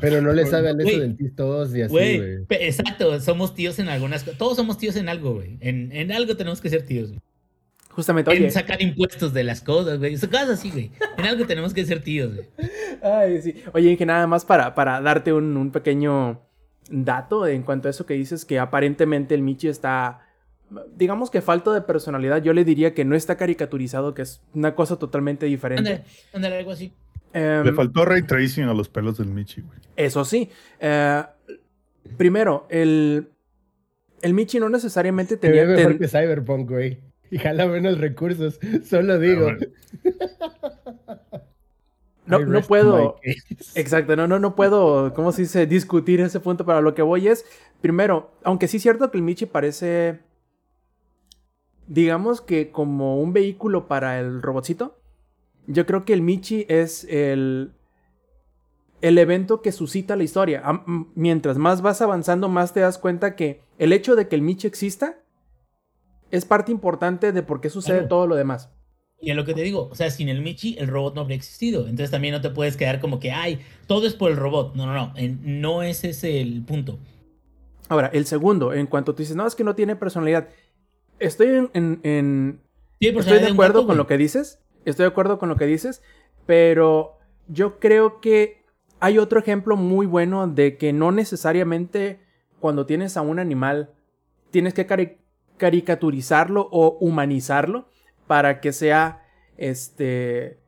Pero 0.00 0.22
no 0.22 0.32
le 0.32 0.46
sabe 0.46 0.70
al 0.70 0.80
eso 0.80 1.16
TIS 1.16 1.74
y 1.74 1.82
así, 1.82 1.92
Güey, 1.92 2.46
exacto, 2.50 3.20
somos 3.20 3.54
tíos 3.54 3.78
en 3.78 3.88
algunas 3.88 4.24
cosas. 4.24 4.38
Todos 4.38 4.56
somos 4.56 4.78
tíos 4.78 4.96
en 4.96 5.08
algo, 5.08 5.34
güey. 5.34 5.58
En, 5.60 5.92
en 5.92 6.12
algo 6.12 6.36
tenemos 6.36 6.60
que 6.60 6.68
ser 6.68 6.82
tíos, 6.82 7.10
güey. 7.10 7.20
Justamente, 7.90 8.30
oye. 8.30 8.44
En 8.46 8.50
sacar 8.50 8.80
impuestos 8.80 9.34
de 9.34 9.44
las 9.44 9.60
cosas, 9.60 9.98
güey. 9.98 10.18
Cosas 10.18 10.48
así, 10.48 10.70
güey. 10.70 10.90
En 11.18 11.26
algo 11.26 11.46
tenemos 11.46 11.74
que 11.74 11.84
ser 11.84 12.02
tíos, 12.02 12.34
güey. 12.34 12.48
Ay, 13.02 13.42
sí. 13.42 13.62
Oye, 13.72 13.90
Inge, 13.90 14.06
nada 14.06 14.26
más 14.26 14.44
para, 14.44 14.74
para 14.74 15.00
darte 15.00 15.32
un, 15.32 15.56
un 15.56 15.70
pequeño 15.70 16.40
dato 16.90 17.46
en 17.46 17.62
cuanto 17.62 17.88
a 17.88 17.90
eso 17.90 18.06
que 18.06 18.14
dices, 18.14 18.44
que 18.44 18.58
aparentemente 18.58 19.34
el 19.34 19.42
Michi 19.42 19.68
está, 19.68 20.20
digamos 20.96 21.30
que 21.30 21.42
falto 21.42 21.72
de 21.72 21.82
personalidad. 21.82 22.42
Yo 22.42 22.52
le 22.54 22.64
diría 22.64 22.94
que 22.94 23.04
no 23.04 23.14
está 23.14 23.36
caricaturizado, 23.36 24.14
que 24.14 24.22
es 24.22 24.40
una 24.54 24.74
cosa 24.74 24.98
totalmente 24.98 25.46
diferente. 25.46 25.90
Ándale, 25.90 26.04
ándale, 26.32 26.58
algo 26.58 26.70
así. 26.72 26.92
Em, 27.32 27.64
Le 27.64 27.72
faltó 27.72 28.04
ray 28.04 28.22
tracing 28.22 28.64
a 28.64 28.74
los 28.74 28.88
pelos 28.88 29.18
del 29.18 29.28
Michi, 29.28 29.60
güey. 29.62 29.78
Eso 29.96 30.24
sí. 30.24 30.50
eh, 30.80 31.22
primero, 32.16 32.66
el, 32.68 33.28
el 34.20 34.34
Michi 34.34 34.58
no 34.60 34.68
necesariamente 34.68 35.36
Te 35.36 35.48
ve 35.50 35.58
tenía... 35.60 35.76
mejor 35.76 35.92
ten- 35.92 35.98
que 35.98 36.08
Cyberpunk, 36.08 36.68
güey. 36.70 37.00
Y 37.30 37.38
jala 37.38 37.66
menos 37.66 37.98
recursos. 37.98 38.58
Solo 38.84 39.18
digo. 39.18 39.44
bueno. 39.44 39.58
no, 42.26 42.38
no 42.40 42.60
puedo... 42.62 43.16
Exacto, 43.74 44.14
no, 44.16 44.28
no, 44.28 44.38
no 44.38 44.54
puedo, 44.54 45.12
¿cómo 45.14 45.32
se 45.32 45.42
dice? 45.42 45.66
Discutir 45.66 46.20
ese 46.20 46.40
punto, 46.40 46.64
para 46.66 46.80
lo 46.80 46.94
que 46.94 47.02
voy 47.02 47.28
es, 47.28 47.44
primero, 47.80 48.32
aunque 48.44 48.68
sí 48.68 48.76
es 48.76 48.82
cierto 48.82 49.10
que 49.10 49.16
el 49.18 49.24
Michi 49.24 49.46
parece, 49.46 50.20
digamos 51.86 52.40
que 52.40 52.70
como 52.70 53.20
un 53.20 53.32
vehículo 53.32 53.88
para 53.88 54.20
el 54.20 54.42
robotcito, 54.42 54.98
yo 55.66 55.86
creo 55.86 56.04
que 56.04 56.12
el 56.12 56.22
Michi 56.22 56.66
es 56.68 57.04
el, 57.04 57.72
el 59.00 59.18
evento 59.18 59.62
que 59.62 59.72
suscita 59.72 60.16
la 60.16 60.24
historia. 60.24 60.62
Mientras 61.14 61.58
más 61.58 61.82
vas 61.82 62.00
avanzando, 62.02 62.48
más 62.48 62.72
te 62.72 62.80
das 62.80 62.98
cuenta 62.98 63.36
que 63.36 63.60
el 63.78 63.92
hecho 63.92 64.16
de 64.16 64.28
que 64.28 64.36
el 64.36 64.42
Michi 64.42 64.66
exista 64.66 65.18
es 66.30 66.44
parte 66.44 66.72
importante 66.72 67.32
de 67.32 67.42
por 67.42 67.60
qué 67.60 67.68
sucede 67.70 67.96
Claro. 67.98 68.08
todo 68.08 68.26
lo 68.26 68.36
demás. 68.36 68.70
Y 69.20 69.30
a 69.30 69.34
lo 69.36 69.44
que 69.44 69.54
te 69.54 69.62
digo, 69.62 69.88
o 69.90 69.94
sea, 69.94 70.10
sin 70.10 70.28
el 70.28 70.42
Michi, 70.42 70.76
el 70.78 70.88
robot 70.88 71.14
no 71.14 71.20
habría 71.20 71.36
existido. 71.36 71.82
Entonces 71.82 72.10
también 72.10 72.32
no 72.34 72.40
te 72.40 72.50
puedes 72.50 72.76
quedar 72.76 73.00
como 73.00 73.20
que, 73.20 73.30
ay, 73.30 73.60
todo 73.86 74.06
es 74.06 74.14
por 74.14 74.30
el 74.32 74.36
robot. 74.36 74.74
No, 74.74 74.86
no, 74.86 74.94
no. 74.94 75.12
no 75.42 75.82
ese 75.84 76.10
es 76.10 76.24
el 76.24 76.64
punto. 76.64 76.98
Ahora, 77.88 78.08
el 78.12 78.26
segundo, 78.26 78.72
en 78.72 78.86
cuanto 78.86 79.14
tú 79.14 79.22
dices, 79.22 79.36
no, 79.36 79.46
es 79.46 79.54
que 79.54 79.62
no 79.62 79.74
tiene 79.76 79.94
personalidad. 79.94 80.48
Estoy 81.20 81.48
en, 81.48 81.70
en- 81.74 82.00
en- 82.02 82.60
Sí, 82.98 83.08
hay 83.08 83.16
estoy 83.18 83.38
de 83.40 83.46
acuerdo 83.48 83.74
gato, 83.74 83.86
con 83.86 83.86
güey. 83.86 83.98
lo 83.98 84.06
que 84.08 84.16
dices. 84.16 84.58
Estoy 84.84 85.04
de 85.04 85.08
acuerdo 85.10 85.38
con 85.38 85.48
lo 85.48 85.56
que 85.56 85.66
dices. 85.66 86.02
Pero 86.46 87.18
yo 87.48 87.78
creo 87.78 88.20
que 88.20 88.62
hay 89.00 89.18
otro 89.18 89.38
ejemplo 89.38 89.76
muy 89.76 90.06
bueno 90.06 90.46
de 90.48 90.76
que 90.76 90.92
no 90.92 91.12
necesariamente 91.12 92.20
cuando 92.60 92.86
tienes 92.86 93.16
a 93.16 93.22
un 93.22 93.38
animal 93.38 93.90
tienes 94.50 94.74
que 94.74 94.86
cari- 94.86 95.18
caricaturizarlo 95.56 96.68
o 96.70 96.96
humanizarlo 97.00 97.88
para 98.26 98.60
que 98.60 98.72
sea 98.72 99.22
este 99.56 100.60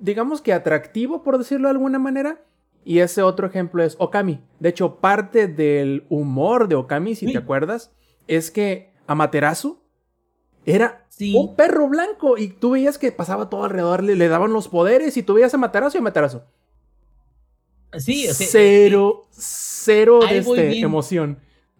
digamos 0.00 0.40
que 0.40 0.52
atractivo 0.52 1.22
por 1.22 1.38
decirlo 1.38 1.68
de 1.68 1.72
alguna 1.72 1.98
manera 1.98 2.42
y 2.84 2.98
ese 3.00 3.22
otro 3.22 3.46
ejemplo 3.46 3.82
es 3.82 3.96
Okami. 3.98 4.42
De 4.60 4.68
hecho, 4.70 4.96
parte 4.96 5.46
del 5.48 6.04
humor 6.10 6.68
de 6.68 6.74
Okami, 6.74 7.14
si 7.14 7.26
Sí. 7.26 7.32
te 7.32 7.38
acuerdas, 7.38 7.92
es 8.26 8.50
que 8.50 8.92
Amaterasu 9.06 9.80
era 10.66 11.06
Sí. 11.10 11.32
un 11.36 11.54
perro 11.54 11.88
blanco 11.88 12.38
y 12.38 12.48
tú 12.48 12.70
veías 12.70 12.98
que 12.98 13.12
pasaba 13.12 13.48
todo 13.48 13.64
alrededor, 13.64 14.02
le, 14.02 14.16
le 14.16 14.26
daban 14.28 14.52
los 14.52 14.66
poderes 14.68 15.16
y 15.16 15.22
tú 15.22 15.34
veías 15.34 15.54
a 15.54 15.56
Amaterasu 15.58 15.96
y 15.96 16.00
Amaterasu. 16.00 16.40
Sí, 17.96 18.26
o 18.28 18.34
sea, 18.34 18.46
cero, 18.50 19.28
cero 19.30 20.20
de 20.28 20.38
este, 20.38 20.80
emoción. 20.80 21.38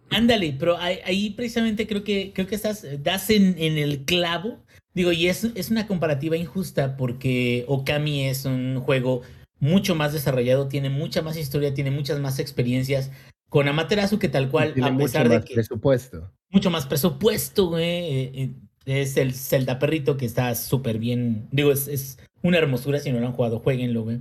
Ándale, 0.09 0.55
pero 0.57 0.77
ahí, 0.77 0.99
ahí 1.03 1.29
precisamente 1.31 1.87
creo 1.87 2.03
que 2.05 2.31
creo 2.33 2.47
que 2.47 2.55
estás 2.55 2.85
das 3.03 3.29
en, 3.29 3.55
en 3.57 3.77
el 3.77 4.05
clavo. 4.05 4.59
Digo, 4.93 5.11
y 5.11 5.27
es, 5.27 5.43
es 5.55 5.71
una 5.71 5.87
comparativa 5.87 6.37
injusta 6.37 6.95
porque 6.95 7.65
Okami 7.67 8.27
es 8.27 8.45
un 8.45 8.79
juego 8.79 9.23
mucho 9.59 9.93
más 9.95 10.13
desarrollado, 10.13 10.69
tiene 10.69 10.89
mucha 10.89 11.21
más 11.21 11.35
historia, 11.35 11.73
tiene 11.73 11.91
muchas 11.91 12.19
más 12.21 12.39
experiencias. 12.39 13.11
Con 13.49 13.67
Amaterasu, 13.67 14.17
que 14.19 14.29
tal 14.29 14.49
cual, 14.49 14.73
Tiene 14.73 14.89
a 14.89 14.91
mucho 14.93 15.05
pesar 15.05 15.27
de 15.29 15.35
más 15.37 15.45
que 15.45 15.53
presupuesto. 15.53 16.31
mucho 16.49 16.69
más 16.71 16.85
presupuesto, 16.85 17.67
güey. 17.67 17.83
eh, 17.83 18.31
eh, 18.33 18.55
Es 18.85 19.17
el 19.17 19.33
Zelda 19.33 19.79
Perrito 19.79 20.17
que 20.17 20.25
está 20.25 20.53
súper 20.55 20.99
bien. 20.99 21.47
Digo, 21.51 21.71
es, 21.71 22.19
una 22.41 22.57
hermosura. 22.57 22.99
Si 22.99 23.11
no 23.11 23.19
lo 23.19 23.27
han 23.27 23.33
jugado, 23.33 23.59
jueguenlo, 23.59 24.03
güey. 24.03 24.19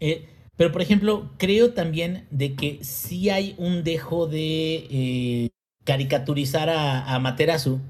Eh, 0.00 0.26
pero, 0.56 0.72
por 0.72 0.82
ejemplo, 0.82 1.30
creo 1.38 1.72
también 1.72 2.26
de 2.30 2.54
que 2.54 2.82
sí 2.82 3.30
hay 3.30 3.54
un 3.58 3.84
dejo 3.84 4.26
de 4.26 4.86
eh, 4.90 5.48
caricaturizar 5.84 6.68
a, 6.70 7.14
a 7.14 7.18
Materasu 7.18 7.80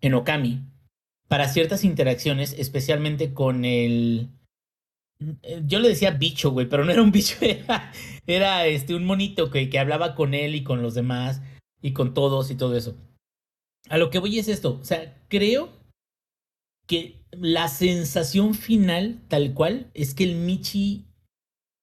en 0.00 0.14
Okami 0.14 0.62
para 1.28 1.48
ciertas 1.48 1.84
interacciones, 1.84 2.54
especialmente 2.58 3.32
con 3.32 3.64
el. 3.64 4.28
eh, 5.42 5.62
Yo 5.66 5.78
le 5.78 5.88
decía 5.88 6.10
bicho, 6.12 6.50
güey, 6.50 6.68
pero 6.68 6.84
no 6.84 6.92
era 6.92 7.02
un 7.02 7.12
bicho, 7.12 7.36
era, 7.40 7.92
era 8.26 8.66
este, 8.66 8.94
un 8.94 9.04
monito 9.04 9.50
que, 9.50 9.68
que 9.70 9.78
hablaba 9.78 10.14
con 10.14 10.34
él 10.34 10.54
y 10.54 10.64
con 10.64 10.82
los 10.82 10.94
demás 10.94 11.42
y 11.82 11.92
con 11.92 12.14
todos 12.14 12.50
y 12.50 12.56
todo 12.56 12.76
eso. 12.76 12.96
A 13.88 13.98
lo 13.98 14.10
que 14.10 14.18
voy 14.18 14.38
es 14.38 14.48
esto, 14.48 14.78
o 14.80 14.84
sea, 14.84 15.14
creo 15.28 15.70
que 16.86 17.22
la 17.32 17.68
sensación 17.68 18.54
final, 18.54 19.20
tal 19.28 19.54
cual, 19.54 19.90
es 19.94 20.14
que 20.14 20.24
el 20.24 20.36
Michi 20.36 21.04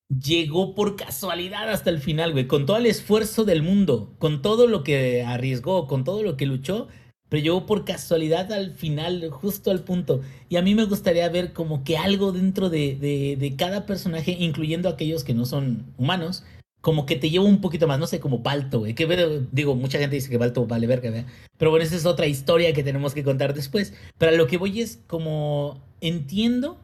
llegó 0.10 0.76
por 0.76 0.96
casualidad 0.96 1.70
hasta 1.70 1.90
el 1.90 2.00
final, 2.00 2.34
güey, 2.34 2.48
con 2.48 2.66
todo 2.66 2.78
el 2.78 2.86
esfuerzo 2.86 3.46
del 3.46 3.64
mundo, 3.64 4.14
con 4.20 4.42
todo 4.42 4.68
lo 4.68 4.84
que 4.84 5.24
arriesgó, 5.24 5.88
con 5.88 6.04
todo 6.04 6.24
lo 6.24 6.38
que 6.38 6.46
luchó, 6.46 6.88
pero 7.30 7.44
llegó 7.44 7.66
por 7.66 7.86
casualidad 7.86 8.52
al 8.52 8.72
final, 8.72 9.30
justo 9.30 9.72
al 9.72 9.84
punto. 9.84 10.22
Y 10.50 10.58
a 10.58 10.62
mí 10.62 10.76
me 10.76 10.86
gustaría 10.86 11.30
ver 11.30 11.54
como 11.54 11.84
que 11.84 11.98
algo 11.98 12.34
dentro 12.34 12.70
de, 12.70 12.96
de, 12.96 13.38
de 13.40 13.56
cada 13.56 13.86
personaje, 13.86 14.36
incluyendo 14.38 14.90
aquellos 14.90 15.24
que 15.24 15.34
no 15.34 15.46
son 15.46 15.94
humanos, 15.98 16.44
como 16.82 17.06
que 17.06 17.16
te 17.16 17.30
lleva 17.30 17.46
un 17.46 17.62
poquito 17.62 17.88
más, 17.88 18.00
no 18.00 18.08
sé, 18.08 18.20
como 18.20 18.40
Balto, 18.40 18.80
güey. 18.80 18.96
Que 18.96 19.46
digo, 19.52 19.76
mucha 19.76 20.00
gente 20.00 20.16
dice 20.16 20.30
que 20.30 20.38
Balto 20.38 20.66
vale 20.66 20.88
verga, 20.88 21.12
¿verdad? 21.12 21.32
Pero 21.58 21.72
bueno, 21.72 21.86
esa 21.86 21.96
es 21.96 22.06
otra 22.06 22.26
historia 22.26 22.74
que 22.74 22.84
tenemos 22.84 23.14
que 23.14 23.24
contar 23.24 23.54
después. 23.54 23.94
Pero 24.18 24.32
a 24.32 24.36
lo 24.36 24.48
que 24.48 24.58
voy 24.58 24.82
es 24.82 25.00
como 25.08 25.84
entiendo 26.02 26.80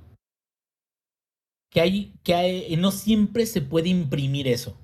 que 1.72 1.82
hay, 1.82 2.14
que 2.24 2.36
hay, 2.36 2.76
no 2.78 2.92
siempre 2.92 3.46
se 3.48 3.62
puede 3.62 3.90
imprimir 3.90 4.48
eso. 4.48 4.78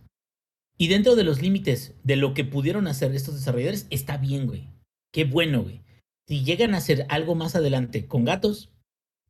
Y 0.77 0.87
dentro 0.87 1.15
de 1.15 1.23
los 1.23 1.41
límites 1.41 1.93
de 2.03 2.15
lo 2.15 2.33
que 2.33 2.43
pudieron 2.43 2.87
hacer 2.87 3.13
estos 3.13 3.35
desarrolladores, 3.35 3.85
está 3.91 4.17
bien, 4.17 4.47
güey. 4.47 4.67
Qué 5.13 5.25
bueno, 5.25 5.61
güey. 5.61 5.81
Si 6.27 6.43
llegan 6.43 6.73
a 6.73 6.77
hacer 6.77 7.05
algo 7.09 7.35
más 7.35 7.55
adelante 7.55 8.07
con 8.07 8.25
gatos, 8.25 8.71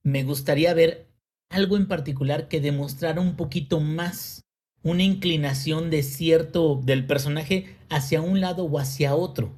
me 0.01 0.23
gustaría 0.23 0.73
ver 0.73 1.07
algo 1.49 1.75
en 1.75 1.87
particular 1.87 2.47
que 2.47 2.61
demostrara 2.61 3.19
un 3.19 3.35
poquito 3.35 3.81
más 3.81 4.42
una 4.83 5.03
inclinación 5.03 5.89
de 5.89 6.03
cierto 6.03 6.79
del 6.83 7.07
personaje 7.07 7.75
hacia 7.89 8.21
un 8.21 8.41
lado 8.41 8.65
o 8.65 8.79
hacia 8.79 9.15
otro. 9.15 9.51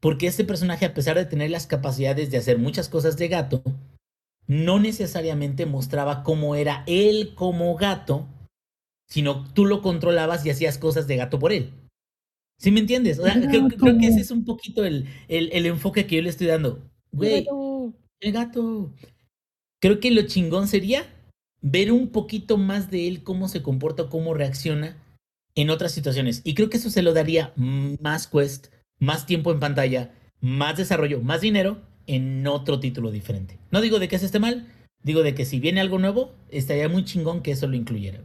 Porque 0.00 0.26
este 0.26 0.44
personaje, 0.44 0.84
a 0.84 0.94
pesar 0.94 1.16
de 1.16 1.24
tener 1.24 1.50
las 1.50 1.66
capacidades 1.66 2.30
de 2.30 2.36
hacer 2.36 2.58
muchas 2.58 2.88
cosas 2.88 3.16
de 3.16 3.28
gato, 3.28 3.62
no 4.46 4.78
necesariamente 4.78 5.64
mostraba 5.64 6.22
cómo 6.22 6.54
era 6.54 6.84
él 6.86 7.34
como 7.34 7.74
gato, 7.76 8.26
sino 9.08 9.48
tú 9.54 9.64
lo 9.64 9.80
controlabas 9.80 10.44
y 10.44 10.50
hacías 10.50 10.78
cosas 10.78 11.06
de 11.06 11.16
gato 11.16 11.38
por 11.38 11.52
él. 11.52 11.72
¿Sí 12.58 12.70
me 12.70 12.80
entiendes? 12.80 13.18
O 13.18 13.24
sea, 13.24 13.34
creo, 13.34 13.68
creo 13.68 13.98
que 13.98 14.06
ese 14.06 14.20
es 14.20 14.30
un 14.30 14.44
poquito 14.44 14.84
el, 14.84 15.06
el, 15.28 15.50
el 15.52 15.66
enfoque 15.66 16.06
que 16.06 16.16
yo 16.16 16.22
le 16.22 16.28
estoy 16.28 16.46
dando. 16.46 16.80
Güey, 17.12 17.46
el 18.20 18.32
gato. 18.32 18.92
Creo 19.80 19.98
que 19.98 20.10
lo 20.10 20.22
chingón 20.22 20.68
sería 20.68 21.06
ver 21.62 21.92
un 21.92 22.08
poquito 22.08 22.58
más 22.58 22.90
de 22.90 23.08
él, 23.08 23.22
cómo 23.22 23.48
se 23.48 23.62
comporta, 23.62 24.08
cómo 24.08 24.34
reacciona 24.34 24.96
en 25.54 25.70
otras 25.70 25.92
situaciones. 25.92 26.42
Y 26.44 26.54
creo 26.54 26.68
que 26.68 26.76
eso 26.76 26.90
se 26.90 27.02
lo 27.02 27.14
daría 27.14 27.52
más 27.56 28.26
quest, 28.26 28.66
más 28.98 29.26
tiempo 29.26 29.52
en 29.52 29.60
pantalla, 29.60 30.12
más 30.40 30.76
desarrollo, 30.76 31.20
más 31.20 31.40
dinero 31.40 31.80
en 32.06 32.46
otro 32.46 32.80
título 32.80 33.10
diferente. 33.10 33.58
No 33.70 33.80
digo 33.80 33.98
de 33.98 34.08
que 34.08 34.16
eso 34.16 34.26
esté 34.26 34.40
mal, 34.40 34.66
digo 35.02 35.22
de 35.22 35.34
que 35.34 35.44
si 35.44 35.60
viene 35.60 35.80
algo 35.80 35.98
nuevo, 35.98 36.32
estaría 36.50 36.88
muy 36.88 37.04
chingón 37.04 37.42
que 37.42 37.52
eso 37.52 37.68
lo 37.68 37.76
incluyera. 37.76 38.20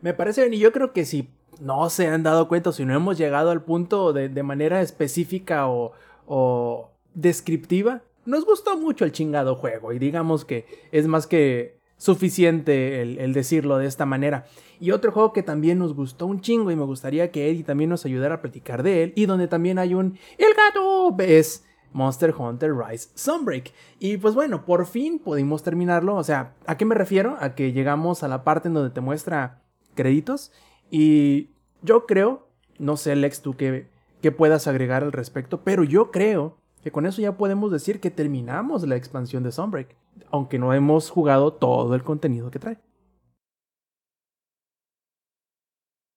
Me 0.00 0.14
parece 0.14 0.42
bien, 0.42 0.54
y 0.54 0.58
yo 0.58 0.72
creo 0.72 0.92
que 0.92 1.04
si 1.04 1.28
no 1.60 1.88
se 1.90 2.08
han 2.08 2.22
dado 2.22 2.48
cuenta, 2.48 2.72
si 2.72 2.84
no 2.84 2.94
hemos 2.94 3.16
llegado 3.16 3.50
al 3.50 3.62
punto 3.62 4.12
de, 4.12 4.28
de 4.28 4.42
manera 4.42 4.82
específica 4.82 5.68
o, 5.68 5.92
o 6.26 6.90
descriptiva, 7.14 8.02
nos 8.26 8.44
gustó 8.44 8.76
mucho 8.76 9.04
el 9.04 9.12
chingado 9.12 9.54
juego 9.56 9.92
y 9.92 9.98
digamos 9.98 10.44
que 10.44 10.66
es 10.92 11.06
más 11.06 11.26
que 11.26 11.78
suficiente 11.96 13.02
el, 13.02 13.32
decirlo 13.32 13.78
de 13.78 13.86
esta 13.86 14.06
manera. 14.06 14.46
Y 14.80 14.90
otro 14.90 15.12
juego 15.12 15.32
que 15.32 15.42
también 15.42 15.78
nos 15.78 15.94
gustó 15.94 16.26
un 16.26 16.40
chingo 16.40 16.70
y 16.70 16.76
me 16.76 16.84
gustaría 16.84 17.30
que 17.30 17.48
Eddie 17.48 17.64
también 17.64 17.90
nos 17.90 18.04
ayudara 18.04 18.36
a 18.36 18.42
platicar 18.42 18.82
de 18.82 19.04
él 19.04 19.12
y 19.16 19.26
donde 19.26 19.48
también 19.48 19.78
hay 19.78 19.94
un 19.94 20.18
El 20.36 20.54
gato 20.54 21.14
es 21.22 21.64
Monster 21.92 22.34
Hunter 22.36 22.72
Rise 22.76 23.08
Sunbreak. 23.14 23.72
Y 23.98 24.16
pues 24.16 24.34
bueno, 24.34 24.64
por 24.64 24.86
fin 24.86 25.18
pudimos 25.18 25.62
terminarlo. 25.62 26.16
O 26.16 26.24
sea, 26.24 26.54
¿a 26.66 26.76
qué 26.76 26.84
me 26.84 26.94
refiero? 26.94 27.36
A 27.40 27.54
que 27.54 27.72
llegamos 27.72 28.22
a 28.22 28.28
la 28.28 28.44
parte 28.44 28.68
en 28.68 28.74
donde 28.74 28.90
te 28.90 29.00
muestra 29.00 29.62
créditos 29.94 30.52
y 30.90 31.50
yo 31.82 32.06
creo, 32.06 32.48
no 32.78 32.96
sé 32.96 33.14
Lex 33.16 33.40
tú 33.40 33.56
que, 33.56 33.86
que 34.20 34.32
puedas 34.32 34.66
agregar 34.66 35.04
al 35.04 35.12
respecto, 35.12 35.62
pero 35.62 35.84
yo 35.84 36.10
creo 36.10 36.58
que 36.84 36.92
con 36.92 37.06
eso 37.06 37.22
ya 37.22 37.38
podemos 37.38 37.72
decir 37.72 37.98
que 37.98 38.10
terminamos 38.10 38.86
la 38.86 38.94
expansión 38.94 39.42
de 39.42 39.52
Sunbreak, 39.52 39.96
aunque 40.30 40.58
no 40.58 40.74
hemos 40.74 41.08
jugado 41.08 41.54
todo 41.54 41.94
el 41.94 42.04
contenido 42.04 42.50
que 42.50 42.58
trae. 42.58 42.78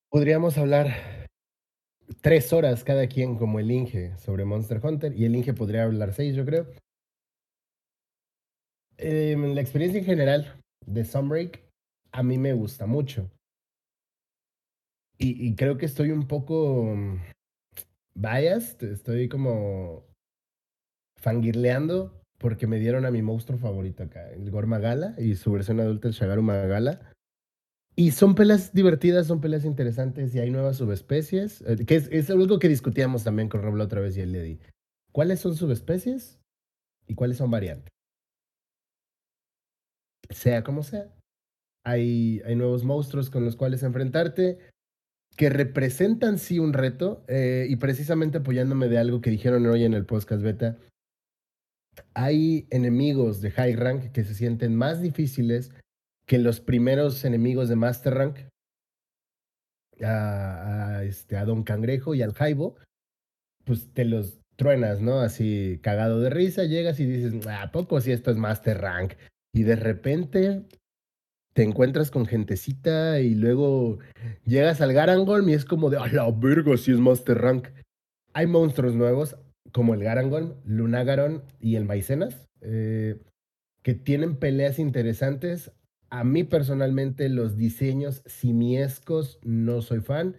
Podríamos 0.09 0.57
hablar 0.57 1.29
tres 2.19 2.51
horas 2.51 2.83
cada 2.83 3.07
quien 3.07 3.37
como 3.37 3.59
el 3.59 3.71
Inge 3.71 4.17
sobre 4.17 4.43
Monster 4.43 4.85
Hunter 4.85 5.17
y 5.17 5.23
el 5.23 5.37
Inge 5.37 5.53
podría 5.53 5.85
hablar 5.85 6.13
seis, 6.13 6.35
yo 6.35 6.43
creo. 6.43 6.67
Eh, 8.97 9.37
la 9.37 9.61
experiencia 9.61 9.99
en 9.99 10.05
general 10.05 10.61
de 10.85 11.05
Sunbreak 11.05 11.63
a 12.11 12.23
mí 12.23 12.37
me 12.37 12.51
gusta 12.51 12.85
mucho. 12.85 13.31
Y, 15.17 15.47
y 15.47 15.55
creo 15.55 15.77
que 15.77 15.85
estoy 15.85 16.11
un 16.11 16.27
poco 16.27 16.93
biased, 18.15 18.83
estoy 18.83 19.29
como 19.29 20.07
fangirleando 21.17 22.13
porque 22.37 22.67
me 22.67 22.79
dieron 22.79 23.05
a 23.05 23.11
mi 23.11 23.21
monstruo 23.21 23.57
favorito 23.57 24.03
acá, 24.03 24.29
el 24.31 24.49
Gormagala 24.51 25.15
y 25.17 25.35
su 25.35 25.51
versión 25.51 25.79
adulta, 25.79 26.07
el 26.07 26.13
Shagaru 26.13 26.43
Magala. 26.43 27.11
Y 27.95 28.11
son 28.11 28.35
peleas 28.35 28.73
divertidas, 28.73 29.25
son 29.25 29.41
peleas 29.41 29.65
interesantes 29.65 30.35
y 30.35 30.39
hay 30.39 30.51
nuevas 30.51 30.77
subespecies, 30.77 31.61
eh, 31.61 31.83
que 31.85 31.95
es, 31.95 32.07
es, 32.11 32.29
algo 32.29 32.59
que 32.59 32.69
discutíamos 32.69 33.23
también 33.23 33.49
con 33.49 33.63
Rob 33.63 33.75
la 33.75 33.85
otra 33.85 34.01
vez 34.01 34.15
y 34.17 34.21
el 34.21 34.33
Lady. 34.33 34.59
¿Cuáles 35.11 35.39
son 35.39 35.55
subespecies 35.55 36.39
y 37.07 37.15
cuáles 37.15 37.37
son 37.37 37.49
variantes? 37.49 37.89
Sea 40.29 40.63
como 40.63 40.83
sea. 40.83 41.11
Hay, 41.83 42.41
hay 42.45 42.55
nuevos 42.55 42.83
monstruos 42.83 43.31
con 43.31 43.45
los 43.45 43.55
cuales 43.55 43.81
enfrentarte 43.81 44.59
que 45.35 45.49
representan 45.49 46.37
sí 46.37 46.59
un 46.59 46.73
reto 46.73 47.23
eh, 47.27 47.65
y 47.69 47.77
precisamente 47.77 48.39
apoyándome 48.39 48.89
de 48.89 48.97
algo 48.97 49.21
que 49.21 49.29
dijeron 49.29 49.65
hoy 49.67 49.85
en 49.85 49.93
el 49.93 50.05
podcast 50.05 50.43
beta, 50.43 50.77
hay 52.13 52.67
enemigos 52.69 53.41
de 53.41 53.51
high 53.51 53.75
rank 53.75 54.11
que 54.11 54.23
se 54.23 54.33
sienten 54.33 54.75
más 54.75 55.01
difíciles 55.01 55.71
que 56.27 56.37
los 56.37 56.59
primeros 56.59 57.23
enemigos 57.25 57.69
de 57.69 57.75
Master 57.75 58.13
Rank, 58.13 58.37
a, 60.03 61.01
este, 61.03 61.37
a 61.37 61.45
Don 61.45 61.63
Cangrejo 61.63 62.13
y 62.13 62.21
al 62.21 62.33
Jaibo, 62.33 62.75
pues 63.63 63.91
te 63.93 64.05
los 64.05 64.39
truenas, 64.55 65.01
¿no? 65.01 65.21
Así 65.21 65.79
cagado 65.81 66.19
de 66.19 66.29
risa, 66.29 66.65
llegas 66.65 66.99
y 66.99 67.05
dices, 67.05 67.47
¿a 67.47 67.71
poco 67.71 68.01
si 68.01 68.11
esto 68.11 68.31
es 68.31 68.37
Master 68.37 68.79
Rank? 68.79 69.13
Y 69.53 69.63
de 69.63 69.75
repente 69.75 70.65
te 71.53 71.63
encuentras 71.63 72.11
con 72.11 72.25
gentecita 72.25 73.19
y 73.19 73.33
luego 73.33 73.99
llegas 74.45 74.81
al 74.81 74.93
Garangolm 74.93 75.49
y 75.49 75.53
es 75.53 75.65
como 75.65 75.89
de, 75.89 75.97
a 75.97 76.07
la 76.07 76.29
verga, 76.29 76.77
si 76.77 76.91
es 76.91 76.99
Master 76.99 77.37
Rank. 77.37 77.69
Hay 78.33 78.45
monstruos 78.45 78.93
nuevos, 78.93 79.35
como 79.71 79.93
el 79.93 80.03
Garangolm, 80.03 80.53
Lunagaron 80.65 81.43
y 81.59 81.75
el 81.75 81.85
Maicenas, 81.85 82.47
eh, 82.61 83.19
que 83.83 83.93
tienen 83.93 84.35
peleas 84.37 84.79
interesantes. 84.79 85.71
A 86.09 86.23
mí 86.23 86.43
personalmente 86.43 87.27
los 87.29 87.57
diseños 87.57 88.21
simiescos 88.25 89.39
no 89.43 89.81
soy 89.81 89.99
fan, 89.99 90.35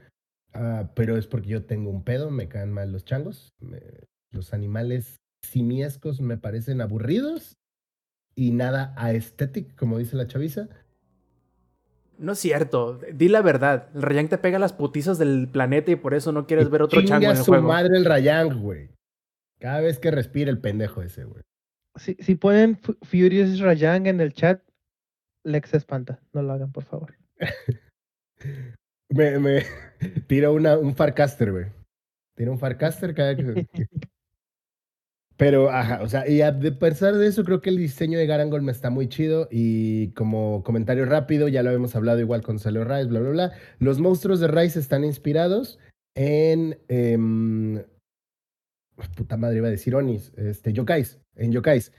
ah, 0.55 0.91
pero 0.95 1.17
es 1.17 1.27
porque 1.27 1.49
yo 1.51 1.65
tengo 1.65 1.91
un 1.91 2.05
pedo, 2.05 2.31
me 2.31 2.49
caen 2.49 2.73
mal 2.73 2.93
los 2.93 3.05
changos. 3.05 3.51
me- 3.61 3.83
los 4.31 4.53
animales 4.53 5.17
simiescos 5.43 6.21
me 6.21 6.37
parecen 6.37 6.81
aburridos 6.83 7.55
y 8.35 8.51
nada 8.51 8.93
aesthetic, 8.99 9.75
como 9.77 9.97
dice 9.99 10.17
la 10.17 10.27
chaviza. 10.27 10.69
No 12.19 12.33
es 12.33 12.39
cierto. 12.41 12.99
Di 13.15 13.29
la 13.29 13.41
verdad. 13.43 13.89
El 13.95 14.03
Rayang 14.03 14.29
te 14.29 14.39
pega 14.39 14.59
las 14.59 14.73
putizas 14.73 15.19
del 15.19 15.49
planeta 15.51 15.91
y 15.93 15.97
por 15.97 16.15
eso 16.15 16.33
no 16.33 16.47
quieres 16.47 16.69
ver 16.69 16.83
otro 16.83 17.01
chango 17.03 17.27
en 17.27 17.31
el 17.31 17.37
su 17.39 17.45
juego. 17.53 17.69
madre 17.69 17.97
el 17.97 18.05
Rayang, 18.05 18.61
güey. 18.61 18.91
Cada 19.59 19.81
vez 19.81 19.99
que 19.99 20.11
respira 20.11 20.51
el 20.51 20.61
pendejo 20.61 21.03
ese, 21.03 21.25
güey. 21.25 21.43
Si, 21.97 22.15
si 22.21 22.35
ponen 22.37 22.77
Fu- 22.77 22.97
Furious 23.03 23.59
Rayang 23.59 24.07
en 24.07 24.21
el 24.21 24.33
chat, 24.33 24.63
Lex 25.45 25.71
se 25.71 25.77
espanta. 25.79 26.21
No 26.33 26.43
lo 26.43 26.53
hagan, 26.53 26.71
por 26.73 26.85
favor. 26.85 27.15
Me, 29.11 29.39
me 29.39 29.63
tira 30.29 30.51
una, 30.51 30.77
un 30.79 30.95
Farcaster, 30.95 31.51
güey. 31.51 31.67
Tira 32.37 32.51
un 32.51 32.59
Farcaster 32.59 33.15
cada 33.15 33.35
que... 33.35 33.67
Pero, 35.39 35.71
ajá, 35.71 36.03
o 36.03 36.09
sea, 36.09 36.29
y 36.29 36.43
a 36.43 36.59
pesar 36.81 37.15
de 37.15 37.29
eso, 37.29 37.45
creo 37.45 37.61
que 37.61 37.71
el 37.71 37.77
diseño 37.77 38.19
de 38.19 38.27
Garangol 38.27 38.61
me 38.63 38.73
está 38.73 38.91
muy 38.91 39.09
chido. 39.09 39.49
Y 39.53 40.09
como 40.11 40.65
comentario 40.65 41.05
rápido, 41.05 41.47
ya 41.47 41.63
lo 41.63 41.69
habíamos 41.69 41.95
hablado 41.95 42.19
igual 42.19 42.43
con 42.43 42.59
Salo 42.59 42.83
Rise, 42.85 43.05
bla, 43.07 43.21
bla, 43.21 43.31
bla. 43.31 43.53
Los 43.79 44.01
monstruos 44.01 44.41
de 44.41 44.49
Rise 44.49 44.81
están 44.81 45.05
inspirados 45.05 45.79
en. 46.17 46.81
em, 46.89 47.85
puta 49.17 49.37
madre, 49.37 49.59
iba 49.59 49.69
a 49.69 49.71
decir 49.71 49.95
Onis, 49.95 50.33
este, 50.37 50.73
yokais, 50.73 51.19
en 51.37 51.53
yokais. 51.53 51.93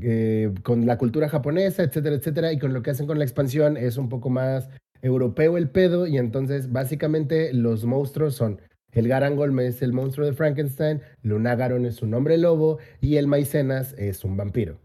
eh, 0.00 0.50
con 0.62 0.86
la 0.86 0.96
cultura 0.96 1.28
japonesa, 1.28 1.82
etcétera, 1.82 2.16
etcétera. 2.16 2.50
Y 2.52 2.58
con 2.58 2.72
lo 2.72 2.82
que 2.82 2.90
hacen 2.90 3.06
con 3.06 3.18
la 3.18 3.24
expansión 3.24 3.76
es 3.76 3.98
un 3.98 4.08
poco 4.08 4.30
más 4.30 4.70
europeo 5.02 5.58
el 5.58 5.68
pedo. 5.68 6.06
Y 6.06 6.16
entonces, 6.16 6.72
básicamente, 6.72 7.52
los 7.52 7.84
monstruos 7.84 8.34
son. 8.34 8.58
El 8.92 9.06
Garangolm 9.08 9.60
es 9.60 9.82
el 9.82 9.92
monstruo 9.92 10.26
de 10.26 10.32
Frankenstein, 10.32 11.02
Lunagaron 11.22 11.84
es 11.86 12.00
un 12.02 12.14
hombre 12.14 12.38
lobo 12.38 12.78
y 13.02 13.16
el 13.16 13.26
Maicenas 13.26 13.92
es 13.98 14.24
un 14.24 14.36
vampiro 14.36 14.78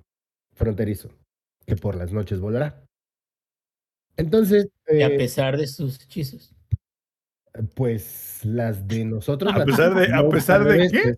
fronterizo 0.56 1.10
que 1.66 1.76
por 1.78 1.96
las 1.96 2.12
noches 2.12 2.40
volará. 2.42 2.84
Entonces, 4.18 4.68
Y 4.90 5.02
a 5.04 5.08
eh, 5.08 5.18
pesar 5.18 5.58
de 5.58 5.68
sus 5.68 6.02
hechizos. 6.04 6.54
pues 7.76 8.42
las 8.44 8.88
de 8.88 9.06
nosotros. 9.06 9.54
A 9.56 9.64
pesar 9.66 9.96
de- 9.96 10.14
a 10.14 10.28
pesar 10.30 10.64
de 10.66 10.90
qué? 10.90 11.16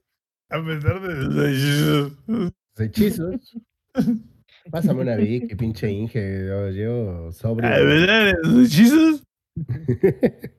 A 0.50 0.64
pesar 0.64 1.02
de. 1.02 2.12
los 2.28 2.52
hechizos. 2.80 3.58
Pásame 4.72 5.02
una 5.02 5.16
Vicky, 5.16 5.56
pinche 5.56 5.90
Inge, 5.92 6.48
yo, 6.48 6.70
yo 6.70 7.32
sobrio. 7.32 7.70
A 7.70 7.76
pesar 7.78 8.26
de 8.26 8.36
sus 8.44 8.68
hechizos. 8.68 9.24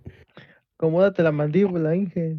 Acomódate 0.78 1.22
la 1.22 1.32
mandíbula, 1.32 1.94
Inge. 1.94 2.38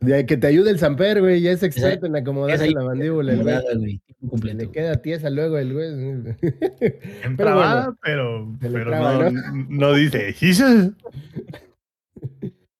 De 0.00 0.26
que 0.26 0.36
te 0.36 0.48
ayude 0.48 0.70
el 0.70 0.80
Samper, 0.80 1.20
güey, 1.20 1.40
ya 1.40 1.52
es 1.52 1.62
experto 1.62 2.06
en 2.06 2.16
acomodarse 2.16 2.68
la 2.70 2.82
mandíbula. 2.82 3.34
el 3.34 3.42
güey. 3.78 4.02
Le 4.54 4.70
queda 4.70 5.00
tiesa 5.00 5.30
luego 5.30 5.58
el 5.58 5.72
güey. 5.72 6.34
Pero, 8.02 8.52
le 8.60 8.70
pero 8.70 8.90
traba, 8.90 9.30
no, 9.30 9.66
no 9.68 9.94
dice 9.94 10.28
hechizos. 10.28 10.90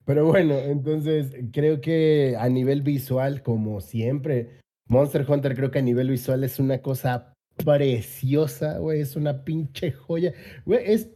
Pero 0.04 0.26
bueno, 0.26 0.54
entonces 0.58 1.34
creo 1.52 1.80
que 1.80 2.36
a 2.38 2.48
nivel 2.48 2.82
visual, 2.82 3.42
como 3.42 3.80
siempre, 3.80 4.60
Monster 4.88 5.24
Hunter 5.28 5.54
creo 5.54 5.70
que 5.70 5.78
a 5.78 5.82
nivel 5.82 6.10
visual 6.10 6.44
es 6.44 6.58
una 6.58 6.82
cosa 6.82 7.32
preciosa, 7.56 8.78
güey, 8.78 9.00
es 9.00 9.16
una 9.16 9.44
pinche 9.44 9.92
joya. 9.92 10.32
Güey, 10.64 10.80
es, 10.84 11.10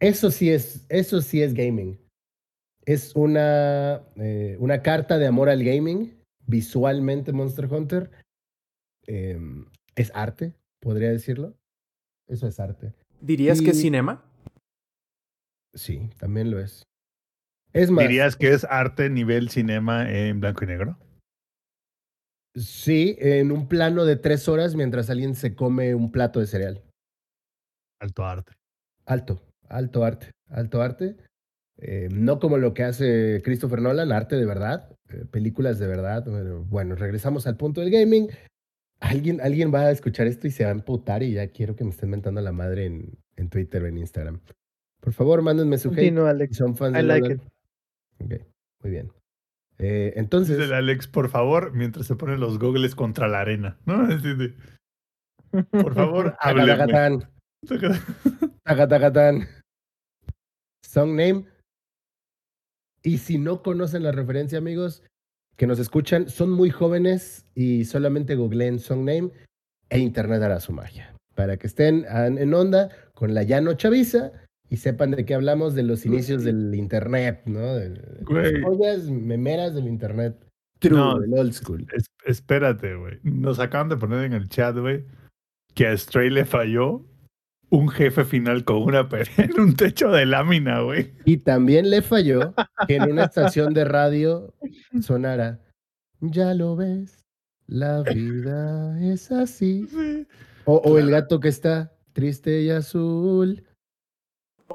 eso 0.00 0.30
sí 0.30 0.50
es, 0.50 0.86
eso 0.88 1.20
sí 1.20 1.42
es 1.42 1.54
gaming. 1.54 1.98
Es 2.84 3.16
una, 3.16 4.02
eh, 4.16 4.56
una 4.60 4.82
carta 4.82 5.18
de 5.18 5.26
amor 5.26 5.48
al 5.48 5.64
gaming, 5.64 6.16
visualmente 6.46 7.32
Monster 7.32 7.66
Hunter. 7.66 8.10
Em, 9.06 9.66
es 9.96 10.12
arte, 10.14 10.54
podría 10.80 11.10
decirlo. 11.10 11.56
Eso 12.28 12.46
es 12.46 12.60
arte. 12.60 12.94
¿Dirías 13.20 13.60
que 13.60 13.70
es 13.70 13.80
cinema? 13.80 14.24
Sí, 15.74 16.10
también 16.18 16.50
lo 16.50 16.60
es. 16.60 16.82
Es 17.72 17.90
más, 17.90 18.08
¿Dirías 18.08 18.36
que 18.36 18.52
es 18.52 18.64
arte 18.64 19.10
nivel 19.10 19.50
cinema 19.50 20.10
en 20.10 20.40
blanco 20.40 20.64
y 20.64 20.68
negro? 20.68 20.98
Sí, 22.54 23.16
en 23.20 23.52
un 23.52 23.68
plano 23.68 24.06
de 24.06 24.16
tres 24.16 24.48
horas 24.48 24.74
mientras 24.74 25.10
alguien 25.10 25.34
se 25.34 25.54
come 25.54 25.94
un 25.94 26.10
plato 26.10 26.40
de 26.40 26.46
cereal. 26.46 26.82
Alto 28.00 28.24
arte. 28.24 28.52
Alto, 29.04 29.42
alto 29.68 30.04
arte, 30.04 30.30
alto 30.48 30.80
arte. 30.82 31.16
Eh, 31.78 32.08
no 32.10 32.38
como 32.38 32.56
lo 32.56 32.72
que 32.72 32.84
hace 32.84 33.42
Christopher 33.44 33.82
Nolan, 33.82 34.10
arte 34.10 34.36
de 34.36 34.46
verdad, 34.46 34.90
eh, 35.10 35.26
películas 35.30 35.78
de 35.78 35.86
verdad. 35.86 36.24
Bueno, 36.24 36.64
bueno, 36.64 36.94
regresamos 36.94 37.46
al 37.46 37.58
punto 37.58 37.82
del 37.82 37.90
gaming. 37.90 38.28
Alguien, 39.00 39.42
alguien 39.42 39.72
va 39.72 39.80
a 39.82 39.90
escuchar 39.90 40.26
esto 40.26 40.46
y 40.46 40.50
se 40.50 40.64
va 40.64 40.70
a 40.70 40.72
emputar 40.72 41.22
y 41.22 41.32
ya 41.32 41.48
quiero 41.48 41.76
que 41.76 41.84
me 41.84 41.90
estén 41.90 42.08
mentando 42.08 42.40
la 42.40 42.52
madre 42.52 42.86
en, 42.86 43.18
en 43.36 43.50
Twitter 43.50 43.82
o 43.82 43.86
en 43.86 43.98
Instagram. 43.98 44.40
Por 45.00 45.12
favor, 45.12 45.42
mándenme 45.42 45.76
su 45.76 45.88
hate 45.90 45.96
Continúa, 45.96 46.30
Alex. 46.30 46.56
son 46.56 46.74
fans 46.74 46.94
I 46.94 46.96
de 46.98 47.02
like 47.02 47.28
Nolan. 47.28 47.42
Ok, 48.18 48.34
muy 48.82 48.90
bien. 48.90 49.12
Eh, 49.78 50.14
entonces, 50.16 50.56
Dice 50.56 50.68
el 50.68 50.74
Alex, 50.74 51.06
por 51.06 51.28
favor, 51.28 51.72
mientras 51.72 52.06
se 52.06 52.16
ponen 52.16 52.40
los 52.40 52.58
gogles 52.58 52.94
contra 52.94 53.28
la 53.28 53.40
arena. 53.40 53.78
¿No? 53.84 54.08
Por 55.70 55.94
favor, 55.94 56.36
háblenme. 56.40 56.72
Tacatatán. 56.72 57.30
Tacatatán. 58.64 59.48
Song 60.84 61.10
name. 61.10 61.46
Y 63.02 63.18
si 63.18 63.38
no 63.38 63.62
conocen 63.62 64.02
la 64.02 64.12
referencia, 64.12 64.58
amigos, 64.58 65.02
que 65.56 65.66
nos 65.66 65.78
escuchan, 65.78 66.28
son 66.28 66.50
muy 66.50 66.70
jóvenes 66.70 67.46
y 67.54 67.84
solamente 67.84 68.34
googleen 68.34 68.78
Song 68.78 69.04
name 69.04 69.30
e 69.88 69.98
Internet 69.98 70.42
hará 70.42 70.60
su 70.60 70.72
magia. 70.72 71.14
Para 71.34 71.56
que 71.56 71.66
estén 71.66 72.04
en 72.08 72.52
onda 72.52 72.90
con 73.14 73.34
la 73.34 73.42
llano 73.44 73.74
chaviza 73.74 74.32
y 74.68 74.76
sepan 74.78 75.12
de 75.12 75.24
qué 75.24 75.34
hablamos 75.34 75.74
de 75.74 75.82
los 75.84 76.04
inicios 76.06 76.42
del 76.44 76.74
Internet, 76.74 77.42
¿no? 77.46 77.74
De, 77.74 77.90
las 77.90 78.62
joyas 78.64 79.04
memeras 79.10 79.74
del 79.74 79.86
Internet. 79.86 80.36
True, 80.80 80.96
No. 80.98 81.22
el 81.22 81.32
old 81.34 81.52
school. 81.52 81.86
Es- 81.94 82.10
espérate, 82.24 82.94
güey. 82.96 83.18
Nos 83.22 83.58
acaban 83.60 83.88
de 83.88 83.96
poner 83.96 84.24
en 84.24 84.32
el 84.34 84.48
chat, 84.48 84.76
güey, 84.76 85.04
que 85.74 85.86
a 85.86 85.96
Stray 85.96 86.30
le 86.30 86.44
falló 86.44 87.04
un 87.70 87.88
jefe 87.88 88.24
final 88.24 88.64
con 88.64 88.82
una 88.82 89.08
en 89.38 89.60
un 89.60 89.74
techo 89.74 90.10
de 90.10 90.26
lámina, 90.26 90.80
güey. 90.82 91.12
Y 91.24 91.38
también 91.38 91.90
le 91.90 92.02
falló 92.02 92.54
que 92.86 92.96
en 92.96 93.10
una 93.10 93.24
estación 93.24 93.72
de 93.74 93.84
radio 93.84 94.54
sonara, 95.00 95.60
ya 96.20 96.54
lo 96.54 96.76
ves, 96.76 97.24
la 97.66 98.02
vida 98.02 99.00
es 99.00 99.30
así. 99.32 99.86
Sí. 99.88 100.26
O, 100.64 100.76
o 100.76 100.98
el 100.98 101.10
gato 101.10 101.40
que 101.40 101.48
está 101.48 101.92
triste 102.12 102.62
y 102.62 102.70
azul. 102.70 103.64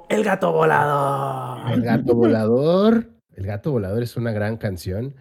El 0.09 0.23
gato 0.23 0.51
volado. 0.51 1.67
El 1.69 1.81
gato 1.81 2.15
volador. 2.15 3.09
El 3.35 3.45
gato 3.45 3.71
volador 3.71 4.03
es 4.03 4.17
una 4.17 4.31
gran 4.31 4.57
canción. 4.57 5.15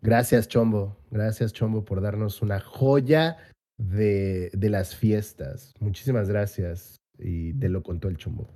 Gracias, 0.00 0.48
Chombo. 0.48 0.96
Gracias, 1.10 1.52
Chombo, 1.52 1.84
por 1.84 2.00
darnos 2.00 2.42
una 2.42 2.60
joya 2.60 3.36
de, 3.78 4.50
de 4.52 4.70
las 4.70 4.94
fiestas. 4.94 5.72
Muchísimas 5.80 6.28
gracias. 6.28 6.96
Y 7.18 7.54
te 7.54 7.68
lo 7.68 7.82
contó 7.82 8.08
el 8.08 8.16
Chombo. 8.16 8.48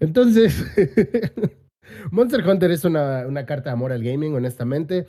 Entonces, 0.00 0.64
Monster 2.10 2.46
Hunter 2.46 2.70
es 2.70 2.84
una, 2.84 3.26
una 3.26 3.46
carta 3.46 3.70
de 3.70 3.74
amor 3.74 3.92
al 3.92 4.02
gaming, 4.02 4.34
honestamente. 4.34 5.06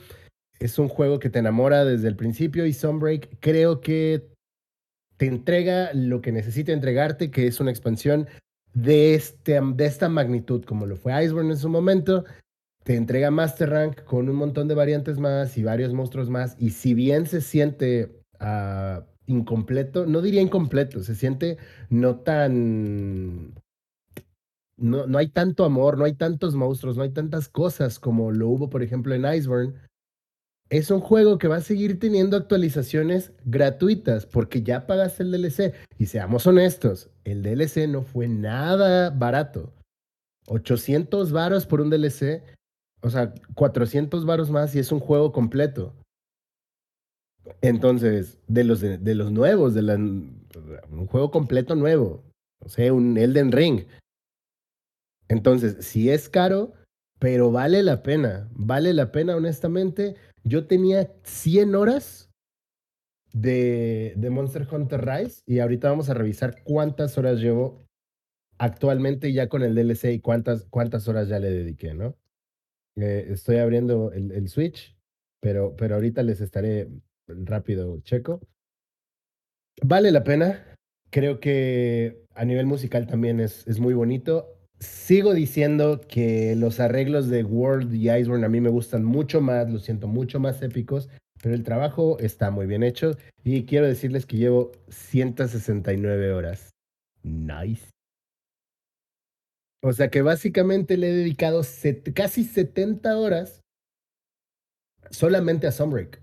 Es 0.58 0.78
un 0.78 0.88
juego 0.88 1.18
que 1.18 1.30
te 1.30 1.38
enamora 1.38 1.84
desde 1.84 2.08
el 2.08 2.16
principio 2.16 2.66
y 2.66 2.72
Sunbreak 2.72 3.38
creo 3.40 3.80
que 3.80 4.28
te 5.16 5.26
entrega 5.26 5.90
lo 5.92 6.20
que 6.20 6.32
necesita 6.32 6.72
entregarte, 6.72 7.30
que 7.30 7.46
es 7.46 7.60
una 7.60 7.70
expansión 7.70 8.26
de, 8.76 9.14
este, 9.14 9.58
de 9.60 9.86
esta 9.86 10.08
magnitud, 10.08 10.62
como 10.64 10.84
lo 10.86 10.96
fue 10.96 11.24
Iceborne 11.24 11.52
en 11.52 11.56
su 11.56 11.68
momento. 11.68 12.24
Te 12.84 12.94
entrega 12.94 13.30
Master 13.30 13.70
Rank 13.70 14.04
con 14.04 14.28
un 14.28 14.36
montón 14.36 14.68
de 14.68 14.74
variantes 14.74 15.18
más 15.18 15.56
y 15.56 15.64
varios 15.64 15.94
monstruos 15.94 16.28
más. 16.28 16.56
Y 16.58 16.70
si 16.70 16.92
bien 16.92 17.26
se 17.26 17.40
siente 17.40 18.20
ah, 18.38 19.02
incompleto, 19.24 20.06
no 20.06 20.20
diría 20.20 20.42
incompleto, 20.42 21.02
se 21.02 21.14
siente 21.14 21.56
no 21.88 22.20
tan. 22.20 23.54
No, 24.78 25.06
no 25.06 25.16
hay 25.16 25.28
tanto 25.28 25.64
amor, 25.64 25.96
no 25.96 26.04
hay 26.04 26.12
tantos 26.12 26.54
monstruos, 26.54 26.98
no 26.98 27.02
hay 27.02 27.10
tantas 27.10 27.48
cosas 27.48 27.98
como 27.98 28.30
lo 28.30 28.48
hubo, 28.48 28.68
por 28.68 28.82
ejemplo, 28.82 29.14
en 29.14 29.24
Iceborne. 29.24 29.72
Es 30.68 30.90
un 30.90 31.00
juego 31.00 31.38
que 31.38 31.48
va 31.48 31.56
a 31.56 31.60
seguir 31.60 32.00
teniendo 32.00 32.36
actualizaciones 32.36 33.32
gratuitas 33.44 34.26
porque 34.26 34.62
ya 34.62 34.86
pagaste 34.86 35.22
el 35.22 35.32
DLC. 35.32 35.74
Y 35.98 36.06
seamos 36.06 36.46
honestos, 36.46 37.08
el 37.24 37.42
DLC 37.42 37.88
no 37.88 38.02
fue 38.02 38.28
nada 38.28 39.10
barato. 39.10 39.72
800 40.48 41.32
varos 41.32 41.66
por 41.66 41.80
un 41.80 41.90
DLC, 41.90 42.42
o 43.00 43.10
sea, 43.10 43.34
400 43.54 44.24
varos 44.24 44.50
más 44.50 44.74
y 44.74 44.78
es 44.78 44.92
un 44.92 45.00
juego 45.00 45.32
completo. 45.32 45.94
Entonces, 47.60 48.38
de 48.48 48.64
los, 48.64 48.80
de, 48.80 49.14
los 49.14 49.30
nuevos, 49.30 49.74
de 49.74 49.82
un 49.94 51.06
juego 51.06 51.30
completo 51.30 51.76
nuevo, 51.76 52.24
o 52.64 52.68
sea, 52.68 52.92
un 52.92 53.16
Elden 53.16 53.52
Ring. 53.52 53.86
Entonces, 55.28 55.84
si 55.84 56.10
es 56.10 56.28
caro, 56.28 56.72
pero 57.18 57.50
vale 57.50 57.82
la 57.82 58.02
pena, 58.02 58.48
vale 58.52 58.92
la 58.92 59.12
pena 59.12 59.36
honestamente. 59.36 60.16
Yo 60.46 60.68
tenía 60.68 61.12
100 61.24 61.74
horas 61.74 62.30
de, 63.32 64.14
de 64.16 64.30
Monster 64.30 64.64
Hunter 64.70 65.04
Rise 65.04 65.42
y 65.44 65.58
ahorita 65.58 65.90
vamos 65.90 66.08
a 66.08 66.14
revisar 66.14 66.62
cuántas 66.62 67.18
horas 67.18 67.40
llevo 67.40 67.84
actualmente 68.56 69.32
ya 69.32 69.48
con 69.48 69.64
el 69.64 69.74
DLC 69.74 70.12
y 70.12 70.20
cuántas, 70.20 70.64
cuántas 70.70 71.08
horas 71.08 71.28
ya 71.28 71.40
le 71.40 71.50
dediqué, 71.50 71.94
¿no? 71.94 72.16
Eh, 72.94 73.26
estoy 73.30 73.56
abriendo 73.56 74.12
el, 74.12 74.30
el 74.30 74.48
Switch, 74.48 74.96
pero, 75.40 75.74
pero 75.74 75.96
ahorita 75.96 76.22
les 76.22 76.40
estaré 76.40 76.88
rápido, 77.26 78.00
checo. 78.02 78.40
Vale 79.82 80.12
la 80.12 80.22
pena. 80.22 80.76
Creo 81.10 81.40
que 81.40 82.24
a 82.36 82.44
nivel 82.44 82.66
musical 82.66 83.08
también 83.08 83.40
es, 83.40 83.66
es 83.66 83.80
muy 83.80 83.94
bonito. 83.94 84.55
Sigo 84.78 85.32
diciendo 85.32 86.02
que 86.06 86.54
los 86.56 86.80
arreglos 86.80 87.28
de 87.28 87.42
World 87.44 87.94
y 87.94 88.10
Iceborne 88.10 88.44
a 88.44 88.50
mí 88.50 88.60
me 88.60 88.68
gustan 88.68 89.04
mucho 89.04 89.40
más, 89.40 89.70
los 89.70 89.84
siento 89.84 90.06
mucho 90.06 90.38
más 90.38 90.60
épicos, 90.60 91.08
pero 91.42 91.54
el 91.54 91.64
trabajo 91.64 92.18
está 92.18 92.50
muy 92.50 92.66
bien 92.66 92.82
hecho 92.82 93.16
y 93.42 93.64
quiero 93.64 93.86
decirles 93.86 94.26
que 94.26 94.36
llevo 94.36 94.72
169 94.88 96.32
horas. 96.32 96.70
Nice. 97.22 97.88
O 99.82 99.92
sea 99.92 100.08
que 100.10 100.22
básicamente 100.22 100.96
le 100.96 101.10
he 101.10 101.14
dedicado 101.14 101.62
casi 102.14 102.44
70 102.44 103.16
horas 103.16 103.60
solamente 105.10 105.66
a 105.66 105.72
Sunbreak. 105.72 106.20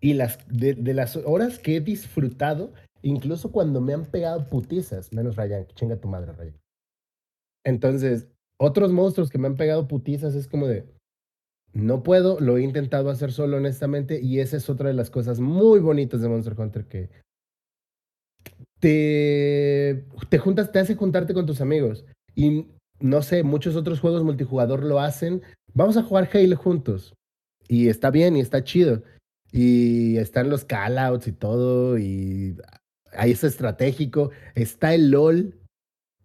Y 0.00 0.14
las, 0.14 0.38
de, 0.48 0.74
de 0.74 0.94
las 0.94 1.16
horas 1.16 1.58
que 1.58 1.76
he 1.76 1.80
disfrutado, 1.80 2.72
incluso 3.02 3.50
cuando 3.50 3.80
me 3.80 3.94
han 3.94 4.04
pegado 4.04 4.48
putizas, 4.48 5.12
menos 5.12 5.36
Ryan, 5.36 5.66
chinga 5.74 5.96
tu 5.96 6.06
madre, 6.08 6.32
Ryan. 6.32 6.54
Entonces, 7.64 8.28
otros 8.58 8.92
monstruos 8.92 9.30
que 9.30 9.38
me 9.38 9.46
han 9.46 9.56
pegado 9.56 9.88
putizas 9.88 10.34
es 10.34 10.48
como 10.48 10.66
de, 10.66 10.86
no 11.72 12.02
puedo, 12.02 12.40
lo 12.40 12.56
he 12.56 12.62
intentado 12.62 13.10
hacer 13.10 13.32
solo 13.32 13.56
honestamente 13.58 14.20
y 14.20 14.40
esa 14.40 14.56
es 14.56 14.68
otra 14.70 14.88
de 14.88 14.94
las 14.94 15.10
cosas 15.10 15.38
muy 15.38 15.80
bonitas 15.80 16.20
de 16.20 16.28
Monster 16.28 16.58
Hunter 16.58 16.86
que 16.86 17.10
te, 18.80 20.04
te 20.28 20.38
juntas, 20.38 20.72
te 20.72 20.78
hace 20.78 20.94
juntarte 20.96 21.34
con 21.34 21.46
tus 21.46 21.60
amigos 21.60 22.04
y 22.34 22.66
no 23.00 23.22
sé, 23.22 23.42
muchos 23.42 23.76
otros 23.76 24.00
juegos 24.00 24.24
multijugador 24.24 24.82
lo 24.82 24.98
hacen. 25.00 25.42
Vamos 25.74 25.96
a 25.96 26.02
jugar 26.02 26.28
Halo 26.32 26.56
juntos 26.56 27.14
y 27.68 27.88
está 27.88 28.10
bien 28.10 28.36
y 28.36 28.40
está 28.40 28.64
chido 28.64 29.02
y 29.52 30.16
están 30.16 30.50
los 30.50 30.64
callouts 30.64 31.28
y 31.28 31.32
todo 31.32 31.98
y 31.98 32.56
ahí 33.12 33.32
es 33.32 33.44
estratégico, 33.44 34.30
está 34.54 34.94
el 34.94 35.10
LOL. 35.10 35.57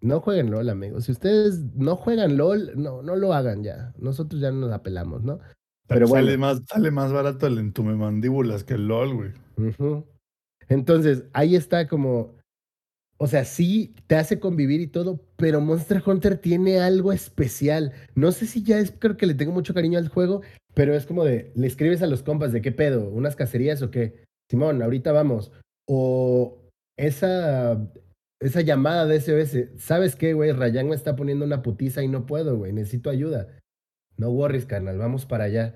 No 0.04 0.20
jueguen 0.20 0.52
LOL, 0.52 0.70
amigos. 0.70 1.06
Si 1.06 1.14
ustedes 1.14 1.62
no 1.76 1.96
juegan 1.96 2.36
LOL, 2.36 2.74
no, 2.76 3.02
no 3.02 3.16
lo 3.16 3.34
hagan 3.34 3.64
ya. 3.64 3.94
Nosotros 3.98 4.42
ya 4.42 4.52
nos 4.52 4.74
apelamos, 4.74 5.24
¿no? 5.24 5.40
Pero 5.88 6.08
sale, 6.08 6.38
bueno. 6.38 6.40
más, 6.40 6.62
sale 6.68 6.92
más 6.92 7.14
barato 7.14 7.48
el 7.48 7.58
entume 7.58 7.96
mandíbulas 7.96 8.66
que 8.66 8.74
el 8.74 8.88
LOL, 8.88 9.14
güey. 9.14 9.32
Entonces, 10.68 11.24
ahí 11.32 11.56
está 11.56 11.88
como, 11.88 12.36
o 13.18 13.28
sea, 13.28 13.46
sí 13.46 13.96
te 14.08 14.18
hace 14.18 14.42
convivir 14.42 14.82
y 14.82 14.88
todo, 14.88 15.22
pero 15.38 15.62
Monster 15.62 16.04
Hunter 16.06 16.38
tiene 16.38 16.80
algo 16.80 17.14
especial. 17.14 17.94
No 18.14 18.34
sé 18.34 18.46
si 18.46 18.62
ya 18.62 18.80
es, 18.80 18.92
creo 18.92 19.16
que 19.16 19.26
le 19.26 19.36
tengo 19.36 19.54
mucho 19.54 19.74
cariño 19.74 19.98
al 19.98 20.10
juego, 20.10 20.42
pero 20.74 20.96
es 20.96 21.06
como 21.06 21.24
de, 21.24 21.54
le 21.56 21.68
escribes 21.68 22.02
a 22.02 22.08
los 22.08 22.24
compas 22.24 22.52
de 22.52 22.62
qué 22.62 22.74
pedo, 22.74 23.08
unas 23.08 23.38
cacerías 23.38 23.82
o 23.82 23.90
qué. 23.90 24.26
Simón, 24.50 24.82
ahorita 24.82 25.14
vamos. 25.14 25.54
O 25.88 26.58
esa, 26.98 27.90
esa 28.44 28.62
llamada 28.62 29.06
de 29.06 29.20
SOS, 29.20 29.70
¿sabes 29.78 30.16
qué, 30.16 30.34
güey? 30.34 30.52
Rayán 30.52 30.90
me 30.90 30.96
está 30.96 31.16
poniendo 31.16 31.46
una 31.46 31.62
putiza 31.62 32.04
y 32.04 32.08
no 32.08 32.26
puedo, 32.26 32.58
güey, 32.58 32.74
necesito 32.74 33.10
ayuda. 33.10 33.48
No 34.18 34.30
worries, 34.32 34.66
carnal, 34.66 34.98
vamos 34.98 35.26
para 35.26 35.46
allá. 35.46 35.76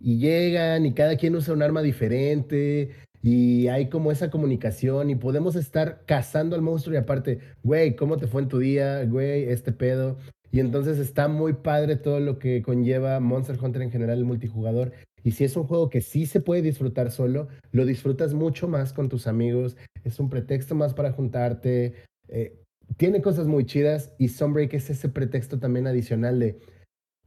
Y 0.00 0.18
llegan 0.18 0.84
y 0.84 0.94
cada 0.94 1.16
quien 1.16 1.36
usa 1.36 1.54
un 1.54 1.62
arma 1.62 1.82
diferente 1.82 2.90
y 3.22 3.68
hay 3.68 3.88
como 3.88 4.12
esa 4.12 4.30
comunicación 4.30 5.10
y 5.10 5.16
podemos 5.16 5.56
estar 5.56 6.04
cazando 6.06 6.56
al 6.56 6.62
monstruo 6.62 6.94
y 6.94 6.98
aparte, 6.98 7.40
güey, 7.62 7.96
¿cómo 7.96 8.16
te 8.16 8.26
fue 8.26 8.42
en 8.42 8.48
tu 8.48 8.58
día? 8.58 9.04
Güey, 9.04 9.44
este 9.44 9.72
pedo. 9.72 10.18
Y 10.50 10.60
entonces 10.60 10.98
está 10.98 11.28
muy 11.28 11.52
padre 11.52 11.96
todo 11.96 12.20
lo 12.20 12.38
que 12.38 12.62
conlleva 12.62 13.20
Monster 13.20 13.58
Hunter 13.62 13.82
en 13.82 13.90
general, 13.90 14.18
el 14.18 14.24
multijugador. 14.24 14.92
Y 15.24 15.32
si 15.32 15.44
es 15.44 15.56
un 15.56 15.64
juego 15.64 15.90
que 15.90 16.00
sí 16.00 16.26
se 16.26 16.40
puede 16.40 16.62
disfrutar 16.62 17.10
solo, 17.10 17.48
lo 17.72 17.84
disfrutas 17.84 18.34
mucho 18.34 18.68
más 18.68 18.92
con 18.92 19.08
tus 19.08 19.26
amigos. 19.26 19.76
Es 20.04 20.20
un 20.20 20.30
pretexto 20.30 20.74
más 20.74 20.94
para 20.94 21.12
juntarte. 21.12 21.94
Eh, 22.28 22.58
tiene 22.96 23.20
cosas 23.20 23.46
muy 23.46 23.64
chidas 23.64 24.12
y 24.18 24.28
Sunbreak 24.28 24.74
es 24.74 24.90
ese 24.90 25.08
pretexto 25.08 25.58
también 25.58 25.86
adicional 25.86 26.38
de 26.38 26.58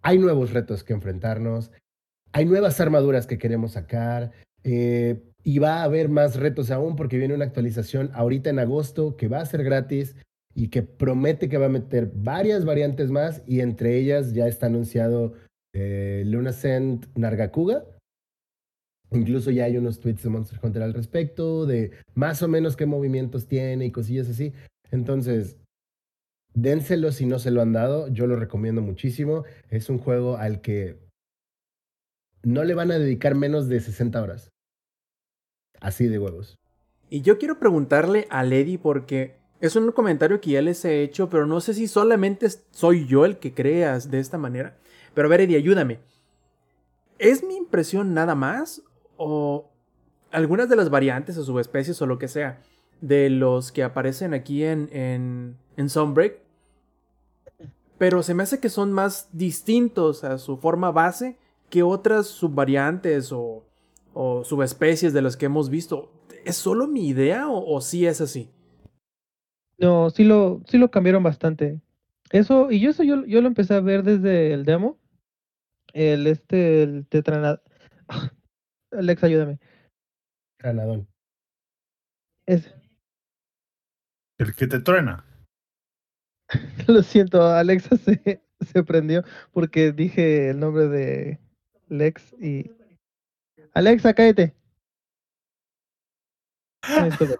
hay 0.01 0.17
nuevos 0.17 0.51
retos 0.51 0.83
que 0.83 0.93
enfrentarnos, 0.93 1.71
hay 2.31 2.45
nuevas 2.45 2.79
armaduras 2.79 3.27
que 3.27 3.37
queremos 3.37 3.73
sacar 3.73 4.31
eh, 4.63 5.21
y 5.43 5.59
va 5.59 5.79
a 5.79 5.83
haber 5.83 6.09
más 6.09 6.35
retos 6.35 6.71
aún 6.71 6.95
porque 6.95 7.17
viene 7.17 7.33
una 7.33 7.45
actualización 7.45 8.09
ahorita 8.13 8.49
en 8.49 8.59
agosto 8.59 9.15
que 9.17 9.27
va 9.27 9.39
a 9.39 9.45
ser 9.45 9.63
gratis 9.63 10.15
y 10.53 10.69
que 10.69 10.83
promete 10.83 11.49
que 11.49 11.57
va 11.57 11.67
a 11.67 11.69
meter 11.69 12.11
varias 12.13 12.65
variantes 12.65 13.11
más 13.11 13.43
y 13.47 13.61
entre 13.61 13.97
ellas 13.97 14.33
ya 14.33 14.47
está 14.47 14.67
anunciado 14.67 15.33
eh, 15.73 16.23
Lunascent 16.25 17.05
Nargacuga. 17.15 17.85
Incluso 19.11 19.51
ya 19.51 19.65
hay 19.65 19.77
unos 19.77 19.99
tweets 19.99 20.23
de 20.23 20.29
Monster 20.29 20.59
Hunter 20.61 20.83
al 20.83 20.93
respecto, 20.93 21.65
de 21.65 21.91
más 22.13 22.41
o 22.43 22.47
menos 22.47 22.77
qué 22.77 22.85
movimientos 22.85 23.45
tiene 23.45 23.85
y 23.85 23.91
cosillas 23.91 24.29
así. 24.29 24.53
Entonces, 24.91 25.57
dénselo 26.53 27.11
si 27.11 27.25
no 27.25 27.39
se 27.39 27.51
lo 27.51 27.61
han 27.61 27.73
dado, 27.73 28.07
yo 28.09 28.27
lo 28.27 28.35
recomiendo 28.35 28.81
muchísimo. 28.81 29.45
Es 29.69 29.89
un 29.89 29.97
juego 29.97 30.37
al 30.37 30.61
que 30.61 30.99
no 32.43 32.63
le 32.63 32.73
van 32.73 32.91
a 32.91 32.99
dedicar 32.99 33.35
menos 33.35 33.67
de 33.67 33.79
60 33.79 34.21
horas. 34.21 34.49
Así 35.79 36.07
de 36.07 36.19
huevos. 36.19 36.55
Y 37.09 37.21
yo 37.21 37.37
quiero 37.37 37.59
preguntarle 37.59 38.27
a 38.29 38.43
Lady 38.43 38.77
porque 38.77 39.35
es 39.59 39.75
un 39.75 39.91
comentario 39.91 40.41
que 40.41 40.51
ya 40.51 40.61
les 40.61 40.83
he 40.85 41.01
hecho, 41.03 41.29
pero 41.29 41.45
no 41.45 41.61
sé 41.61 41.73
si 41.73 41.87
solamente 41.87 42.47
soy 42.71 43.07
yo 43.07 43.25
el 43.25 43.37
que 43.37 43.53
creas 43.53 44.11
de 44.11 44.19
esta 44.19 44.37
manera. 44.37 44.77
Pero 45.13 45.27
a 45.27 45.29
ver, 45.29 45.41
Eddie, 45.41 45.57
ayúdame. 45.57 45.99
¿Es 47.19 47.43
mi 47.43 47.55
impresión 47.55 48.13
nada 48.13 48.35
más? 48.35 48.81
¿O 49.17 49.69
algunas 50.31 50.69
de 50.69 50.75
las 50.75 50.89
variantes 50.89 51.37
o 51.37 51.43
subespecies 51.43 52.01
o 52.01 52.05
lo 52.05 52.17
que 52.17 52.27
sea 52.27 52.61
de 53.01 53.29
los 53.29 53.71
que 53.71 53.83
aparecen 53.83 54.33
aquí 54.33 54.63
en, 54.63 54.89
en, 54.91 55.57
en 55.75 55.89
Sunbreak? 55.89 56.39
Pero 57.97 58.23
se 58.23 58.33
me 58.33 58.43
hace 58.43 58.59
que 58.59 58.69
son 58.69 58.91
más 58.91 59.29
distintos 59.31 60.23
a 60.23 60.37
su 60.37 60.57
forma 60.57 60.91
base 60.91 61.37
que 61.69 61.83
otras 61.83 62.27
subvariantes 62.27 63.31
o, 63.31 63.63
o 64.13 64.43
subespecies 64.43 65.13
de 65.13 65.21
las 65.21 65.37
que 65.37 65.45
hemos 65.45 65.69
visto. 65.69 66.11
¿Es 66.45 66.55
solo 66.55 66.87
mi 66.87 67.07
idea 67.07 67.47
o, 67.47 67.75
o 67.75 67.81
sí 67.81 68.05
es 68.05 68.21
así? 68.21 68.49
No, 69.77 70.09
sí 70.09 70.23
lo, 70.23 70.61
sí 70.67 70.77
lo 70.77 70.89
cambiaron 70.91 71.23
bastante. 71.23 71.79
Eso, 72.31 72.71
y 72.71 72.79
yo 72.79 72.91
eso 72.91 73.03
yo, 73.03 73.25
yo 73.25 73.41
lo 73.41 73.47
empecé 73.47 73.73
a 73.73 73.81
ver 73.81 74.03
desde 74.03 74.53
el 74.53 74.63
demo. 74.63 74.97
El 75.93 76.27
este, 76.27 76.83
el 76.83 77.07
tetrana... 77.07 77.61
Alex, 78.91 79.23
ayúdame. 79.23 79.59
Granadón. 80.59 81.07
Es, 82.45 82.73
El 84.41 84.55
que 84.55 84.65
te 84.65 84.79
truena. 84.79 85.23
lo 86.87 87.03
siento, 87.03 87.45
Alexa 87.47 87.95
se, 87.97 88.41
se 88.59 88.83
prendió 88.83 89.23
porque 89.51 89.91
dije 89.91 90.49
el 90.49 90.59
nombre 90.59 90.87
de 90.87 91.39
Lex 91.89 92.33
y... 92.41 92.71
Alexa, 93.75 94.13
cállate. 94.15 94.55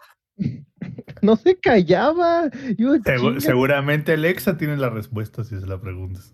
No 1.21 1.35
se 1.35 1.59
callaba. 1.59 2.49
Yo, 2.77 2.95
Segu- 2.95 3.29
chinga, 3.29 3.41
seguramente 3.41 4.13
Alexa 4.13 4.57
tiene 4.57 4.77
la 4.77 4.89
respuesta 4.89 5.43
si 5.43 5.59
se 5.59 5.67
la 5.67 5.79
preguntas. 5.79 6.33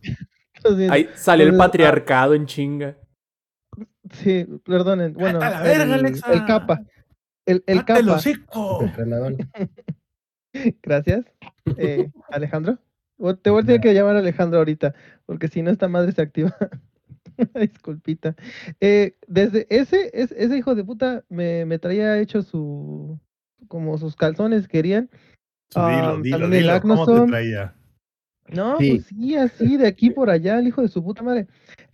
Ahí 0.89 1.09
salió 1.15 1.47
el 1.47 1.57
patriarcado 1.57 2.33
en 2.33 2.45
chinga. 2.45 2.97
Sí, 4.11 4.45
perdonen. 4.63 5.13
Bueno, 5.13 5.39
¡Vete 5.39 5.45
a 5.45 5.49
la 5.49 5.61
verga, 5.61 5.83
el, 5.83 6.05
Alexa! 6.05 6.31
el 6.31 6.45
capa. 6.45 6.81
El, 7.45 7.63
el 7.67 7.83
¡Cállate 7.83 8.29
el 8.29 8.45
capa. 8.45 8.93
Granadón. 8.95 9.37
Gracias. 10.83 11.25
Eh, 11.77 12.09
Alejandro. 12.31 12.77
Te 13.41 13.49
voy 13.49 13.63
a 13.63 13.65
tener 13.65 13.81
que 13.81 13.93
llamar 13.93 14.15
Alejandro 14.15 14.59
ahorita, 14.59 14.93
porque 15.25 15.47
si 15.47 15.61
no 15.63 15.71
esta 15.71 15.87
madre 15.87 16.11
se 16.11 16.21
activa. 16.21 16.55
Disculpita. 17.59 18.35
Eh, 18.79 19.15
desde 19.27 19.65
ese, 19.69 20.11
es- 20.13 20.31
ese 20.31 20.57
hijo 20.57 20.75
de 20.75 20.83
puta 20.83 21.23
me, 21.29 21.65
me 21.65 21.79
traía 21.79 22.19
hecho 22.19 22.41
su, 22.43 23.19
como 23.67 23.97
sus 23.97 24.15
calzones 24.15 24.67
querían. 24.67 25.09
Dilo, 25.75 26.21
dilo, 26.21 26.37
también 26.39 26.53
el 26.53 26.59
dilo, 26.61 26.81
¿Cómo 26.81 27.05
te 27.05 27.27
traía? 27.27 27.73
No, 28.49 28.77
Sí. 28.77 28.91
pues 28.91 29.05
sí, 29.07 29.35
así, 29.35 29.77
de 29.77 29.87
aquí 29.87 30.09
por 30.11 30.29
allá, 30.29 30.57
el 30.59 30.67
hijo 30.67 30.81
de 30.81 30.87
su 30.87 31.03
puta 31.03 31.21
madre. 31.23 31.47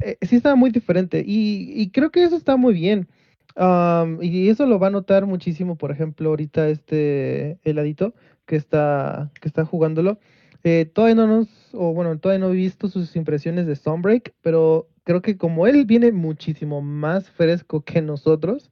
Eh, 0.03 0.17
sí 0.21 0.35
estaba 0.35 0.55
muy 0.55 0.69
diferente 0.71 1.23
y, 1.25 1.71
y 1.81 1.89
creo 1.89 2.11
que 2.11 2.23
eso 2.23 2.35
está 2.35 2.57
muy 2.57 2.73
bien. 2.73 3.07
Am, 3.55 4.19
y 4.21 4.49
eso 4.49 4.65
lo 4.65 4.77
va 4.79 4.87
a 4.87 4.91
notar 4.91 5.25
muchísimo, 5.25 5.75
por 5.77 5.91
ejemplo, 5.91 6.29
ahorita 6.29 6.69
este 6.69 7.57
heladito 7.63 8.13
que 8.45 8.55
está, 8.55 9.31
que 9.41 9.47
está 9.47 9.65
jugándolo. 9.65 10.19
Eh, 10.63 10.85
todavía 10.85 11.15
no 11.15 11.27
nos, 11.27 11.47
o 11.73 11.93
bueno, 11.93 12.17
todavía 12.19 12.45
no 12.45 12.53
he 12.53 12.55
visto 12.55 12.87
sus 12.87 13.15
impresiones 13.15 13.67
de 13.67 13.75
Stormbreak, 13.75 14.33
pero 14.41 14.87
creo 15.03 15.21
que 15.21 15.37
como 15.37 15.67
él 15.67 15.85
viene 15.85 16.11
muchísimo 16.11 16.81
más 16.81 17.29
fresco 17.29 17.81
que 17.81 18.01
nosotros, 18.01 18.69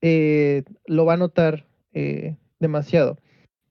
eh, 0.00 0.64
lo 0.86 1.04
va 1.04 1.14
a 1.14 1.18
notar 1.18 1.66
eh, 1.92 2.36
demasiado. 2.58 3.18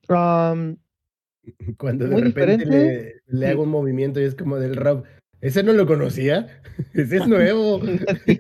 Cuando 1.78 2.08
de 2.08 2.22
repente 2.22 3.22
le, 3.28 3.48
hago 3.48 3.64
un 3.64 3.70
movimiento 3.70 4.20
y 4.20 4.24
es 4.24 4.36
como 4.36 4.58
del 4.58 4.76
Rob. 4.76 5.04
Ese 5.42 5.64
no 5.64 5.74
lo 5.74 5.86
conocía. 5.86 6.62
Ese 6.94 7.18
es 7.18 7.28
nuevo. 7.28 7.82
Sí, 8.26 8.40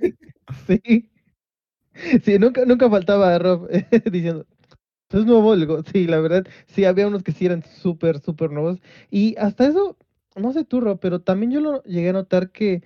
sí. 0.67 1.09
Sí, 2.23 2.39
nunca, 2.39 2.63
nunca 2.65 2.89
faltaba 2.89 3.37
Rob 3.39 3.69
diciendo, 4.09 4.45
es 5.17 5.25
nuevo 5.25 5.53
el 5.53 5.65
go-". 5.65 5.83
Sí, 5.93 6.07
la 6.07 6.19
verdad, 6.19 6.45
sí, 6.67 6.85
había 6.85 7.07
unos 7.07 7.23
que 7.23 7.31
sí 7.31 7.45
eran 7.45 7.63
súper, 7.63 8.19
súper 8.21 8.51
nuevos. 8.51 8.79
Y 9.09 9.35
hasta 9.37 9.67
eso, 9.67 9.97
no 10.35 10.53
sé 10.53 10.65
tú, 10.65 10.81
Rob, 10.81 10.99
pero 10.99 11.21
también 11.21 11.51
yo 11.51 11.61
lo 11.61 11.83
llegué 11.83 12.09
a 12.09 12.13
notar 12.13 12.51
que 12.51 12.83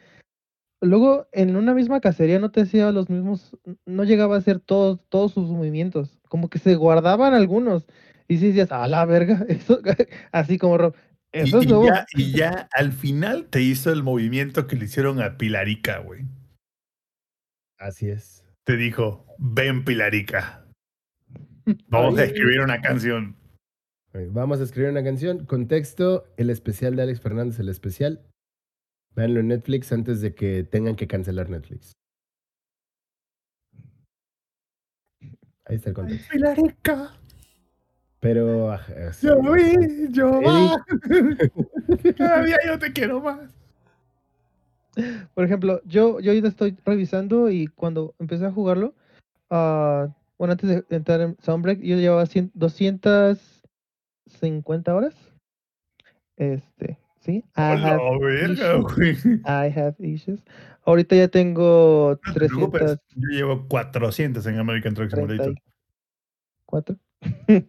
luego 0.81 1.27
en 1.31 1.55
una 1.55 1.73
misma 1.73 2.01
cacería 2.01 2.39
no 2.39 2.51
te 2.51 2.61
hacía 2.61 2.91
los 2.91 3.09
mismos, 3.09 3.57
no 3.85 4.03
llegaba 4.03 4.35
a 4.35 4.39
hacer 4.39 4.59
todos, 4.59 4.99
todos 5.09 5.33
sus 5.33 5.49
movimientos, 5.49 6.19
como 6.29 6.49
que 6.49 6.59
se 6.59 6.75
guardaban 6.75 7.33
algunos. 7.33 7.85
Y 8.27 8.37
sí 8.37 8.47
decías, 8.47 8.71
a 8.71 8.87
la 8.87 9.05
verga, 9.05 9.45
eso, 9.49 9.79
así 10.31 10.57
como 10.57 10.77
Rob, 10.77 10.95
Y, 11.33 11.39
eso 11.39 11.59
es 11.59 11.65
y 11.65 11.69
nuevo. 11.69 11.85
ya, 11.85 12.05
y 12.15 12.31
ya 12.33 12.69
al 12.73 12.91
final 12.93 13.47
te 13.49 13.61
hizo 13.61 13.91
el 13.91 14.03
movimiento 14.03 14.67
que 14.67 14.75
le 14.75 14.85
hicieron 14.85 15.21
a 15.21 15.37
Pilarica, 15.37 15.99
güey. 15.99 16.25
Así 17.77 18.09
es. 18.09 18.45
Te 18.63 18.77
dijo, 18.77 19.25
ven 19.39 19.83
Pilarica. 19.83 20.62
Vamos 21.87 22.19
a 22.19 22.23
escribir 22.25 22.61
una 22.61 22.81
canción. 22.81 23.35
Vamos 24.13 24.59
a 24.59 24.63
escribir 24.63 24.91
una 24.91 25.03
canción. 25.03 25.45
Contexto, 25.45 26.25
el 26.37 26.49
especial 26.49 26.95
de 26.95 27.03
Alex 27.03 27.21
Fernández, 27.21 27.59
el 27.59 27.69
especial. 27.69 28.21
Véanlo 29.15 29.39
en 29.39 29.47
Netflix 29.47 29.91
antes 29.91 30.21
de 30.21 30.35
que 30.35 30.63
tengan 30.63 30.95
que 30.95 31.07
cancelar 31.07 31.49
Netflix. 31.49 31.93
Ahí 35.65 35.77
está 35.77 35.89
el 35.89 35.95
contexto. 35.95 36.29
Pilarica, 36.31 37.13
Pero... 38.19 38.71
ajá, 38.71 39.13
sí. 39.13 39.27
yo 39.27 39.41
vi, 39.53 40.11
yo. 40.11 40.41
Cada 42.17 42.43
día 42.43 42.57
yo 42.65 42.77
te 42.77 42.91
quiero 42.91 43.21
más. 43.21 43.49
Por 45.33 45.45
ejemplo, 45.45 45.81
yo, 45.85 46.19
yo 46.19 46.31
ahorita 46.31 46.49
estoy 46.49 46.77
revisando 46.85 47.49
y 47.49 47.67
cuando 47.67 48.13
empecé 48.19 48.45
a 48.45 48.51
jugarlo, 48.51 48.93
ah, 49.49 50.09
bueno, 50.37 50.53
antes 50.53 50.69
de 50.69 50.85
entrar 50.95 51.19
en 51.21 51.35
Soundbreak, 51.41 51.79
yo 51.81 51.97
llevaba 51.97 52.25
100 52.25 52.51
250 52.53 54.95
horas. 54.95 55.15
Este, 56.35 56.97
sí. 57.19 57.43
I 57.55 57.61
Hola, 57.61 57.95
have 57.95 58.19
verga, 58.19 58.53
issues. 58.77 58.95
güey. 58.95 59.11
I 59.45 59.69
have 59.79 59.95
issues. 59.99 60.43
Ahorita 60.85 61.15
ya 61.15 61.27
tengo 61.27 62.19
No 62.25 62.33
te 62.33 62.39
preocupes, 62.39 62.99
334. 62.99 63.01
yo 63.15 63.27
llevo 63.29 63.67
400 63.67 64.45
en 64.47 64.59
American 64.59 64.93
Truck 64.93 65.09
Simulator. 65.11 65.55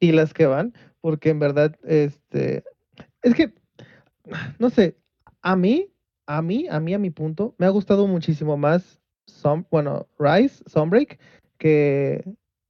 y 0.00 0.12
las 0.12 0.34
que 0.34 0.46
van, 0.46 0.74
porque 1.00 1.30
en 1.30 1.38
verdad, 1.38 1.76
este, 1.84 2.64
es 3.22 3.34
que, 3.34 3.54
no 4.58 4.70
sé, 4.70 4.96
a 5.42 5.56
mí, 5.56 5.92
a 6.26 6.42
mí, 6.42 6.66
a 6.68 6.80
mí, 6.80 6.94
a 6.94 6.98
mi 6.98 7.10
punto, 7.10 7.54
me 7.58 7.66
ha 7.66 7.70
gustado 7.70 8.06
muchísimo 8.06 8.56
más, 8.56 9.00
Som- 9.28 9.66
bueno, 9.70 10.08
Rise, 10.18 10.62
Sunbreak, 10.66 11.18
que 11.60 12.24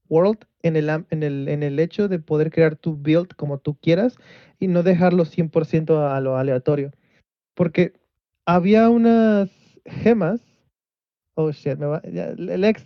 World 0.08 0.44
en 0.62 0.76
el, 0.76 0.90
en 0.90 1.22
el, 1.22 1.48
en 1.48 1.62
el 1.62 1.78
hecho 1.78 2.08
de 2.08 2.18
poder 2.18 2.50
crear 2.50 2.76
tu 2.76 2.96
build 2.96 3.28
como 3.36 3.58
tú 3.58 3.76
quieras 3.80 4.16
y 4.58 4.66
no 4.66 4.82
dejarlo 4.82 5.24
100% 5.24 6.12
a 6.12 6.20
lo 6.20 6.36
aleatorio. 6.36 6.92
Porque 7.54 7.94
había 8.44 8.90
unas 8.90 9.48
gemas, 9.86 10.40
oh 11.36 11.52
shit, 11.52 11.78
me 11.78 11.86
va, 11.86 12.02
ya, 12.02 12.32
Lex, 12.36 12.84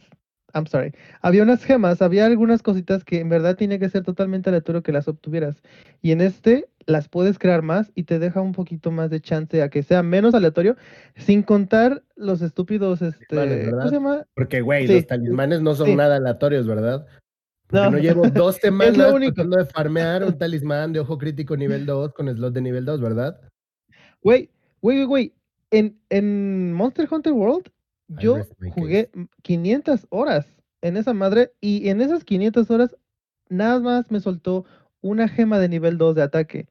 I'm 0.54 0.66
sorry, 0.66 0.92
había 1.20 1.42
unas 1.42 1.64
gemas, 1.64 2.00
había 2.00 2.26
algunas 2.26 2.62
cositas 2.62 3.04
que 3.04 3.20
en 3.20 3.28
verdad 3.28 3.56
tiene 3.56 3.78
que 3.78 3.88
ser 3.88 4.04
totalmente 4.04 4.50
aleatorio 4.50 4.82
que 4.82 4.92
las 4.92 5.08
obtuvieras. 5.08 5.62
Y 6.00 6.12
en 6.12 6.20
este 6.20 6.68
las 6.86 7.08
puedes 7.08 7.38
crear 7.38 7.62
más 7.62 7.90
y 7.94 8.04
te 8.04 8.18
deja 8.18 8.40
un 8.40 8.52
poquito 8.52 8.90
más 8.90 9.10
de 9.10 9.20
chance 9.20 9.62
a 9.62 9.68
que 9.70 9.82
sea 9.82 10.02
menos 10.02 10.34
aleatorio, 10.34 10.76
sin 11.16 11.42
contar 11.42 12.02
los 12.14 12.42
estúpidos, 12.42 13.02
este, 13.02 13.70
¿cómo 13.70 13.88
se 13.88 13.94
llama? 13.94 14.24
Porque, 14.34 14.60
güey, 14.60 14.86
Sí, 14.86 14.94
los 14.94 15.06
talismanes 15.06 15.60
no 15.60 15.74
son 15.74 15.88
sí. 15.88 15.96
nada 15.96 16.16
aleatorios, 16.16 16.66
¿verdad? 16.66 17.06
Porque 17.68 17.86
No. 17.86 17.90
no, 17.90 17.98
llevo 17.98 18.22
dos 18.34 18.56
semanas 18.56 19.14
tratando 19.20 19.56
de 19.56 19.64
farmear 19.64 20.24
un 20.24 20.38
talismán 20.38 20.92
de 20.92 21.00
ojo 21.00 21.18
crítico 21.18 21.56
nivel 21.56 21.86
2 21.86 22.12
con 22.12 22.28
slot 22.28 22.52
de 22.52 22.60
nivel 22.60 22.84
2, 22.84 23.00
¿verdad? 23.00 23.40
Güey, 24.22 24.50
güey, 24.80 25.04
güey, 25.04 25.34
en, 25.70 25.98
en 26.10 26.72
Monster 26.72 27.08
Hunter 27.10 27.32
World 27.32 27.70
yo 28.08 28.46
jugué 28.74 29.10
500 29.42 30.06
horas 30.10 30.46
en 30.82 30.96
esa 30.96 31.14
madre 31.14 31.52
y 31.60 31.88
en 31.88 32.00
esas 32.00 32.24
500 32.24 32.70
horas 32.70 32.96
nada 33.48 33.80
más 33.80 34.10
me 34.10 34.20
soltó 34.20 34.64
una 35.00 35.28
gema 35.28 35.58
de 35.58 35.68
nivel 35.68 35.98
2 35.98 36.14
de 36.14 36.22
ataque. 36.22 36.68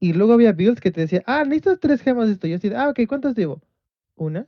Y 0.00 0.12
luego 0.12 0.34
había 0.34 0.52
builds 0.52 0.80
que 0.80 0.90
te 0.90 1.02
decía, 1.02 1.22
ah, 1.26 1.44
necesitas 1.44 1.80
tres 1.80 2.02
gemas 2.02 2.26
de 2.26 2.34
esto. 2.34 2.46
Y 2.46 2.50
yo 2.50 2.56
así, 2.56 2.70
ah, 2.74 2.90
ok, 2.90 3.00
¿cuántas 3.08 3.36
llevo? 3.36 3.62
¿Una? 4.16 4.46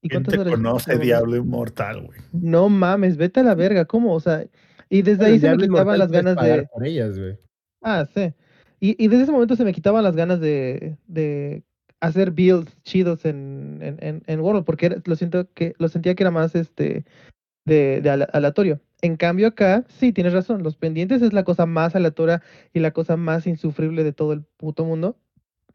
¿Y 0.00 0.08
¿Quién 0.08 0.22
cuántas 0.22 0.34
te 0.34 0.40
horas 0.40 0.54
conoce? 0.54 0.98
Diablo 0.98 1.36
Inmortal, 1.36 2.06
güey? 2.06 2.20
No 2.32 2.68
mames, 2.68 3.16
vete 3.16 3.40
a 3.40 3.42
la 3.42 3.54
verga, 3.54 3.84
¿cómo? 3.84 4.14
O 4.14 4.20
sea, 4.20 4.46
y 4.88 5.02
desde 5.02 5.26
ahí 5.26 5.38
se 5.38 5.50
me 5.50 5.58
quitaban 5.58 5.98
las 5.98 6.10
ganas 6.10 6.36
de... 6.36 6.68
por 6.72 6.86
ellas, 6.86 7.18
güey. 7.18 7.36
Ah, 7.82 8.06
sí. 8.14 8.32
Y, 8.80 9.02
y 9.02 9.08
desde 9.08 9.24
ese 9.24 9.32
momento 9.32 9.56
se 9.56 9.64
me 9.64 9.72
quitaban 9.72 10.04
las 10.04 10.16
ganas 10.16 10.40
de, 10.40 10.96
de 11.06 11.62
hacer 12.04 12.32
builds 12.32 12.76
chidos 12.82 13.24
en, 13.24 13.78
en, 13.80 14.22
en, 14.26 14.40
World, 14.40 14.64
porque 14.64 15.00
lo 15.04 15.16
siento 15.16 15.50
que 15.54 15.74
lo 15.78 15.88
sentía 15.88 16.14
que 16.14 16.22
era 16.22 16.30
más 16.30 16.54
este 16.54 17.04
de, 17.66 18.00
de 18.02 18.10
ale- 18.10 18.28
aleatorio. 18.32 18.80
En 19.02 19.16
cambio 19.16 19.48
acá, 19.48 19.84
sí, 19.88 20.12
tienes 20.12 20.32
razón, 20.32 20.62
los 20.62 20.76
pendientes 20.76 21.22
es 21.22 21.32
la 21.32 21.44
cosa 21.44 21.66
más 21.66 21.96
aleatoria 21.96 22.42
y 22.74 22.80
la 22.80 22.92
cosa 22.92 23.16
más 23.16 23.46
insufrible 23.46 24.04
de 24.04 24.12
todo 24.12 24.32
el 24.32 24.42
puto 24.56 24.84
mundo. 24.84 25.16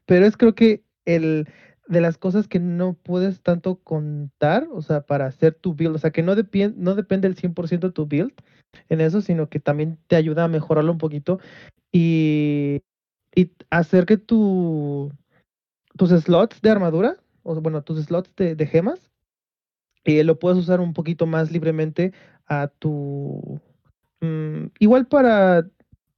Pero 0.06 0.26
es 0.26 0.36
creo 0.36 0.54
que 0.54 0.84
el 1.04 1.48
de 1.88 2.00
las 2.00 2.18
cosas 2.18 2.48
que 2.48 2.60
no 2.60 2.94
puedes 2.94 3.40
tanto 3.42 3.76
contar, 3.82 4.68
o 4.72 4.82
sea, 4.82 5.02
para 5.02 5.26
hacer 5.26 5.54
tu 5.54 5.74
build, 5.74 5.96
o 5.96 5.98
sea, 5.98 6.10
que 6.12 6.22
no, 6.22 6.36
depien- 6.36 6.74
no 6.76 6.94
depende 6.94 7.28
el 7.28 7.36
100% 7.36 7.92
tu 7.92 8.06
build 8.06 8.32
en 8.88 9.00
eso, 9.00 9.20
sino 9.22 9.48
que 9.48 9.60
también 9.60 9.98
te 10.06 10.16
ayuda 10.16 10.44
a 10.44 10.48
mejorarlo 10.48 10.92
un 10.92 10.98
poquito 10.98 11.40
y, 11.92 12.82
y 13.34 13.52
hacer 13.70 14.06
que 14.06 14.16
tu, 14.18 15.12
tus 16.00 16.08
slots 16.12 16.62
de 16.62 16.70
armadura, 16.70 17.18
o 17.42 17.60
bueno, 17.60 17.82
tus 17.82 18.02
slots 18.02 18.34
de, 18.34 18.54
de 18.54 18.66
gemas, 18.66 19.10
eh, 20.04 20.24
lo 20.24 20.38
puedes 20.38 20.58
usar 20.58 20.80
un 20.80 20.94
poquito 20.94 21.26
más 21.26 21.52
libremente 21.52 22.14
a 22.46 22.68
tu... 22.68 23.60
mm, 24.22 24.68
igual 24.78 25.08
para, 25.08 25.68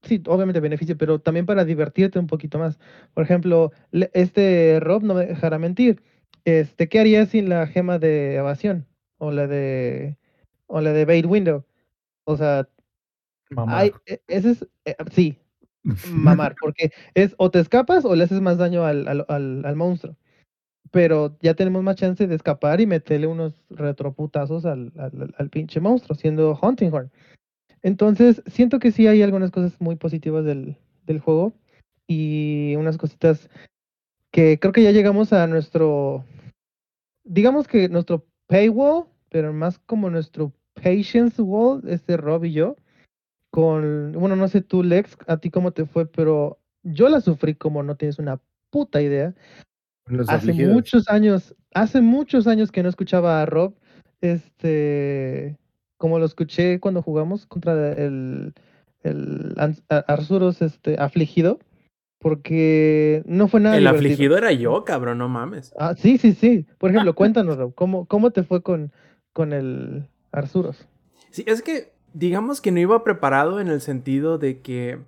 sí, 0.03 0.23
obviamente 0.29 0.61
beneficio, 0.61 0.97
pero 0.97 1.19
también 1.19 1.47
para 1.47 1.65
divertirte 1.65 2.21
un 2.21 2.29
poquito 2.29 2.61
más. 2.61 2.79
Por 3.13 3.25
ejemplo, 3.25 3.73
este 4.13 4.79
Rob 4.79 5.03
no 5.03 5.15
me 5.15 5.27
dejará 5.27 5.59
mentir. 5.59 6.01
Este, 6.45 6.89
¿qué 6.89 7.01
harías 7.01 7.31
sin 7.31 7.49
la 7.49 7.67
gema 7.67 7.99
de 7.99 8.37
evasión? 8.37 8.87
O 9.19 9.33
la 9.33 9.49
de... 9.49 10.17
O 10.69 10.81
la 10.81 10.93
de 10.93 11.05
bait 11.07 11.27
window. 11.27 11.65
O 12.23 12.37
sea, 12.37 12.69
Mamá. 13.51 13.81
hay, 13.81 13.93
e- 14.07 14.23
ese 14.29 14.53
es, 14.53 14.69
eh, 14.85 14.95
sí, 15.11 15.42
mamar, 16.11 16.55
porque 16.61 16.91
es 17.15 17.35
o 17.39 17.51
te 17.51 17.61
escapas 17.61 18.05
o 18.05 18.15
le 18.15 18.25
haces 18.25 18.41
más 18.41 18.59
daño 18.59 18.85
al, 18.85 19.07
al, 19.09 19.25
al- 19.29 19.65
al 19.65 19.77
monstruo. 19.77 20.17
Pero 20.91 21.37
ya 21.41 21.55
tenemos 21.55 21.83
más 21.83 21.97
chance 21.97 22.27
de 22.27 22.35
escapar 22.35 22.81
y 22.81 22.87
meterle 22.87 23.27
unos 23.27 23.55
retroputazos 23.71 24.67
al, 24.67 24.93
al, 24.99 25.23
al- 25.23 25.35
al 25.39 25.49
pinche 25.51 25.81
monstruo, 25.81 26.15
siendo 26.17 26.59
Hunting 26.61 26.93
Horn. 26.93 27.11
Entonces, 27.83 28.43
siento 28.47 28.79
que 28.79 28.93
sí 28.93 29.07
hay 29.07 29.23
algunas 29.23 29.51
cosas 29.51 29.81
muy 29.81 29.97
positivas 29.97 30.45
del, 30.45 30.77
del 31.07 31.19
juego 31.21 31.53
y 32.07 32.75
unas 32.77 32.99
cositas 32.99 33.49
que 34.31 34.59
creo 34.59 34.73
que 34.73 34.83
ya 34.83 34.93
llegamos 34.93 35.33
a 35.33 35.47
nuestro, 35.47 36.25
digamos 37.25 37.67
que 37.69 37.89
nuestro 37.89 38.25
paywall, 38.47 39.07
pero 39.31 39.53
más 39.53 39.79
como 39.79 40.11
nuestro 40.11 40.53
patience 40.75 41.41
wall, 41.43 41.83
este 41.89 42.17
Rob 42.17 42.45
y 42.45 42.53
yo 42.53 42.77
con, 43.53 44.13
bueno, 44.13 44.35
no 44.35 44.49
sé 44.49 44.63
tú, 44.63 44.83
Lex, 44.83 45.15
a 45.27 45.37
ti 45.37 45.51
cómo 45.51 45.73
te 45.73 45.85
fue, 45.85 46.07
pero 46.07 46.59
yo 46.83 47.11
la 47.11 47.21
sufrí 47.21 47.55
como 47.55 47.83
no 47.83 47.97
tienes 47.97 48.19
una 48.19 48.41
puta 48.71 49.03
idea. 49.03 49.35
Los 50.07 50.31
hace 50.31 50.37
afligidos. 50.51 50.73
muchos 50.73 51.09
años, 51.11 51.55
hace 51.75 52.01
muchos 52.01 52.47
años 52.47 52.73
que 52.73 52.83
no 52.83 52.89
escuchaba 52.89 53.43
a 53.43 53.47
Rob, 53.47 53.75
este, 54.23 55.59
como 55.99 56.19
lo 56.19 56.25
escuché 56.25 56.81
cuando 56.81 57.03
jugamos 57.03 57.45
contra 57.47 57.93
el, 57.93 58.55
el 59.03 59.55
Ans- 59.57 59.83
a- 59.91 59.99
Arzuros 60.11 60.63
este, 60.63 60.97
afligido, 60.99 61.59
porque 62.19 63.23
no 63.27 63.49
fue 63.49 63.61
nada 63.61 63.77
El 63.77 63.83
divertido. 63.85 64.13
afligido 64.13 64.39
era 64.39 64.53
yo, 64.53 64.83
cabrón, 64.85 65.19
no 65.19 65.29
mames. 65.29 65.75
Ah, 65.79 65.95
sí, 65.95 66.17
sí, 66.17 66.33
sí. 66.33 66.67
Por 66.79 66.89
ejemplo, 66.91 67.15
cuéntanos, 67.15 67.59
Rob, 67.59 67.75
¿cómo, 67.75 68.07
cómo 68.07 68.31
te 68.31 68.45
fue 68.45 68.63
con, 68.63 68.93
con 69.35 69.53
el 69.53 70.09
Arzuros? 70.31 70.89
Sí, 71.31 71.45
es 71.47 71.61
que 71.63 71.93
digamos 72.15 72.61
que 72.61 72.73
no 72.73 72.81
iba 72.81 73.05
preparado 73.05 73.61
en 73.61 73.69
el 73.69 73.81
sentido 73.81 74.39
de 74.39 74.61
que 74.61 74.99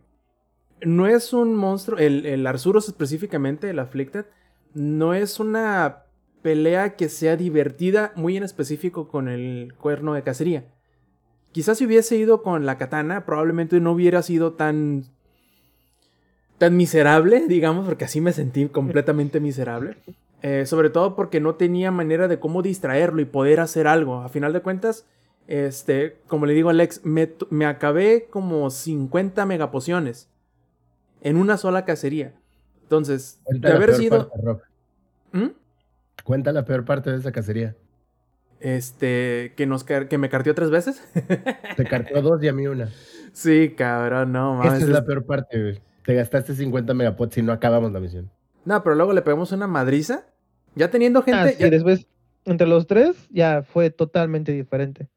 no 0.82 1.06
es 1.06 1.32
un 1.32 1.54
monstruo, 1.54 1.98
el, 1.98 2.26
el 2.26 2.46
Arzuros 2.46 2.88
específicamente, 2.88 3.70
el 3.70 3.78
Afflicted, 3.78 4.26
no 4.74 5.14
es 5.14 5.40
una 5.40 6.04
pelea 6.42 6.96
que 6.96 7.08
sea 7.08 7.36
divertida, 7.36 8.12
muy 8.16 8.36
en 8.36 8.42
específico 8.42 9.08
con 9.08 9.28
el 9.28 9.74
cuerno 9.78 10.14
de 10.14 10.22
cacería. 10.22 10.64
Quizás 11.52 11.78
si 11.78 11.86
hubiese 11.86 12.16
ido 12.16 12.42
con 12.42 12.66
la 12.66 12.76
katana, 12.76 13.24
probablemente 13.24 13.80
no 13.80 13.92
hubiera 13.92 14.22
sido 14.22 14.52
tan 14.54 15.04
tan 16.58 16.76
miserable, 16.76 17.44
digamos, 17.48 17.86
porque 17.86 18.04
así 18.04 18.20
me 18.20 18.32
sentí 18.32 18.66
completamente 18.68 19.40
miserable. 19.40 19.96
Eh, 20.42 20.66
sobre 20.66 20.90
todo 20.90 21.16
porque 21.16 21.40
no 21.40 21.54
tenía 21.54 21.90
manera 21.90 22.28
de 22.28 22.38
cómo 22.38 22.60
distraerlo 22.60 23.22
y 23.22 23.24
poder 23.24 23.60
hacer 23.60 23.86
algo. 23.86 24.20
A 24.20 24.28
final 24.28 24.52
de 24.52 24.60
cuentas, 24.60 25.06
este, 25.46 26.18
como 26.26 26.46
le 26.46 26.54
digo 26.54 26.68
a 26.68 26.72
Alex, 26.72 27.02
me, 27.04 27.66
acabé 27.66 28.26
como 28.30 28.70
50 28.70 29.44
megapociones 29.46 30.28
en 31.20 31.36
una 31.36 31.56
sola 31.56 31.84
cacería. 31.84 32.34
Entonces, 32.82 33.40
Cuenta 33.44 33.68
de 33.68 33.72
la 33.72 33.76
haber 33.76 33.90
peor 33.90 34.00
sido... 34.00 34.28
parte. 34.30 34.62
¿Mm? 35.32 35.48
Cuenta 36.24 36.52
la 36.52 36.64
peor 36.64 36.84
parte 36.84 37.10
de 37.10 37.18
esa 37.18 37.32
cacería. 37.32 37.76
Este, 38.60 39.52
que, 39.56 39.66
nos, 39.66 39.84
que 39.84 40.16
me 40.18 40.28
carteó 40.30 40.54
tres 40.54 40.70
veces. 40.70 41.02
Te 41.76 41.84
cartó 41.84 42.22
dos 42.22 42.42
y 42.42 42.48
a 42.48 42.52
mí 42.52 42.66
una. 42.66 42.88
sí, 43.32 43.74
cabrón, 43.76 44.32
no 44.32 44.54
mames. 44.54 44.66
Esa 44.74 44.76
es 44.78 44.82
es- 44.84 44.88
la 44.90 45.04
peor 45.04 45.26
parte, 45.26 45.60
güey. 45.60 45.82
Te 46.04 46.14
gastaste 46.14 46.54
50 46.54 46.92
megapots 46.94 47.38
y 47.38 47.42
no 47.42 47.52
acabamos 47.52 47.90
la 47.92 48.00
misión. 48.00 48.30
No, 48.64 48.82
pero 48.82 48.94
luego 48.94 49.12
le 49.12 49.22
pegamos 49.22 49.52
una 49.52 49.66
madriza. 49.66 50.26
Ya 50.74 50.90
teniendo 50.90 51.22
gente... 51.22 51.40
Ah, 51.40 51.48
sí, 51.48 51.56
ya- 51.58 51.70
después, 51.70 52.06
entre 52.44 52.66
los 52.66 52.86
tres, 52.86 53.16
ya 53.30 53.62
fue 53.62 53.90
totalmente 53.90 54.52
diferente. 54.52 55.08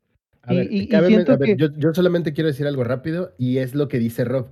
A 0.48 0.53
Y- 0.53 0.57
ver, 0.57 0.72
y- 0.74 0.80
y 0.82 0.88
cabe 0.88 1.07
men- 1.10 1.15
siento 1.18 1.34
a 1.34 1.38
ver, 1.38 1.49
que- 1.49 1.56
yo, 1.57 1.68
yo 1.78 1.94
solamente 1.94 2.34
quiero 2.34 2.48
decir 2.48 2.65
algo 2.65 2.84
rápido 2.84 3.34
y 3.38 3.57
es 3.60 3.76
lo 3.76 3.88
que 3.88 3.99
dice 3.99 4.24
Rob. 4.26 4.48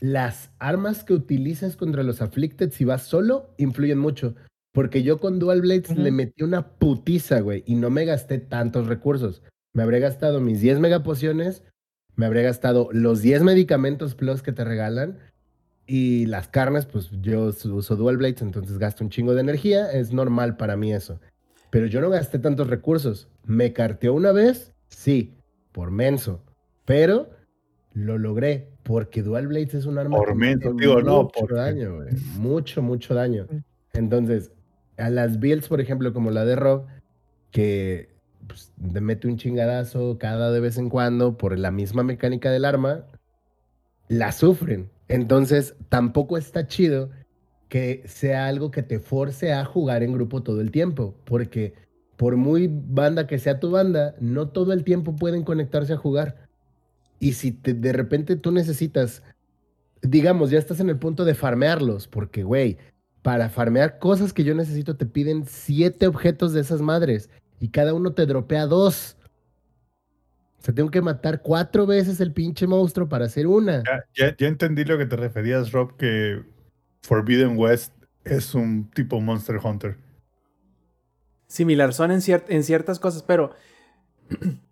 Las 0.00 0.50
armas 0.58 1.04
que 1.04 1.12
utilizas 1.12 1.76
contra 1.76 2.02
los 2.02 2.22
Afflicted 2.22 2.70
si 2.72 2.84
vas 2.84 3.02
solo 3.02 3.54
influyen 3.58 3.98
mucho. 3.98 4.34
Porque 4.72 5.02
yo 5.04 5.18
con 5.20 5.38
Dual 5.38 5.60
Blades 5.60 5.96
le 5.96 6.10
metí 6.10 6.42
una 6.42 6.66
putiza, 6.78 7.38
güey, 7.40 7.62
y 7.64 7.76
no 7.76 7.90
me 7.90 8.04
gasté 8.04 8.38
tantos 8.38 8.88
recursos. 8.88 9.40
Me 9.72 9.84
habré 9.84 10.00
gastado 10.00 10.40
mis 10.40 10.60
10 10.60 10.80
megapociones, 10.80 11.62
me 12.16 12.26
habré 12.26 12.42
gastado 12.42 12.88
los 12.92 13.22
10 13.22 13.42
medicamentos 13.44 14.16
plus 14.16 14.42
que 14.42 14.50
te 14.52 14.64
regalan 14.64 15.18
y 15.86 16.26
las 16.26 16.48
carnes, 16.48 16.86
pues 16.86 17.10
yo 17.22 17.52
uso 17.72 17.94
Dual 17.96 18.16
Blades, 18.16 18.42
entonces 18.42 18.78
gasto 18.78 19.04
un 19.04 19.10
chingo 19.10 19.34
de 19.34 19.42
energía. 19.42 19.92
Es 19.92 20.12
normal 20.12 20.56
para 20.56 20.76
mí 20.76 20.92
eso. 20.92 21.20
Pero 21.70 21.86
yo 21.86 22.00
no 22.00 22.10
gasté 22.10 22.40
tantos 22.40 22.66
recursos. 22.68 23.28
¿Me 23.46 23.72
carteó 23.72 24.12
una 24.14 24.32
vez? 24.32 24.73
Sí, 24.88 25.34
por 25.72 25.90
menso. 25.90 26.42
Pero 26.84 27.30
lo 27.92 28.18
logré 28.18 28.68
porque 28.82 29.22
Dual 29.22 29.46
Blades 29.48 29.74
es 29.74 29.86
un 29.86 29.98
arma 29.98 30.16
Por 30.16 30.28
que 30.28 30.34
menso, 30.34 30.72
digo, 30.74 31.00
no, 31.00 31.22
mucho 31.24 31.40
porque- 31.40 31.54
daño, 31.54 31.96
güey. 31.96 32.08
Mucho, 32.36 32.82
mucho 32.82 33.14
daño. 33.14 33.46
Entonces, 33.92 34.52
a 34.96 35.10
las 35.10 35.38
builds, 35.40 35.68
por 35.68 35.80
ejemplo, 35.80 36.12
como 36.12 36.30
la 36.30 36.44
de 36.44 36.56
Rob, 36.56 36.86
que 37.50 38.08
pues, 38.46 38.72
te 38.92 39.00
mete 39.00 39.26
un 39.28 39.36
chingadazo 39.38 40.18
cada 40.18 40.50
de 40.52 40.60
vez 40.60 40.76
en 40.76 40.90
cuando 40.90 41.38
por 41.38 41.58
la 41.58 41.70
misma 41.70 42.02
mecánica 42.02 42.50
del 42.50 42.64
arma, 42.64 43.06
la 44.08 44.32
sufren. 44.32 44.90
Entonces, 45.08 45.74
tampoco 45.88 46.36
está 46.36 46.66
chido 46.66 47.10
que 47.68 48.02
sea 48.06 48.46
algo 48.46 48.70
que 48.70 48.82
te 48.82 48.98
force 48.98 49.52
a 49.52 49.64
jugar 49.64 50.02
en 50.02 50.12
grupo 50.12 50.42
todo 50.42 50.60
el 50.60 50.70
tiempo, 50.70 51.14
porque 51.24 51.72
por 52.16 52.36
muy 52.36 52.68
banda 52.70 53.26
que 53.26 53.38
sea 53.38 53.60
tu 53.60 53.70
banda, 53.70 54.14
no 54.20 54.48
todo 54.48 54.72
el 54.72 54.84
tiempo 54.84 55.16
pueden 55.16 55.42
conectarse 55.42 55.92
a 55.92 55.96
jugar. 55.96 56.36
Y 57.20 57.32
si 57.32 57.52
te- 57.52 57.74
de 57.74 57.92
repente 57.92 58.36
tú 58.36 58.52
necesitas, 58.52 59.22
digamos, 60.02 60.50
ya 60.50 60.58
estás 60.58 60.80
en 60.80 60.90
el 60.90 60.98
punto 60.98 61.24
de 61.24 61.34
farmearlos, 61.34 62.06
porque, 62.08 62.42
güey, 62.44 62.76
para 63.22 63.48
farmear 63.48 63.98
cosas 63.98 64.32
que 64.32 64.44
yo 64.44 64.54
necesito 64.54 64.96
te 64.96 65.06
piden 65.06 65.44
siete 65.46 66.06
objetos 66.06 66.52
de 66.52 66.60
esas 66.60 66.82
madres 66.82 67.30
y 67.58 67.68
cada 67.68 67.94
uno 67.94 68.12
te 68.12 68.26
dropea 68.26 68.66
dos. 68.66 69.16
O 70.58 70.62
sea, 70.64 70.74
tengo 70.74 70.90
que 70.90 71.02
matar 71.02 71.42
cuatro 71.42 71.86
veces 71.86 72.20
el 72.20 72.32
pinche 72.32 72.66
monstruo 72.66 73.08
para 73.08 73.26
hacer 73.26 73.46
una. 73.46 73.82
Ya, 73.84 74.04
ya, 74.14 74.36
ya 74.36 74.48
entendí 74.48 74.84
lo 74.84 74.98
que 74.98 75.06
te 75.06 75.16
referías, 75.16 75.72
Rob, 75.72 75.96
que 75.96 76.42
Forbidden 77.02 77.58
West 77.58 77.92
es 78.24 78.54
un 78.54 78.90
tipo 78.90 79.20
Monster 79.20 79.58
Hunter. 79.62 79.96
Similar, 81.54 81.94
son 81.94 82.10
en, 82.10 82.20
cier- 82.20 82.44
en 82.48 82.64
ciertas 82.64 82.98
cosas, 82.98 83.22
pero 83.22 83.50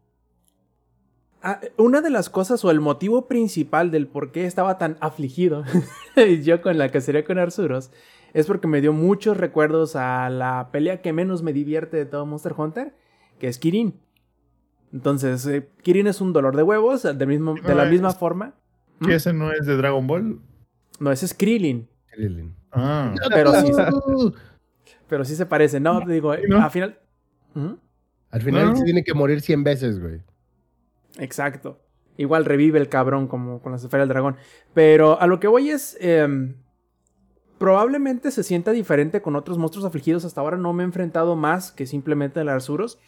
Ah, 1.45 1.59
una 1.77 2.01
de 2.03 2.11
las 2.11 2.31
cosas 2.31 2.65
o 2.65 2.71
el 2.71 2.79
motivo 2.81 3.27
principal 3.27 3.91
del 3.91 4.07
por 4.07 4.31
qué 4.31 4.47
estaba 4.47 4.79
tan 4.79 4.97
afligido 5.01 5.65
yo 6.45 6.63
con 6.63 6.79
la 6.79 6.89
cacería 6.91 7.25
con 7.25 7.37
Arzuros 7.37 7.91
es 8.33 8.47
porque 8.47 8.69
me 8.69 8.81
dio 8.81 8.93
muchos 8.93 9.37
recuerdos 9.37 9.97
a 9.97 10.31
la 10.31 10.69
pelea 10.71 11.03
que 11.03 11.13
menos 11.13 11.43
me 11.43 11.53
divierte 11.53 11.97
de 11.97 12.07
todo 12.07 12.27
Monster 12.27 12.55
Hunter, 12.57 12.95
que 13.41 13.49
es 13.49 13.59
Kirin. 13.59 13.99
Entonces, 14.93 15.45
eh, 15.47 15.69
Kirin 15.83 16.07
es 16.07 16.21
un 16.21 16.33
dolor 16.33 16.55
de 16.57 16.63
huevos, 16.63 17.03
del 17.03 17.27
mismo, 17.27 17.55
de 17.57 17.75
la 17.75 17.85
No, 17.87 17.91
misma 17.91 18.13
forma. 18.13 18.55
¿Que 19.05 19.17
ese 19.17 19.33
no 19.35 19.51
es 19.53 19.67
de 19.67 19.77
Dragon 19.77 20.07
Ball? 20.07 20.41
No, 21.01 21.11
ese 21.13 21.27
es 21.27 21.35
Krillin, 21.35 21.89
Krillin. 22.13 22.55
Ah, 22.71 23.13
pero 23.35 23.53
sí, 23.61 23.71
pero 25.13 25.27
sí 25.27 25.37
se 25.37 25.45
parece. 25.45 25.79
No, 25.79 26.03
te 26.03 26.11
digo, 26.11 26.35
¿no? 26.49 26.63
al 26.65 26.71
final... 26.71 26.99
¿Mm? 27.53 27.73
Al 28.31 28.41
final 28.41 28.71
No. 28.71 28.77
se 28.77 28.85
tiene 28.85 29.05
que 29.05 29.13
morir 29.13 29.43
100 29.43 29.63
veces, 29.63 30.01
güey. 30.01 30.23
Exacto. 31.19 31.81
Igual 32.17 32.47
revive 32.47 32.79
el 32.79 32.89
cabrón 32.89 33.29
como 33.29 33.61
con 33.61 33.73
las 33.73 33.85
esferas 33.85 34.05
del 34.09 34.15
dragón. 34.15 34.37
Pero 34.73 35.21
a 35.21 35.27
lo 35.27 35.39
que 35.39 35.49
voy 35.49 35.69
es... 35.69 35.99
em, 36.01 36.55
probablemente 37.59 38.31
se 38.31 38.43
sienta 38.43 38.73
diferente 38.73 39.21
con 39.21 39.37
otros 39.37 39.59
monstruos 39.59 39.85
afligidos. 39.85 40.25
Hasta 40.25 40.41
ahora 40.41 40.57
no 40.57 40.73
me 40.73 40.83
he 40.83 40.87
enfrentado 40.87 41.37
más 41.37 41.73
que 41.73 41.85
simplemente 41.85 42.41
al 42.41 42.49
Arzuros. 42.49 42.99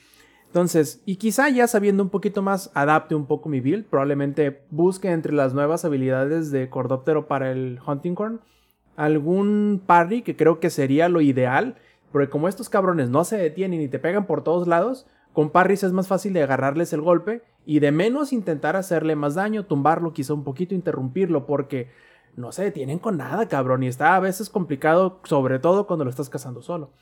Entonces, 0.49 1.01
y 1.07 1.17
quizá 1.17 1.49
ya 1.49 1.67
sabiendo 1.67 2.03
un 2.03 2.11
poquito 2.11 2.43
más, 2.43 2.71
adapte 2.75 3.15
un 3.15 3.25
poco 3.25 3.49
mi 3.49 3.61
build. 3.61 3.87
Probablemente 3.87 4.61
busque 4.69 5.11
entre 5.11 5.33
las 5.33 5.55
nuevas 5.55 5.87
habilidades 5.87 6.51
de 6.51 6.69
Cordóptero 6.69 7.29
para 7.29 7.51
el 7.51 7.81
Hunting 7.87 8.15
Corn 8.15 8.41
algún 8.97 9.83
parry 9.85 10.23
que 10.23 10.37
creo 10.37 10.61
que 10.61 10.69
sería 10.69 11.09
lo 11.09 11.21
ideal. 11.23 11.77
Porque 12.15 12.29
como 12.29 12.47
estos 12.47 12.69
cabrones 12.69 13.11
no 13.11 13.25
se 13.25 13.37
detienen 13.37 13.81
y 13.81 13.89
te 13.89 13.99
pegan 13.99 14.25
por 14.25 14.45
todos 14.45 14.69
lados, 14.69 15.05
con 15.33 15.51
parries 15.51 15.83
es 15.83 15.91
más 15.91 16.07
fácil 16.07 16.33
de 16.33 16.45
agarrarles 16.45 16.93
el 16.93 17.01
golpe 17.01 17.43
y 17.67 17.81
de 17.81 17.91
menos 17.91 18.33
intentar 18.33 18.77
hacerle 18.77 19.17
más 19.17 19.35
daño, 19.35 19.67
tumbarlo, 19.67 20.13
quizá 20.13 20.33
un 20.33 20.45
poquito, 20.45 20.77
interrumpirlo, 20.77 21.45
porque 21.45 21.91
no 22.37 22.53
se 22.53 22.63
detienen 22.63 23.01
con 23.01 23.17
nada, 23.17 23.49
cabrón, 23.49 23.83
y 23.83 23.89
está 23.89 24.15
a 24.15 24.21
veces 24.21 24.49
complicado, 24.49 25.19
sobre 25.25 25.59
todo 25.59 25.89
cuando 25.89 26.05
lo 26.05 26.11
estás 26.11 26.31
cazando 26.31 26.63
solo. 26.63 26.93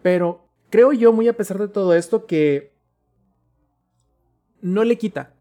Pero 0.00 0.46
creo 0.70 0.92
yo, 0.92 1.12
muy 1.12 1.26
a 1.26 1.36
pesar 1.36 1.58
de 1.58 1.66
todo 1.66 1.94
esto, 1.94 2.26
que 2.26 2.72
no 4.60 4.84
le 4.84 4.96
quita 4.96 5.34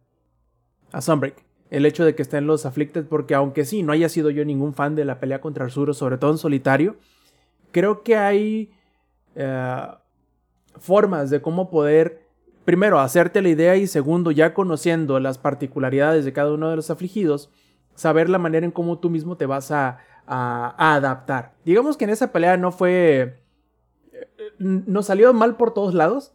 a 0.91 1.01
Sunbreak 1.01 1.45
el 1.69 1.85
hecho 1.85 2.05
de 2.05 2.15
que 2.15 2.23
estén 2.23 2.47
los 2.47 2.65
Afflicted, 2.65 3.05
porque 3.05 3.35
aunque 3.35 3.65
sí, 3.65 3.83
no 3.83 3.93
haya 3.93 4.09
sido 4.09 4.31
yo 4.31 4.43
ningún 4.45 4.73
fan 4.73 4.95
de 4.95 5.05
la 5.05 5.19
pelea 5.19 5.41
contra 5.41 5.65
Arturo, 5.65 5.93
sobre 5.93 6.17
todo 6.17 6.31
en 6.31 6.39
solitario, 6.39 6.97
creo 7.71 8.03
que 8.03 8.15
hay 8.17 8.71
eh, 9.35 9.87
formas 10.79 11.29
de 11.29 11.41
cómo 11.41 11.69
poder, 11.69 12.27
primero, 12.65 12.99
hacerte 12.99 13.41
la 13.41 13.49
idea 13.49 13.75
y 13.75 13.87
segundo, 13.87 14.31
ya 14.31 14.53
conociendo 14.53 15.19
las 15.19 15.37
particularidades 15.37 16.25
de 16.25 16.33
cada 16.33 16.53
uno 16.53 16.69
de 16.69 16.75
los 16.75 16.89
afligidos, 16.89 17.49
saber 17.95 18.29
la 18.29 18.37
manera 18.37 18.65
en 18.65 18.71
cómo 18.71 18.99
tú 18.99 19.09
mismo 19.09 19.37
te 19.37 19.45
vas 19.45 19.71
a, 19.71 19.99
a- 20.25 20.95
adaptar. 20.95 21.53
Digamos 21.65 21.97
que 21.97 22.05
en 22.05 22.11
esa 22.11 22.31
pelea 22.31 22.57
no 22.57 22.71
fue... 22.71 23.43
Nos 24.57 25.05
salió 25.07 25.33
mal 25.33 25.55
por 25.57 25.73
todos 25.73 25.93
lados, 25.93 26.33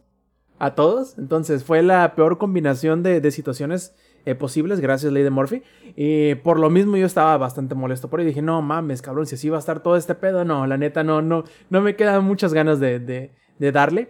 a 0.57 0.73
todos, 0.73 1.17
entonces 1.17 1.63
fue 1.63 1.83
la 1.83 2.15
peor 2.15 2.37
combinación 2.37 3.03
de, 3.03 3.19
de 3.19 3.31
situaciones 3.31 3.93
eh, 4.25 4.35
posibles, 4.35 4.79
gracias 4.79 5.13
Lady 5.13 5.29
Murphy. 5.29 5.63
Y 5.95 6.35
por 6.35 6.59
lo 6.59 6.69
mismo 6.69 6.97
yo 6.97 7.05
estaba 7.05 7.37
bastante 7.37 7.75
molesto 7.75 8.09
por 8.09 8.19
ahí. 8.19 8.25
Dije, 8.25 8.41
no 8.41 8.61
mames, 8.61 9.01
cabrón, 9.01 9.25
si 9.27 9.35
así 9.35 9.49
va 9.49 9.57
a 9.57 9.59
estar 9.59 9.81
todo 9.81 9.95
este 9.97 10.15
pedo, 10.15 10.43
no, 10.45 10.65
la 10.67 10.77
neta, 10.77 11.03
no, 11.03 11.21
no, 11.21 11.43
no 11.69 11.81
me 11.81 11.95
quedan 11.95 12.23
muchas 12.23 12.53
ganas 12.53 12.79
de, 12.79 12.99
de, 12.99 13.31
de 13.59 13.71
darle. 13.71 14.09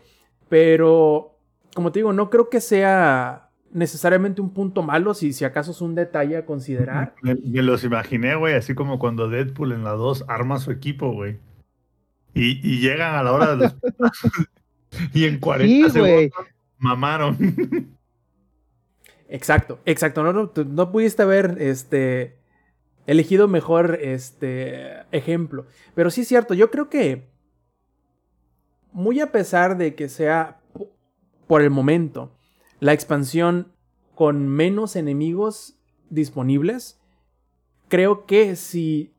Pero, 0.49 1.37
como 1.73 1.91
te 1.91 1.99
digo, 1.99 2.13
no 2.13 2.29
creo 2.29 2.49
que 2.49 2.61
sea 2.61 3.49
necesariamente 3.71 4.41
un 4.41 4.53
punto 4.53 4.83
malo, 4.83 5.13
si, 5.13 5.33
si 5.33 5.43
acaso 5.43 5.71
es 5.71 5.81
un 5.81 5.95
detalle 5.95 6.37
a 6.37 6.45
considerar. 6.45 7.13
me, 7.21 7.35
me 7.35 7.61
los 7.61 7.83
imaginé, 7.83 8.35
güey, 8.35 8.53
así 8.55 8.73
como 8.73 8.99
cuando 8.99 9.27
Deadpool 9.27 9.73
en 9.73 9.83
la 9.83 9.91
2 9.91 10.25
arma 10.29 10.59
su 10.59 10.71
equipo, 10.71 11.11
güey. 11.11 11.39
Y, 12.33 12.59
y 12.65 12.79
llegan 12.79 13.15
a 13.15 13.23
la 13.23 13.31
hora 13.33 13.55
de 13.55 13.57
los... 13.57 13.75
y 15.13 15.25
en 15.25 15.39
40 15.39 15.89
Sí, 15.89 15.99
güey. 15.99 16.29
segundos 16.29 16.55
mamaron. 16.77 17.37
Exacto, 19.35 19.79
exacto. 19.85 20.23
No, 20.23 20.31
no, 20.33 20.51
no 20.65 20.91
pudiste 20.91 21.23
haber 21.23 21.57
este, 21.59 22.37
elegido 23.05 23.47
mejor 23.47 23.99
este, 24.01 25.01
ejemplo. 25.11 25.65
Pero 25.93 26.09
sí 26.09 26.21
es 26.21 26.27
cierto, 26.27 26.53
yo 26.53 26.71
creo 26.71 26.89
que 26.89 27.27
muy 28.91 29.19
a 29.19 29.31
pesar 29.31 29.77
de 29.77 29.93
que 29.95 30.07
sea 30.07 30.61
po- 30.73 30.89
por 31.47 31.61
el 31.61 31.69
momento 31.69 32.31
la 32.79 32.93
expansión 32.93 33.73
con 34.15 34.47
menos 34.47 34.95
enemigos 34.95 35.77
disponibles, 36.09 37.01
creo 37.89 38.25
que 38.25 38.55
si 38.55 39.13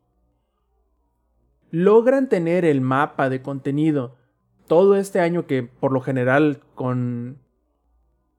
logran 1.71 2.29
tener 2.31 2.65
el 2.65 2.81
mapa 2.81 3.29
de 3.29 3.43
contenido 3.43 4.17
todo 4.67 4.97
este 4.97 5.21
año 5.21 5.47
que 5.47 5.63
por 5.63 5.93
lo 5.93 6.01
general 6.01 6.63
con 6.75 7.39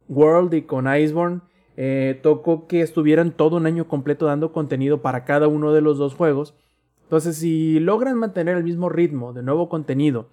World 0.09 0.53
y 0.55 0.63
con 0.63 0.87
Iceborne 0.93 1.41
eh, 1.79 2.19
tocó 2.23 2.65
que 2.67 2.81
estuvieran 2.81 3.31
todo 3.31 3.57
un 3.57 3.67
año 3.67 3.87
completo 3.87 4.25
dando 4.25 4.51
contenido 4.51 5.03
para 5.03 5.25
cada 5.25 5.47
uno 5.47 5.73
de 5.73 5.81
los 5.81 5.99
dos 5.99 6.15
juegos. 6.15 6.55
Entonces, 7.03 7.37
si 7.37 7.79
logran 7.79 8.17
mantener 8.17 8.57
el 8.57 8.63
mismo 8.63 8.89
ritmo 8.89 9.31
de 9.31 9.43
nuevo 9.43 9.69
contenido 9.69 10.27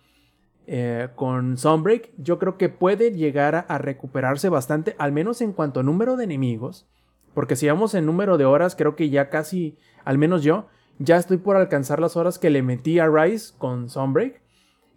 eh, 0.66 1.08
con 1.14 1.58
Sunbreak, 1.58 2.12
yo 2.16 2.38
creo 2.38 2.56
que 2.56 2.70
puede 2.70 3.12
llegar 3.12 3.66
a, 3.68 3.78
recuperarse 3.78 4.48
bastante, 4.48 4.96
al 4.98 5.12
menos 5.12 5.42
en 5.42 5.52
cuanto 5.52 5.80
a 5.80 5.82
número 5.82 6.16
de 6.16 6.24
enemigos. 6.24 6.88
Porque 7.34 7.56
si 7.56 7.68
vamos 7.68 7.94
en 7.94 8.06
número 8.06 8.38
de 8.38 8.46
horas, 8.46 8.74
creo 8.74 8.96
que 8.96 9.10
ya 9.10 9.28
casi, 9.28 9.76
al 10.04 10.16
menos 10.16 10.42
yo, 10.42 10.66
ya 10.98 11.16
estoy 11.18 11.36
por 11.36 11.56
alcanzar 11.56 12.00
las 12.00 12.16
horas 12.16 12.38
que 12.38 12.48
le 12.48 12.62
metí 12.62 12.98
a 12.98 13.08
Rise 13.08 13.52
con 13.58 13.90
Sunbreak. 13.90 14.40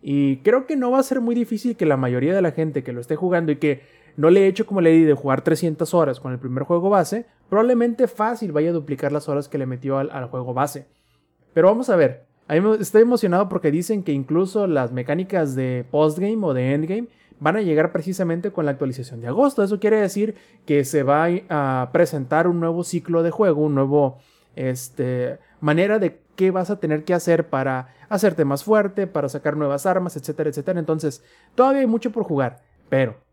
Y 0.02 0.38
creo 0.38 0.66
que 0.66 0.78
no 0.78 0.92
va 0.92 1.00
a 1.00 1.04
ser 1.04 1.20
muy 1.20 1.36
difícil 1.36 1.76
que 1.76 1.86
la 1.86 1.98
mayoría 1.98 2.34
de 2.34 2.42
la 2.42 2.52
gente 2.52 2.84
que 2.84 2.94
lo 2.94 3.02
esté 3.02 3.18
jugando 3.18 3.52
y 3.52 3.58
que 3.58 3.82
no 4.18 4.32
le 4.32 4.42
he 4.42 4.48
hecho 4.48 4.66
como 4.66 4.82
le 4.82 4.90
di 4.90 5.04
de 5.04 5.14
jugar 5.14 5.44
300 5.44 5.94
horas 5.94 6.20
con 6.20 6.34
el 6.34 6.40
primer 6.40 6.64
juego 6.64 6.90
base, 6.90 7.28
probablemente 7.50 8.08
fácil 8.08 8.52
vaya 8.52 8.72
a 8.72 8.74
duplicar 8.74 9.12
las 9.12 9.30
horas 9.30 9.48
que 9.48 9.60
le 9.60 9.68
metió 9.68 10.00
al, 10.00 10.26
juego 10.26 10.54
base. 10.54 10.88
Pero 11.54 11.68
vamos 11.68 11.90
a 11.90 11.96
ver, 11.96 12.26
estoy 12.80 13.04
emocionado 13.04 13.48
porque 13.48 13.72
dicen 13.72 14.04
que 14.04 14.12
incluso 14.12 14.66
las 14.66 14.92
mecánicas 14.92 15.56
de 15.56 15.86
postgame 15.92 16.40
o 16.42 16.54
de 16.54 16.74
endgame 16.74 17.08
van 17.40 17.58
a 17.58 17.62
llegar 17.62 17.92
precisamente 17.92 18.52
con 18.52 18.66
la 18.66 18.72
actualización 18.72 19.22
de 19.22 19.28
agosto. 19.28 19.64
Eso 19.64 19.80
quiere 19.80 20.02
decir 20.02 20.34
que 20.66 20.84
se 20.84 21.04
va 21.04 21.28
a 21.50 21.90
presentar 21.94 22.48
un 22.48 22.60
nuevo 22.60 22.84
ciclo 22.84 23.22
de 23.22 23.30
juego, 23.30 23.62
un 23.62 23.76
nuevo 23.76 24.18
este, 24.56 25.38
manera 25.62 26.00
de 26.00 26.20
qué 26.36 26.50
vas 26.50 26.72
a 26.72 26.80
tener 26.80 27.04
que 27.04 27.14
hacer 27.14 27.50
para 27.50 27.94
hacerte 28.10 28.46
más 28.46 28.64
fuerte, 28.64 29.06
para 29.06 29.30
sacar 29.30 29.56
nuevas 29.56 29.86
armas, 29.86 30.18
etcétera, 30.18 30.50
etcétera. 30.50 30.80
Entonces, 30.80 31.24
todavía 31.54 31.82
hay 31.82 31.88
mucho 31.88 32.12
por 32.12 32.24
jugar, 32.24 32.64
pero 32.90 33.27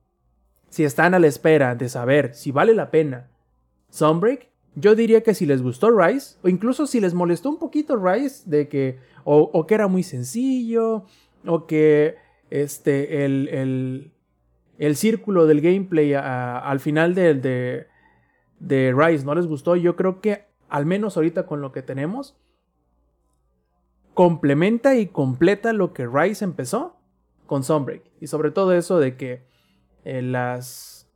si 0.74 0.82
están 0.82 1.14
a 1.14 1.20
la 1.20 1.28
espera 1.28 1.76
de 1.76 1.88
saber 1.88 2.34
si 2.34 2.50
vale 2.50 2.74
la 2.74 2.90
pena 2.90 3.30
Sunbreak, 3.90 4.48
yo 4.74 4.96
diría 4.96 5.22
que 5.22 5.32
si 5.32 5.46
les 5.46 5.62
gustó 5.62 5.96
Rise, 5.96 6.36
o 6.42 6.48
incluso 6.48 6.88
si 6.88 7.00
les 7.00 7.14
molestó 7.14 7.48
un 7.48 7.60
poquito 7.60 7.94
Rise, 7.94 8.42
de 8.50 8.66
que, 8.66 8.98
o, 9.22 9.66
que 9.68 9.74
era 9.74 9.86
muy 9.86 10.02
sencillo, 10.02 11.04
o 11.46 11.66
que 11.68 12.16
este, 12.50 13.24
el, 13.24 13.46
el, 13.52 14.12
el 14.78 14.96
círculo 14.96 15.46
del 15.46 15.60
gameplay 15.60 16.12
al 16.12 16.80
final 16.80 17.14
de, 17.14 17.34
de, 17.34 17.86
de 18.58 18.92
Rise 18.96 19.24
no 19.24 19.36
les 19.36 19.46
gustó, 19.46 19.76
yo 19.76 19.94
creo 19.94 20.20
que 20.20 20.46
al 20.68 20.86
menos 20.86 21.16
ahorita 21.16 21.46
con 21.46 21.60
lo 21.60 21.70
que 21.70 21.82
tenemos, 21.82 22.36
complementa 24.12 24.96
y 24.96 25.06
completa 25.06 25.72
lo 25.72 25.92
que 25.92 26.08
Rise 26.08 26.44
empezó 26.44 26.96
con 27.46 27.62
Sunbreak. 27.62 28.02
Y 28.20 28.26
sobre 28.26 28.50
todo 28.50 28.72
eso 28.72 28.98
de 28.98 29.16
que 29.16 29.53
eh, 30.04 30.22
las... 30.22 31.08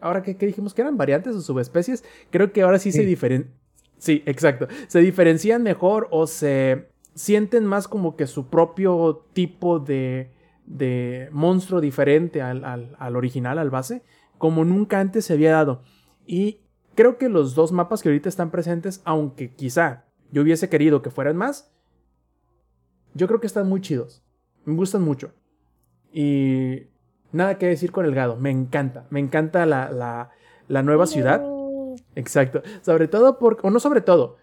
Ahora 0.00 0.22
que, 0.22 0.34
dijimos 0.34 0.74
que 0.74 0.82
eran 0.82 0.96
variantes 0.96 1.34
o 1.34 1.40
subespecies, 1.40 2.04
creo 2.30 2.52
que 2.52 2.62
ahora 2.62 2.78
sí, 2.78 2.92
se 2.92 3.04
diferencian. 3.04 3.54
Sí, 3.98 4.22
exacto. 4.26 4.68
Se 4.88 5.00
diferencian 5.00 5.62
mejor 5.62 6.08
o 6.10 6.26
se 6.26 6.88
sienten 7.14 7.64
más 7.64 7.88
como 7.88 8.14
que 8.14 8.26
su 8.26 8.48
propio 8.48 9.26
tipo 9.32 9.78
de, 9.78 10.30
de 10.66 11.28
monstruo 11.32 11.80
diferente 11.80 12.42
al, 12.42 12.62
al- 12.64 12.94
al 12.98 13.16
original, 13.16 13.58
al 13.58 13.70
base, 13.70 14.02
como 14.36 14.66
nunca 14.66 15.00
antes 15.00 15.24
se 15.24 15.32
había 15.32 15.52
dado. 15.52 15.82
Y 16.26 16.60
creo 16.94 17.16
que 17.16 17.30
los 17.30 17.54
dos 17.54 17.72
mapas 17.72 18.02
que 18.02 18.10
ahorita 18.10 18.28
están 18.28 18.50
presentes, 18.50 19.00
aunque 19.06 19.54
quizá 19.54 20.04
yo 20.30 20.42
hubiese 20.42 20.68
querido 20.68 21.00
que 21.00 21.10
fueran 21.10 21.36
más, 21.38 21.72
yo 23.14 23.26
creo 23.26 23.40
que 23.40 23.46
están 23.46 23.66
muy 23.66 23.80
chidos. 23.80 24.22
Me 24.66 24.74
gustan 24.74 25.00
mucho. 25.00 25.32
Y 26.12 26.88
nada 27.36 27.58
que 27.58 27.66
decir 27.66 27.92
con 27.92 28.04
el 28.06 28.14
gado. 28.14 28.36
Me 28.36 28.50
encanta. 28.50 29.04
Me 29.10 29.20
encanta 29.20 29.64
la, 29.66 29.90
la, 29.90 30.30
la 30.68 30.82
nueva 30.82 31.06
ciudad. 31.06 31.42
Exacto. 32.14 32.62
Sobre 32.82 33.08
todo 33.08 33.38
por. 33.38 33.58
O 33.62 33.70
no 33.70 33.80
sobre 33.80 34.00
todo. 34.00 34.36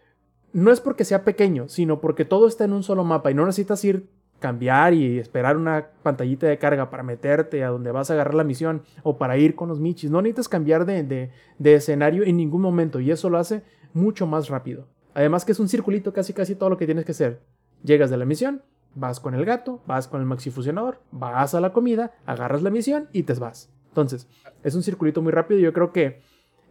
No 0.53 0.71
es 0.71 0.79
porque 0.81 1.03
sea 1.05 1.23
pequeño, 1.23 1.67
sino 1.67 1.99
porque 1.99 2.25
todo 2.25 2.47
está 2.47 2.63
en 2.65 2.73
un 2.73 2.83
solo 2.83 3.03
mapa 3.03 3.31
y 3.31 3.33
no 3.33 3.45
necesitas 3.45 3.83
ir 3.83 4.07
cambiar 4.39 4.93
y 4.93 5.19
esperar 5.19 5.55
una 5.57 5.87
pantallita 6.03 6.47
de 6.47 6.57
carga 6.57 6.89
para 6.89 7.01
meterte 7.01 7.63
a 7.63 7.69
donde 7.69 7.91
vas 7.91 8.09
a 8.09 8.13
agarrar 8.13 8.33
la 8.35 8.43
misión 8.43 8.83
o 9.01 9.17
para 9.17 9.37
ir 9.37 9.55
con 9.55 9.69
los 9.69 9.79
michis. 9.79 10.11
No 10.11 10.21
necesitas 10.21 10.49
cambiar 10.49 10.85
de, 10.85 11.01
de- 11.03 11.31
de 11.59 11.73
escenario 11.75 12.23
en 12.23 12.35
ningún 12.37 12.61
momento 12.61 12.99
y 12.99 13.09
eso 13.09 13.29
lo 13.29 13.37
hace 13.39 13.63
mucho 13.93 14.27
más 14.27 14.49
rápido. 14.49 14.85
Además 15.13 15.45
que 15.45 15.53
es 15.53 15.59
un 15.59 15.69
circulito 15.69 16.11
casi 16.11 16.33
casi 16.33 16.55
todo 16.55 16.69
lo 16.69 16.77
que 16.77 16.85
tienes 16.85 17.05
que 17.05 17.13
hacer. 17.13 17.39
Llegas 17.83 18.09
de 18.09 18.17
la 18.17 18.25
misión, 18.25 18.61
vas 18.95 19.19
con 19.19 19.33
el 19.33 19.45
gato, 19.45 19.81
vas 19.85 20.07
con 20.07 20.21
el 20.21 20.27
maxifusionador, 20.27 20.99
vas 21.11 21.55
a 21.55 21.61
la 21.61 21.73
comida, 21.73 22.11
agarras 22.25 22.61
la 22.61 22.69
misión 22.69 23.09
y 23.11 23.23
te 23.23 23.33
vas. 23.33 23.69
Entonces, 23.89 24.27
es 24.63 24.75
un 24.75 24.83
circulito 24.83 25.21
muy 25.21 25.31
rápido 25.31 25.59
y 25.59 25.63
yo 25.63 25.73
creo 25.73 25.91
que 25.91 26.21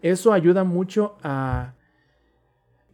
eso 0.03 0.33
ayuda 0.33 0.65
mucho 0.65 1.17
a 1.23 1.75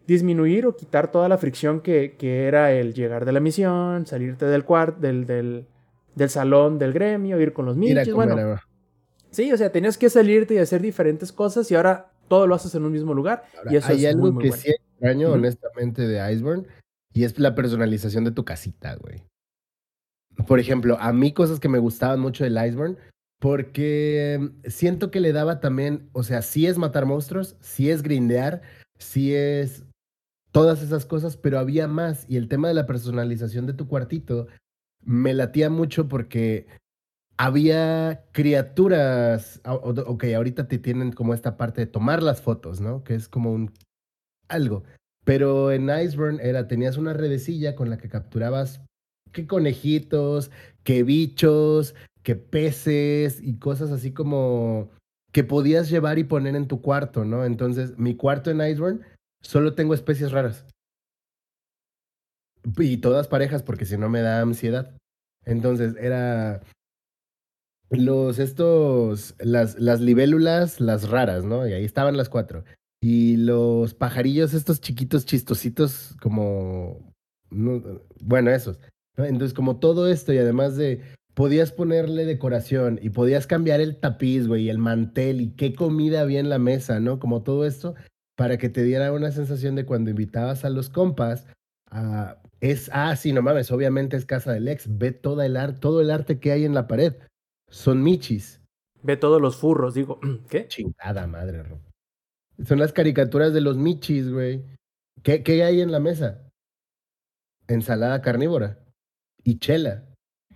disminuir 0.07 0.67
o 0.67 0.77
quitar 0.77 1.11
toda 1.11 1.29
la 1.29 1.39
fricción 1.39 1.81
que, 1.81 2.17
que 2.19 2.47
era 2.47 2.73
el 2.73 2.95
llegar 2.95 3.25
de 3.25 3.33
la 3.33 3.41
misión, 3.41 4.07
salirte 4.07 4.47
del 4.47 4.65
cuarto, 4.65 5.01
del, 5.01 5.27
del, 5.27 5.67
del 6.15 6.31
salón 6.31 6.79
del 6.79 6.93
gremio, 6.93 7.41
ir 7.41 7.53
con 7.53 7.67
los 7.67 7.77
comer, 7.77 8.15
Bueno, 8.15 8.61
sí, 9.31 9.53
o 9.53 9.57
sea, 9.57 9.71
tenías 9.71 9.99
que 9.99 10.09
salirte 10.09 10.55
y 10.55 10.59
hacer 10.59 10.81
diferentes 10.81 11.33
cosas 11.33 11.71
y 11.71 11.75
ahora 11.75 12.11
todo 12.29 12.47
lo 12.47 12.55
haces 12.55 12.75
en 12.75 12.85
un 12.85 12.93
mismo 12.93 13.15
lugar 13.15 13.45
ahora, 13.57 13.73
y 13.73 13.77
eso 13.77 13.89
hay 13.89 14.05
es 14.05 14.13
algo 14.13 14.23
muy, 14.23 14.33
muy 14.33 14.43
que 14.45 14.49
bueno. 14.49 14.63
sí 14.63 14.71
extraño, 14.71 15.33
honestamente, 15.33 16.07
de 16.07 16.33
Iceborne, 16.33 16.65
y 17.13 17.25
es 17.25 17.39
la 17.39 17.55
personalización 17.55 18.25
de 18.25 18.33
tu 18.33 18.45
casita, 18.45 18.95
güey. 18.97 19.25
Por 20.47 20.61
ejemplo, 20.61 20.97
a 21.01 21.13
mí 21.13 21.33
cosas 21.33 21.61
que 21.61 21.69
me 21.69 21.79
gustaban 21.79 22.21
mucho 22.21 22.45
del 22.45 22.57
Iceborne, 22.65 22.97
porque 23.41 24.51
siento 24.65 25.11
que 25.11 25.21
le 25.21 25.33
daba 25.33 25.61
también, 25.61 26.09
o 26.13 26.23
sea, 26.23 26.43
sí 26.43 26.67
es 26.67 26.79
matar 26.79 27.07
monstruos, 27.07 27.57
sí 27.61 27.91
es 27.91 28.03
grindear, 28.03 28.63
sí 28.99 29.35
es 29.35 29.85
todas 30.53 30.83
esas 30.83 31.07
cosas, 31.07 31.37
pero 31.37 31.59
había 31.59 31.89
más. 31.89 32.25
Y 32.29 32.37
el 32.37 32.49
tema 32.49 32.69
de 32.69 32.75
la 32.75 32.87
personalización 32.87 33.67
de 33.67 33.75
tu 33.75 33.89
cuartito 33.89 34.49
me 35.05 35.35
latía 35.35 35.71
mucho 35.71 36.09
porque 36.09 36.67
había 37.37 38.25
criaturas. 38.33 39.61
ah, 39.65 39.75
Ok, 39.75 40.25
ahorita 40.35 40.69
te 40.69 40.79
tienen 40.79 41.13
como 41.13 41.35
esta 41.35 41.57
parte 41.57 41.83
de 41.83 41.87
tomar 41.87 42.23
las 42.23 42.43
fotos, 42.43 42.81
¿no? 42.81 43.05
Que 43.05 43.15
es 43.15 43.29
como 43.29 43.53
un 43.53 43.73
algo. 44.49 44.85
Pero 45.29 45.73
en 45.73 45.91
Iceborne 45.91 46.43
era, 46.43 46.69
tenías 46.69 46.97
una 46.97 47.13
redecilla 47.13 47.77
con 47.77 47.91
la 47.91 47.99
que 47.99 48.09
capturabas 48.09 48.81
qué 49.31 49.47
conejitos, 49.47 50.51
qué 50.85 51.03
bichos, 51.03 51.95
qué 52.23 52.35
peces 52.35 53.39
y 53.43 53.59
cosas 53.59 53.91
así 53.91 54.15
como 54.15 54.89
que 55.31 55.45
podías 55.45 55.91
llevar 55.91 56.19
y 56.19 56.25
poner 56.25 56.57
en 56.57 56.67
tu 56.67 56.81
cuarto, 56.81 57.27
¿no? 57.27 57.45
Entonces, 57.45 57.99
mi 57.99 58.17
cuarto 58.17 58.51
en 58.51 58.67
Iceborne 58.67 59.01
solo 59.43 59.75
tengo 59.75 59.93
especies 59.93 60.33
raras. 60.33 60.65
Y 62.79 62.97
todas 62.97 63.29
parejas, 63.29 63.63
porque 63.63 63.85
si 63.85 63.99
no 63.99 64.09
me 64.09 64.23
da 64.23 64.41
ansiedad. 64.41 64.97
Entonces, 65.45 65.95
era 66.01 66.63
los 67.91 68.39
estos, 68.39 69.35
las, 69.41 69.79
las 69.79 70.01
libélulas, 70.01 70.81
las 70.81 71.11
raras, 71.11 71.45
¿no? 71.45 71.69
Y 71.69 71.75
ahí 71.75 71.85
estaban 71.85 72.17
las 72.17 72.31
cuatro. 72.31 72.65
Y 73.01 73.37
los 73.37 73.95
pajarillos, 73.95 74.55
estos 74.55 74.81
chiquitos 74.81 75.25
chistositos, 75.25 76.17
como, 76.21 77.13
no, 77.51 77.83
bueno, 78.21 78.51
esos. 78.51 78.81
¿no? 79.17 79.25
Entonces, 79.25 79.55
como 79.55 79.79
todo 79.79 80.09
esto, 80.09 80.33
y 80.33 80.39
además 80.39 80.77
de, 80.77 81.03
podías 81.35 81.71
ponerle 81.71 82.25
decoración 82.25 82.99
y 83.01 83.11
podías 83.11 83.47
cambiar 83.47 83.81
el 83.81 84.01
tapiz, 84.01 84.49
güey, 84.49 84.65
y 84.65 84.71
el 84.71 84.79
mantel, 84.79 85.41
y 85.41 85.51
qué 85.53 85.75
comida 85.75 86.23
había 86.23 86.41
en 86.41 86.49
la 86.49 86.59
mesa, 86.59 86.99
¿no? 86.99 87.21
Como 87.21 87.43
todo 87.45 87.65
esto, 87.65 87.95
para 88.37 88.59
que 88.59 88.69
te 88.69 88.83
diera 88.83 89.13
una 89.13 89.31
sensación 89.31 89.77
de 89.77 89.87
cuando 89.87 90.11
invitabas 90.11 90.65
a 90.65 90.71
los 90.71 90.91
compas, 90.91 91.47
es, 92.61 92.91
ah, 92.93 93.15
sí, 93.17 93.33
no 93.33 93.43
mames, 93.43 93.71
obviamente 93.71 94.17
es 94.17 94.27
casa 94.27 94.53
del 94.53 94.69
ex, 94.69 94.87
ve 94.99 95.13
toda 95.13 95.47
el 95.47 95.57
ar- 95.57 95.79
todo 95.79 96.01
el 96.01 96.11
arte 96.11 96.39
que 96.41 96.53
hay 96.53 96.65
en 96.65 96.75
la 96.75 96.87
pared. 96.89 97.15
Son 97.71 98.03
michis. 98.03 98.61
Ve 99.03 99.17
todos 99.17 99.41
los 99.41 99.57
furros, 99.57 99.95
digo, 99.95 100.19
¿qué? 100.51 100.67
Chingada 100.69 101.27
madre, 101.27 101.63
Rob. 101.63 101.88
Son 102.65 102.79
las 102.79 102.93
caricaturas 102.93 103.53
de 103.53 103.61
los 103.61 103.77
michis, 103.77 104.31
güey. 104.31 104.65
¿Qué, 105.23 105.43
¿Qué 105.43 105.63
hay 105.63 105.81
en 105.81 105.93
la 105.93 106.01
mesa? 106.01 106.43
Ensalada 107.69 108.23
carnívora. 108.23 108.79
y 109.45 109.59
chela. 109.59 110.05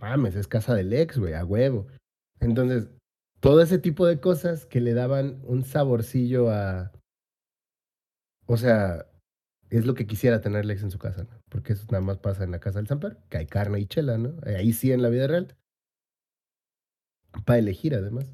Mames, 0.00 0.34
es 0.34 0.48
casa 0.48 0.74
del 0.74 0.92
ex, 0.92 1.18
güey, 1.18 1.34
a 1.34 1.44
huevo. 1.44 1.86
Entonces, 2.40 2.90
todo 3.40 3.62
ese 3.62 3.78
tipo 3.78 4.06
de 4.06 4.20
cosas 4.20 4.66
que 4.66 4.80
le 4.80 4.94
daban 4.94 5.40
un 5.44 5.64
saborcillo 5.64 6.50
a. 6.50 6.92
O 8.46 8.56
sea, 8.56 9.06
es 9.70 9.86
lo 9.86 9.94
que 9.94 10.06
quisiera 10.06 10.40
tener 10.40 10.64
Lex 10.66 10.82
en 10.82 10.90
su 10.90 10.98
casa, 10.98 11.24
¿no? 11.24 11.40
Porque 11.48 11.72
eso 11.72 11.86
nada 11.90 12.02
más 12.04 12.18
pasa 12.18 12.44
en 12.44 12.50
la 12.50 12.60
casa 12.60 12.78
del 12.78 12.88
Samper, 12.88 13.16
que 13.30 13.38
hay 13.38 13.46
carne 13.46 13.80
y 13.80 13.86
chela, 13.86 14.18
¿no? 14.18 14.36
Ahí 14.44 14.72
sí 14.72 14.92
en 14.92 15.02
la 15.02 15.08
vida 15.08 15.26
real. 15.26 15.56
Para 17.46 17.58
elegir, 17.58 17.94
además. 17.94 18.26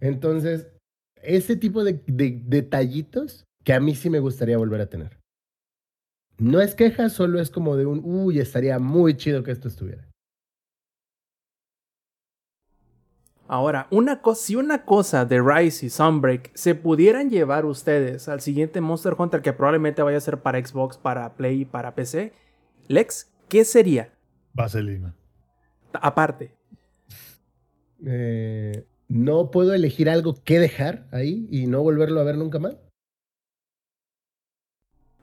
Entonces, 0.00 0.68
ese 1.24 1.56
tipo 1.56 1.84
de, 1.84 2.00
de 2.06 2.42
detallitos 2.44 3.44
que 3.64 3.72
a 3.72 3.80
mí 3.80 3.94
sí 3.94 4.10
me 4.10 4.20
gustaría 4.20 4.58
volver 4.58 4.80
a 4.80 4.86
tener. 4.86 5.18
No 6.38 6.60
es 6.60 6.74
queja, 6.74 7.08
solo 7.08 7.40
es 7.40 7.50
como 7.50 7.76
de 7.76 7.86
un, 7.86 8.00
uy, 8.04 8.40
estaría 8.40 8.78
muy 8.78 9.16
chido 9.16 9.42
que 9.42 9.52
esto 9.52 9.68
estuviera. 9.68 10.08
Ahora, 13.46 13.86
una 13.90 14.22
cosa, 14.22 14.42
si 14.42 14.56
una 14.56 14.84
cosa 14.84 15.26
de 15.26 15.40
Rise 15.40 15.86
y 15.86 15.90
Sunbreak 15.90 16.50
se 16.54 16.74
pudieran 16.74 17.28
llevar 17.30 17.66
ustedes 17.66 18.28
al 18.28 18.40
siguiente 18.40 18.80
Monster 18.80 19.14
Hunter 19.16 19.42
que 19.42 19.52
probablemente 19.52 20.02
vaya 20.02 20.16
a 20.16 20.20
ser 20.20 20.38
para 20.38 20.64
Xbox, 20.64 20.96
para 20.96 21.34
Play 21.34 21.60
y 21.60 21.64
para 21.64 21.94
PC, 21.94 22.32
Lex, 22.88 23.30
¿qué 23.48 23.64
sería? 23.64 24.12
Vaselina. 24.54 25.14
Aparte. 25.92 26.54
Eh, 28.04 28.84
no 29.14 29.52
puedo 29.52 29.72
elegir 29.74 30.10
algo 30.10 30.34
que 30.42 30.58
dejar 30.58 31.06
ahí 31.12 31.46
y 31.48 31.68
no 31.68 31.82
volverlo 31.82 32.20
a 32.20 32.24
ver 32.24 32.36
nunca 32.36 32.58
más. 32.58 32.76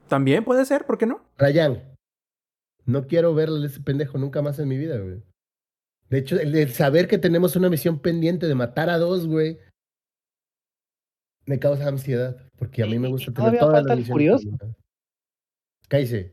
También 0.08 0.44
puede 0.44 0.64
ser, 0.64 0.86
¿por 0.86 0.96
qué 0.96 1.06
no? 1.06 1.22
Ryan, 1.36 1.94
no 2.86 3.06
quiero 3.06 3.34
verle 3.34 3.64
a 3.64 3.66
ese 3.66 3.80
pendejo 3.80 4.16
nunca 4.16 4.40
más 4.40 4.58
en 4.58 4.68
mi 4.68 4.78
vida, 4.78 4.98
güey. 4.98 5.22
De 6.08 6.18
hecho, 6.18 6.40
el, 6.40 6.54
el 6.54 6.70
saber 6.72 7.06
que 7.06 7.18
tenemos 7.18 7.54
una 7.54 7.68
misión 7.68 8.00
pendiente 8.00 8.46
de 8.46 8.54
matar 8.54 8.88
a 8.90 8.98
dos, 8.98 9.26
güey, 9.26 9.58
me 11.46 11.58
causa 11.58 11.88
ansiedad. 11.88 12.36
Porque 12.58 12.82
a 12.82 12.86
mí 12.86 12.98
me 12.98 13.08
Y- 13.08 13.10
y 13.10 13.12
gusta 13.12 13.26
tener 13.26 13.36
todavía 13.36 13.60
todas 13.60 13.74
falta 13.76 13.88
las 13.96 13.98
misiones. 13.98 14.46
Cállese. 15.88 16.32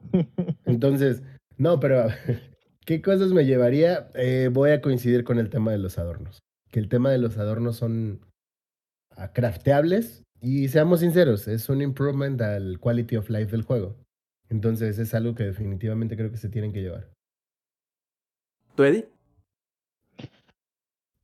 Entonces, 0.66 1.22
no, 1.56 1.80
pero 1.80 2.06
¿qué 2.86 3.02
cosas 3.02 3.32
me 3.32 3.44
llevaría? 3.44 4.08
Eh, 4.14 4.50
voy 4.52 4.70
a 4.70 4.80
coincidir 4.80 5.24
con 5.24 5.38
el 5.38 5.50
tema 5.50 5.72
de 5.72 5.78
los 5.78 5.98
adornos. 5.98 6.38
Que 6.70 6.80
el 6.80 6.88
tema 6.88 7.10
de 7.10 7.18
los 7.18 7.36
adornos 7.38 7.76
son 7.76 8.20
ah, 9.16 9.32
crafteables 9.32 10.22
y 10.40 10.68
seamos 10.68 11.00
sinceros, 11.00 11.48
es 11.48 11.68
un 11.68 11.82
improvement 11.82 12.40
al 12.40 12.78
quality 12.78 13.16
of 13.16 13.28
life 13.28 13.50
del 13.50 13.62
juego. 13.62 13.96
Entonces 14.48 14.98
es 14.98 15.14
algo 15.14 15.34
que 15.34 15.44
definitivamente 15.44 16.16
creo 16.16 16.30
que 16.30 16.36
se 16.36 16.48
tienen 16.48 16.72
que 16.72 16.82
llevar. 16.82 17.08
¿Tú, 18.74 18.84
Eddie? 18.84 19.08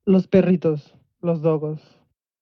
Los 0.04 0.28
perritos, 0.28 0.94
los 1.20 1.42
dogos, 1.42 1.80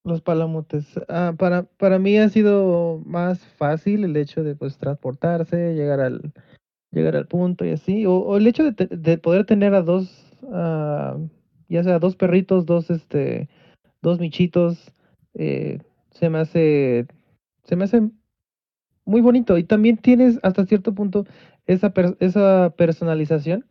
los 0.04 0.20
palamutes. 0.20 0.86
Ah, 1.08 1.34
para, 1.38 1.62
para 1.62 1.98
mí 1.98 2.18
ha 2.18 2.28
sido 2.28 3.00
más 3.06 3.38
fácil 3.40 4.04
el 4.04 4.16
hecho 4.16 4.42
de 4.42 4.54
pues 4.54 4.76
transportarse, 4.76 5.74
llegar 5.74 6.00
al, 6.00 6.32
llegar 6.90 7.16
al 7.16 7.26
punto 7.26 7.64
y 7.64 7.70
así. 7.70 8.04
O, 8.04 8.16
o 8.16 8.36
el 8.36 8.46
hecho 8.46 8.64
de, 8.64 8.72
te- 8.72 8.96
de 8.96 9.16
poder 9.18 9.46
tener 9.46 9.74
a 9.74 9.80
dos, 9.82 10.30
ah, 10.52 11.16
ya 11.68 11.82
sea 11.82 11.98
dos 11.98 12.16
perritos, 12.16 12.66
dos 12.66 12.90
este, 12.90 13.48
dos 14.02 14.18
michitos, 14.20 14.92
eh, 15.34 15.78
se 16.10 16.30
me 16.30 16.38
hace, 16.38 17.06
se 17.64 17.76
me 17.76 17.84
hace 17.84 18.02
muy 19.04 19.20
bonito. 19.20 19.58
Y 19.58 19.64
también 19.64 19.96
tienes 19.96 20.38
hasta 20.42 20.66
cierto 20.66 20.94
punto 20.94 21.26
esa, 21.66 21.92
esa 22.20 22.74
personalización 22.76 23.66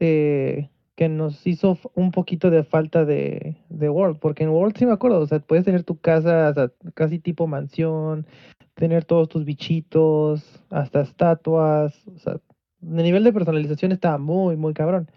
eh, 0.00 0.70
que 0.96 1.08
nos 1.08 1.46
hizo 1.46 1.78
un 1.94 2.10
poquito 2.10 2.50
de 2.50 2.64
falta 2.64 3.04
de, 3.04 3.56
de 3.68 3.88
World, 3.88 4.18
porque 4.18 4.42
en 4.42 4.50
World 4.50 4.76
sí 4.76 4.84
me 4.84 4.92
acuerdo, 4.92 5.20
o 5.20 5.26
sea, 5.26 5.38
puedes 5.38 5.64
tener 5.64 5.84
tu 5.84 5.96
casa 5.96 6.52
o 6.56 6.90
casi 6.92 7.20
tipo 7.20 7.46
mansión, 7.46 8.26
tener 8.74 9.04
todos 9.04 9.28
tus 9.28 9.44
bichitos, 9.44 10.64
hasta 10.70 11.02
estatuas, 11.02 12.04
o 12.08 12.18
sea, 12.18 12.40
el 12.82 12.96
nivel 12.96 13.22
de 13.24 13.32
personalización 13.32 13.92
está 13.92 14.18
muy, 14.18 14.56
muy 14.56 14.74
cabrón. 14.74 15.08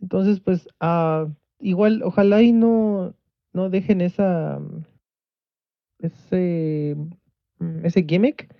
Entonces, 0.00 0.40
pues, 0.40 0.66
ah, 0.80 1.26
igual, 1.60 2.02
ojalá 2.02 2.42
y 2.42 2.52
no, 2.52 3.14
no 3.52 3.70
dejen 3.70 4.00
esa, 4.00 4.58
mm, 4.60 4.84
ese, 6.00 6.96
mm, 7.58 7.84
ese 7.86 8.02
gimmick, 8.04 8.54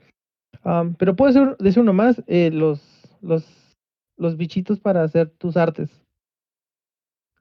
pero 0.99 1.17
puede 1.17 1.33
ser, 1.33 1.57
decir 1.59 1.81
uno 1.83 1.93
más, 1.93 2.23
eh, 2.27 2.51
los, 2.51 2.81
los, 3.23 3.77
los 4.17 4.37
bichitos 4.37 4.81
para 4.81 5.03
hacer 5.03 5.31
tus 5.31 5.57
artes. 5.57 5.91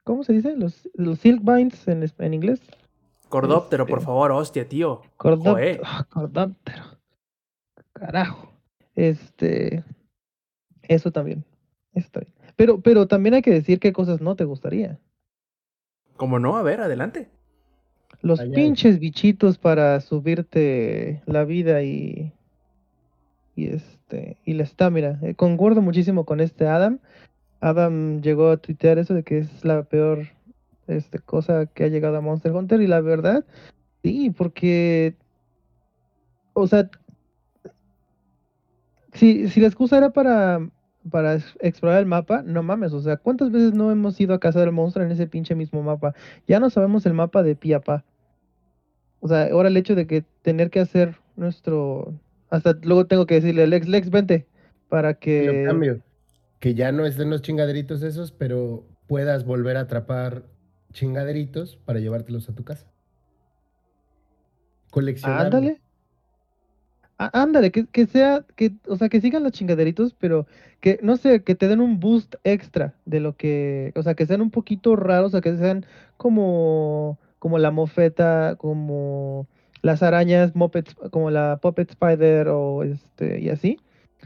¿Cómo 0.04 0.24
se 0.24 0.32
dice? 0.34 0.56
Los, 0.56 0.88
los 0.94 1.20
silk 1.20 1.42
binds 1.44 1.88
en, 1.88 2.06
en 2.20 2.34
inglés. 2.34 2.62
Cordóptero, 3.28 3.86
por 3.86 3.98
Este- 4.00 4.06
favor, 4.06 4.32
hostia, 4.32 4.70
tío. 4.70 5.02
Joé. 5.18 5.82
ah, 5.84 6.06
Cordóptero. 6.10 6.84
Carajo. 7.92 8.54
Este. 8.96 9.84
Eso 10.84 11.12
también. 11.12 11.44
Eso 11.94 12.10
también. 12.10 12.34
Pero, 12.56 12.80
pero 12.80 13.08
también 13.08 13.34
hay 13.36 13.42
que 13.42 13.52
decir 13.52 13.80
qué 13.82 13.92
cosas 13.92 14.22
no 14.22 14.38
te 14.38 14.46
gustaría. 14.46 14.98
¿Cómo 16.18 16.40
no? 16.40 16.58
A 16.58 16.64
ver, 16.64 16.82
adelante. 16.82 17.30
Los 18.22 18.40
Allá. 18.40 18.54
pinches 18.54 19.00
bichitos 19.00 19.58
para 19.58 20.02
subirte 20.02 21.22
la 21.26 21.46
vida 21.46 21.84
y. 21.84 22.34
Y 23.56 23.68
este. 23.68 24.38
Y 24.44 24.54
la 24.54 24.64
estamina. 24.64 25.20
Eh, 25.22 25.36
concuerdo 25.36 25.82
muchísimo 25.82 26.26
con 26.26 26.40
este 26.40 26.68
Adam. 26.68 27.00
Adam 27.60 28.22
llegó 28.22 28.50
a 28.50 28.58
tuitear 28.58 28.98
eso 28.98 29.14
de 29.14 29.24
que 29.24 29.40
es 29.40 29.64
la 29.64 29.84
peor 29.84 30.28
este, 30.88 31.20
cosa 31.20 31.66
que 31.68 31.86
ha 31.86 31.88
llegado 31.88 32.18
a 32.18 32.22
Monster 32.22 32.52
Hunter. 32.52 32.82
Y 32.82 32.88
la 32.88 33.02
verdad, 33.02 33.46
sí, 34.04 34.32
porque. 34.32 35.16
O 36.54 36.68
sea. 36.68 36.90
Si, 39.14 39.50
si 39.50 39.62
la 39.62 39.68
excusa 39.68 39.98
era 39.98 40.10
para. 40.10 40.68
Para 41.10 41.36
ex- 41.36 41.58
explorar 41.62 42.00
el 42.00 42.06
mapa, 42.06 42.42
no 42.44 42.64
mames, 42.64 42.92
o 42.92 43.00
sea, 43.00 43.18
¿cuántas 43.18 43.52
veces 43.52 43.74
no 43.74 43.92
hemos 43.92 44.20
ido 44.20 44.34
a 44.34 44.40
cazar 44.40 44.68
el 44.68 44.74
monstruo 44.74 45.06
en 45.06 45.12
ese 45.12 45.28
pinche 45.28 45.56
mismo 45.56 45.82
mapa? 45.82 46.14
Ya 46.48 46.60
no 46.60 46.70
sabemos 46.70 47.06
el 47.06 47.14
mapa 47.14 47.44
de 47.44 47.56
pi 47.56 47.74
a 47.74 47.80
pa. 47.80 48.04
O 49.20 49.28
sea, 49.28 49.50
ahora 49.52 49.70
el 49.70 49.78
hecho 49.78 49.96
de 49.96 50.06
que 50.06 50.24
tener 50.42 50.70
que 50.70 50.80
hacer 50.80 51.16
nuestro... 51.36 52.14
Hasta 52.50 52.78
luego 52.84 53.08
tengo 53.08 53.26
que 53.26 53.36
decirle, 53.36 53.68
Lex, 53.68 53.88
Lex, 53.88 54.10
vente. 54.10 54.48
Para 54.90 55.12
Lo 55.12 55.20
que... 55.20 55.64
cambio. 55.68 56.02
Que 56.60 56.74
ya 56.74 56.92
no 56.92 57.06
estén 57.06 57.30
los 57.30 57.42
chingaderitos 57.42 58.02
esos, 58.04 58.32
pero 58.32 58.86
puedas 59.08 59.46
volver 59.46 59.78
a 59.78 59.82
atrapar 59.82 60.44
chingaderitos 60.94 61.78
para 61.78 62.00
llevártelos 62.00 62.50
a 62.50 62.56
tu 62.56 62.64
casa. 62.64 62.88
Coleccionar. 64.92 65.46
Ándale. 65.46 65.82
Ándale, 67.20 67.72
que, 67.72 67.88
que 67.88 68.06
sea, 68.06 68.46
que, 68.56 68.74
o 68.88 68.96
sea, 68.96 69.10
que 69.10 69.22
sigan 69.22 69.44
los 69.44 69.52
chingaderitos, 69.52 70.14
pero 70.14 70.46
que, 70.82 71.00
no 71.02 71.18
sé, 71.18 71.44
que 71.44 71.56
te 71.56 71.68
den 71.68 71.82
un 71.82 72.00
boost 72.00 72.36
extra 72.44 72.94
de 73.06 73.20
lo 73.20 73.36
que, 73.36 73.92
o 73.96 74.04
sea, 74.04 74.14
que 74.14 74.28
sean 74.28 74.42
un 74.42 74.52
poquito 74.52 74.96
raros, 74.96 75.30
o 75.30 75.32
sea, 75.32 75.42
que 75.42 75.58
sean 75.58 75.84
como, 76.18 77.18
como 77.40 77.58
la 77.58 77.72
mofeta, 77.72 78.56
como 78.58 79.48
las 79.82 80.04
arañas, 80.04 80.56
Muppets, 80.56 80.94
como 81.12 81.32
la 81.32 81.58
Puppet 81.60 81.90
Spider 81.90 82.50
o 82.50 82.84
este, 82.84 83.40
y 83.40 83.50
así, 83.50 83.80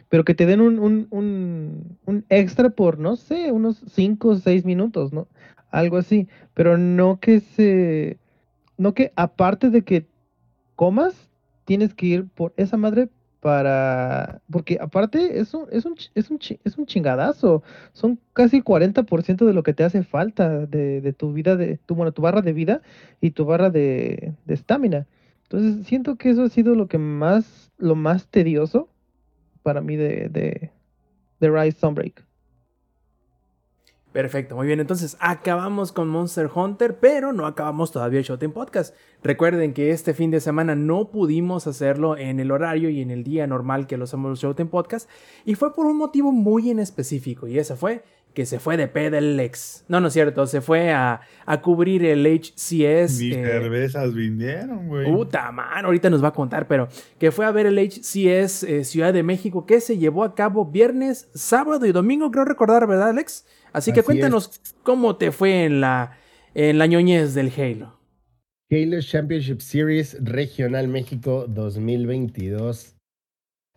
pero 0.09 0.25
que 0.25 0.35
te 0.35 0.45
den 0.45 0.59
un, 0.59 0.77
un, 0.79 1.07
un, 1.11 1.97
un 2.05 2.25
extra 2.27 2.69
por, 2.71 2.99
no 2.99 3.15
sé, 3.15 3.53
unos 3.53 3.81
5 3.93 4.29
o 4.29 4.35
6 4.35 4.65
minutos, 4.65 5.13
¿no? 5.13 5.27
Algo 5.69 5.97
así, 5.97 6.27
pero 6.53 6.77
no 6.77 7.21
que 7.21 7.39
se, 7.39 8.19
no 8.77 8.93
que 8.93 9.13
aparte 9.15 9.69
de 9.69 9.83
que 9.83 10.07
comas, 10.75 11.30
tienes 11.71 11.93
que 11.93 12.05
ir 12.05 12.27
por 12.27 12.53
esa 12.57 12.75
madre 12.75 13.07
para, 13.39 14.41
porque 14.51 14.77
aparte 14.81 15.39
es 15.39 15.53
un, 15.53 15.67
es 15.71 15.85
un, 15.85 15.95
es 16.15 16.29
un, 16.29 16.37
es 16.65 16.77
un 16.77 16.85
chingadazo, 16.85 17.63
son 17.93 18.19
casi 18.33 18.61
40% 18.61 19.45
de 19.45 19.53
lo 19.53 19.63
que 19.63 19.73
te 19.73 19.85
hace 19.85 20.03
falta 20.03 20.65
de, 20.65 21.13
tu 21.13 21.31
vida, 21.31 21.55
de 21.55 21.77
tu, 21.77 21.95
bueno, 21.95 22.11
tu 22.11 22.21
barra 22.21 22.41
de 22.41 22.51
vida 22.51 22.81
y 23.21 23.31
tu 23.31 23.45
barra 23.45 23.69
de 23.69 24.33
de 24.43 24.53
estamina. 24.53 25.07
Entonces 25.43 25.87
siento 25.87 26.17
que 26.17 26.31
eso 26.31 26.43
ha 26.43 26.49
sido 26.49 26.75
lo 26.75 26.89
que 26.89 26.97
más, 26.97 27.71
lo 27.77 27.95
más 27.95 28.27
tedioso 28.27 28.89
para 29.63 29.79
mí 29.79 29.95
de, 29.95 30.27
de, 30.27 30.71
de 31.39 31.49
Rise 31.49 31.79
Sunbreak. 31.79 32.25
Perfecto, 34.11 34.55
muy 34.55 34.67
bien. 34.67 34.81
Entonces 34.81 35.15
acabamos 35.19 35.93
con 35.93 36.09
Monster 36.09 36.49
Hunter, 36.53 36.97
pero 36.99 37.31
no 37.31 37.45
acabamos 37.45 37.91
todavía 37.91 38.19
el 38.19 38.25
Showtime 38.25 38.53
Podcast. 38.53 38.93
Recuerden 39.23 39.73
que 39.73 39.91
este 39.91 40.13
fin 40.13 40.31
de 40.31 40.41
semana 40.41 40.75
no 40.75 41.11
pudimos 41.11 41.65
hacerlo 41.65 42.17
en 42.17 42.39
el 42.39 42.51
horario 42.51 42.89
y 42.89 43.01
en 43.01 43.09
el 43.09 43.23
día 43.23 43.47
normal 43.47 43.87
que 43.87 43.95
lo 43.95 44.03
hacemos 44.03 44.29
los 44.29 44.39
Showtime 44.41 44.69
Podcast, 44.69 45.09
y 45.45 45.55
fue 45.55 45.73
por 45.73 45.85
un 45.85 45.97
motivo 45.97 46.31
muy 46.31 46.71
en 46.71 46.79
específico, 46.79 47.47
y 47.47 47.57
ese 47.57 47.75
fue 47.75 48.03
que 48.33 48.45
se 48.45 48.59
fue 48.59 48.77
de 48.77 48.87
Pedalex. 48.87 49.85
No, 49.87 49.99
no 49.99 50.07
es 50.07 50.13
cierto, 50.13 50.47
se 50.47 50.61
fue 50.61 50.91
a, 50.91 51.21
a 51.45 51.61
cubrir 51.61 52.05
el 52.05 52.25
HCS. 52.25 53.19
Ni 53.19 53.31
eh, 53.31 53.45
cervezas 53.45 54.13
vinieron, 54.13 54.87
güey. 54.87 55.11
Puta 55.11 55.51
man, 55.51 55.85
ahorita 55.85 56.09
nos 56.09 56.23
va 56.23 56.29
a 56.29 56.33
contar, 56.33 56.67
pero 56.67 56.87
que 57.19 57.31
fue 57.31 57.45
a 57.45 57.51
ver 57.51 57.65
el 57.65 57.77
HCS 57.77 58.63
eh, 58.63 58.83
Ciudad 58.85 59.13
de 59.13 59.23
México 59.23 59.65
que 59.65 59.81
se 59.81 59.97
llevó 59.97 60.23
a 60.23 60.33
cabo 60.33 60.65
viernes, 60.65 61.29
sábado 61.33 61.85
y 61.85 61.91
domingo, 61.91 62.31
creo 62.31 62.45
recordar, 62.45 62.87
¿verdad, 62.87 63.09
Alex? 63.09 63.45
Así 63.73 63.93
que 63.93 64.03
cuéntanos 64.03 64.61
cómo 64.83 65.15
te 65.15 65.31
fue 65.31 65.65
en 65.65 65.81
la, 65.81 66.17
en 66.53 66.77
la 66.77 66.87
ñoñez 66.87 67.33
del 67.33 67.51
Halo. 67.55 67.99
Halo 68.69 69.01
Championship 69.01 69.59
Series 69.59 70.17
Regional 70.23 70.87
México 70.87 71.45
2022. 71.47 72.95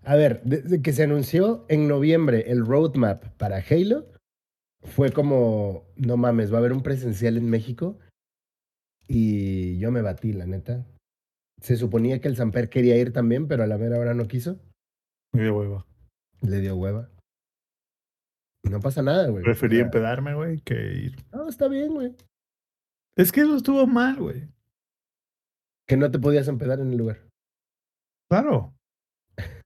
A 0.05 0.17
ver, 0.17 0.43
desde 0.45 0.83
que 0.83 0.93
se 0.93 1.03
anunció 1.03 1.65
en 1.69 1.89
noviembre 1.89 2.45
el 2.49 2.65
roadmap 2.65 3.25
para 3.37 3.59
Halo, 3.59 4.07
fue 4.83 5.11
como, 5.11 5.85
no 5.97 6.17
mames, 6.17 6.53
va 6.53 6.57
a 6.57 6.59
haber 6.59 6.73
un 6.73 6.83
presencial 6.83 7.37
en 7.37 7.49
México. 7.49 7.99
Y 9.09 9.79
yo 9.79 9.91
me 9.91 10.03
batí, 10.03 10.33
la 10.33 10.47
neta. 10.47 10.87
Se 11.61 11.77
suponía 11.77 12.21
que 12.21 12.29
el 12.29 12.37
Samper 12.37 12.69
quería 12.69 12.97
ir 12.97 13.13
también, 13.13 13.49
pero 13.49 13.63
a 13.63 13.67
la 13.67 13.79
mera 13.79 13.99
hora 13.99 14.15
no 14.15 14.27
quiso. 14.29 14.59
Muy 15.33 15.45
de 15.45 15.51
hueva. 15.51 15.87
Le 16.43 16.61
dio 16.61 16.77
hueva. 16.77 17.11
No 18.71 18.81
pasa 18.81 19.03
nada, 19.03 19.29
güey. 19.29 19.45
Preferí 19.45 19.77
O 19.77 19.79
sea, 19.79 19.85
empedarme, 19.87 20.35
güey, 20.35 20.61
que 20.61 20.75
ir. 20.75 21.17
No, 21.33 21.49
está 21.49 21.69
bien, 21.69 21.95
güey. 21.95 22.15
Es 23.17 23.31
que 23.31 23.43
eso 23.43 23.57
estuvo 23.57 23.87
mal, 23.87 24.17
güey. 24.17 24.49
Que 25.87 25.97
no 25.97 26.11
te 26.11 26.19
podías 26.19 26.49
empedar 26.49 26.81
en 26.81 26.93
el 26.93 26.99
lugar. 26.99 27.21
Claro. 28.31 28.75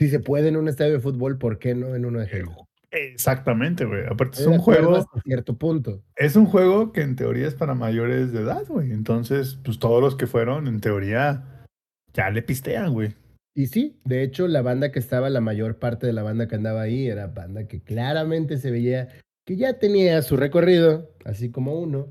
Si 0.00 0.08
se 0.08 0.18
puede 0.18 0.48
en 0.48 0.56
un 0.56 0.66
estadio 0.66 0.94
de 0.94 1.00
fútbol, 1.00 1.38
¿por 1.38 1.60
qué 1.60 1.76
no 1.76 1.94
en 1.94 2.04
uno 2.04 2.18
de 2.18 2.26
Halo? 2.26 2.66
Exactamente, 2.90 3.84
güey. 3.84 4.04
Aparte 4.04 4.40
es 4.40 4.46
un 4.48 4.58
juego, 4.58 4.96
hasta 4.96 5.20
cierto 5.20 5.56
punto. 5.56 6.02
es 6.16 6.34
un 6.34 6.46
juego 6.46 6.90
que 6.90 7.02
en 7.02 7.14
teoría 7.14 7.46
es 7.46 7.54
para 7.54 7.74
mayores 7.74 8.32
de 8.32 8.40
edad, 8.40 8.66
güey. 8.66 8.90
Entonces, 8.90 9.60
pues 9.64 9.78
todos 9.78 10.02
los 10.02 10.16
que 10.16 10.26
fueron, 10.26 10.66
en 10.66 10.80
teoría, 10.80 11.64
ya 12.12 12.30
le 12.30 12.42
pistean, 12.42 12.92
güey. 12.92 13.14
Y 13.54 13.66
sí, 13.66 14.00
de 14.04 14.22
hecho, 14.22 14.48
la 14.48 14.62
banda 14.62 14.92
que 14.92 14.98
estaba, 14.98 15.28
la 15.28 15.40
mayor 15.40 15.78
parte 15.78 16.06
de 16.06 16.12
la 16.12 16.22
banda 16.22 16.48
que 16.48 16.54
andaba 16.54 16.82
ahí, 16.82 17.06
era 17.06 17.26
banda 17.26 17.66
que 17.68 17.82
claramente 17.82 18.56
se 18.58 18.70
veía 18.70 19.08
que 19.44 19.56
ya 19.56 19.78
tenía 19.78 20.22
su 20.22 20.36
recorrido, 20.36 21.10
así 21.24 21.50
como 21.50 21.78
uno. 21.78 22.08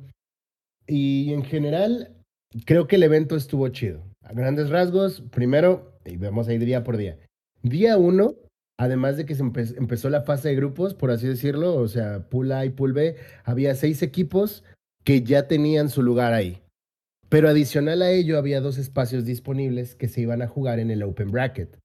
Y 0.86 1.34
en 1.34 1.44
general, 1.44 2.14
creo 2.66 2.88
que 2.88 2.98
el 2.98 3.04
evento 3.04 3.36
estuvo 3.36 3.68
chido. 3.70 4.04
A 4.24 4.34
grandes 4.34 4.70
rasgos, 4.70 5.22
primero, 5.32 5.98
y 6.06 6.18
vamos 6.18 6.48
a 6.48 6.54
ir 6.54 6.64
día 6.64 6.84
por 6.84 6.98
día. 6.98 7.18
Día 7.64 7.98
uno, 7.98 8.36
además 8.78 9.18
de 9.18 9.26
que 9.26 9.36
se 9.36 9.44
empe- 9.44 9.76
empezó 9.78 10.10
la 10.10 10.22
fase 10.22 10.50
de 10.50 10.56
grupos, 10.56 10.94
por 10.94 11.10
así 11.10 11.28
decirlo, 11.28 11.76
o 11.76 11.88
sea, 11.88 12.28
Pool 12.30 12.52
A 12.52 12.66
y 12.66 12.70
Pool 12.70 12.94
B, 12.94 13.16
había 13.44 13.74
seis 13.74 14.04
equipos 14.04 14.64
que 15.04 15.24
ya 15.24 15.48
tenían 15.48 15.90
su 15.90 16.04
lugar 16.04 16.34
ahí. 16.34 16.61
Pero 17.32 17.48
adicional 17.48 18.02
a 18.02 18.12
ello 18.12 18.38
había 18.38 18.60
dos 18.60 18.78
espacios 18.78 19.24
disponibles 19.24 19.96
que 19.96 20.10
se 20.10 20.20
iban 20.20 20.42
a 20.42 20.50
jugar 20.50 20.80
en 20.80 20.92
el 20.92 21.02
Open 21.02 21.32
Bracket. 21.32 21.80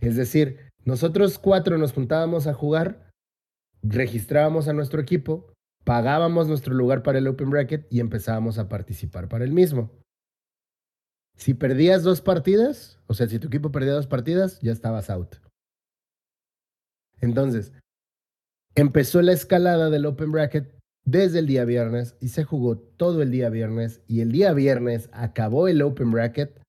Es 0.00 0.14
decir, 0.14 0.70
nosotros 0.84 1.40
cuatro 1.40 1.76
nos 1.76 1.92
juntábamos 1.92 2.46
a 2.46 2.54
jugar, 2.54 3.10
registrábamos 3.82 4.68
a 4.68 4.72
nuestro 4.72 5.00
equipo, 5.00 5.52
pagábamos 5.82 6.46
nuestro 6.46 6.72
lugar 6.72 7.02
para 7.02 7.18
el 7.18 7.26
Open 7.26 7.50
Bracket 7.50 7.92
y 7.92 7.98
empezábamos 7.98 8.58
a 8.58 8.68
participar 8.68 9.28
para 9.28 9.42
el 9.44 9.50
mismo. 9.50 9.90
Si 11.36 11.54
perdías 11.54 12.04
dos 12.04 12.20
partidas, 12.20 13.00
o 13.08 13.14
sea, 13.14 13.26
si 13.26 13.40
tu 13.40 13.48
equipo 13.48 13.72
perdía 13.72 13.94
dos 13.94 14.06
partidas, 14.06 14.60
ya 14.60 14.70
estabas 14.70 15.10
out. 15.10 15.34
Entonces, 17.20 17.72
empezó 18.76 19.20
la 19.20 19.32
escalada 19.32 19.90
del 19.90 20.06
Open 20.06 20.30
Bracket 20.30 20.72
desde 21.04 21.40
el 21.40 21.46
día 21.46 21.64
viernes 21.64 22.16
y 22.20 22.28
se 22.28 22.44
jugó 22.44 22.78
todo 22.78 23.22
el 23.22 23.30
día 23.30 23.50
viernes 23.50 24.00
y 24.06 24.20
el 24.20 24.32
día 24.32 24.52
viernes 24.52 25.08
acabó 25.12 25.68
el 25.68 25.82
Open 25.82 26.10
Bracket, 26.10 26.60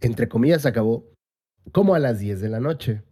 entre 0.00 0.28
comillas 0.28 0.66
acabó, 0.66 1.12
como 1.72 1.94
a 1.94 1.98
las 1.98 2.18
10 2.18 2.40
de 2.40 2.48
la 2.48 2.60
noche. 2.60 3.02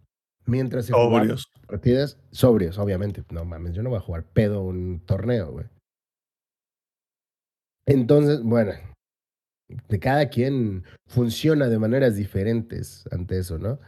Mientras 0.45 0.85
se 0.85 0.93
Sobrios. 0.93 1.51
partidas 1.67 2.17
sobrios, 2.31 2.77
obviamente. 2.77 3.23
No 3.31 3.43
mames, 3.43 3.73
yo 3.73 3.83
no 3.83 3.89
voy 3.89 3.97
a 3.97 4.01
jugar 4.01 4.23
pedo 4.23 4.63
un 4.63 5.01
torneo, 5.05 5.51
güey. 5.51 5.65
Entonces, 7.85 8.41
bueno, 8.41 8.71
de 9.89 9.99
cada 9.99 10.29
quien 10.29 10.83
funciona 11.07 11.67
de 11.67 11.79
maneras 11.79 12.15
diferentes 12.15 13.07
ante 13.11 13.39
eso, 13.39 13.57
¿no? 13.57 13.79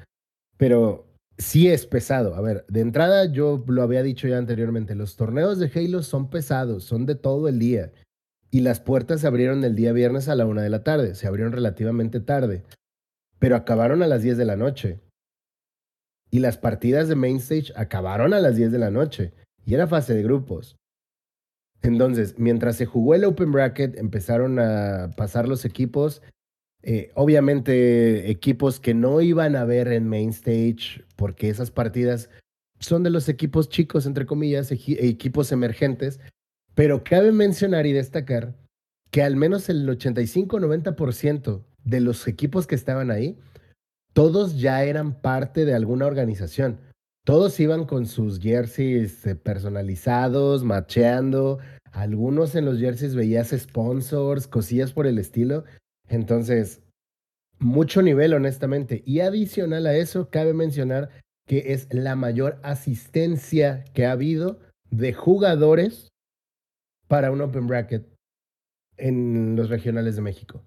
Pero 0.58 1.09
sí 1.40 1.70
es 1.70 1.88
pesado. 1.88 2.36
A 2.36 2.42
ver, 2.42 2.66
de 2.68 2.82
entrada 2.82 3.26
yo 3.32 3.64
lo 3.68 3.82
había 3.82 4.04
dicho 4.04 4.28
ya 4.28 4.38
anteriormente, 4.38 4.94
los 4.94 5.16
torneos 5.16 5.58
de 5.58 5.72
Halo 5.74 6.04
son 6.04 6.30
pesados, 6.30 6.84
son 6.84 7.08
de 7.08 7.16
todo 7.16 7.48
el 7.48 7.58
día. 7.58 7.92
Y 8.52 8.62
las 8.62 8.80
puertas 8.80 9.22
se 9.22 9.28
abrieron 9.28 9.64
el 9.64 9.76
día 9.76 9.94
viernes 9.94 10.28
a 10.28 10.36
la 10.36 10.46
una 10.46 10.62
de 10.62 10.70
la 10.70 10.84
tarde, 10.84 11.16
se 11.16 11.28
abrieron 11.28 11.54
relativamente 11.54 12.20
tarde, 12.20 12.64
pero 13.40 13.56
acabaron 13.56 14.04
a 14.04 14.08
las 14.08 14.22
10 14.22 14.38
de 14.38 14.46
la 14.46 14.56
noche. 14.56 15.00
Y 16.32 16.40
las 16.40 16.58
partidas 16.58 17.08
de 17.08 17.16
Main 17.16 17.38
Stage 17.38 17.74
acabaron 17.76 18.34
a 18.34 18.40
las 18.40 18.56
10 18.56 18.72
de 18.72 18.80
la 18.80 18.92
noche. 18.92 19.34
Y 19.66 19.74
era 19.74 19.88
fase 19.88 20.14
de 20.14 20.24
grupos. 20.24 20.78
Entonces, 21.82 22.38
mientras 22.38 22.76
se 22.76 22.86
jugó 22.86 23.16
el 23.16 23.24
Open 23.24 23.52
Bracket, 23.52 23.98
empezaron 23.98 24.60
a 24.60 25.12
pasar 25.16 25.48
los 25.48 25.66
equipos. 25.66 26.22
Eh, 26.84 27.12
obviamente, 27.16 28.30
equipos 28.30 28.80
que 28.80 28.94
no 28.94 29.22
iban 29.22 29.56
a 29.56 29.66
ver 29.66 29.90
en 29.90 30.08
Main 30.08 30.30
Stage, 30.30 31.04
porque 31.16 31.50
esas 31.50 31.72
partidas 31.72 32.30
son 32.80 33.04
de 33.04 33.10
los 33.10 33.28
equipos 33.28 33.68
chicos, 33.70 34.06
entre 34.06 34.26
comillas, 34.26 34.72
equi- 34.72 34.98
equipos 35.00 35.52
emergentes. 35.52 36.20
Pero 36.76 37.04
cabe 37.04 37.32
mencionar 37.32 37.86
y 37.86 37.92
destacar 37.92 38.56
que 39.12 39.24
al 39.24 39.36
menos 39.36 39.68
el 39.70 39.86
85-90% 39.90 41.66
de 41.84 42.00
los 42.00 42.28
equipos 42.28 42.68
que 42.68 42.76
estaban 42.76 43.12
ahí 43.12 43.38
todos 44.14 44.60
ya 44.60 44.84
eran 44.84 45.14
parte 45.14 45.66
de 45.66 45.74
alguna 45.74 46.06
organización. 46.08 46.80
Todos 47.26 47.60
iban 47.60 47.86
con 47.86 48.06
sus 48.06 48.40
jerseys 48.40 49.26
eh, 49.26 49.36
personalizados, 49.36 50.64
macheando. 50.64 51.60
Algunos 51.92 52.56
en 52.56 52.66
los 52.66 52.80
jerseys 52.80 53.16
veías 53.16 53.50
sponsors, 53.50 54.48
cosillas 54.48 54.94
por 54.94 55.06
el 55.06 55.20
estilo. 55.20 55.64
Entonces, 56.10 56.82
mucho 57.60 58.02
nivel, 58.02 58.34
honestamente. 58.34 59.04
Y 59.06 59.22
adicional 59.22 59.86
a 59.86 59.96
eso, 59.96 60.30
cabe 60.30 60.54
mencionar 60.54 61.10
que 61.48 61.74
es 61.74 61.88
la 61.92 62.16
mayor 62.16 62.60
asistencia 62.64 63.84
que 63.94 64.06
ha 64.06 64.12
habido 64.12 64.60
de 64.92 65.14
jugadores 65.14 66.10
para 67.08 67.32
un 67.32 67.42
Open 67.42 67.68
Bracket 67.68 68.08
en 68.98 69.56
los 69.56 69.70
regionales 69.70 70.16
de 70.16 70.22
México. 70.22 70.64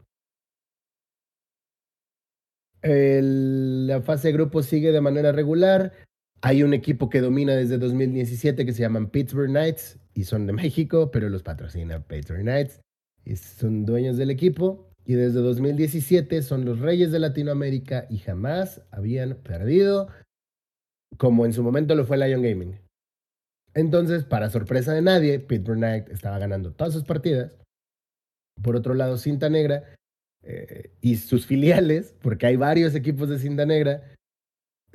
La 2.83 4.03
fase 4.03 4.29
de 4.29 4.35
grupos 4.35 4.67
sigue 4.67 4.91
de 4.91 5.01
manera 5.01 5.31
regular. 5.31 5.93
Hay 6.41 6.65
un 6.65 6.75
equipo 6.75 7.09
que 7.09 7.21
domina 7.21 7.55
desde 7.55 7.79
2017 7.79 8.67
que 8.67 8.73
se 8.73 8.81
llaman 8.83 9.11
Pittsburgh 9.11 9.51
Knights 9.51 10.01
y 10.15 10.25
son 10.25 10.47
de 10.47 10.53
México, 10.53 11.13
pero 11.13 11.29
los 11.29 11.45
patrocina 11.45 12.03
Pittsburgh 12.03 12.43
Knights 12.43 12.81
y 13.25 13.37
son 13.37 13.85
dueños 13.85 14.17
del 14.17 14.31
equipo. 14.31 14.92
Y 15.05 15.15
desde 15.15 15.41
2017 15.41 16.43
son 16.43 16.65
los 16.65 16.79
reyes 16.79 17.11
de 17.11 17.19
Latinoamérica 17.19 18.07
y 18.09 18.19
jamás 18.19 18.83
habían 18.91 19.35
perdido, 19.37 20.09
como 21.17 21.45
en 21.45 21.53
su 21.53 21.63
momento 21.63 21.95
lo 21.95 22.05
fue 22.05 22.19
Lion 22.19 22.43
Gaming. 22.43 22.79
Entonces, 23.75 24.25
para 24.25 24.51
sorpresa 24.51 24.93
de 24.93 25.03
nadie, 25.03 25.41
Pittsburgh 25.41 25.79
Knights 25.79 26.11
estaba 26.11 26.39
ganando 26.39 26.73
todas 26.73 26.93
sus 26.93 27.05
partidas. 27.05 27.57
Por 28.63 28.77
otro 28.77 28.95
lado, 28.95 29.17
Cinta 29.17 29.49
Negra 29.49 29.85
eh, 30.43 30.91
y 31.01 31.17
sus 31.17 31.47
filiales, 31.47 32.15
porque 32.21 32.47
hay 32.47 32.57
varios 32.57 32.95
equipos 32.95 33.29
de 33.29 33.39
Cinta 33.39 33.65
Negra, 33.65 34.03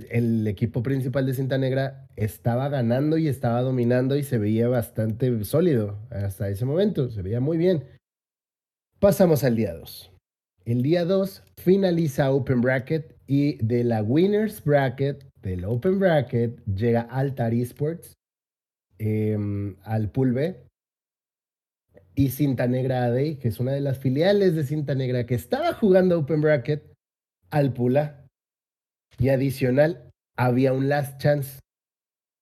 el 0.10 0.46
equipo 0.48 0.84
principal 0.84 1.26
de 1.26 1.34
Cinta 1.34 1.58
Negra 1.58 2.08
estaba 2.16 2.70
ganando 2.70 3.18
y 3.18 3.28
estaba 3.28 3.62
dominando 3.62 4.16
y 4.16 4.24
se 4.24 4.38
veía 4.38 4.68
bastante 4.68 5.44
sólido 5.44 5.98
hasta 6.12 6.50
ese 6.50 6.66
momento, 6.66 7.10
se 7.10 7.22
veía 7.22 7.40
muy 7.40 7.58
bien. 7.58 7.84
Pasamos 9.00 9.44
al 9.44 9.56
día 9.56 9.76
2. 9.76 10.12
El 10.66 10.82
día 10.82 11.06
2 11.06 11.44
finaliza 11.58 12.32
Open 12.32 12.62
Bracket 12.62 13.16
y 13.28 13.64
de 13.64 13.84
la 13.84 14.02
Winners 14.02 14.64
Bracket, 14.64 15.24
del 15.40 15.66
Open 15.66 16.00
Bracket, 16.00 16.66
llega 16.66 17.02
Altar 17.02 17.54
Esports 17.54 18.14
em, 18.98 19.76
al 19.84 20.10
Pool 20.10 20.34
B 20.34 20.66
y 22.16 22.30
Cinta 22.30 22.66
Negra 22.66 23.06
AD, 23.06 23.38
que 23.38 23.50
es 23.50 23.60
una 23.60 23.74
de 23.74 23.82
las 23.82 24.00
filiales 24.00 24.56
de 24.56 24.64
Cinta 24.64 24.96
Negra 24.96 25.28
que 25.28 25.36
estaba 25.36 25.74
jugando 25.74 26.18
Open 26.18 26.42
Bracket, 26.42 26.92
al 27.52 27.74
Pula. 27.74 28.26
Y 29.20 29.30
adicional, 29.30 30.10
había 30.36 30.74
un 30.74 30.90
Last 30.90 31.22
Chance. 31.22 31.60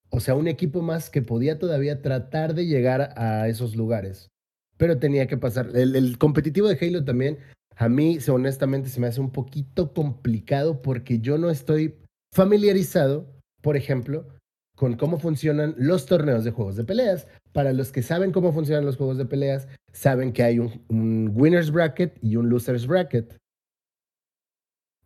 O 0.09 0.21
sea, 0.21 0.35
un 0.35 0.47
equipo 0.47 0.81
más 0.81 1.09
que 1.09 1.21
podía 1.21 1.59
todavía 1.59 2.01
tratar 2.01 2.53
de 2.53 2.65
llegar 2.65 3.13
a 3.17 3.49
esos 3.49 3.75
lugares. 3.75 4.29
Pero 4.77 4.99
tenía 4.99 5.27
que 5.27 5.37
pasar. 5.37 5.69
El, 5.75 6.17
competitivo 6.17 6.67
de 6.67 6.77
Halo 6.79 7.03
también, 7.03 7.39
a 7.75 7.89
mí, 7.89 8.17
honestamente, 8.29 8.89
se 8.89 8.99
me 8.99 9.07
hace 9.07 9.21
un 9.21 9.31
poquito 9.31 9.93
complicado 9.93 10.81
porque 10.81 11.19
yo 11.19 11.37
no 11.37 11.49
estoy 11.49 11.95
familiarizado, 12.33 13.27
por 13.61 13.77
ejemplo, 13.77 14.27
con 14.75 14.95
cómo 14.95 15.19
funcionan 15.19 15.75
los 15.77 16.05
torneos 16.05 16.43
de 16.43 16.51
juegos 16.51 16.75
de 16.75 16.83
peleas. 16.83 17.27
Para 17.53 17.71
los 17.71 17.91
que 17.91 18.03
saben 18.03 18.31
cómo 18.31 18.51
funcionan 18.51 18.85
los 18.85 18.97
juegos 18.97 19.17
de 19.17 19.25
peleas, 19.25 19.67
saben 19.93 20.33
que 20.33 20.43
hay 20.43 20.59
un, 20.59 20.83
un 20.89 21.31
winners 21.33 21.71
bracket 21.71 22.17
y 22.21 22.35
un 22.35 22.49
losers 22.49 22.85
bracket. 22.85 23.37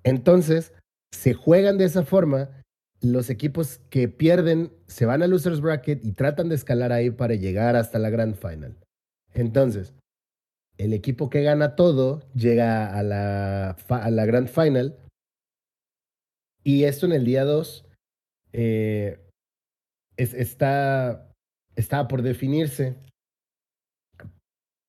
Entonces, 0.04 0.74
se 1.12 1.34
juegan 1.34 1.78
de 1.78 1.86
esa 1.86 2.04
forma. 2.04 2.50
Los 3.02 3.30
equipos 3.30 3.80
que 3.90 4.10
pierden 4.10 4.74
se 4.88 5.06
van 5.06 5.24
al 5.24 5.30
losers 5.30 5.62
bracket 5.62 6.04
y 6.04 6.12
tratan 6.14 6.50
de 6.50 6.56
escalar 6.56 6.92
ahí 6.92 7.12
para 7.12 7.36
llegar 7.36 7.76
hasta 7.76 7.98
la 7.98 8.10
grand 8.10 8.36
final. 8.36 8.76
Entonces, 9.34 9.94
el 10.78 10.94
equipo 10.94 11.30
que 11.30 11.44
gana 11.44 11.76
todo 11.76 12.22
llega 12.34 12.98
a 12.98 13.04
la, 13.04 13.76
grand 14.26 14.48
final. 14.48 14.98
Y 16.64 16.84
esto 16.86 17.06
en 17.06 17.12
el 17.14 17.26
día 17.26 17.44
2 17.46 17.86
eh, 18.54 19.20
es- 20.18 20.34
está, 20.34 21.32
está 21.76 22.08
por 22.08 22.22
definirse. 22.22 22.96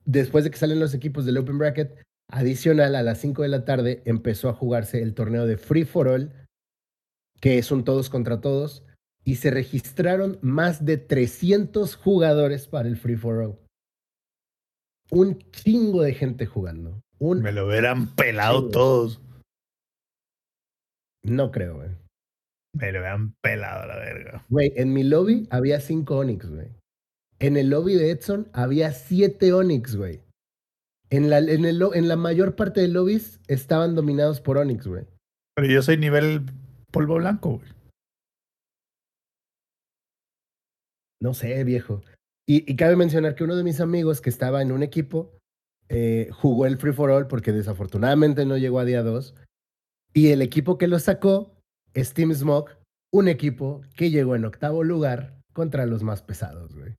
Después 0.05 0.45
de 0.45 0.51
que 0.51 0.57
salen 0.59 0.81
los 0.81 0.95
equipos 0.95 1.25
del 1.27 1.39
Open 1.39 1.59
Bracket, 1.59 2.03
adicional 2.29 2.95
a 2.95 3.03
las 3.03 3.19
5 3.19 3.43
de 3.43 3.49
la 3.49 3.65
tarde 3.65 4.03
empezó 4.05 4.49
a 4.49 4.55
jugarse 4.55 5.03
el 5.03 5.15
torneo 5.15 5.47
de 5.47 5.57
Free 5.59 5.85
for 5.85 6.09
All, 6.09 6.33
que 7.41 7.59
es 7.59 7.71
un 7.71 7.85
todos 7.85 8.11
contra 8.11 8.41
todos, 8.41 8.85
y 9.25 9.37
se 9.37 9.51
registraron 9.51 10.39
más 10.41 10.85
de 10.85 10.97
300 10.97 11.97
jugadores 11.97 12.67
para 12.67 12.89
el 12.89 12.97
Free 12.97 13.17
for 13.17 13.39
All. 13.39 13.59
Un 15.11 15.39
chingo 15.51 16.03
de 16.03 16.15
gente 16.15 16.47
jugando. 16.47 17.01
Un, 17.19 17.43
Me 17.43 17.53
lo 17.53 17.67
hubieran 17.67 18.15
pelado 18.15 18.69
todos. 18.71 19.21
no 21.23 21.51
creo, 21.51 21.77
güey. 21.77 21.91
Me 22.73 22.93
lo 22.93 23.01
hubieran 23.01 23.35
pelado 23.43 23.87
la 23.87 23.97
verga. 23.97 24.45
Güey, 24.49 24.73
en 24.77 24.93
mi 24.93 25.03
lobby 25.03 25.49
había 25.51 25.81
5 25.81 26.17
Onix, 26.17 26.49
güey. 26.49 26.69
En 27.41 27.57
el 27.57 27.71
lobby 27.71 27.95
de 27.95 28.11
Edson 28.11 28.49
había 28.53 28.93
7 28.93 29.53
Onix, 29.53 29.97
güey. 29.97 30.23
En 31.11 31.29
la, 31.29 31.39
en, 31.39 31.65
el, 31.65 31.83
en 31.95 32.07
la 32.09 32.17
mayor 32.17 32.55
parte 32.55 32.81
de 32.81 32.89
lobbies 32.89 33.41
estaban 33.49 33.97
dominados 33.97 34.41
por 34.41 34.59
Onix, 34.59 34.87
güey. 34.87 35.05
Pero 35.57 35.67
yo 35.67 35.83
soy 35.83 35.97
nivel 35.97 36.43
polvo 36.93 37.17
blanco, 37.17 37.59
güey. 37.59 37.69
No 41.21 41.35
sé, 41.35 41.65
viejo. 41.65 42.03
Y, 42.53 42.75
cabe 42.75 42.97
mencionar 42.97 43.37
que 43.37 43.45
uno 43.45 43.55
de 43.55 43.63
mis 43.63 43.81
amigos 43.81 44.21
que 44.21 44.29
estaba 44.29 44.61
en 44.61 44.73
un 44.73 44.83
equipo 44.83 45.39
eh, 45.89 46.31
jugó 46.33 46.67
el 46.67 46.79
Free 46.79 46.93
for 46.93 47.09
All 47.09 47.29
porque 47.29 47.53
desafortunadamente 47.53 48.45
no 48.45 48.59
llegó 48.59 48.81
a 48.81 48.85
día 48.85 49.05
2. 49.05 49.37
Y 50.15 50.31
el 50.33 50.43
equipo 50.43 50.77
que 50.77 50.89
lo 50.89 50.99
sacó 50.99 51.55
es 51.95 52.13
Team 52.13 52.35
Smoke, 52.35 52.77
un 53.13 53.29
equipo 53.29 53.83
que 53.95 54.11
llegó 54.11 54.35
en 54.35 54.45
octavo 54.45 54.83
lugar 54.83 55.41
contra 55.53 55.87
los 55.87 56.03
más 56.03 56.23
pesados, 56.23 56.75
güey. 56.75 56.97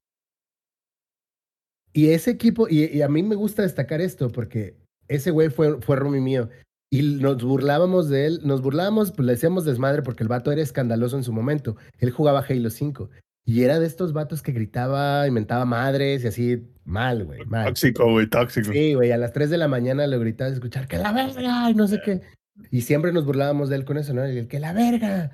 Y 1.91 2.11
ese 2.11 2.31
equipo, 2.31 2.69
y, 2.69 3.01
a 3.01 3.09
mí 3.09 3.21
me 3.21 3.35
gusta 3.35 3.63
destacar 3.63 3.99
esto 3.99 4.29
porque 4.29 4.77
ese 5.09 5.31
güey 5.31 5.49
fue, 5.49 5.81
fue 5.81 5.97
roomie 5.97 6.21
mío. 6.21 6.47
Y 6.89 7.01
nos 7.19 7.43
burlábamos 7.43 8.07
de 8.07 8.25
él, 8.25 8.39
nos 8.45 8.61
burlábamos, 8.61 9.11
pues 9.11 9.25
le 9.25 9.33
hacíamos 9.33 9.65
desmadre 9.65 10.01
porque 10.01 10.23
el 10.23 10.29
vato 10.29 10.49
era 10.53 10.61
escandaloso 10.61 11.17
en 11.17 11.25
su 11.25 11.33
momento. 11.33 11.75
Él 11.99 12.11
jugaba 12.11 12.39
Halo 12.39 12.69
5. 12.69 13.09
Y 13.45 13.63
era 13.63 13.79
de 13.79 13.87
estos 13.87 14.13
vatos 14.13 14.41
que 14.41 14.51
gritaba, 14.51 15.27
inventaba 15.27 15.65
madres 15.65 16.23
y 16.23 16.27
así, 16.27 16.67
mal, 16.85 17.25
güey, 17.25 17.45
mal. 17.45 17.65
Tóxico, 17.67 18.11
güey, 18.11 18.27
tóxico. 18.27 18.71
Sí, 18.71 18.93
güey, 18.93 19.11
a 19.11 19.17
las 19.17 19.33
3 19.33 19.49
de 19.49 19.57
la 19.57 19.67
mañana 19.67 20.05
lo 20.07 20.19
gritaba 20.19 20.49
de 20.49 20.55
escuchar 20.55 20.87
que 20.87 20.97
la 20.97 21.11
verga 21.11 21.69
y 21.69 21.73
no 21.73 21.87
sé 21.87 21.99
qué. 22.03 22.21
Y 22.69 22.81
siempre 22.81 23.11
nos 23.11 23.25
burlábamos 23.25 23.69
de 23.69 23.77
él 23.77 23.85
con 23.85 23.97
eso, 23.97 24.13
¿no? 24.13 24.23
El 24.23 24.47
que 24.47 24.59
la 24.59 24.73
verga. 24.73 25.31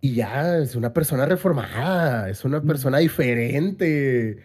Y 0.00 0.14
ya 0.14 0.58
es 0.58 0.76
una 0.76 0.92
persona 0.92 1.26
reformada, 1.26 2.30
es 2.30 2.44
una 2.44 2.62
persona 2.62 2.98
diferente. 2.98 4.38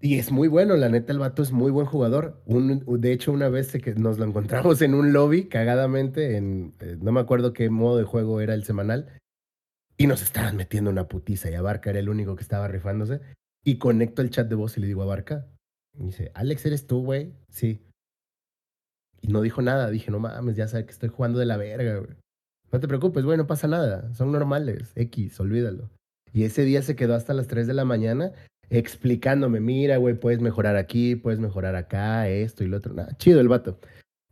Y 0.00 0.18
es 0.18 0.30
muy 0.30 0.48
bueno, 0.48 0.76
la 0.76 0.90
neta, 0.90 1.12
el 1.12 1.18
vato 1.18 1.42
es 1.42 1.52
muy 1.52 1.70
buen 1.70 1.86
jugador. 1.86 2.42
Un, 2.44 2.84
de 3.00 3.12
hecho, 3.12 3.32
una 3.32 3.48
vez 3.48 3.72
que 3.72 3.94
nos 3.94 4.18
lo 4.18 4.26
encontramos 4.26 4.82
en 4.82 4.94
un 4.94 5.14
lobby, 5.14 5.48
cagadamente, 5.48 6.36
en 6.36 6.74
eh, 6.80 6.98
no 7.00 7.12
me 7.12 7.20
acuerdo 7.20 7.54
qué 7.54 7.70
modo 7.70 7.96
de 7.96 8.04
juego 8.04 8.42
era 8.42 8.52
el 8.52 8.64
semanal, 8.64 9.08
y 9.96 10.06
nos 10.06 10.22
estaban 10.22 10.56
metiendo 10.56 10.90
una 10.90 11.08
putiza. 11.08 11.50
Y 11.50 11.54
Abarca 11.54 11.90
era 11.90 11.98
el 11.98 12.08
único 12.08 12.36
que 12.36 12.42
estaba 12.42 12.68
rifándose. 12.68 13.20
Y 13.64 13.78
conecto 13.78 14.22
el 14.22 14.30
chat 14.30 14.48
de 14.48 14.54
voz 14.54 14.76
y 14.76 14.80
le 14.80 14.86
digo, 14.86 15.02
Abarca. 15.02 15.46
Y 15.98 16.06
dice, 16.06 16.30
Alex, 16.34 16.66
¿eres 16.66 16.86
tú, 16.86 17.02
güey? 17.02 17.32
Sí. 17.48 17.82
Y 19.20 19.28
no 19.28 19.40
dijo 19.40 19.62
nada. 19.62 19.90
Dije, 19.90 20.10
no 20.10 20.18
mames, 20.18 20.56
ya 20.56 20.68
sabe 20.68 20.84
que 20.84 20.92
estoy 20.92 21.08
jugando 21.08 21.38
de 21.38 21.46
la 21.46 21.56
verga, 21.56 21.98
güey. 21.98 22.16
No 22.72 22.80
te 22.80 22.88
preocupes, 22.88 23.24
güey, 23.24 23.38
no 23.38 23.46
pasa 23.46 23.68
nada. 23.68 24.12
Son 24.14 24.32
normales. 24.32 24.92
X, 24.96 25.38
olvídalo. 25.38 25.90
Y 26.32 26.44
ese 26.44 26.64
día 26.64 26.82
se 26.82 26.96
quedó 26.96 27.14
hasta 27.14 27.32
las 27.32 27.46
3 27.46 27.66
de 27.66 27.74
la 27.74 27.84
mañana 27.84 28.32
explicándome, 28.70 29.60
mira, 29.60 29.96
güey, 29.98 30.14
puedes 30.14 30.40
mejorar 30.40 30.76
aquí, 30.76 31.16
puedes 31.16 31.40
mejorar 31.40 31.76
acá, 31.76 32.28
esto 32.28 32.64
y 32.64 32.68
lo 32.68 32.78
otro. 32.78 32.94
Nada, 32.94 33.16
chido 33.16 33.40
el 33.40 33.48
vato. 33.48 33.78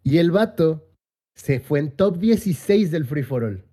Y 0.03 0.19
el 0.19 0.31
vato 0.31 0.91
se 1.37 1.61
fue 1.61 1.79
en 1.79 1.93
top 1.93 2.19
16 2.19 2.91
del 2.91 3.05
Free 3.05 3.23
for 3.23 3.45
All. 3.45 3.65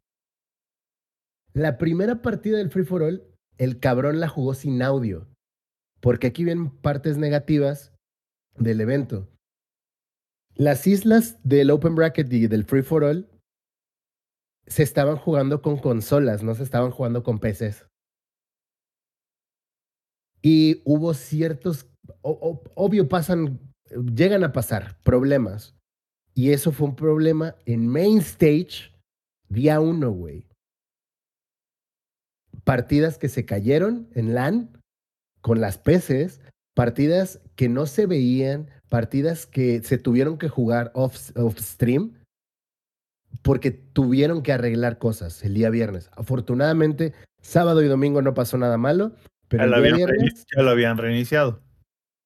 La 1.53 1.77
primera 1.77 2.21
partida 2.21 2.57
del 2.57 2.69
Free 2.69 2.85
for 2.85 3.03
All, 3.03 3.23
el 3.57 3.79
cabrón 3.79 4.19
la 4.19 4.27
jugó 4.27 4.53
sin 4.53 4.81
audio. 4.81 5.27
Porque 5.99 6.27
aquí 6.27 6.43
vienen 6.43 6.69
partes 6.69 7.17
negativas 7.17 7.93
del 8.57 8.81
evento. 8.81 9.27
Las 10.55 10.87
islas 10.87 11.39
del 11.43 11.71
Open 11.71 11.95
Bracket 11.95 12.31
y 12.31 12.47
del 12.47 12.65
Free 12.65 12.83
for 12.83 13.03
All 13.03 13.29
se 14.67 14.83
estaban 14.83 15.17
jugando 15.17 15.61
con 15.61 15.77
consolas, 15.77 16.43
no 16.43 16.53
se 16.53 16.63
estaban 16.63 16.91
jugando 16.91 17.23
con 17.23 17.39
PCs. 17.39 17.87
Y 20.41 20.81
hubo 20.85 21.13
ciertos, 21.13 21.89
obvio 22.21 23.09
pasan, 23.09 23.59
llegan 24.13 24.43
a 24.43 24.53
pasar 24.53 25.01
problemas. 25.03 25.75
Y 26.33 26.51
eso 26.51 26.71
fue 26.71 26.87
un 26.87 26.95
problema 26.95 27.55
en 27.65 27.87
Main 27.87 28.19
Stage, 28.19 28.93
día 29.49 29.81
uno, 29.81 30.11
güey. 30.11 30.48
Partidas 32.69 33.17
que 33.17 33.29
se 33.29 33.45
cayeron 33.45 34.07
en 34.13 34.35
LAN 34.35 34.69
con 35.41 35.59
las 35.59 35.79
PCs, 35.79 36.39
partidas 36.75 37.41
que 37.55 37.67
no 37.67 37.87
se 37.87 38.05
veían, 38.05 38.69
partidas 38.89 39.47
que 39.47 39.81
se 39.81 39.97
tuvieron 39.97 40.37
que 40.37 40.49
jugar 40.49 40.91
off, 40.93 41.31
off 41.35 41.57
stream 41.59 42.13
porque 43.41 43.71
tuvieron 43.71 44.43
que 44.43 44.53
arreglar 44.53 44.99
cosas 44.99 45.43
el 45.43 45.55
día 45.55 45.71
viernes. 45.71 46.11
Afortunadamente, 46.15 47.13
sábado 47.41 47.81
y 47.81 47.87
domingo 47.87 48.21
no 48.21 48.35
pasó 48.35 48.55
nada 48.59 48.77
malo, 48.77 49.13
pero 49.47 49.63
Ya 49.63 49.69
lo, 49.71 49.77
el 49.77 49.81
día 49.81 49.93
habían 49.93 50.11
viernes 50.11 50.45
ya 50.55 50.61
lo 50.61 50.69
habían 50.69 50.97
reiniciado. 50.99 51.63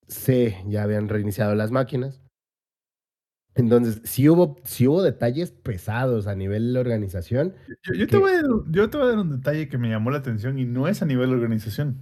sí, 0.09 0.55
ya 0.67 0.83
habían 0.83 1.07
reiniciado 1.07 1.55
las 1.55 1.71
máquinas. 1.71 2.21
Entonces, 3.55 4.01
sí 4.03 4.27
hubo, 4.29 4.55
sí 4.63 4.87
hubo 4.87 5.03
detalles 5.03 5.51
pesados 5.51 6.27
a 6.27 6.35
nivel 6.35 6.67
de 6.67 6.73
la 6.73 6.79
organización. 6.79 7.55
Yo, 7.95 8.07
te 8.07 8.17
voy 8.17 8.31
a, 8.31 8.41
yo 8.71 8.89
te 8.89 8.97
voy 8.97 9.05
a 9.05 9.09
dar 9.09 9.19
un 9.19 9.29
detalle 9.29 9.69
que 9.69 9.77
me 9.77 9.89
llamó 9.89 10.09
la 10.09 10.17
atención 10.17 10.57
y 10.57 10.65
no 10.65 10.87
es 10.87 11.01
a 11.01 11.05
nivel 11.05 11.29
de 11.29 11.35
organización. 11.35 11.99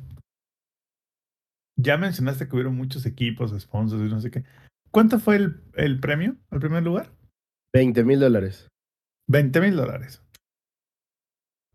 Ya 1.77 1.97
mencionaste 1.97 2.47
que 2.47 2.55
hubieron 2.55 2.75
muchos 2.75 3.05
equipos, 3.05 3.51
sponsors 3.59 4.01
y 4.01 4.09
no 4.09 4.21
sé 4.21 4.31
qué. 4.31 4.45
¿Cuánto 4.91 5.19
fue 5.19 5.37
el, 5.37 5.63
el 5.73 5.99
premio 5.99 6.37
al 6.49 6.59
primer 6.59 6.83
lugar? 6.83 7.11
20 7.73 8.03
mil 8.03 8.19
dólares, 8.19 8.67
20 9.27 9.61
mil 9.61 9.75
dólares. 9.75 10.21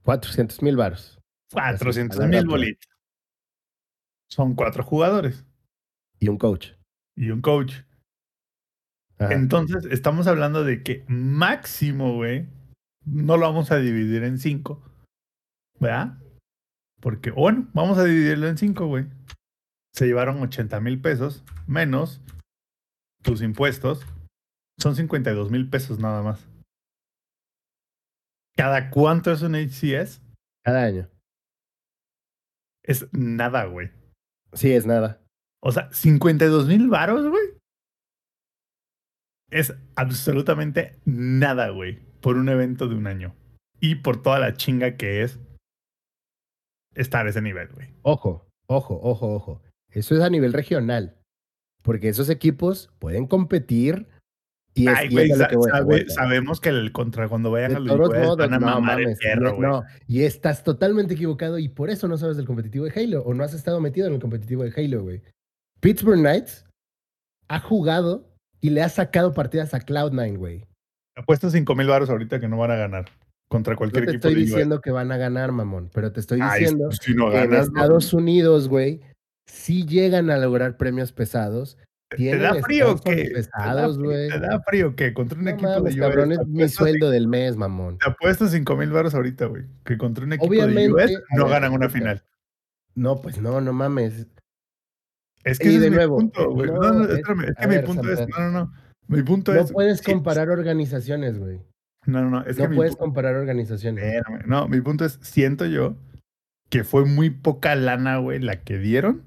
400 0.03 0.62
mil 0.62 0.77
varos 0.77 1.19
400 1.53 2.19
a 2.19 2.23
la 2.23 2.28
mil 2.28 2.47
bolitas. 2.47 2.89
Son 4.31 4.55
cuatro 4.55 4.85
jugadores 4.85 5.44
y 6.20 6.28
un 6.28 6.39
coach. 6.39 6.73
y 7.16 7.31
un 7.31 7.40
coach. 7.40 7.74
Ajá. 9.18 9.32
Entonces, 9.32 9.84
estamos 9.90 10.26
hablando 10.26 10.64
de 10.64 10.82
que 10.82 11.05
máximo, 11.09 12.14
güey, 12.14 12.47
no 13.05 13.36
lo 13.36 13.47
vamos 13.47 13.70
a 13.70 13.78
dividir 13.78 14.24
en 14.24 14.38
cinco. 14.38 14.82
¿Verdad? 15.78 16.18
Porque, 17.01 17.30
bueno, 17.30 17.68
vamos 17.72 17.98
a 17.98 18.05
dividirlo 18.05 18.48
en 18.48 18.59
cinco, 18.59 18.86
güey. 18.86 19.06
Se 19.94 20.06
llevaron 20.06 20.43
80 20.43 20.80
mil 20.80 21.01
pesos 21.01 21.44
menos 21.66 22.20
tus 23.22 23.43
impuestos. 23.43 24.06
Son 24.78 24.94
52 24.94 25.51
mil 25.51 25.70
pesos 25.70 25.98
nada 25.98 26.22
más. 26.22 26.47
¿Cada 28.56 28.90
cuánto 28.90 29.32
es 29.32 29.43
un 29.43 29.55
HCS? 29.55 30.22
Cada 30.64 30.84
año. 30.84 31.09
Es 32.82 33.09
nada, 33.12 33.64
güey. 33.66 33.90
Sí, 34.52 34.72
es 34.72 34.86
nada. 34.86 35.22
O 35.62 35.72
sea, 35.72 35.90
52 35.93 36.66
mil 36.66 36.88
varos, 36.88 37.26
güey. 37.28 37.44
Es 39.51 39.74
absolutamente 39.94 40.98
nada, 41.05 41.70
güey. 41.70 42.01
Por 42.20 42.36
un 42.36 42.48
evento 42.48 42.89
de 42.89 42.94
un 42.97 43.06
año. 43.06 43.35
Y 43.81 43.97
por 43.97 44.20
toda 44.23 44.39
la 44.39 44.55
chinga 44.55 44.97
que 44.97 45.23
es 45.23 45.39
estar 46.94 47.27
a 47.27 47.31
ese 47.31 47.43
nivel, 47.43 47.68
güey. 47.73 47.89
Ojo, 48.02 48.47
ojo, 48.66 48.98
ojo, 49.02 49.35
ojo. 49.35 49.62
Eso 49.90 50.14
es 50.14 50.23
a 50.23 50.31
nivel 50.31 50.52
regional. 50.52 51.16
Porque 51.82 52.09
esos 52.09 52.28
equipos 52.31 52.90
pueden 52.98 53.27
competir 53.27 54.09
Y 54.74 54.89
es, 54.89 54.94
Ay, 54.94 55.06
y 55.09 55.12
güey, 55.12 55.31
es 55.31 55.39
sa- 55.39 55.48
que 55.48 55.56
sabe- 55.70 56.09
sabemos 56.10 56.60
que 56.60 56.68
el 56.68 56.93
contra 56.93 57.28
cuando 57.31 57.51
vayan 57.51 57.70
De 57.70 57.77
a 57.77 57.81
los 57.81 57.97
modos, 57.97 58.36
van 58.36 58.52
a 58.52 58.59
no 58.59 58.66
mamar 58.66 59.01
el 59.01 59.16
perro, 59.16 59.40
no, 59.52 59.55
güey. 59.56 59.68
no, 59.70 59.85
y 60.06 60.23
estás 60.24 60.64
totalmente 60.64 61.14
equivocado 61.14 61.59
y 61.59 61.70
por 61.70 61.89
eso 61.89 62.09
no 62.09 62.18
sabes 62.18 62.36
del 62.36 62.44
competitivo 62.47 62.85
de 62.85 62.93
Halo 63.01 63.23
o 63.23 63.32
no 63.32 63.43
has 63.43 63.55
estado 63.55 63.81
metido 63.81 64.06
en 64.06 64.12
el 64.14 64.20
competitivo 64.20 64.64
de 64.64 64.73
Halo, 64.77 65.02
güey. 65.02 65.23
Pittsburgh 65.81 66.18
Knights 66.20 66.66
ha 67.48 67.59
jugado 67.60 68.36
y 68.61 68.70
le 68.70 68.83
ha 68.83 68.89
sacado 68.89 69.33
partidas 69.35 69.74
a 69.74 69.81
Cloud9, 69.81 70.37
güey. 70.37 70.66
Apuesto 71.16 71.51
5 71.51 71.74
mil 71.74 71.87
baros 71.87 72.11
ahorita 72.11 72.41
que 72.41 72.49
no 72.49 72.59
van 72.59 72.70
a 72.70 72.77
ganar 72.77 73.07
contra 73.49 73.74
No 73.74 73.78
cualquier 73.78 74.05
te 74.05 74.11
equipo 74.12 74.28
estoy 74.28 74.35
de 74.35 74.41
US. 74.43 74.51
diciendo 74.51 74.81
que 74.81 74.91
van 74.91 75.12
a 75.12 75.16
ganar, 75.16 75.53
mamón, 75.53 75.91
pero 75.95 76.12
te 76.12 76.20
estoy 76.20 76.41
diciendo 76.41 76.91
si 76.93 77.15
no 77.15 77.31
que 77.31 77.39
en 77.39 77.51
ganas, 77.51 77.70
no. 77.70 77.81
Estados 77.81 78.12
Unidos, 78.12 78.69
güey, 78.69 79.01
sí 79.47 79.87
llegan 79.87 80.31
a 80.31 80.37
lograr 80.37 80.77
premios 80.77 81.12
pesados. 81.12 81.78
¿Te 82.09 82.39
da 82.39 82.55
frío 82.62 82.97
que 82.99 83.31
pesados, 83.35 83.99
güey. 83.99 84.28
¿Te 84.28 84.39
da 84.39 84.61
frío 84.61 84.95
que 84.95 85.12
contra 85.12 85.39
un 85.39 85.47
No 85.47 85.51
equipo 85.51 85.69
mames, 85.69 85.95
de 85.95 86.01
cabrón, 86.01 86.28
US 86.31 86.39
es 86.39 86.47
te 86.47 86.53
mi 86.53 86.69
sueldo 86.69 87.11
del 87.11 87.27
mes, 87.27 87.57
mamón. 87.57 87.99
Te 87.99 88.09
apuesto 88.11 88.47
5 88.47 88.77
mil 88.77 88.91
baros 88.91 89.15
ahorita, 89.15 89.47
güey. 89.47 89.65
Que 89.85 89.99
contra 89.99 90.24
un 90.24 90.33
equipo 90.33 90.49
Obviamente, 90.49 90.83
de 90.83 90.93
US 90.93 91.23
no 91.37 91.45
ver, 91.45 91.53
ganan 91.53 91.73
una 91.73 91.89
final. 91.89 92.23
No, 92.95 93.20
pues 93.20 93.41
no, 93.41 93.61
no 93.61 93.73
mames. 93.73 94.27
Es 95.47 95.59
que 95.59 95.66
Y 95.70 95.77
ese 95.77 95.81
de 95.81 95.86
es 95.86 95.93
nuevo, 95.93 96.16
mi 96.18 96.23
punto, 96.24 96.43
eh, 96.43 96.47
güey. 96.47 96.70
no, 96.70 96.81
No, 96.81 96.93
no, 96.93 97.05
es- 97.05 97.10
espérame, 97.10 97.44
es 97.48 97.55
que 97.56 97.66
mi 97.68 97.74
ver, 97.77 97.85
punto 97.85 98.12
es. 98.12 98.28
No, 98.28 98.39
no, 98.39 98.51
no. 98.51 98.73
Mi 99.09 99.23
punto 99.23 99.55
No 99.55 99.60
es. 99.60 99.73
puedes 99.73 99.98
sí, 100.01 100.12
comparar 100.12 100.51
organizaciones, 100.51 101.39
güey. 101.39 101.60
No, 102.06 102.23
no, 102.23 102.31
no. 102.31 102.43
Es 102.44 102.59
No 102.59 102.68
puedes 102.70 102.94
pu- 102.94 102.98
comparar 102.98 103.36
organizaciones. 103.36 104.05
Espérame, 104.05 104.43
No, 104.47 104.68
mi 104.68 104.81
punto 104.81 105.05
es, 105.05 105.18
siento 105.23 105.64
yo 105.66 105.97
que 106.68 106.82
fue 106.85 107.05
muy 107.05 107.31
poca 107.31 107.74
lana, 107.77 108.18
güey, 108.18 108.40
la 108.40 108.62
que 108.62 108.78
dieron 108.78 109.23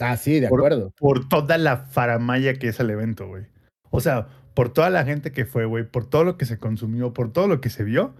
Ah, 0.00 0.16
sí, 0.16 0.38
de 0.38 0.48
Por- 0.48 0.60
acuerdo. 0.60 0.92
por 0.96 1.28
toda 1.28 1.58
la 1.58 1.76
faramaya 1.78 2.54
que 2.54 2.68
es 2.68 2.78
el 2.78 2.90
evento, 2.90 3.26
güey. 3.26 3.46
O 3.90 4.00
sea, 4.00 4.28
por 4.54 4.72
toda 4.72 4.90
la 4.90 5.04
gente 5.04 5.32
que 5.32 5.44
fue, 5.44 5.64
güey, 5.64 5.82
por 5.82 6.06
todo 6.08 6.22
lo 6.22 6.36
que 6.36 6.44
se 6.46 6.56
consumió, 6.58 7.12
por 7.12 7.32
todo 7.32 7.48
lo 7.48 7.60
que 7.60 7.68
se 7.70 7.82
vio, 7.82 8.14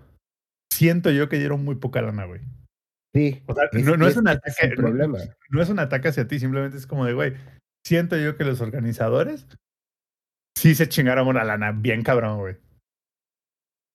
siento 0.73 1.11
yo 1.13 1.29
que 1.29 1.39
dieron 1.39 1.65
muy 1.65 1.77
poca 1.77 2.03
lana, 2.03 2.25
güey. 2.25 2.41
Sí. 3.15 3.43
O 3.47 3.55
sea, 3.55 3.65
Es 3.73 3.85
no, 3.85 3.93
es 4.07 4.17
un 4.17 4.29
ese 4.29 4.39
es 4.45 4.59
ataque, 4.63 4.75
no, 5.51 5.63
es 5.63 5.69
un 5.71 5.79
ataque 5.79 6.09
hacia 6.09 6.29
ti, 6.29 6.39
simplemente 6.39 6.77
es 6.77 6.87
como 6.87 7.05
de, 7.07 7.15
güey, 7.15 7.35
siento 7.87 8.17
yo 8.17 8.37
que 8.37 8.45
los 8.45 8.61
organizadores 8.61 9.47
sí 10.57 10.75
se 10.75 10.89
chingaron 10.89 11.27
una 11.29 11.45
lana 11.45 11.73
bien 11.73 12.03
cabrón, 12.03 12.39
güey. 12.41 12.57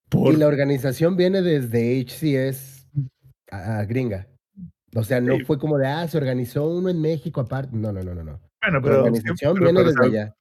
Por, 0.10 0.34
Y 0.34 0.38
la 0.38 0.48
organización 0.48 1.16
viene 1.16 1.42
desde 1.42 2.00
HCS 2.00 2.88
a, 3.52 3.80
a 3.80 3.86
gringa. 3.86 4.28
O 4.96 5.04
sea, 5.04 5.20
no 5.22 5.36
Sí. 5.38 5.44
fue 5.44 5.58
como 5.58 5.78
de, 5.78 5.88
ah, 5.88 6.08
se 6.08 6.18
organizó 6.18 6.68
uno 6.68 6.90
en 6.90 7.02
México 7.02 7.42
aparte. 7.42 7.76
No, 7.76 7.92
no, 7.92 8.04
no, 8.04 8.14
no. 8.14 8.24
no. 8.24 8.40
bueno, 8.62 8.80
La 8.80 8.82
pero, 8.82 8.98
organización 9.00 9.54
pero- 9.56 9.66
viene 9.66 9.80
pero 9.80 9.92
desde 9.92 10.06
allá. 10.06 10.36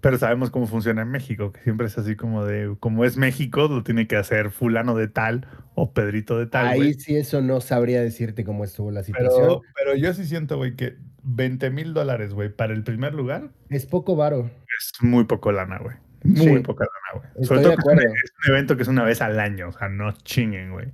Pero 0.00 0.18
sabemos 0.18 0.50
cómo 0.50 0.66
funciona 0.66 1.02
en 1.02 1.08
México, 1.08 1.52
que 1.52 1.60
siempre 1.62 1.86
es 1.86 1.98
así 1.98 2.16
como 2.16 2.44
de, 2.44 2.76
como 2.80 3.04
es 3.04 3.16
México, 3.16 3.66
lo 3.68 3.82
tiene 3.82 4.06
que 4.06 4.16
hacer 4.16 4.50
fulano 4.50 4.94
de 4.94 5.08
tal 5.08 5.46
o 5.74 5.92
Pedrito 5.92 6.38
de 6.38 6.46
tal, 6.46 6.68
Ahí 6.68 6.94
sí 6.94 7.16
eso 7.16 7.40
no 7.42 7.60
sabría 7.60 8.00
decirte 8.02 8.44
cómo 8.44 8.64
estuvo 8.64 8.90
la 8.90 9.02
situación. 9.02 9.32
Pero, 9.40 9.60
pero 9.74 9.94
yo 9.96 10.12
sí 10.14 10.24
siento, 10.24 10.56
güey, 10.56 10.74
que 10.76 10.96
20 11.22 11.70
mil 11.70 11.92
dólares, 11.94 12.32
güey, 12.34 12.50
para 12.50 12.72
el 12.72 12.84
primer 12.84 13.14
lugar 13.14 13.50
Es 13.68 13.86
poco 13.86 14.14
varo. 14.16 14.50
es 14.78 14.92
muy 15.02 15.24
poco 15.24 15.50
lana, 15.52 15.78
güey. 15.78 15.96
Muy 16.24 16.56
Sí. 16.58 16.58
poca 16.60 16.84
lana, 16.84 17.24
güey. 17.34 17.44
Sobre 17.46 17.60
de 17.60 17.66
todo 17.66 17.76
que 17.76 17.80
es 17.80 17.86
un, 17.86 17.92
acuerdo. 17.92 18.14
es 18.14 18.32
un 18.46 18.52
evento 18.54 18.76
que 18.76 18.82
es 18.82 18.88
una 18.88 19.04
vez 19.04 19.20
al 19.22 19.38
año, 19.40 19.68
o 19.68 19.72
sea, 19.72 19.88
no 19.88 20.12
chinguen, 20.12 20.72
güey. 20.72 20.86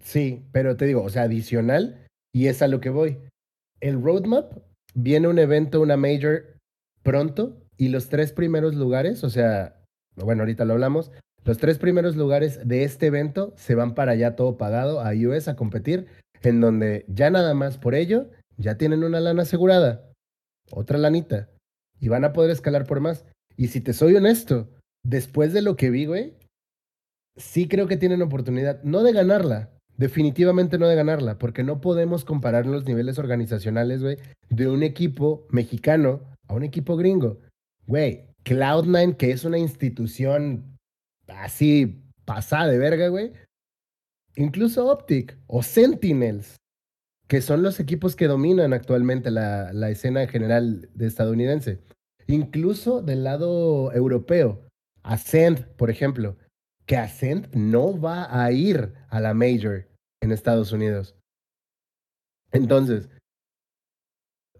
Sí, 0.00 0.44
pero 0.52 0.76
te 0.76 0.84
digo, 0.86 1.02
o 1.02 1.08
sea, 1.10 1.22
adicional, 1.22 2.06
y 2.34 2.46
es 2.46 2.62
a 2.62 2.68
lo 2.68 2.80
que 2.80 2.90
voy. 2.90 3.18
El 3.80 4.00
roadmap 4.02 4.52
viene 4.94 5.28
un 5.28 5.38
evento, 5.38 5.80
una 5.80 5.96
major 5.96 6.44
pronto, 7.02 7.61
y 7.82 7.88
los 7.88 8.08
tres 8.08 8.30
primeros 8.30 8.76
lugares, 8.76 9.24
o 9.24 9.28
sea, 9.28 9.74
bueno, 10.14 10.42
ahorita 10.42 10.64
lo 10.64 10.74
hablamos, 10.74 11.10
los 11.44 11.58
tres 11.58 11.78
primeros 11.78 12.14
lugares 12.14 12.60
de 12.64 12.84
este 12.84 13.06
evento 13.06 13.54
se 13.56 13.74
van 13.74 13.96
para 13.96 14.12
allá 14.12 14.36
todo 14.36 14.56
pagado 14.56 15.00
a 15.00 15.10
US 15.14 15.48
a 15.48 15.56
competir, 15.56 16.06
en 16.44 16.60
donde 16.60 17.04
ya 17.08 17.28
nada 17.30 17.54
más 17.54 17.78
por 17.78 17.96
ello, 17.96 18.30
ya 18.56 18.78
tienen 18.78 19.02
una 19.02 19.18
lana 19.18 19.42
asegurada, 19.42 20.08
otra 20.70 20.96
lanita, 20.96 21.48
y 21.98 22.06
van 22.06 22.24
a 22.24 22.32
poder 22.32 22.52
escalar 22.52 22.86
por 22.86 23.00
más. 23.00 23.24
Y 23.56 23.66
si 23.66 23.80
te 23.80 23.94
soy 23.94 24.14
honesto, 24.14 24.68
después 25.04 25.52
de 25.52 25.62
lo 25.62 25.74
que 25.74 25.90
vi, 25.90 26.06
güey, 26.06 26.34
sí 27.36 27.66
creo 27.66 27.88
que 27.88 27.96
tienen 27.96 28.22
oportunidad, 28.22 28.80
no 28.84 29.02
de 29.02 29.12
ganarla, 29.12 29.70
definitivamente 29.96 30.78
no 30.78 30.86
de 30.86 30.94
ganarla, 30.94 31.36
porque 31.36 31.64
no 31.64 31.80
podemos 31.80 32.24
comparar 32.24 32.64
los 32.64 32.84
niveles 32.84 33.18
organizacionales, 33.18 34.04
güey, 34.04 34.18
de 34.50 34.68
un 34.68 34.84
equipo 34.84 35.48
mexicano 35.50 36.20
a 36.46 36.54
un 36.54 36.62
equipo 36.62 36.96
gringo. 36.96 37.38
Güey, 37.86 38.26
Cloud9, 38.44 39.16
que 39.16 39.30
es 39.30 39.44
una 39.44 39.58
institución 39.58 40.78
así 41.28 42.02
pasada 42.24 42.68
de 42.68 42.78
verga, 42.78 43.08
güey. 43.08 43.32
Incluso 44.36 44.86
Optic 44.86 45.36
o 45.46 45.62
Sentinels, 45.62 46.56
que 47.28 47.40
son 47.40 47.62
los 47.62 47.80
equipos 47.80 48.16
que 48.16 48.28
dominan 48.28 48.72
actualmente 48.72 49.30
la, 49.30 49.72
la 49.72 49.90
escena 49.90 50.26
general 50.26 50.88
de 50.94 51.06
estadounidense. 51.06 51.80
Incluso 52.26 53.02
del 53.02 53.24
lado 53.24 53.92
europeo, 53.92 54.66
Ascent, 55.02 55.66
por 55.76 55.90
ejemplo, 55.90 56.36
que 56.86 56.96
Ascent 56.96 57.52
no 57.54 58.00
va 58.00 58.42
a 58.42 58.50
ir 58.52 58.94
a 59.08 59.20
la 59.20 59.34
Major 59.34 59.88
en 60.20 60.32
Estados 60.32 60.72
Unidos. 60.72 61.16
Entonces, 62.52 63.08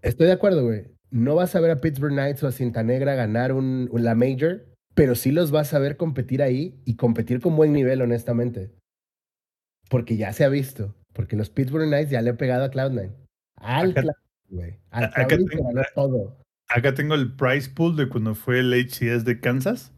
estoy 0.01 0.27
de 0.27 0.33
acuerdo, 0.33 0.65
güey. 0.65 0.92
No 1.13 1.35
vas 1.35 1.55
a 1.55 1.59
ver 1.59 1.69
a 1.69 1.79
Pittsburgh 1.79 2.11
Knights 2.13 2.41
o 2.43 2.47
a 2.47 2.51
Cinta 2.51 2.81
Negra 2.81 3.13
ganar 3.13 3.53
un, 3.53 3.87
un- 3.91 4.03
la 4.03 4.15
Major, 4.15 4.65
pero 4.95 5.13
sí 5.13 5.31
los 5.31 5.51
vas 5.51 5.73
a 5.75 5.79
ver 5.79 5.95
competir 5.95 6.41
ahí 6.41 6.81
y 6.85 6.95
competir 6.95 7.39
con 7.39 7.55
buen 7.55 7.71
nivel, 7.71 8.01
honestamente. 8.01 8.71
Porque 9.89 10.17
ya 10.17 10.33
se 10.33 10.43
ha 10.43 10.49
visto. 10.49 10.95
Porque 11.13 11.35
los 11.35 11.51
Pittsburgh 11.51 11.85
Knights 11.87 12.09
ya 12.09 12.21
le 12.23 12.31
han 12.31 12.37
pegado 12.37 12.63
a 12.65 12.71
Cloud9. 12.71 13.13
Al 13.57 13.91
Acá- 13.91 14.01
Cloud, 14.01 14.15
güey. 14.49 14.79
Al 14.89 15.03
acá 15.03 15.27
Cloud9 15.27 15.49
tengo- 15.51 15.63
ganó 15.67 15.81
todo. 15.93 16.37
Acá 16.69 16.93
tengo 16.95 17.13
el 17.13 17.35
price 17.35 17.69
pool 17.69 17.95
de 17.95 18.09
cuando 18.09 18.33
fue 18.33 18.59
el 18.61 18.73
HCS 18.73 19.23
de 19.23 19.39
Kansas. 19.39 19.93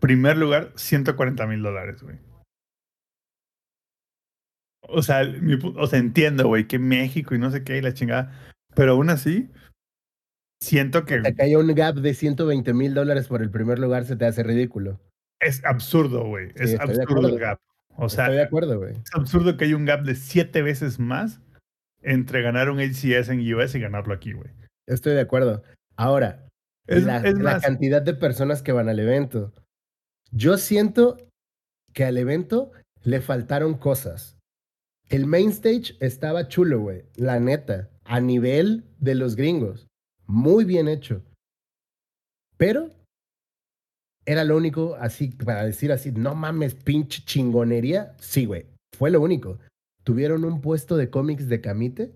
Primer 0.00 0.36
lugar, 0.36 0.72
140 0.76 1.46
mil 1.46 1.62
dólares, 1.62 2.02
güey. 2.02 2.18
O 4.88 5.00
sea, 5.00 5.24
mi 5.24 5.54
o 5.54 5.86
sea, 5.86 5.98
entiendo, 5.98 6.48
güey, 6.48 6.66
que 6.66 6.78
México 6.78 7.34
y 7.34 7.38
no 7.38 7.50
sé 7.50 7.62
qué 7.64 7.78
y 7.78 7.80
la 7.80 7.94
chingada. 7.94 8.32
Pero 8.74 8.92
aún 8.92 9.10
así, 9.10 9.48
siento 10.62 11.04
que 11.04 11.20
Te 11.20 11.34
cae 11.34 11.56
un 11.56 11.74
gap 11.74 11.96
de 11.96 12.14
120 12.14 12.72
mil 12.74 12.94
dólares 12.94 13.26
por 13.28 13.42
el 13.42 13.50
primer 13.50 13.78
lugar, 13.78 14.04
se 14.04 14.16
te 14.16 14.24
hace 14.26 14.42
ridículo. 14.42 15.00
es 15.40 15.64
absurdo, 15.64 16.24
güey. 16.26 16.48
Sí, 16.56 16.74
es 16.74 16.80
absurdo 16.80 17.28
el 17.28 17.38
gap. 17.38 17.58
O 17.96 18.08
sea, 18.08 18.24
Estoy 18.24 18.36
de 18.36 18.42
acuerdo, 18.44 18.78
güey. 18.78 18.92
es 18.94 19.14
absurdo 19.14 19.56
que 19.56 19.64
haya 19.66 19.76
un 19.76 19.84
gap 19.84 20.02
de 20.04 20.14
siete 20.14 20.62
veces 20.62 20.98
más 20.98 21.40
entre 22.02 22.42
ganar 22.42 22.70
un 22.70 22.78
HCS 22.80 23.28
en 23.28 23.54
US 23.54 23.74
y 23.74 23.80
ganarlo 23.80 24.14
aquí, 24.14 24.32
güey. 24.32 24.50
Estoy 24.86 25.14
de 25.14 25.20
acuerdo. 25.20 25.62
Ahora, 25.96 26.46
Es, 26.86 27.04
la, 27.04 27.18
es 27.18 27.34
la 27.38 27.60
cantidad 27.60 28.02
de 28.02 28.14
personas 28.14 28.62
que 28.62 28.72
van 28.72 28.88
al 28.88 28.98
evento. 28.98 29.52
Yo 30.30 30.58
siento 30.58 31.16
que 31.92 32.04
al 32.04 32.16
evento 32.16 32.72
le 33.02 33.20
faltaron 33.20 33.74
cosas. 33.74 34.36
El 35.10 35.26
main 35.26 35.50
stage 35.50 35.94
estaba 36.00 36.48
chulo, 36.48 36.80
güey. 36.80 37.04
La 37.16 37.38
neta. 37.38 37.90
A 38.04 38.20
nivel 38.20 38.84
de 38.98 39.14
los 39.14 39.36
gringos. 39.36 39.86
Muy 40.32 40.64
bien 40.64 40.88
hecho. 40.88 41.22
Pero 42.56 42.88
era 44.24 44.44
lo 44.44 44.56
único 44.56 44.94
así, 44.94 45.28
para 45.28 45.66
decir 45.66 45.92
así, 45.92 46.10
no 46.10 46.34
mames, 46.34 46.74
pinche 46.74 47.22
chingonería. 47.22 48.16
Sí, 48.18 48.46
güey. 48.46 48.64
Fue 48.96 49.10
lo 49.10 49.20
único. 49.20 49.58
Tuvieron 50.04 50.46
un 50.46 50.62
puesto 50.62 50.96
de 50.96 51.10
cómics 51.10 51.50
de 51.50 51.60
Camite, 51.60 52.14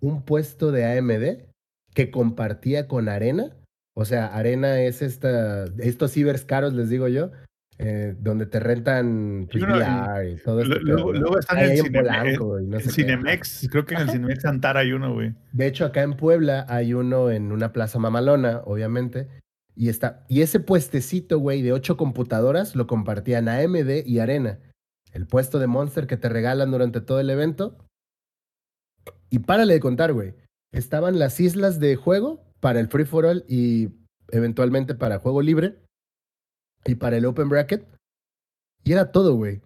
un 0.00 0.24
puesto 0.24 0.72
de 0.72 0.86
AMD 0.86 1.44
que 1.94 2.10
compartía 2.10 2.88
con 2.88 3.08
Arena. 3.08 3.56
O 3.96 4.04
sea, 4.04 4.34
Arena 4.34 4.82
es 4.82 5.00
esta, 5.00 5.66
estos 5.78 6.10
cibers 6.10 6.44
caros, 6.44 6.72
les 6.72 6.88
digo 6.90 7.06
yo, 7.06 7.30
eh, 7.78 8.14
donde 8.20 8.46
te 8.46 8.60
rentan 8.60 9.48
pues, 9.50 9.60
Y 9.62 9.64
uno- 9.64 9.76
VR 9.76 10.30
y 10.30 10.36
todo 10.36 10.60
esto. 10.62 10.74
luego, 10.80 11.12
luego 11.12 11.38
están 11.38 11.58
en, 11.58 11.70
no 12.70 12.78
sé 12.80 12.84
qué. 12.86 12.90
Cinemex. 12.92 13.68
Creo 13.70 13.84
que 13.84 13.94
en 13.94 14.02
el 14.02 14.10
Cinemex 14.10 14.44
Antara 14.44 14.80
hay 14.80 14.92
uno, 14.92 15.12
güey. 15.14 15.34
De 15.52 15.66
hecho, 15.66 15.84
acá 15.84 16.02
en 16.02 16.16
Puebla 16.16 16.66
hay 16.68 16.94
uno 16.94 17.30
en 17.30 17.50
una 17.52 17.72
plaza 17.72 17.98
mamalona, 17.98 18.60
obviamente. 18.64 19.28
Y, 19.76 19.88
está, 19.88 20.24
y 20.28 20.42
ese 20.42 20.60
puestecito, 20.60 21.40
güey, 21.40 21.62
de 21.62 21.72
ocho 21.72 21.96
computadoras 21.96 22.76
lo 22.76 22.86
compartían 22.86 23.48
AMD 23.48 24.06
y 24.06 24.20
Arena. 24.20 24.60
El 25.12 25.26
puesto 25.26 25.58
de 25.58 25.66
Monster 25.66 26.06
que 26.06 26.16
te 26.16 26.28
regalan 26.28 26.70
durante 26.70 27.00
todo 27.00 27.18
el 27.18 27.28
evento. 27.30 27.76
Y 29.30 29.40
párale 29.40 29.74
de 29.74 29.80
contar, 29.80 30.12
güey. 30.12 30.34
Estaban 30.72 31.18
las 31.18 31.40
islas 31.40 31.80
de 31.80 31.96
juego 31.96 32.44
para 32.60 32.78
el 32.80 32.88
Free 32.88 33.04
for 33.04 33.26
All 33.26 33.44
y 33.48 33.90
eventualmente 34.30 34.94
para 34.94 35.18
juego 35.18 35.42
libre. 35.42 35.76
Y 36.84 36.94
para 36.96 37.16
el 37.16 37.26
Open 37.26 37.48
Bracket. 37.48 37.86
Y 38.84 38.92
era 38.92 39.10
todo, 39.12 39.34
güey. 39.34 39.62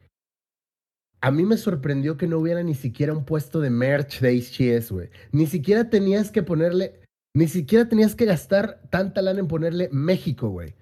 A 1.21 1.31
mí 1.33 1.45
me 1.45 1.57
sorprendió 1.57 2.17
que 2.17 2.29
no 2.29 2.39
hubiera 2.39 2.63
ni 2.63 2.75
siquiera 2.75 3.13
un 3.13 3.25
puesto 3.25 3.61
de 3.61 3.71
merch 3.71 4.21
de 4.21 4.39
HGS, 4.41 4.93
güey. 4.93 5.11
Ni 5.33 5.47
siquiera 5.47 5.91
tenías 5.91 6.31
que 6.31 6.45
ponerle, 6.45 7.01
ni 7.35 7.49
siquiera 7.49 7.89
tenías 7.89 8.15
que 8.15 8.25
gastar 8.25 8.81
tanta 8.91 9.21
lana 9.21 9.41
en 9.41 9.49
ponerle 9.49 9.89
México, 9.93 10.49
güey. 10.51 10.75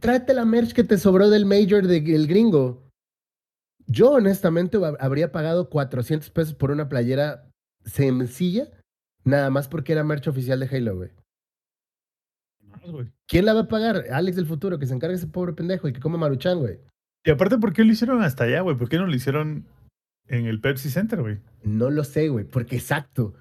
tráete 0.00 0.32
la 0.34 0.44
merch 0.46 0.72
que 0.72 0.84
te 0.84 0.96
sobró 0.98 1.28
del 1.30 1.44
Major 1.46 1.86
del 1.86 2.26
gringo. 2.26 2.86
Yo 3.86 4.12
honestamente 4.12 4.78
hab- 4.78 4.96
habría 5.00 5.32
pagado 5.32 5.68
400 5.68 6.30
pesos 6.30 6.54
por 6.54 6.70
una 6.70 6.88
playera 6.88 7.50
sencilla, 7.84 8.70
nada 9.24 9.50
más 9.50 9.68
porque 9.68 9.92
era 9.92 10.04
merch 10.04 10.28
oficial 10.28 10.60
de 10.60 10.74
Halo, 10.74 10.96
güey. 10.96 11.10
Más, 12.70 12.90
güey. 12.90 13.06
¿Quién 13.26 13.44
la 13.44 13.54
va 13.54 13.60
a 13.60 13.68
pagar? 13.68 14.04
Alex 14.12 14.36
del 14.36 14.46
futuro, 14.46 14.78
que 14.78 14.86
se 14.86 14.94
encargue 14.94 15.16
ese 15.16 15.26
pobre 15.26 15.52
pendejo 15.52 15.88
y 15.88 15.92
que 15.92 16.00
come 16.00 16.18
maruchan, 16.18 16.58
güey. 16.58 16.78
Y 17.24 17.30
aparte, 17.30 17.58
¿por 17.58 17.72
qué 17.72 17.84
lo 17.84 17.92
hicieron 17.92 18.22
hasta 18.22 18.44
allá, 18.44 18.60
güey? 18.62 18.76
¿Por 18.76 18.88
qué 18.88 18.96
no 18.96 19.06
lo 19.06 19.14
hicieron 19.14 19.66
en 20.28 20.46
el 20.46 20.60
Pepsi 20.60 20.90
Center, 20.90 21.20
güey? 21.20 21.38
No 21.62 21.90
lo 21.90 22.04
sé, 22.04 22.28
güey, 22.28 22.44
porque 22.44 22.76
exacto, 22.76 23.34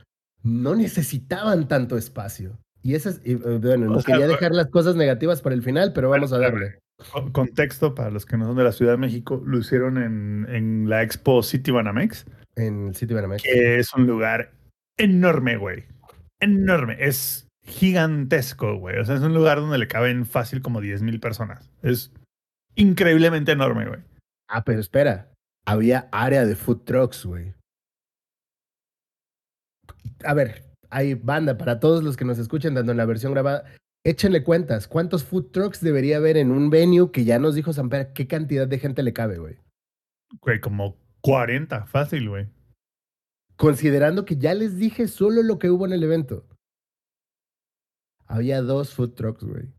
no 0.43 0.76
necesitaban 0.76 1.68
tanto 1.68 1.97
espacio. 1.97 2.57
Y 2.81 2.95
esas, 2.95 3.22
y, 3.26 3.34
eh, 3.34 3.35
bueno, 3.61 3.88
O 3.88 3.93
no 3.95 4.01
sea, 4.01 4.15
quería 4.15 4.27
dejar 4.27 4.53
las 4.53 4.68
cosas 4.68 4.95
negativas 4.95 5.41
para 5.41 5.56
el 5.56 5.61
final, 5.64 5.91
pero 5.93 6.10
vamos 6.10 6.31
a 6.34 6.39
darle. 6.39 6.80
Co- 7.11 7.31
Contexto 7.31 7.95
para 7.95 8.10
los 8.10 8.26
que 8.26 8.38
no 8.38 8.45
son 8.45 8.57
de 8.57 8.64
la 8.64 8.72
Ciudad 8.72 8.93
de 8.93 8.97
México, 8.97 9.41
lo 9.45 9.57
hicieron 9.60 9.97
en, 9.97 10.45
en 10.49 10.89
la 10.89 11.01
Expo 11.03 11.43
City 11.43 11.72
Banamex, 11.72 12.26
En 12.56 12.88
el 12.89 12.93
de 12.93 13.14
Banamex. 13.15 13.43
que 13.43 13.80
es 13.80 13.93
un 13.93 14.06
lugar 14.07 14.51
enorme, 14.97 15.56
güey. 15.57 15.85
Enorme. 16.41 16.97
Es 16.99 17.47
gigantesco, 17.70 18.76
güey. 18.78 18.98
O 19.00 19.06
sea, 19.06 19.16
es 19.16 19.22
un 19.22 19.34
lugar 19.34 19.60
donde 19.60 19.78
le 19.78 19.88
caben 19.88 20.26
fácil 20.26 20.62
como 20.62 20.82
10 20.82 21.02
mil 21.02 21.20
personas. 21.20 21.70
Es 21.82 22.12
increíblemente 22.76 23.52
enorme, 23.52 23.88
güey. 23.88 24.00
Ah, 24.48 24.64
pero 24.64 24.80
espera, 24.80 25.32
había 25.66 26.10
área 26.12 26.46
de 26.46 26.56
food 26.56 26.84
trucks, 26.84 27.26
güey. 27.26 27.54
A 30.24 30.34
ver, 30.34 30.66
hay 30.90 31.14
banda 31.14 31.58
para 31.58 31.80
todos 31.80 32.04
los 32.04 32.18
que 32.18 32.26
nos 32.26 32.40
escuchen 32.40 32.74
tanto 32.74 32.91
en 32.91 32.98
la 32.98 33.06
versión 33.06 33.34
grabada. 33.34 33.66
Échenle 34.04 34.44
cuentas, 34.44 34.88
¿cuántos 34.88 35.24
food 35.24 35.52
trucks 35.52 35.82
debería 35.82 36.18
haber 36.18 36.38
en 36.38 36.52
un 36.52 36.70
venue 36.70 37.12
que 37.12 37.26
ya 37.26 37.38
nos 37.38 37.56
dijo 37.56 37.74
Samper 37.74 38.14
qué 38.14 38.28
cantidad 38.28 38.68
de 38.68 38.80
gente 38.80 39.04
le 39.04 39.14
cabe, 39.14 39.38
güey? 39.38 39.58
Güey, 40.41 40.60
como 40.60 40.98
40, 41.22 41.86
fácil, 41.86 42.30
güey. 42.30 42.48
Considerando 43.58 44.26
que 44.26 44.38
ya 44.38 44.54
les 44.54 44.78
dije 44.78 45.08
solo 45.08 45.44
lo 45.44 45.60
que 45.60 45.70
hubo 45.70 45.86
en 45.86 45.94
el 45.94 46.04
evento. 46.04 46.48
Había 48.30 48.61
dos 48.61 48.93
food 48.93 49.15
trucks, 49.15 49.43
güey. 49.43 49.73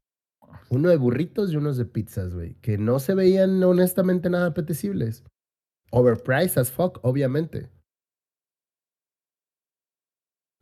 Uno 0.70 0.88
de 0.88 0.96
burritos 0.96 1.52
y 1.52 1.56
unos 1.56 1.76
de 1.76 1.84
pizzas, 1.84 2.34
güey. 2.34 2.54
Que 2.56 2.78
no 2.78 2.98
se 2.98 3.14
veían 3.14 3.62
honestamente 3.62 4.28
nada 4.28 4.46
apetecibles. 4.46 5.24
Overpriced 5.92 6.58
as 6.58 6.70
fuck, 6.70 6.98
obviamente. 7.02 7.70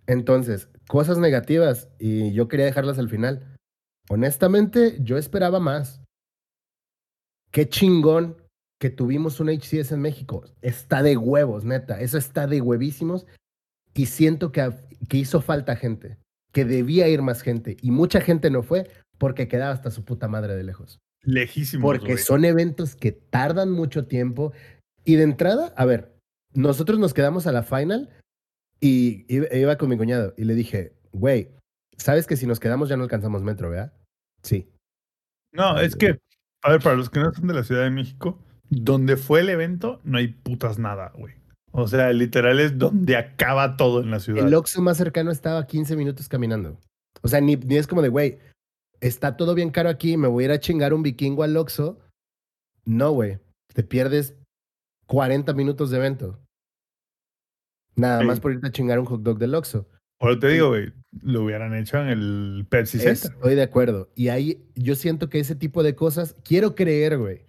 Entonces, 0.07 0.69
cosas 0.87 1.19
negativas 1.19 1.89
y 1.99 2.33
yo 2.33 2.47
quería 2.49 2.67
dejarlas 2.67 2.99
al 2.99 3.09
final. 3.09 3.57
Honestamente, 4.11 4.99
yo 5.01 5.17
esperaba 5.17 5.59
más. 5.59 6.03
Qué 7.51 7.69
chingón 7.69 8.37
que 8.79 8.91
tuvimos 8.91 9.41
un 9.41 9.49
HCS 9.49 9.93
en 9.93 10.03
México. 10.03 10.45
Está 10.61 11.03
de 11.03 11.17
huevos, 11.17 11.65
neta. 11.65 12.01
Eso 12.01 12.19
está 12.19 12.47
de 12.47 12.61
huevísimos. 12.61 13.27
Y 13.95 14.07
siento 14.07 14.53
que, 14.53 14.71
que 15.09 15.17
hizo 15.17 15.41
falta 15.41 15.75
gente. 15.75 16.19
Que 16.53 16.65
debía 16.65 17.09
ir 17.09 17.23
más 17.23 17.43
gente. 17.43 17.77
Y 17.83 17.91
mucha 17.91 18.21
gente 18.21 18.51
no 18.51 18.63
fue 18.63 18.89
porque 19.19 19.49
quedaba 19.49 19.73
hasta 19.73 19.91
su 19.91 20.05
puta 20.05 20.29
madre 20.29 20.55
de 20.57 20.65
lejos. 20.65 20.99
Lejísimos, 21.23 21.85
Porque 21.85 22.13
güey. 22.13 22.19
son 22.19 22.45
eventos 22.45 22.95
que 22.97 23.13
tardan 23.13 23.71
mucho 23.71 24.07
tiempo. 24.07 24.53
Y 25.05 25.17
de 25.17 25.25
entrada, 25.25 25.75
a 25.77 25.85
ver, 25.85 26.15
nosotros 26.55 26.99
nos 26.99 27.13
quedamos 27.13 27.47
a 27.47 27.53
la 27.53 27.63
final 27.63 28.09
y 28.81 29.25
iba, 29.33 29.47
iba 29.55 29.77
con 29.79 29.91
mi 29.91 29.97
cuñado 29.97 30.35
y 30.37 30.45
le 30.45 30.55
dije, 30.55 30.93
güey, 31.13 31.51
¿sabes 31.97 32.27
que 32.27 32.37
si 32.37 32.47
nos 32.47 32.61
quedamos 32.61 32.89
ya 32.89 32.97
no 32.97 33.03
alcanzamos 33.03 33.43
metro, 33.43 33.71
verdad? 33.71 33.93
Sí. 34.43 34.71
No, 35.53 35.79
es 35.81 35.97
que, 35.97 36.19
a 36.63 36.71
ver, 36.71 36.81
para 36.81 36.97
los 36.97 37.11
que 37.11 37.21
no 37.21 37.33
son 37.33 37.49
de 37.49 37.55
la 37.55 37.65
Ciudad 37.65 37.85
de 37.85 37.91
México, 37.91 38.39
donde 38.71 39.17
fue 39.17 39.41
el 39.41 39.49
evento, 39.49 40.01
no 40.05 40.19
hay 40.19 40.29
putas 40.29 40.79
nada, 40.79 41.13
güey. 41.17 41.35
O 41.79 41.87
sea, 41.89 42.13
literal 42.13 42.59
es 42.61 42.77
donde 42.79 43.17
acaba 43.17 43.77
todo 43.77 44.01
en 44.03 44.11
la 44.11 44.21
ciudad. 44.21 44.47
El 44.47 44.55
Oxxo 44.55 44.83
más 44.83 44.97
cercano 44.97 45.31
estaba 45.31 45.61
a 45.61 45.67
15 45.67 45.97
minutos 45.97 46.29
caminando. 46.29 46.77
O 47.23 47.29
sea, 47.29 47.41
ni, 47.41 47.57
ni 47.57 47.77
es 47.77 47.87
como 47.87 48.03
de, 48.03 48.09
güey, 48.09 48.39
está 49.01 49.37
todo 49.37 49.55
bien 49.55 49.71
caro 49.71 49.89
aquí, 49.89 50.17
me 50.17 50.29
voy 50.29 50.45
a 50.45 50.47
ir 50.47 50.53
a 50.53 50.61
chingar 50.61 50.93
un 50.93 51.03
vikingo 51.03 51.43
al 51.43 51.57
Oxxo. 51.57 51.99
No, 52.85 53.13
güey, 53.13 53.39
te 53.75 53.83
pierdes 53.83 54.35
40 55.07 55.53
minutos 55.55 55.91
de 55.91 55.99
evento. 55.99 56.39
Nada 57.97 58.21
Sí. 58.21 58.27
más 58.27 58.41
por 58.41 58.53
irte 58.53 58.67
a 58.69 58.73
chingar 58.73 58.99
un 58.99 59.07
hot 59.07 59.23
dog 59.23 59.39
del 59.39 59.55
Oxxo. 59.55 59.89
Ahora 60.21 60.39
te 60.39 60.49
digo, 60.49 60.69
güey, 60.71 60.93
lo 61.23 61.45
hubieran 61.45 61.75
hecho 61.75 61.99
en 61.99 62.09
el 62.09 62.67
Pepsi 62.69 62.99
Center. 62.99 63.31
Estoy 63.33 63.55
de 63.55 63.63
acuerdo. 63.63 64.11
Y 64.17 64.29
ahí 64.29 64.65
yo 64.75 64.95
siento 64.97 65.29
que 65.29 65.39
ese 65.39 65.55
tipo 65.55 65.83
de 65.83 65.95
cosas, 65.95 66.35
quiero 66.45 66.75
creer, 66.75 67.19
güey, 67.19 67.47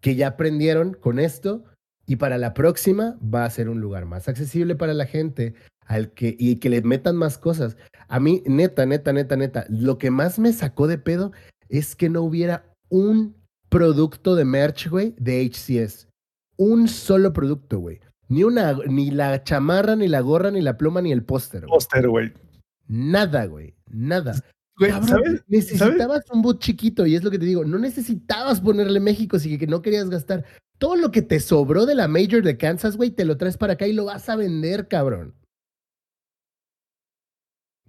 que 0.00 0.14
ya 0.14 0.28
aprendieron 0.28 0.94
con 0.94 1.18
esto 1.18 1.64
y 2.06 2.16
para 2.16 2.38
la 2.38 2.54
próxima 2.54 3.16
va 3.22 3.44
a 3.44 3.50
ser 3.50 3.68
un 3.68 3.80
lugar 3.80 4.06
más 4.06 4.28
accesible 4.28 4.74
para 4.74 4.94
la 4.94 5.06
gente 5.06 5.54
al 5.86 6.10
que, 6.12 6.36
y 6.38 6.56
que 6.56 6.70
le 6.70 6.82
metan 6.82 7.16
más 7.16 7.38
cosas. 7.38 7.76
A 8.08 8.20
mí, 8.20 8.42
neta, 8.46 8.86
neta, 8.86 9.12
neta, 9.12 9.36
neta, 9.36 9.66
lo 9.68 9.98
que 9.98 10.10
más 10.10 10.38
me 10.38 10.52
sacó 10.52 10.86
de 10.86 10.98
pedo 10.98 11.32
es 11.68 11.96
que 11.96 12.08
no 12.08 12.22
hubiera 12.22 12.74
un 12.88 13.36
producto 13.68 14.34
de 14.34 14.44
merch, 14.44 14.88
güey, 14.88 15.14
de 15.18 15.42
HCS. 15.42 16.08
Un 16.56 16.88
solo 16.88 17.32
producto, 17.32 17.78
güey. 17.78 18.00
Ni 18.28 18.44
una, 18.44 18.74
ni 18.86 19.10
la 19.10 19.42
chamarra, 19.42 19.96
ni 19.96 20.08
la 20.08 20.20
gorra, 20.20 20.50
ni 20.50 20.60
la 20.60 20.76
pluma, 20.76 21.00
ni 21.02 21.12
el 21.12 21.24
póster. 21.24 21.64
Póster, 21.66 22.08
güey. 22.08 22.32
Nada, 22.86 23.46
güey. 23.46 23.74
Nada. 23.90 24.34
Güey, 24.78 24.90
Cabrón, 24.90 25.08
¿sabes? 25.08 25.44
necesitabas 25.48 26.24
un 26.32 26.42
boot 26.42 26.60
chiquito 26.60 27.06
y 27.06 27.14
es 27.14 27.22
lo 27.22 27.30
que 27.30 27.38
te 27.38 27.44
digo, 27.44 27.64
no 27.64 27.78
necesitabas 27.78 28.60
ponerle 28.60 29.00
México 29.00 29.38
si 29.38 29.58
que 29.58 29.66
no 29.66 29.82
querías 29.82 30.08
gastar. 30.08 30.44
Todo 30.82 30.96
lo 30.96 31.12
que 31.12 31.22
te 31.22 31.38
sobró 31.38 31.86
de 31.86 31.94
la 31.94 32.08
Major 32.08 32.42
de 32.42 32.56
Kansas, 32.58 32.96
güey, 32.96 33.12
te 33.12 33.24
lo 33.24 33.36
traes 33.36 33.56
para 33.56 33.74
acá 33.74 33.86
y 33.86 33.92
lo 33.92 34.06
vas 34.06 34.28
a 34.28 34.34
vender, 34.34 34.88
cabrón. 34.88 35.32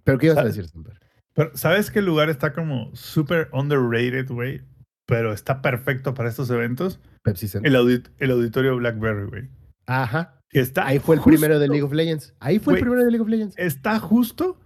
¿Pero 0.04 0.16
qué 0.16 0.26
ibas 0.26 0.38
a 0.38 0.44
decir, 0.44 0.68
Samper? 0.68 1.00
Pero, 1.34 1.56
¿sabes 1.56 1.90
qué 1.90 2.00
lugar 2.02 2.30
está 2.30 2.52
como 2.52 2.94
súper 2.94 3.48
underrated, 3.52 4.28
güey? 4.28 4.62
Pero 5.08 5.32
está 5.32 5.60
perfecto 5.60 6.14
para 6.14 6.28
estos 6.28 6.48
eventos. 6.50 7.00
Pepsi 7.24 7.48
Center. 7.48 7.68
El, 7.68 7.76
audit- 7.76 8.12
el 8.18 8.30
auditorio 8.30 8.76
Blackberry, 8.76 9.26
güey. 9.26 9.48
Ajá. 9.86 10.38
Que 10.48 10.60
está 10.60 10.86
Ahí 10.86 11.00
fue 11.00 11.16
el 11.16 11.22
primero 11.22 11.58
de 11.58 11.66
League 11.66 11.82
of 11.82 11.92
Legends. 11.92 12.32
Ahí 12.38 12.60
fue 12.60 12.74
el 12.74 12.80
primero 12.80 13.04
de 13.04 13.10
League 13.10 13.22
of 13.22 13.28
Legends. 13.28 13.58
Está 13.58 13.98
justo 13.98 14.60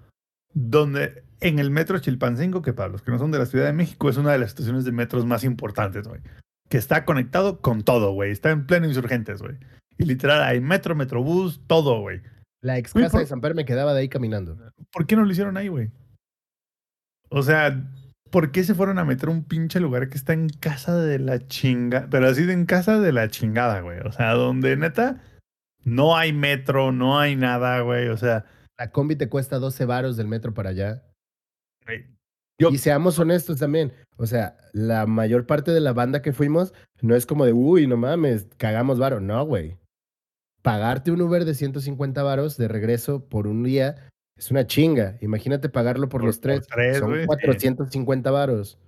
donde 0.53 1.25
en 1.41 1.59
el 1.61 1.71
metro 1.71 1.99
Chilpancingo, 1.99 2.61
que 2.61 2.75
para 2.75 2.91
los 2.91 3.01
que 3.01 3.11
no 3.11 3.19
son 3.19 3.31
de 3.31 3.39
la 3.39 3.47
Ciudad 3.47 3.65
de 3.65 3.73
México 3.73 4.11
es 4.11 4.19
una 4.19 4.33
de 4.33 4.39
las 4.39 4.51
estaciones 4.51 4.85
de 4.85 4.93
metros 4.93 5.25
más 5.25 5.45
importantes, 5.45 6.07
güey. 6.07 6.21
Que 6.69 6.77
está 6.79 7.05
conectado 7.05 7.61
con 7.61 7.83
todo, 7.83 8.13
güey. 8.13 8.31
Está 8.31 8.51
en 8.51 8.67
pleno 8.67 8.87
insurgentes, 8.87 9.41
güey. 9.41 9.57
Y 9.97 10.05
literal 10.05 10.43
hay 10.43 10.61
metro, 10.61 10.95
metrobús, 10.95 11.61
todo, 11.67 12.01
güey. 12.01 12.21
La 12.63 12.77
ex 12.79 12.93
casa 12.93 13.11
por- 13.11 13.21
de 13.21 13.27
Samper 13.27 13.55
me 13.55 13.65
quedaba 13.65 13.95
de 13.95 14.01
ahí 14.01 14.09
caminando. 14.09 14.57
¿Por 14.93 15.07
qué 15.07 15.17
no 15.17 15.25
lo 15.25 15.31
hicieron 15.31 15.57
ahí, 15.57 15.69
güey? 15.69 15.91
O 17.31 17.43
sea, 17.43 17.91
¿por 18.31 18.53
qué 18.53 18.65
se 18.65 18.75
fueron 18.75 18.99
a 18.99 19.05
meter 19.05 19.29
a 19.29 19.33
un 19.33 19.45
pinche 19.45 19.81
lugar 19.81 20.09
que 20.09 20.17
está 20.17 20.33
en 20.33 20.49
casa 20.49 20.97
de 20.97 21.19
la 21.19 21.47
chinga? 21.47 22.09
Pero 22.11 22.27
así 22.29 22.45
de 22.45 22.53
en 22.53 22.67
casa 22.67 23.01
de 23.01 23.13
la 23.13 23.29
chingada, 23.29 23.81
güey. 23.81 24.01
O 24.01 24.13
sea, 24.13 24.33
donde 24.35 24.77
neta 24.77 25.23
no 25.85 26.17
hay 26.17 26.33
metro, 26.33 26.93
no 26.93 27.19
hay 27.19 27.37
nada, 27.37 27.81
güey. 27.81 28.09
O 28.09 28.17
sea, 28.17 28.45
La 28.79 28.91
combi 28.91 29.17
te 29.17 29.29
cuesta 29.29 29.59
12 29.59 29.85
varos 29.85 30.17
del 30.17 30.29
metro 30.29 30.55
para 30.55 30.71
allá. 30.71 31.03
güey, 31.85 32.07
Yo- 32.61 32.71
Y 32.71 32.79
seamos 32.79 33.19
honestos 33.19 33.59
también. 33.59 33.93
O 34.17 34.27
sea, 34.27 34.57
la 34.73 35.07
mayor 35.07 35.47
parte 35.47 35.71
de 35.71 35.81
la 35.81 35.93
banda 35.93 36.23
que 36.23 36.33
fuimos 36.33 36.75
no 37.01 37.15
es 37.15 37.25
como 37.25 37.45
de, 37.45 37.53
uy, 37.53 37.87
no 37.87 37.97
mames, 37.97 38.49
cagamos 38.57 38.99
varo. 38.99 39.21
No, 39.21 39.45
güey. 39.47 39.77
Pagarte 40.63 41.13
un 41.13 41.23
Uber 41.23 41.45
de 41.45 41.55
150 41.55 42.23
varos 42.25 42.57
de 42.57 42.67
regreso 42.67 43.25
por 43.25 43.47
un 43.47 43.63
día 43.63 44.09
es 44.37 44.51
una 44.51 44.67
chinga. 44.67 45.17
Imagínate 45.21 45.69
pagarlo 45.69 46.09
por, 46.09 46.21
Por- 46.23 46.27
los 46.27 46.39
por 46.39 46.43
tres. 46.43 46.67
tres, 46.67 46.99
Son 46.99 47.15
sí. 47.21 47.27
450 47.27 48.31
varos. 48.33 48.79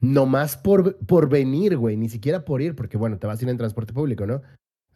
Nomás 0.00 0.56
por, 0.56 0.98
por 0.98 1.28
venir, 1.30 1.76
güey. 1.78 1.96
Ni 1.96 2.08
siquiera 2.10 2.44
por 2.44 2.60
ir, 2.60 2.74
porque 2.74 2.98
bueno, 2.98 3.18
te 3.18 3.26
vas 3.26 3.40
a 3.40 3.44
ir 3.44 3.48
en 3.48 3.56
transporte 3.56 3.92
público, 3.94 4.26
¿no? 4.26 4.42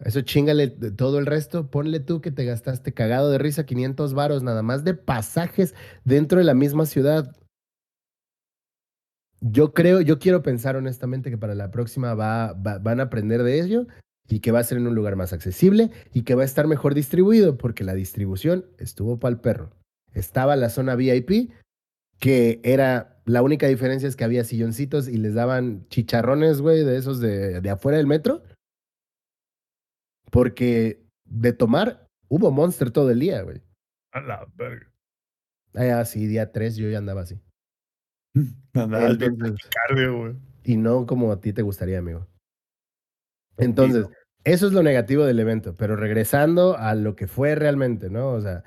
Eso 0.01 0.20
chingale 0.20 0.68
todo 0.68 1.18
el 1.18 1.24
resto. 1.24 1.70
Ponle 1.70 2.01
tú 2.01 2.20
que 2.20 2.31
te 2.31 2.44
gastaste 2.44 2.93
cagado 2.93 3.31
de 3.31 3.39
risa 3.39 3.64
500 3.64 4.12
varos 4.12 4.43
nada 4.43 4.62
más 4.62 4.85
de 4.85 4.93
pasajes 4.93 5.74
dentro 6.05 6.39
de 6.39 6.44
la 6.44 6.52
misma 6.55 6.85
ciudad. 6.85 7.35
Yo 9.51 9.73
creo, 9.74 10.01
yo 10.01 10.18
quiero 10.18 10.43
pensar 10.43 10.77
honestamente 10.77 11.31
que 11.31 11.39
para 11.39 11.55
la 11.55 11.70
próxima 11.70 12.14
va, 12.14 12.52
va- 12.55 12.78
van 12.78 13.01
a 13.01 13.05
aprender 13.05 13.43
de 13.43 13.60
ello 13.60 13.86
y 14.28 14.40
que 14.40 14.51
va 14.51 14.59
a 14.60 14.64
ser 14.64 14.78
en 14.78 14.86
un 14.86 14.94
lugar 14.94 15.14
más 15.16 15.32
accesible 15.32 15.90
y 16.12 16.23
que 16.23 16.35
va 16.35 16.43
a 16.43 16.47
estar 16.47 16.66
mejor 16.66 16.94
distribuido 16.94 17.56
porque 17.59 17.85
la 17.85 17.94
distribución 17.94 18.66
estuvo 18.78 19.18
para 19.20 19.35
el 19.35 19.40
perro. 19.40 19.70
Estaba 20.14 20.56
la 20.56 20.68
zona 20.70 20.97
VIP, 20.97 21.52
que 22.18 22.60
era 22.64 23.20
la 23.27 23.43
única 23.43 23.66
diferencia 23.68 24.09
es 24.09 24.16
que 24.16 24.24
había 24.24 24.43
silloncitos 24.44 25.06
y 25.09 25.18
les 25.18 25.35
daban 25.35 25.86
chicharrones, 25.89 26.60
güey, 26.60 26.82
de 26.85 26.97
esos 26.97 27.20
de, 27.20 27.60
de 27.60 27.70
afuera 27.70 27.98
del 27.98 28.06
metro. 28.06 28.43
Porque 30.31 31.05
de 31.24 31.52
tomar 31.52 32.09
hubo 32.28 32.51
Monster 32.51 32.90
todo 32.90 33.10
el 33.10 33.20
día, 33.20 33.43
güey. 33.43 33.62
a 34.12 34.20
la 34.20 34.47
verga. 34.55 34.90
Ah, 35.74 36.05
sí, 36.05 36.27
día 36.27 36.52
3 36.52 36.77
yo 36.77 36.89
ya 36.89 36.98
andaba 36.98 37.20
así. 37.23 37.39
Taquicardio, 38.72 40.18
güey. 40.18 40.34
y 40.64 40.76
no 40.76 41.06
como 41.06 41.32
a 41.32 41.40
ti 41.40 41.52
te 41.52 41.62
gustaría, 41.62 41.98
amigo. 41.98 42.26
Entonces, 43.58 44.06
eso 44.44 44.66
es 44.66 44.72
lo 44.72 44.82
negativo 44.82 45.24
del 45.24 45.40
evento, 45.40 45.74
pero 45.76 45.96
regresando 45.96 46.76
a 46.76 46.94
lo 46.94 47.16
que 47.16 47.26
fue 47.26 47.54
realmente, 47.54 48.10
¿no? 48.10 48.30
O 48.32 48.40
sea, 48.40 48.64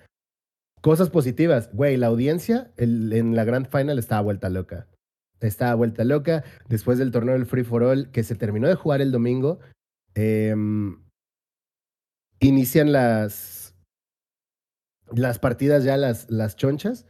cosas 0.82 1.10
positivas. 1.10 1.70
Güey, 1.74 1.98
la 1.98 2.08
audiencia 2.08 2.72
el- 2.78 3.14
en 3.14 3.36
la 3.36 3.44
Grand 3.46 3.68
Final 3.70 4.00
estaba 4.00 4.22
vuelta 4.22 4.50
loca. 4.50 4.88
Estaba 5.42 5.76
vuelta 5.76 6.04
loca 6.04 6.44
después 6.68 6.98
del 6.98 7.12
torneo 7.12 7.34
del 7.36 7.46
Free 7.46 7.64
for 7.64 7.84
All 7.84 8.10
que 8.12 8.24
se 8.24 8.36
terminó 8.36 8.68
de 8.68 8.76
jugar 8.76 9.02
el 9.02 9.12
domingo. 9.12 9.60
em, 10.16 11.02
inician 12.42 12.92
las, 12.92 13.76
las 15.12 15.40
partidas 15.40 15.84
ya, 15.84 15.96
las, 15.98 16.30
las 16.32 16.56
chonchas. 16.56 17.06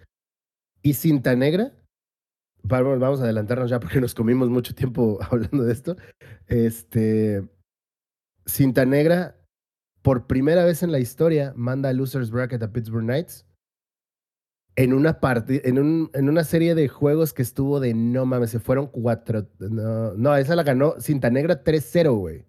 Y 0.83 0.93
Cinta 0.93 1.35
Negra, 1.35 1.73
vamos, 2.63 3.19
a 3.19 3.23
adelantarnos 3.23 3.69
ya 3.69 3.79
porque 3.79 4.01
nos 4.01 4.13
comimos 4.13 4.49
mucho 4.49 4.75
tiempo 4.75 5.19
hablando 5.31 5.63
de 5.63 5.73
esto. 5.73 5.95
Este, 6.47 7.47
Cinta 8.45 8.85
Negra, 8.85 9.35
por 10.01 10.27
primera 10.27 10.65
vez 10.65 10.83
en 10.83 10.91
la 10.91 10.99
historia, 10.99 11.53
manda 11.55 11.89
a 11.89 11.93
Losers 11.93 12.31
Bracket 12.31 12.63
a 12.63 12.71
Pittsburgh 12.71 13.05
Knights 13.05 13.45
en 14.79 14.93
una, 14.93 15.19
en, 15.21 15.77
un, 15.77 16.09
en 16.13 16.29
una 16.29 16.43
serie 16.45 16.73
de 16.73 16.87
juegos 16.87 17.33
que 17.33 17.41
estuvo 17.41 17.81
de 17.81 17.93
no 17.93 18.25
mames, 18.25 18.51
se 18.51 18.59
fueron 18.59 18.87
cuatro. 18.87 19.45
No, 19.59 20.13
no 20.13 20.35
esa 20.37 20.55
la 20.55 20.63
ganó 20.63 20.95
Cinta 21.01 21.29
Negra 21.29 21.65
3-0, 21.65 22.17
güey. 22.17 22.45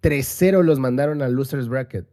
3-0 0.00 0.62
los 0.62 0.78
mandaron 0.78 1.20
a 1.20 1.28
Losers 1.28 1.68
Bracket. 1.68 2.08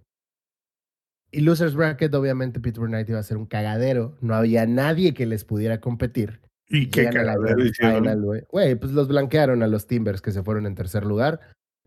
Y 1.31 1.41
Losers 1.41 1.75
Bracket, 1.75 2.13
obviamente, 2.13 2.59
Pittsburgh 2.59 2.89
Knights 2.89 3.09
iba 3.09 3.19
a 3.19 3.23
ser 3.23 3.37
un 3.37 3.45
cagadero. 3.45 4.17
No 4.21 4.35
había 4.35 4.65
nadie 4.65 5.13
que 5.13 5.25
les 5.25 5.43
pudiera 5.43 5.81
competir. 5.81 6.41
Y 6.69 6.87
qué 6.89 7.09
cagadero 7.09 7.63
hicieron. 7.65 8.23
Güey, 8.49 8.75
pues 8.75 8.91
los 8.93 9.07
blanquearon 9.07 9.63
a 9.63 9.67
los 9.67 9.87
Timbers 9.87 10.21
que 10.21 10.31
se 10.31 10.43
fueron 10.43 10.65
en 10.65 10.75
tercer 10.75 11.05
lugar. 11.05 11.39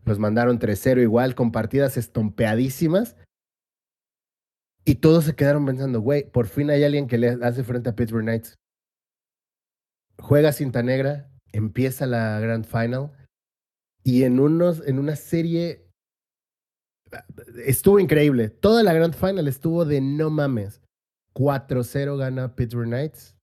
Los 0.05 0.19
mandaron 0.19 0.59
3-0 0.59 1.01
igual, 1.01 1.35
con 1.35 1.51
partidas 1.51 1.97
estompeadísimas. 1.97 3.15
Y 4.83 4.95
todos 4.95 5.25
se 5.25 5.35
quedaron 5.35 5.65
pensando, 5.65 6.01
güey, 6.01 6.29
por 6.29 6.47
fin 6.47 6.71
hay 6.71 6.83
alguien 6.83 7.07
que 7.07 7.19
le 7.19 7.29
hace 7.43 7.63
frente 7.63 7.89
a 7.89 7.95
Pittsburgh 7.95 8.23
Knights. 8.23 8.57
Juega 10.17 10.51
cinta 10.51 10.81
negra, 10.81 11.31
empieza 11.51 12.07
la 12.07 12.39
Grand 12.39 12.65
Final. 12.65 13.11
Y 14.03 14.23
en, 14.23 14.39
unos, 14.39 14.81
en 14.87 14.97
una 14.97 15.15
serie 15.15 15.90
estuvo 17.65 17.99
increíble. 17.99 18.49
Toda 18.49 18.83
la 18.83 18.93
Grand 18.93 19.13
Final 19.13 19.47
estuvo 19.47 19.85
de 19.85 20.01
no 20.01 20.29
mames. 20.29 20.81
4-0 21.33 22.17
gana 22.17 22.55
Pittsburgh 22.55 22.87
Knights. 22.87 23.35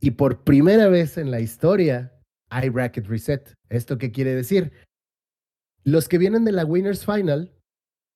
Y 0.00 0.12
por 0.12 0.44
primera 0.44 0.88
vez 0.88 1.18
en 1.18 1.30
la 1.30 1.40
historia 1.40 2.12
hay 2.50 2.68
bracket 2.68 3.06
reset. 3.06 3.54
¿Esto 3.68 3.98
qué 3.98 4.12
quiere 4.12 4.34
decir? 4.34 4.72
Los 5.84 6.08
que 6.08 6.18
vienen 6.18 6.44
de 6.44 6.52
la 6.52 6.64
Winners 6.64 7.04
Final 7.04 7.52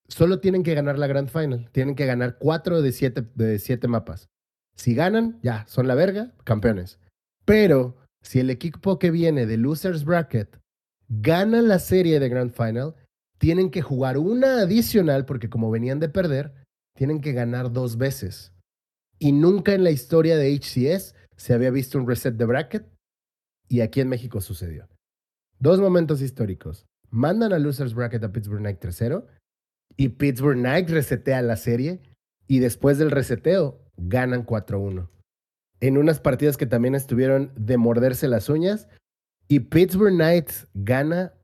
solo 0.09 0.41
tienen 0.41 0.63
que 0.63 0.75
ganar 0.75 0.99
la 0.99 1.07
Grand 1.07 1.29
Final. 1.29 1.71
Tienen 1.73 1.95
que 1.95 2.07
ganar 2.07 2.39
4 2.39 2.83
de 2.83 2.93
7 2.93 3.29
de 3.35 3.59
siete 3.59 3.89
mapas. 3.89 4.29
Si 4.77 4.95
ganan, 4.95 5.39
ya, 5.43 5.67
son 5.69 5.87
la 5.87 5.95
verga, 5.95 6.33
campeones. 6.45 6.99
Pero 7.45 7.97
si 8.23 8.41
el 8.41 8.51
equipo 8.51 8.99
que 8.99 9.11
viene 9.11 9.47
de 9.47 9.57
Losers 9.57 10.05
Bracket 10.05 10.59
gana 11.09 11.61
la 11.61 11.79
serie 11.79 12.21
de 12.21 12.29
Grand 12.29 12.53
Final, 12.53 12.95
tienen 13.43 13.73
que 13.73 13.82
jugar 13.82 14.19
una 14.19 14.60
adicional 14.60 15.24
porque 15.24 15.51
como 15.51 15.69
venían 15.69 15.98
de 15.98 16.09
perder, 16.09 16.55
tienen 16.97 17.20
que 17.20 17.32
ganar 17.32 17.73
dos 17.73 17.98
veces. 17.98 18.52
Y 19.19 19.32
nunca 19.32 19.74
en 19.74 19.82
la 19.82 19.90
historia 19.90 20.36
de 20.36 20.55
HCS 20.55 21.16
se 21.36 21.52
había 21.52 21.73
visto 21.73 21.98
un 21.98 22.06
reset 22.06 22.36
de 22.36 22.44
bracket 22.44 22.86
y 23.69 23.81
aquí 23.81 24.01
en 24.01 24.09
México 24.09 24.40
sucedió. 24.40 24.89
Dos 25.59 25.81
momentos 25.81 26.23
históricos. 26.23 26.86
Mandan 27.10 27.52
a 27.52 27.59
Losers 27.59 27.94
Bracket 27.94 28.23
a 28.23 28.31
Pittsburgh 28.31 28.60
Knight 28.60 28.81
3-0 28.81 29.27
y 29.97 30.10
Pittsburgh 30.10 30.59
Knight 30.59 30.89
resetea 30.90 31.43
la 31.43 31.56
serie 31.56 32.01
y 32.47 32.60
después 32.60 32.97
del 32.98 33.10
reseteo 33.10 33.85
ganan 33.97 34.47
4-1. 34.47 35.09
En 35.81 35.98
unas 35.98 36.20
partidas 36.20 36.56
que 36.56 36.66
también 36.66 36.94
estuvieron 36.94 37.51
de 37.56 37.77
morderse 37.77 38.28
las 38.28 38.48
uñas 38.48 38.86
y 39.48 39.59
Pittsburgh 39.59 40.14
Knights 40.14 40.69
gana 40.74 41.35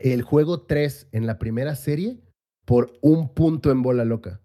el 0.00 0.22
juego 0.22 0.62
3 0.62 1.08
en 1.12 1.26
la 1.26 1.38
primera 1.38 1.74
serie 1.76 2.18
por 2.64 2.92
un 3.02 3.32
punto 3.34 3.70
en 3.70 3.82
bola 3.82 4.04
loca. 4.04 4.40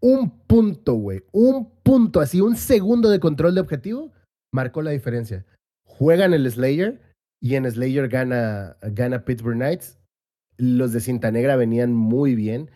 Un 0.00 0.38
punto, 0.46 0.94
güey. 0.94 1.22
Un 1.32 1.70
punto, 1.82 2.20
así 2.20 2.40
un 2.40 2.56
segundo 2.56 3.10
de 3.10 3.20
control 3.20 3.54
de 3.54 3.60
objetivo 3.60 4.12
marcó 4.52 4.82
la 4.82 4.90
diferencia. 4.90 5.44
Juegan 5.84 6.32
el 6.34 6.50
Slayer 6.50 7.00
y 7.40 7.54
en 7.54 7.70
Slayer 7.70 8.08
gana, 8.08 8.76
gana 8.82 9.24
Pittsburgh 9.24 9.56
Knights. 9.56 9.98
Los 10.58 10.92
de 10.92 11.00
Cinta 11.00 11.30
Negra 11.30 11.56
venían 11.56 11.92
muy 11.92 12.34
bien. 12.34 12.70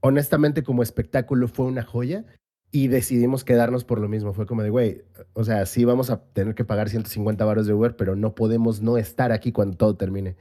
Honestamente, 0.00 0.62
como 0.62 0.82
espectáculo 0.82 1.48
fue 1.48 1.66
una 1.66 1.82
joya 1.82 2.24
y 2.70 2.88
decidimos 2.88 3.44
quedarnos 3.44 3.84
por 3.84 4.00
lo 4.00 4.08
mismo. 4.08 4.32
Fue 4.32 4.46
como 4.46 4.62
de, 4.62 4.70
güey, 4.70 5.02
o 5.32 5.44
sea, 5.44 5.64
sí 5.66 5.84
vamos 5.84 6.10
a 6.10 6.24
tener 6.32 6.54
que 6.54 6.64
pagar 6.64 6.88
150 6.88 7.44
baros 7.44 7.66
de 7.66 7.72
Uber, 7.72 7.96
pero 7.96 8.16
no 8.16 8.34
podemos 8.34 8.80
no 8.82 8.98
estar 8.98 9.32
aquí 9.32 9.52
cuando 9.52 9.76
todo 9.76 9.96
termine. 9.96 10.36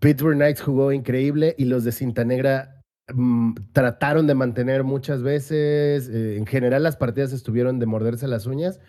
Pittsburgh 0.00 0.36
Knights 0.36 0.62
jugó 0.62 0.92
increíble 0.92 1.54
y 1.58 1.66
los 1.66 1.84
de 1.84 1.92
Cinta 1.92 2.24
Negra 2.24 2.82
mm, 3.14 3.54
trataron 3.72 4.26
de 4.26 4.34
mantener 4.34 4.82
muchas 4.82 5.22
veces. 5.22 6.08
eh, 6.08 6.36
en 6.36 6.46
general, 6.46 6.82
las 6.82 6.96
partidas 6.96 7.32
estuvieron 7.32 7.78
de 7.78 7.86
morderse 7.86 8.26
las 8.26 8.46
uñas. 8.46 8.80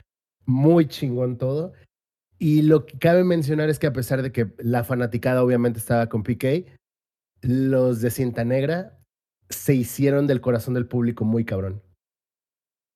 Muy 0.46 0.88
chingón 0.88 1.38
todo. 1.38 1.74
Y 2.40 2.64
lo 2.64 2.86
que 2.86 2.98
cabe 2.98 3.24
mencionar 3.24 3.70
es 3.70 3.78
que 3.78 3.88
a 3.88 3.94
pesar 3.94 4.24
de 4.24 4.32
que 4.32 4.54
la 4.58 4.84
fanaticada 4.84 5.44
obviamente 5.44 5.80
estaba 5.80 6.08
con 6.08 6.24
PK, 6.24 6.66
los 7.42 8.02
de 8.02 8.10
Cinta 8.10 8.44
Negra 8.46 8.98
se 9.50 9.76
hicieron 9.76 10.28
del 10.28 10.42
corazón 10.42 10.74
del 10.74 10.88
público 10.88 11.26
muy 11.26 11.46
cabrón. 11.46 11.84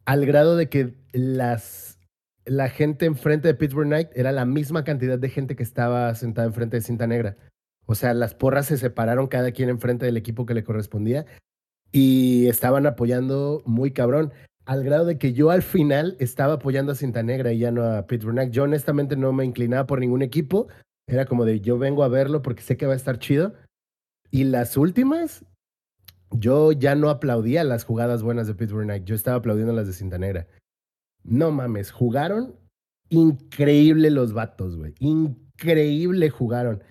Al 0.06 0.26
grado 0.26 0.56
de 0.56 0.70
que 0.70 0.96
las, 1.12 2.00
la 2.46 2.70
gente 2.70 3.06
enfrente 3.06 3.48
de 3.48 3.56
Pittsburgh 3.56 3.88
Knight 3.88 4.10
era 4.16 4.32
la 4.32 4.46
misma 4.46 4.84
cantidad 4.84 5.20
de 5.20 5.30
gente 5.30 5.56
que 5.56 5.64
estaba 5.64 6.16
sentada 6.16 6.48
enfrente 6.48 6.78
de 6.78 6.82
Cinta 6.82 7.06
Negra. 7.08 7.38
O 7.86 7.96
sea, 7.96 8.14
las 8.14 8.34
porras 8.34 8.68
se 8.68 8.78
separaron 8.78 9.28
cada 9.28 9.52
quien 9.52 9.70
enfrente 9.70 10.06
del 10.06 10.18
equipo 10.18 10.46
que 10.46 10.54
le 10.54 10.64
correspondía 10.64 11.26
y 11.92 12.48
estaban 12.48 12.86
apoyando 12.88 13.62
muy 13.66 13.92
cabrón. 13.92 14.34
Al 14.66 14.84
grado 14.84 15.06
de 15.06 15.18
que 15.18 15.34
yo 15.34 15.52
al 15.52 15.62
final 15.62 16.18
estaba 16.20 16.54
apoyando 16.54 16.92
a 16.92 16.96
Cinta 16.96 17.22
Negra 17.22 17.54
y 17.54 17.60
ya 17.60 17.72
no 17.72 17.84
a 17.84 18.08
Pittsburgh 18.08 18.34
Knight. 18.34 18.52
Yo 18.52 18.64
honestamente 18.64 19.16
no 19.16 19.32
me 19.32 19.46
inclinaba 19.46 19.86
por 19.86 20.00
ningún 20.00 20.24
equipo. 20.24 20.68
Era 21.08 21.26
como 21.26 21.46
de 21.46 21.62
yo 21.62 21.78
vengo 21.78 22.04
a 22.04 22.08
verlo 22.08 22.42
porque 22.42 22.64
sé 22.64 22.76
que 22.76 22.88
va 22.88 22.94
a 22.94 22.98
estar 22.98 23.20
chido. 23.20 23.54
Y 24.32 24.46
las 24.46 24.76
últimas, 24.76 25.46
yo 26.32 26.72
ya 26.72 26.96
no 26.96 27.10
aplaudía 27.10 27.64
las 27.64 27.84
jugadas 27.84 28.24
buenas 28.24 28.48
de 28.48 28.56
Pittsburgh 28.56 28.86
Knight. 28.86 29.06
Yo 29.06 29.14
estaba 29.14 29.38
aplaudiendo 29.38 29.74
las 29.74 29.86
de 29.86 29.94
Cinta 29.94 30.18
Negra. 30.18 30.48
No 31.24 31.52
mames, 31.52 31.92
jugaron 31.92 32.56
increíble 33.10 34.10
los 34.10 34.34
vatos, 34.34 34.78
güey. 34.78 34.94
Increíble 35.00 36.30
jugaron. 36.30 36.84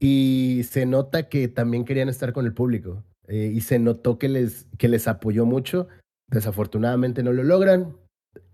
Y 0.00 0.62
se 0.68 0.86
nota 0.86 1.28
que 1.28 1.48
también 1.48 1.84
querían 1.84 2.08
estar 2.08 2.32
con 2.32 2.46
el 2.46 2.52
público. 2.54 3.02
eh, 3.26 3.52
y 3.54 3.60
se 3.60 3.78
notó 3.78 4.18
que 4.18 4.28
les, 4.28 4.66
que 4.78 4.88
les 4.88 5.06
apoyó 5.08 5.44
mucho. 5.44 5.88
Desafortunadamente 6.30 7.22
no 7.22 7.32
lo 7.32 7.42
logran. 7.44 7.94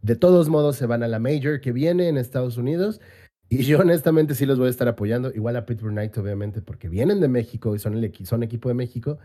De 0.02 0.16
todos 0.16 0.48
modos, 0.48 0.76
se 0.76 0.86
van 0.86 1.02
a 1.02 1.08
la 1.08 1.18
Major 1.20 1.60
que 1.60 1.70
viene 1.72 2.08
en 2.08 2.16
Estados 2.16 2.56
Unidos. 2.56 3.00
Y 3.48 3.64
yo 3.64 3.78
honestamente 3.80 4.34
sí 4.34 4.46
los 4.46 4.58
voy 4.58 4.66
a 4.68 4.70
estar 4.70 4.88
apoyando. 4.88 5.30
Igual 5.32 5.56
a 5.56 5.66
Pittsburgh 5.66 5.92
Knights, 5.92 6.18
obviamente, 6.18 6.60
porque 6.62 6.88
vienen 6.88 7.20
de 7.20 7.28
México 7.28 7.74
y 7.76 7.78
son, 7.78 7.94
el 7.94 8.10
equi- 8.10 8.24
son 8.24 8.42
equipo 8.42 8.68
de 8.68 8.74
México. 8.74 9.18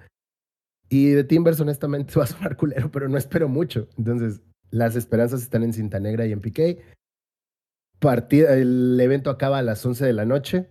Y 0.89 1.09
de 1.11 1.23
Timbers, 1.23 1.59
honestamente, 1.61 2.13
va 2.19 2.25
a 2.25 2.27
sonar 2.27 2.55
culero, 2.57 2.91
pero 2.91 3.07
no 3.09 3.17
espero 3.17 3.47
mucho. 3.47 3.87
Entonces, 3.97 4.41
las 4.71 4.95
esperanzas 4.95 5.41
están 5.41 5.63
en 5.63 5.73
Cinta 5.73 5.99
Negra 5.99 6.25
y 6.27 6.31
en 6.31 6.41
PK. 6.41 6.77
Partida, 7.99 8.53
el 8.55 8.99
evento 9.01 9.29
acaba 9.29 9.57
a 9.57 9.63
las 9.63 9.85
11 9.85 10.05
de 10.05 10.13
la 10.13 10.25
noche. 10.25 10.67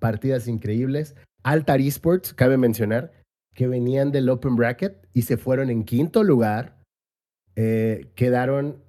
Partidas 0.00 0.48
increíbles. 0.48 1.14
Altar 1.44 1.80
Esports, 1.80 2.34
cabe 2.34 2.56
mencionar, 2.56 3.12
que 3.54 3.68
venían 3.68 4.10
del 4.10 4.28
Open 4.28 4.56
Bracket 4.56 5.06
y 5.12 5.22
se 5.22 5.36
fueron 5.36 5.70
en 5.70 5.84
quinto 5.84 6.24
lugar. 6.24 6.76
Eh, 7.54 8.10
quedaron 8.16 8.82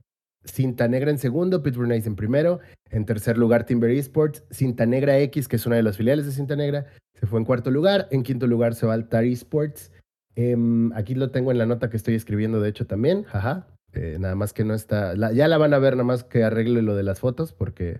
Cinta 0.43 0.87
Negra 0.87 1.11
en 1.11 1.19
segundo, 1.19 1.61
Pittsburgh 1.61 1.87
Knights 1.87 2.07
en 2.07 2.15
primero. 2.15 2.59
En 2.89 3.05
tercer 3.05 3.37
lugar, 3.37 3.65
Timber 3.65 3.91
Esports. 3.91 4.43
Cinta 4.49 4.85
Negra 4.85 5.19
X, 5.19 5.47
que 5.47 5.57
es 5.57 5.65
una 5.65 5.75
de 5.75 5.83
las 5.83 5.97
filiales 5.97 6.25
de 6.25 6.31
Cinta 6.31 6.55
Negra, 6.55 6.87
se 7.19 7.27
fue 7.27 7.39
en 7.39 7.45
cuarto 7.45 7.69
lugar. 7.69 8.07
En 8.11 8.23
quinto 8.23 8.47
lugar 8.47 8.75
se 8.75 8.85
va 8.85 8.93
Altar 8.93 9.23
Esports. 9.23 9.91
Em, 10.35 10.91
aquí 10.93 11.13
lo 11.13 11.29
tengo 11.31 11.51
en 11.51 11.57
la 11.57 11.65
nota 11.65 11.89
que 11.89 11.97
estoy 11.97 12.15
escribiendo, 12.15 12.61
de 12.61 12.69
hecho, 12.69 12.87
también. 12.87 13.23
Jaja. 13.23 13.67
Eh, 13.93 14.17
nada 14.19 14.35
más 14.35 14.53
que 14.53 14.63
no 14.63 14.73
está. 14.73 15.13
ya 15.33 15.47
la 15.47 15.57
van 15.57 15.73
a 15.73 15.79
ver, 15.79 15.93
nada 15.93 16.05
más 16.05 16.23
que 16.23 16.43
arregle 16.43 16.81
lo 16.81 16.95
de 16.95 17.03
las 17.03 17.19
fotos, 17.19 17.51
porque 17.51 17.99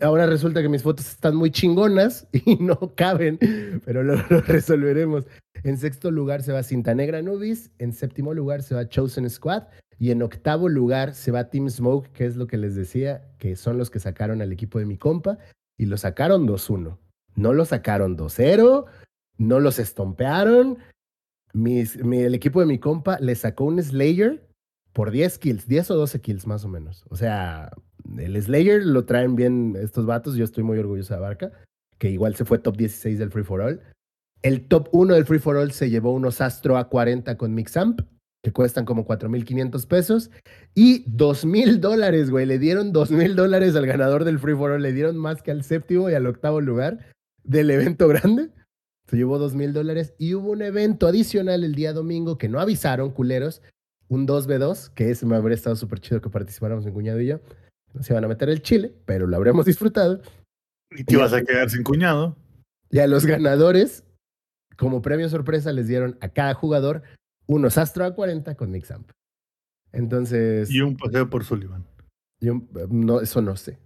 ahora 0.00 0.26
resulta 0.26 0.62
que 0.62 0.68
mis 0.68 0.82
fotos 0.82 1.08
están 1.08 1.36
muy 1.36 1.50
chingonas 1.50 2.26
y 2.32 2.56
no 2.56 2.78
caben, 2.94 3.38
pero 3.84 4.02
lo, 4.02 4.16
lo 4.28 4.40
resolveremos. 4.42 5.26
En 5.64 5.78
sexto 5.78 6.10
lugar 6.10 6.42
se 6.42 6.52
va 6.52 6.62
Cinta 6.62 6.94
Negra 6.94 7.22
Nubis. 7.22 7.70
En 7.78 7.92
séptimo 7.92 8.34
lugar 8.34 8.62
se 8.62 8.74
va 8.74 8.88
Chosen 8.88 9.28
Squad. 9.30 9.64
Y 9.98 10.10
en 10.10 10.22
octavo 10.22 10.68
lugar 10.68 11.14
se 11.14 11.30
va 11.30 11.48
Team 11.48 11.70
Smoke, 11.70 12.10
que 12.10 12.26
es 12.26 12.34
lo 12.34 12.48
que 12.48 12.56
les 12.56 12.74
decía, 12.74 13.30
que 13.38 13.54
son 13.54 13.78
los 13.78 13.88
que 13.88 14.00
sacaron 14.00 14.42
al 14.42 14.50
equipo 14.50 14.80
de 14.80 14.84
mi 14.84 14.98
compa, 14.98 15.38
y 15.78 15.86
lo 15.86 15.96
sacaron 15.96 16.46
2-1. 16.46 16.98
No 17.36 17.52
lo 17.52 17.64
sacaron 17.64 18.16
2-0, 18.18 18.86
no 19.38 19.60
los 19.60 19.78
estompearon. 19.78 20.78
El 21.54 22.34
equipo 22.34 22.58
de 22.58 22.66
mi 22.66 22.78
compa 22.80 23.18
le 23.20 23.36
sacó 23.36 23.64
un 23.64 23.80
Slayer 23.80 24.44
por 24.92 25.12
10 25.12 25.38
kills, 25.38 25.68
10 25.68 25.92
o 25.92 25.94
12 25.94 26.20
kills 26.20 26.46
más 26.48 26.64
o 26.64 26.68
menos. 26.68 27.04
O 27.08 27.16
sea, 27.16 27.70
el 28.18 28.40
Slayer 28.42 28.84
lo 28.84 29.04
traen 29.04 29.36
bien 29.36 29.76
estos 29.80 30.06
vatos, 30.06 30.34
yo 30.36 30.44
estoy 30.44 30.64
muy 30.64 30.78
orgulloso 30.78 31.14
de 31.14 31.20
Barca, 31.20 31.52
que 31.98 32.10
igual 32.10 32.34
se 32.34 32.44
fue 32.44 32.58
top 32.58 32.76
16 32.76 33.18
del 33.18 33.30
Free 33.30 33.44
for 33.44 33.60
All. 33.60 33.80
El 34.42 34.66
top 34.66 34.88
1 34.92 35.14
del 35.14 35.24
Free 35.24 35.38
for 35.38 35.56
All 35.56 35.70
se 35.70 35.88
llevó 35.88 36.12
unos 36.12 36.40
Astro 36.40 36.76
A40 36.76 37.36
con 37.36 37.54
Mixamp, 37.54 38.00
que 38.42 38.52
cuestan 38.52 38.84
como 38.84 39.06
4.500 39.06 39.86
pesos. 39.86 40.30
Y 40.74 41.04
2.000 41.16 41.78
dólares, 41.78 42.30
güey. 42.30 42.44
Le 42.44 42.58
dieron 42.58 42.92
2.000 42.92 43.34
dólares 43.34 43.76
al 43.76 43.86
ganador 43.86 44.24
del 44.24 44.40
Free 44.40 44.56
for 44.56 44.72
All. 44.72 44.82
Le 44.82 44.92
dieron 44.92 45.16
más 45.16 45.42
que 45.42 45.52
al 45.52 45.62
séptimo 45.62 46.10
y 46.10 46.14
al 46.14 46.26
octavo 46.26 46.60
lugar 46.60 46.98
del 47.44 47.70
evento 47.70 48.08
grande. 48.08 48.50
Se 49.06 49.16
llevó 49.16 49.38
2.000 49.38 49.72
dólares. 49.72 50.14
Y 50.18 50.34
hubo 50.34 50.50
un 50.50 50.62
evento 50.62 51.06
adicional 51.06 51.62
el 51.62 51.76
día 51.76 51.92
domingo 51.92 52.36
que 52.36 52.48
no 52.48 52.58
avisaron, 52.58 53.10
culeros. 53.10 53.62
Un 54.08 54.26
2v2, 54.26 54.92
que 54.92 55.10
ese 55.10 55.24
me 55.24 55.36
habría 55.36 55.54
estado 55.54 55.76
súper 55.76 56.00
chido 56.00 56.20
que 56.20 56.28
participáramos 56.28 56.84
mi 56.84 56.92
cuñado 56.92 57.20
y 57.20 57.28
yo. 57.28 57.40
No 57.94 58.02
se 58.02 58.12
iban 58.12 58.24
a 58.24 58.28
meter 58.28 58.48
el 58.48 58.62
chile, 58.62 58.94
pero 59.04 59.26
lo 59.26 59.36
habremos 59.36 59.66
disfrutado. 59.66 60.22
Y 60.90 61.04
te 61.04 61.14
ibas 61.14 61.32
a 61.32 61.42
quedar 61.42 61.70
sin 61.70 61.82
cuñado. 61.82 62.36
Y 62.90 62.98
a 62.98 63.06
los 63.06 63.24
ganadores, 63.24 64.04
como 64.76 65.02
premio 65.02 65.28
sorpresa, 65.28 65.72
les 65.72 65.88
dieron 65.88 66.18
a 66.20 66.28
cada 66.28 66.54
jugador 66.54 67.02
unos 67.46 67.78
Astro 67.78 68.04
A40 68.06 68.56
con 68.56 68.70
Mixamp. 68.70 69.10
Entonces, 69.92 70.70
Y 70.70 70.80
un 70.80 70.96
paseo 70.96 71.28
por 71.28 71.44
Sullivan. 71.44 71.84
yo, 72.40 72.62
no, 72.90 73.20
eso 73.20 73.42
no 73.42 73.56
sé. 73.56 73.78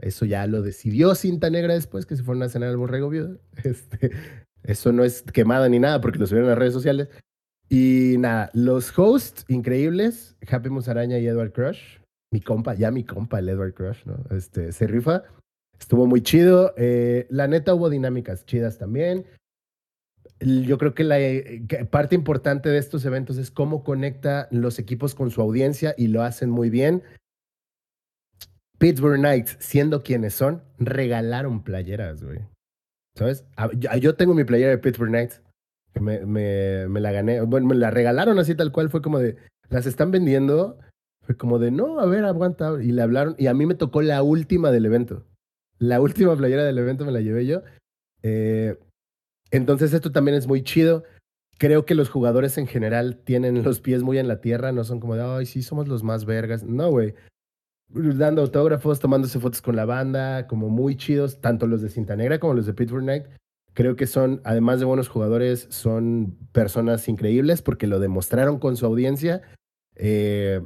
Eso 0.00 0.24
ya 0.24 0.46
lo 0.46 0.62
decidió 0.62 1.14
Cinta 1.14 1.50
Negra 1.50 1.74
después, 1.74 2.06
que 2.06 2.16
se 2.16 2.22
fueron 2.22 2.42
a 2.42 2.48
cenar 2.48 2.70
al 2.70 2.76
borrego 2.76 3.10
viudo. 3.10 3.38
Este, 3.64 4.10
eso 4.62 4.92
no 4.92 5.04
es 5.04 5.22
quemada 5.22 5.68
ni 5.68 5.78
nada, 5.78 6.00
porque 6.00 6.18
lo 6.18 6.26
subieron 6.26 6.48
a 6.48 6.52
las 6.52 6.58
redes 6.58 6.74
sociales. 6.74 7.08
Y 7.68 8.16
nada, 8.18 8.50
los 8.54 8.96
hosts 8.98 9.44
increíbles, 9.48 10.36
Happy 10.48 10.68
Musaraña 10.68 11.18
y 11.18 11.26
Edward 11.26 11.52
Crush. 11.52 11.98
Mi 12.32 12.40
compa, 12.40 12.74
ya 12.74 12.90
mi 12.90 13.04
compa, 13.04 13.38
el 13.38 13.50
Edward 13.50 13.74
Crush, 13.74 14.06
¿no? 14.06 14.16
Este, 14.34 14.72
se 14.72 14.86
rifa. 14.86 15.22
Estuvo 15.78 16.06
muy 16.06 16.22
chido. 16.22 16.72
Eh, 16.78 17.26
la 17.28 17.46
neta 17.46 17.74
hubo 17.74 17.90
dinámicas 17.90 18.46
chidas 18.46 18.78
también. 18.78 19.26
Yo 20.40 20.78
creo 20.78 20.94
que 20.94 21.04
la 21.04 21.20
eh, 21.20 21.64
que 21.68 21.84
parte 21.84 22.14
importante 22.14 22.70
de 22.70 22.78
estos 22.78 23.04
eventos 23.04 23.36
es 23.36 23.50
cómo 23.50 23.84
conecta 23.84 24.48
los 24.50 24.78
equipos 24.78 25.14
con 25.14 25.30
su 25.30 25.42
audiencia 25.42 25.94
y 25.98 26.06
lo 26.06 26.22
hacen 26.22 26.48
muy 26.48 26.70
bien. 26.70 27.02
Pittsburgh 28.78 29.18
Knights, 29.18 29.58
siendo 29.60 30.02
quienes 30.02 30.34
son, 30.34 30.62
regalaron 30.78 31.62
playeras, 31.62 32.24
güey. 32.24 32.40
¿Sabes? 33.14 33.44
Ah, 33.56 33.70
Yo, 33.76 33.94
yo 33.96 34.14
tengo 34.14 34.32
mi 34.34 34.44
playera 34.44 34.70
de 34.70 34.78
Pittsburgh 34.78 35.10
Knights. 35.10 35.42
Me, 36.00 36.24
me, 36.24 36.88
me 36.88 37.00
la 37.00 37.12
gané. 37.12 37.42
Bueno, 37.42 37.66
me 37.66 37.74
la 37.74 37.90
regalaron 37.90 38.38
así 38.38 38.54
tal 38.54 38.72
cual. 38.72 38.88
Fue 38.88 39.02
como 39.02 39.18
de, 39.18 39.36
las 39.68 39.84
están 39.84 40.10
vendiendo. 40.10 40.78
Fue 41.22 41.36
como 41.36 41.58
de, 41.58 41.70
no, 41.70 42.00
a 42.00 42.06
ver, 42.06 42.24
aguanta. 42.24 42.82
Y 42.82 42.92
le 42.92 43.02
hablaron. 43.02 43.34
Y 43.38 43.46
a 43.46 43.54
mí 43.54 43.66
me 43.66 43.74
tocó 43.74 44.02
la 44.02 44.22
última 44.22 44.70
del 44.70 44.86
evento. 44.86 45.24
La 45.78 46.00
última 46.00 46.36
playera 46.36 46.64
del 46.64 46.78
evento 46.78 47.04
me 47.04 47.12
la 47.12 47.20
llevé 47.20 47.46
yo. 47.46 47.62
Eh, 48.22 48.78
entonces 49.50 49.92
esto 49.92 50.12
también 50.12 50.36
es 50.36 50.46
muy 50.46 50.62
chido. 50.62 51.04
Creo 51.58 51.84
que 51.84 51.94
los 51.94 52.08
jugadores 52.08 52.58
en 52.58 52.66
general 52.66 53.18
tienen 53.24 53.62
los 53.62 53.80
pies 53.80 54.02
muy 54.02 54.18
en 54.18 54.28
la 54.28 54.40
tierra. 54.40 54.72
No 54.72 54.84
son 54.84 55.00
como 55.00 55.14
de, 55.14 55.22
ay, 55.22 55.46
sí, 55.46 55.62
somos 55.62 55.88
los 55.88 56.02
más 56.02 56.24
vergas. 56.24 56.64
No, 56.64 56.90
güey 56.90 57.14
dando 57.92 58.42
autógrafos, 58.42 59.00
tomándose 59.00 59.38
fotos 59.38 59.60
con 59.60 59.76
la 59.76 59.84
banda, 59.84 60.46
como 60.46 60.68
muy 60.68 60.96
chidos, 60.96 61.40
tanto 61.40 61.66
los 61.66 61.82
de 61.82 61.90
Cinta 61.90 62.16
Negra 62.16 62.38
como 62.38 62.54
los 62.54 62.66
de 62.66 62.74
Pittsburgh 62.74 63.04
Night. 63.04 63.24
Creo 63.74 63.96
que 63.96 64.06
son, 64.06 64.40
además 64.44 64.80
de 64.80 64.86
buenos 64.86 65.08
jugadores, 65.08 65.66
son 65.70 66.36
personas 66.52 67.08
increíbles 67.08 67.62
porque 67.62 67.86
lo 67.86 68.00
demostraron 68.00 68.58
con 68.58 68.76
su 68.76 68.86
audiencia. 68.86 69.42
Eh, 69.96 70.62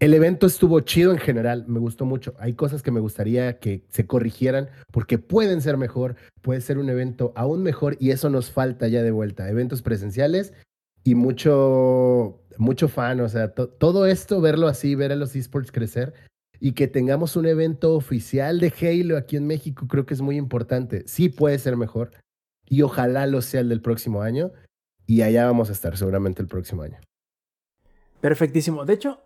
el 0.00 0.12
evento 0.12 0.46
estuvo 0.46 0.80
chido 0.80 1.12
en 1.12 1.18
general, 1.18 1.64
me 1.68 1.78
gustó 1.78 2.04
mucho. 2.04 2.34
Hay 2.38 2.54
cosas 2.54 2.82
que 2.82 2.90
me 2.90 3.00
gustaría 3.00 3.58
que 3.58 3.84
se 3.88 4.06
corrigieran 4.06 4.68
porque 4.90 5.18
pueden 5.18 5.62
ser 5.62 5.76
mejor, 5.76 6.16
puede 6.42 6.60
ser 6.60 6.78
un 6.78 6.90
evento 6.90 7.32
aún 7.36 7.62
mejor 7.62 7.96
y 8.00 8.10
eso 8.10 8.28
nos 8.28 8.50
falta 8.50 8.88
ya 8.88 9.02
de 9.02 9.12
vuelta. 9.12 9.48
Eventos 9.48 9.82
presenciales 9.82 10.52
y 11.04 11.14
mucho, 11.14 12.42
mucho 12.58 12.88
fan, 12.88 13.20
o 13.20 13.28
sea, 13.28 13.54
to- 13.54 13.68
todo 13.68 14.06
esto, 14.06 14.40
verlo 14.40 14.68
así, 14.68 14.94
ver 14.94 15.12
a 15.12 15.16
los 15.16 15.36
esports 15.36 15.70
crecer 15.70 16.12
y 16.60 16.72
que 16.72 16.88
tengamos 16.88 17.36
un 17.36 17.46
evento 17.46 17.94
oficial 17.94 18.58
de 18.58 18.72
Halo 18.80 19.16
aquí 19.16 19.36
en 19.36 19.46
México, 19.46 19.86
creo 19.86 20.06
que 20.06 20.14
es 20.14 20.20
muy 20.22 20.36
importante. 20.36 21.04
Sí 21.06 21.28
puede 21.28 21.58
ser 21.58 21.76
mejor 21.76 22.10
y 22.66 22.82
ojalá 22.82 23.26
lo 23.26 23.42
sea 23.42 23.60
el 23.60 23.68
del 23.68 23.80
próximo 23.82 24.22
año 24.22 24.52
y 25.06 25.22
allá 25.22 25.46
vamos 25.46 25.68
a 25.68 25.72
estar 25.72 25.96
seguramente 25.96 26.42
el 26.42 26.48
próximo 26.48 26.82
año. 26.82 26.98
Perfectísimo. 28.20 28.86
De 28.86 28.94
hecho, 28.94 29.20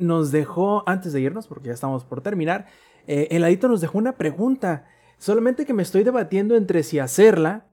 nos 0.00 0.32
dejó, 0.32 0.82
antes 0.88 1.12
de 1.12 1.20
irnos, 1.20 1.46
porque 1.46 1.68
ya 1.68 1.74
estamos 1.74 2.04
por 2.04 2.20
terminar, 2.22 2.66
eh, 3.06 3.28
el 3.30 3.44
Adito 3.44 3.68
nos 3.68 3.80
dejó 3.80 3.98
una 3.98 4.16
pregunta. 4.16 4.86
Solamente 5.18 5.64
que 5.66 5.74
me 5.74 5.82
estoy 5.82 6.02
debatiendo 6.02 6.56
entre 6.56 6.82
si 6.82 6.98
hacerla, 6.98 7.66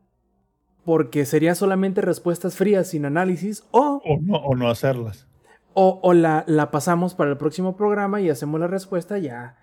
porque 0.85 1.25
sería 1.25 1.55
solamente 1.55 2.01
respuestas 2.01 2.55
frías 2.55 2.89
sin 2.89 3.05
análisis, 3.05 3.63
o, 3.71 4.01
O 4.05 4.19
no, 4.21 4.35
o 4.37 4.55
no 4.55 4.69
hacerlas. 4.69 5.27
o, 5.73 5.99
o 6.01 6.13
la, 6.13 6.43
la 6.47 6.71
pasamos 6.71 7.13
para 7.15 7.31
el 7.31 7.37
próximo 7.37 7.75
programa 7.75 8.21
y 8.21 8.29
hacemos 8.29 8.59
la 8.59 8.67
respuesta 8.67 9.17
ya. 9.17 9.57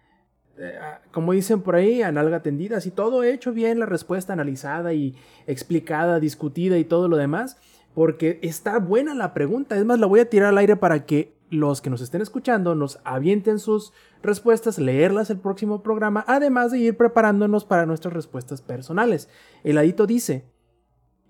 eh, 0.58 0.74
ah, 0.80 1.00
como 1.12 1.32
dicen 1.32 1.62
por 1.62 1.76
ahí, 1.76 2.02
a 2.02 2.12
nalga 2.12 2.42
tendida, 2.42 2.76
así 2.78 2.90
todo 2.90 3.22
hecho 3.24 3.52
bien, 3.52 3.78
la 3.78 3.86
respuesta 3.86 4.32
analizada 4.32 4.92
y 4.92 5.16
explicada, 5.46 6.20
discutida 6.20 6.78
y 6.78 6.84
todo 6.84 7.08
lo 7.08 7.16
demás, 7.16 7.56
porque 7.94 8.38
está 8.42 8.78
buena 8.78 9.14
la 9.14 9.32
pregunta. 9.34 9.76
Es 9.76 9.84
más, 9.84 9.98
la 9.98 10.06
voy 10.06 10.20
a 10.20 10.28
tirar 10.30 10.50
al 10.50 10.58
aire 10.58 10.76
para 10.76 11.06
que 11.06 11.33
los 11.50 11.80
que 11.80 11.90
nos 11.90 12.00
estén 12.00 12.22
escuchando 12.22 12.74
nos 12.74 12.98
avienten 13.04 13.58
sus 13.58 13.92
respuestas, 14.22 14.78
leerlas 14.78 15.30
el 15.30 15.38
próximo 15.38 15.82
programa, 15.82 16.24
además 16.26 16.72
de 16.72 16.78
ir 16.78 16.96
preparándonos 16.96 17.64
para 17.64 17.86
nuestras 17.86 18.14
respuestas 18.14 18.62
personales. 18.62 19.28
El 19.62 19.78
adito 19.78 20.06
dice, 20.06 20.50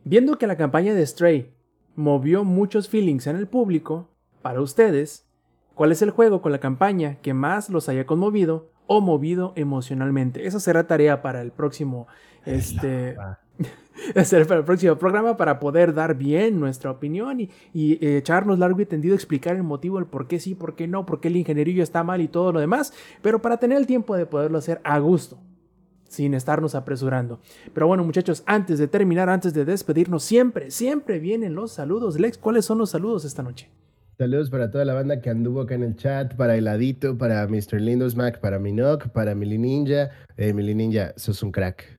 viendo 0.04 0.38
que 0.38 0.46
la 0.46 0.56
campaña 0.56 0.94
de 0.94 1.06
Stray 1.06 1.54
movió 1.96 2.44
muchos 2.44 2.88
feelings 2.88 3.26
en 3.26 3.36
el 3.36 3.46
público, 3.46 4.10
para 4.42 4.60
ustedes, 4.60 5.26
¿cuál 5.74 5.90
es 5.90 6.02
el 6.02 6.10
juego 6.10 6.42
con 6.42 6.52
la 6.52 6.60
campaña 6.60 7.16
que 7.22 7.32
más 7.32 7.70
los 7.70 7.88
haya 7.88 8.04
conmovido 8.04 8.70
o 8.86 9.00
movido 9.00 9.54
emocionalmente? 9.56 10.46
Esa 10.46 10.60
será 10.60 10.86
tarea 10.86 11.22
para 11.22 11.40
el 11.40 11.50
próximo 11.50 12.06
este. 12.44 13.16
hacer 14.14 14.46
para 14.46 14.60
el 14.60 14.66
próximo 14.66 14.96
programa 14.96 15.36
para 15.36 15.58
poder 15.58 15.94
dar 15.94 16.14
bien 16.16 16.60
nuestra 16.60 16.90
opinión 16.90 17.40
y, 17.40 17.50
y, 17.72 17.94
eh, 18.04 18.18
echarnos 18.18 18.58
largo 18.58 18.80
y 18.80 18.86
tendido, 18.86 19.14
explicar 19.14 19.56
el 19.56 19.62
motivo, 19.62 19.98
el 19.98 20.06
por 20.06 20.26
qué 20.26 20.40
sí, 20.40 20.54
por 20.54 20.74
qué 20.74 20.86
no, 20.86 21.06
por 21.06 21.20
qué 21.20 21.28
el 21.28 21.36
ingenierillo 21.36 21.82
está 21.82 22.02
mal 22.02 22.20
y 22.20 22.28
todo 22.28 22.52
lo 22.52 22.60
demás, 22.60 22.92
pero 23.22 23.40
para 23.40 23.58
tener 23.58 23.78
el 23.78 23.86
tiempo 23.86 24.16
de 24.16 24.26
poderlo 24.26 24.58
hacer 24.58 24.80
a 24.84 24.98
gusto, 24.98 25.38
sin 26.08 26.34
estarnos 26.34 26.74
apresurando. 26.74 27.40
Pero 27.72 27.86
bueno, 27.86 28.04
muchachos, 28.04 28.42
antes 28.46 28.78
de 28.78 28.88
terminar, 28.88 29.28
antes 29.28 29.54
de 29.54 29.64
despedirnos, 29.64 30.22
siempre, 30.22 30.70
siempre 30.70 31.18
vienen 31.18 31.54
los 31.54 31.72
saludos. 31.72 32.18
Lex, 32.18 32.38
¿cuáles 32.38 32.64
son 32.64 32.78
los 32.78 32.90
saludos 32.90 33.24
esta 33.24 33.42
noche? 33.42 33.70
Saludos 34.16 34.48
para 34.48 34.70
toda 34.70 34.84
la 34.84 34.94
banda 34.94 35.20
que 35.20 35.28
anduvo 35.28 35.62
acá 35.62 35.74
en 35.74 35.82
el 35.82 35.96
chat, 35.96 36.36
para 36.36 36.56
Heladito, 36.56 37.18
para 37.18 37.44
Mr. 37.48 37.80
Lindos 37.80 38.14
Mac, 38.14 38.38
para 38.38 38.60
Minok, 38.60 39.08
para 39.08 39.34
Mili 39.34 39.58
Ninja. 39.58 40.10
Eh, 40.36 40.52
Mili 40.52 40.72
Ninja, 40.72 41.14
sos 41.16 41.42
un 41.42 41.50
crack. 41.50 41.96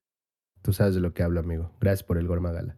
Tú 0.66 0.74
sabes 0.74 0.96
de 0.96 1.00
lo 1.00 1.14
que 1.14 1.22
hablo, 1.22 1.40
amigo. 1.40 1.70
Gracias 1.80 2.02
por 2.02 2.18
el 2.18 2.26
Gorma 2.26 2.52
Gala. 2.52 2.76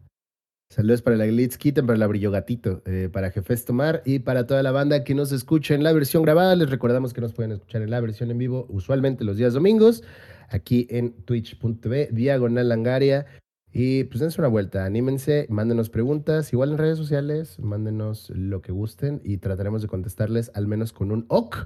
Saludos 0.68 1.00
para 1.00 1.16
la 1.16 1.24
Glitz 1.24 1.56
Kitten, 1.56 1.86
para 1.86 1.98
la 1.98 2.06
Brillo 2.06 2.30
Gatito, 2.30 2.82
eh, 2.84 3.08
para 3.10 3.30
Jefes 3.30 3.64
Tomar 3.64 4.02
y 4.04 4.18
para 4.18 4.46
toda 4.46 4.62
la 4.62 4.72
banda 4.72 5.04
que 5.04 5.14
nos 5.14 5.32
escucha 5.32 5.74
en 5.74 5.82
la 5.82 5.94
versión 5.94 6.22
grabada. 6.22 6.54
Les 6.54 6.68
recordamos 6.68 7.14
que 7.14 7.22
nos 7.22 7.32
pueden 7.32 7.52
escuchar 7.52 7.80
en 7.80 7.88
la 7.88 7.98
versión 8.02 8.30
en 8.30 8.36
vivo, 8.36 8.66
usualmente 8.68 9.24
los 9.24 9.38
días 9.38 9.54
domingos, 9.54 10.04
aquí 10.50 10.86
en 10.90 11.14
twitch.tv, 11.24 12.10
diagonal 12.12 12.68
langaria. 12.68 13.24
Y 13.72 14.04
pues 14.04 14.20
dense 14.20 14.38
una 14.38 14.48
vuelta, 14.48 14.84
anímense, 14.84 15.46
mándenos 15.48 15.88
preguntas, 15.88 16.52
igual 16.52 16.72
en 16.72 16.78
redes 16.78 16.98
sociales, 16.98 17.58
mándenos 17.58 18.28
lo 18.28 18.60
que 18.60 18.70
gusten 18.70 19.22
y 19.24 19.38
trataremos 19.38 19.80
de 19.80 19.88
contestarles 19.88 20.50
al 20.52 20.66
menos 20.66 20.92
con 20.92 21.10
un 21.10 21.24
ok 21.28 21.56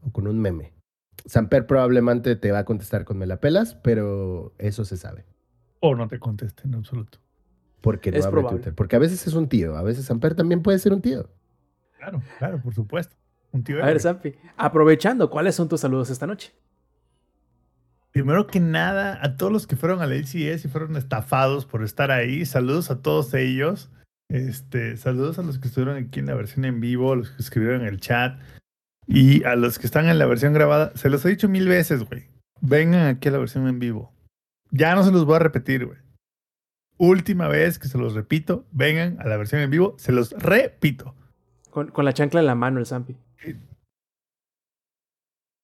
o 0.00 0.12
con 0.12 0.28
un 0.28 0.40
meme. 0.40 0.72
Samper 1.26 1.66
probablemente 1.66 2.36
te 2.36 2.52
va 2.52 2.60
a 2.60 2.64
contestar 2.64 3.04
con 3.04 3.18
me 3.18 3.26
la 3.26 3.38
pelas, 3.38 3.74
pero 3.74 4.54
eso 4.56 4.86
se 4.86 4.96
sabe. 4.96 5.26
O 5.80 5.94
no 5.94 6.08
te 6.08 6.18
conteste 6.18 6.62
en 6.66 6.74
absoluto. 6.74 7.18
Porque 7.80 8.10
no 8.10 8.18
Es 8.18 8.26
abre 8.26 8.40
probable. 8.40 8.58
Twitter. 8.58 8.74
Porque 8.74 8.96
a 8.96 8.98
veces 8.98 9.26
es 9.26 9.34
un 9.34 9.48
tío, 9.48 9.76
a 9.76 9.82
veces 9.82 10.06
Samper 10.06 10.34
también 10.34 10.62
puede 10.62 10.78
ser 10.78 10.92
un 10.92 11.00
tío. 11.00 11.30
Claro, 11.96 12.22
claro, 12.38 12.60
por 12.60 12.74
supuesto. 12.74 13.16
Un 13.52 13.64
tío 13.64 13.82
A 13.82 13.86
ver. 13.86 14.00
Zampi, 14.00 14.34
aprovechando, 14.56 15.30
¿cuáles 15.30 15.54
son 15.54 15.68
tus 15.68 15.80
saludos 15.80 16.10
esta 16.10 16.26
noche? 16.26 16.52
Primero 18.12 18.46
que 18.46 18.58
nada, 18.60 19.18
a 19.22 19.36
todos 19.36 19.52
los 19.52 19.66
que 19.66 19.76
fueron 19.76 20.00
al 20.00 20.12
LCS 20.12 20.64
y 20.64 20.68
fueron 20.68 20.96
estafados 20.96 21.66
por 21.66 21.84
estar 21.84 22.10
ahí, 22.10 22.44
saludos 22.46 22.90
a 22.90 23.00
todos 23.00 23.32
ellos. 23.34 23.90
Este, 24.28 24.96
saludos 24.96 25.38
a 25.38 25.42
los 25.42 25.58
que 25.58 25.68
estuvieron 25.68 25.96
aquí 25.96 26.18
en 26.20 26.26
la 26.26 26.34
versión 26.34 26.64
en 26.64 26.80
vivo, 26.80 27.14
los 27.14 27.30
que 27.30 27.42
escribieron 27.42 27.82
en 27.82 27.86
el 27.86 28.00
chat. 28.00 28.38
Y 29.06 29.44
a 29.44 29.56
los 29.56 29.78
que 29.78 29.86
están 29.86 30.06
en 30.06 30.18
la 30.18 30.26
versión 30.26 30.52
grabada, 30.52 30.92
se 30.94 31.08
los 31.08 31.24
he 31.24 31.30
dicho 31.30 31.48
mil 31.48 31.68
veces, 31.68 32.04
güey. 32.04 32.28
Vengan 32.60 33.06
aquí 33.06 33.28
a 33.28 33.32
la 33.32 33.38
versión 33.38 33.66
en 33.68 33.78
vivo. 33.78 34.12
Ya 34.70 34.94
no 34.94 35.02
se 35.02 35.10
los 35.10 35.24
voy 35.24 35.36
a 35.36 35.40
repetir, 35.40 35.86
güey. 35.86 35.98
Última 36.98 37.48
vez 37.48 37.78
que 37.78 37.88
se 37.88 37.96
los 37.96 38.14
repito, 38.14 38.66
vengan 38.72 39.20
a 39.20 39.28
la 39.28 39.36
versión 39.36 39.60
en 39.60 39.70
vivo, 39.70 39.94
se 39.98 40.12
los 40.12 40.32
repito. 40.32 41.14
Con, 41.70 41.88
con 41.88 42.04
la 42.04 42.12
chancla 42.12 42.40
en 42.40 42.46
la 42.46 42.54
mano, 42.54 42.80
el 42.80 42.86
Zampi. 42.86 43.16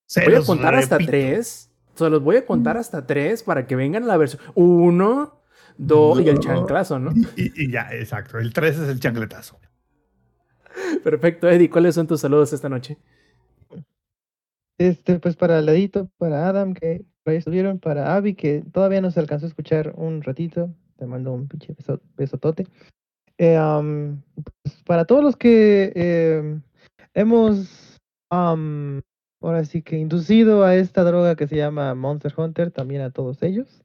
Se 0.06 0.24
Voy 0.24 0.34
a 0.34 0.42
contar 0.42 0.74
hasta 0.74 0.98
tres. 0.98 1.70
Se 1.94 2.10
los 2.10 2.22
voy 2.22 2.36
a 2.36 2.46
contar 2.46 2.76
hasta 2.76 3.06
tres 3.06 3.42
para 3.42 3.66
que 3.66 3.74
vengan 3.76 4.04
a 4.04 4.06
la 4.06 4.16
versión. 4.16 4.42
Uno, 4.54 5.40
dos 5.76 6.20
y 6.20 6.28
el 6.28 6.38
chanclazo, 6.38 6.98
¿no? 6.98 7.12
Y, 7.36 7.64
y 7.64 7.70
ya, 7.70 7.88
exacto. 7.92 8.38
El 8.38 8.52
3 8.52 8.78
es 8.78 8.88
el 8.88 9.00
chancletazo. 9.00 9.58
Perfecto, 11.02 11.48
Eddie. 11.48 11.70
¿Cuáles 11.70 11.94
son 11.94 12.06
tus 12.06 12.20
saludos 12.20 12.52
esta 12.52 12.68
noche? 12.68 12.98
Este, 14.78 15.18
pues 15.20 15.36
para 15.36 15.60
Ladito, 15.60 16.10
para 16.18 16.48
Adam, 16.48 16.74
que 16.74 17.04
estuvieron, 17.26 17.78
para 17.78 18.14
Abby, 18.16 18.34
que 18.34 18.62
todavía 18.72 19.00
no 19.00 19.10
se 19.10 19.20
alcanzó 19.20 19.46
a 19.46 19.48
escuchar 19.48 19.92
un 19.96 20.22
ratito. 20.22 20.70
Te 20.96 21.06
mando 21.06 21.32
un 21.32 21.48
pinche 21.48 21.72
beso, 21.72 22.00
besotote. 22.16 22.66
Eh, 23.38 23.56
am, 23.56 24.22
pues, 24.62 24.82
para 24.84 25.04
todos 25.04 25.24
los 25.24 25.36
que 25.36 25.92
eh, 25.94 26.60
hemos 27.14 27.98
am, 28.30 29.02
ahora 29.40 29.64
sí 29.64 29.82
que 29.82 29.98
inducido 29.98 30.64
a 30.64 30.76
esta 30.76 31.02
droga 31.02 31.34
que 31.36 31.48
se 31.48 31.56
llama 31.56 31.94
Monster 31.94 32.32
Hunter, 32.36 32.70
también 32.70 33.02
a 33.02 33.10
todos 33.10 33.42
ellos. 33.42 33.82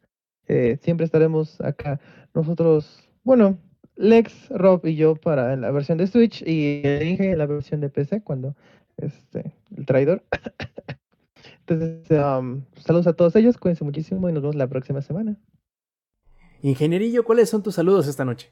Eh, 0.48 0.78
siempre 0.82 1.06
estaremos 1.06 1.62
acá 1.62 2.00
nosotros, 2.34 3.08
bueno, 3.24 3.58
Lex, 3.96 4.50
Rob 4.50 4.86
y 4.86 4.96
yo 4.96 5.16
para 5.16 5.56
la 5.56 5.72
versión 5.72 5.98
de 5.98 6.08
Switch 6.08 6.42
y 6.46 6.82
Inge 6.86 7.36
la 7.36 7.46
versión 7.46 7.82
de 7.82 7.90
PC 7.90 8.22
cuando 8.22 8.56
este, 8.98 9.54
el 9.76 9.86
traidor. 9.86 10.24
Entonces, 11.70 12.12
am, 12.18 12.66
saludos 12.84 13.06
a 13.06 13.14
todos 13.14 13.36
ellos, 13.36 13.58
cuídense 13.58 13.84
muchísimo 13.84 14.28
y 14.28 14.34
nos 14.34 14.42
vemos 14.42 14.56
la 14.56 14.68
próxima 14.68 15.02
semana. 15.02 15.38
Ingenierillo, 16.64 17.24
¿cuáles 17.24 17.50
son 17.50 17.62
tus 17.62 17.76
saludos 17.76 18.08
esta 18.08 18.26
noche? 18.26 18.52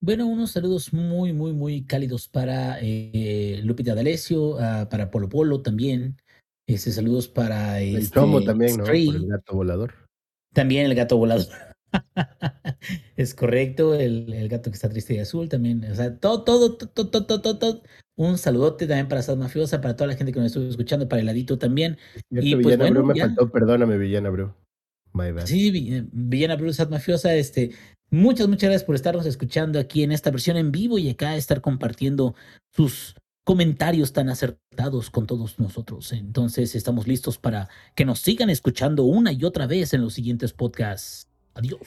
Bueno, 0.00 0.26
unos 0.26 0.52
saludos 0.52 0.94
muy, 0.94 1.34
muy, 1.34 1.52
muy 1.52 1.84
cálidos 1.84 2.28
para 2.28 2.78
eh, 2.80 3.60
Lupita 3.62 3.94
D'Alessio, 3.94 4.58
ah, 4.58 4.88
para 4.90 5.10
Polo 5.10 5.28
Polo 5.28 5.60
también. 5.60 6.16
Este, 6.66 6.90
saludos 6.90 7.28
para 7.28 7.80
El 7.82 7.96
este, 7.96 8.14
chomo 8.14 8.42
también, 8.42 8.78
¿no? 8.78 8.84
Stray, 8.84 9.06
Por 9.06 9.16
el 9.16 9.26
gato 9.26 9.54
volador. 9.56 9.94
también 10.54 10.86
el 10.86 10.94
gato 10.94 11.18
volador. 11.18 11.46
es 13.16 13.34
correcto, 13.34 13.94
el, 13.94 14.32
el 14.32 14.48
gato 14.48 14.70
que 14.70 14.74
está 14.74 14.88
triste 14.88 15.14
y 15.14 15.18
azul 15.18 15.48
también. 15.48 15.84
O 15.84 15.94
sea, 15.94 16.16
todo, 16.18 16.44
todo, 16.44 16.76
todo, 16.76 17.10
todo, 17.10 17.40
todo, 17.40 17.58
todo. 17.58 17.82
Un 18.16 18.36
saludote 18.38 18.86
también 18.86 19.08
para 19.08 19.22
Sad 19.22 19.38
Mafiosa, 19.38 19.80
para 19.80 19.96
toda 19.96 20.08
la 20.08 20.16
gente 20.16 20.32
que 20.32 20.40
nos 20.40 20.48
estuvo 20.48 20.68
escuchando, 20.68 21.08
para 21.08 21.22
Heladito 21.22 21.58
también. 21.58 21.96
Cierto, 22.28 22.46
Y, 22.46 22.54
pues, 22.54 22.66
Villana 22.66 22.84
bueno, 22.84 23.00
Bru 23.00 23.06
me 23.08 23.14
ya. 23.14 23.26
faltó, 23.26 23.50
perdóname, 23.50 23.96
Villana 23.98 24.30
Bru. 24.30 24.52
My 25.12 25.32
bad. 25.32 25.46
Sí, 25.46 25.94
eh, 25.94 26.04
Villana 26.12 26.56
Bruce 26.56 26.76
Sad 26.76 26.90
Mafiosa, 26.90 27.34
este, 27.34 27.72
muchas, 28.10 28.46
muchas 28.48 28.68
gracias 28.68 28.84
por 28.84 28.94
estarnos 28.94 29.26
escuchando 29.26 29.78
aquí 29.80 30.02
en 30.02 30.12
esta 30.12 30.30
versión 30.30 30.56
en 30.56 30.70
vivo 30.70 30.98
y 30.98 31.08
acá 31.10 31.36
estar 31.36 31.60
compartiendo 31.60 32.34
sus 32.72 33.16
comentarios 33.44 34.12
tan 34.12 34.28
acertados 34.28 35.10
con 35.10 35.26
todos 35.26 35.58
nosotros. 35.58 36.12
Entonces, 36.12 36.74
estamos 36.74 37.08
listos 37.08 37.38
para 37.38 37.68
que 37.96 38.04
nos 38.04 38.20
sigan 38.20 38.50
escuchando 38.50 39.04
una 39.04 39.32
y 39.32 39.44
otra 39.44 39.66
vez 39.66 39.94
en 39.94 40.02
los 40.02 40.14
siguientes 40.14 40.52
podcasts. 40.52 41.29
Adiós. 41.54 41.80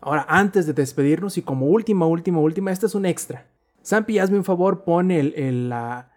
Ahora, 0.00 0.26
antes 0.28 0.66
de 0.66 0.72
despedirnos 0.72 1.38
y 1.38 1.42
como 1.42 1.66
última, 1.66 2.06
última, 2.06 2.40
última, 2.40 2.72
este 2.72 2.86
es 2.86 2.94
un 2.94 3.06
extra. 3.06 3.46
Zampi, 3.84 4.18
hazme 4.18 4.38
un 4.38 4.44
favor, 4.44 4.84
pon 4.84 5.10
el, 5.10 5.32
el- 5.36 5.68
la, 5.68 6.10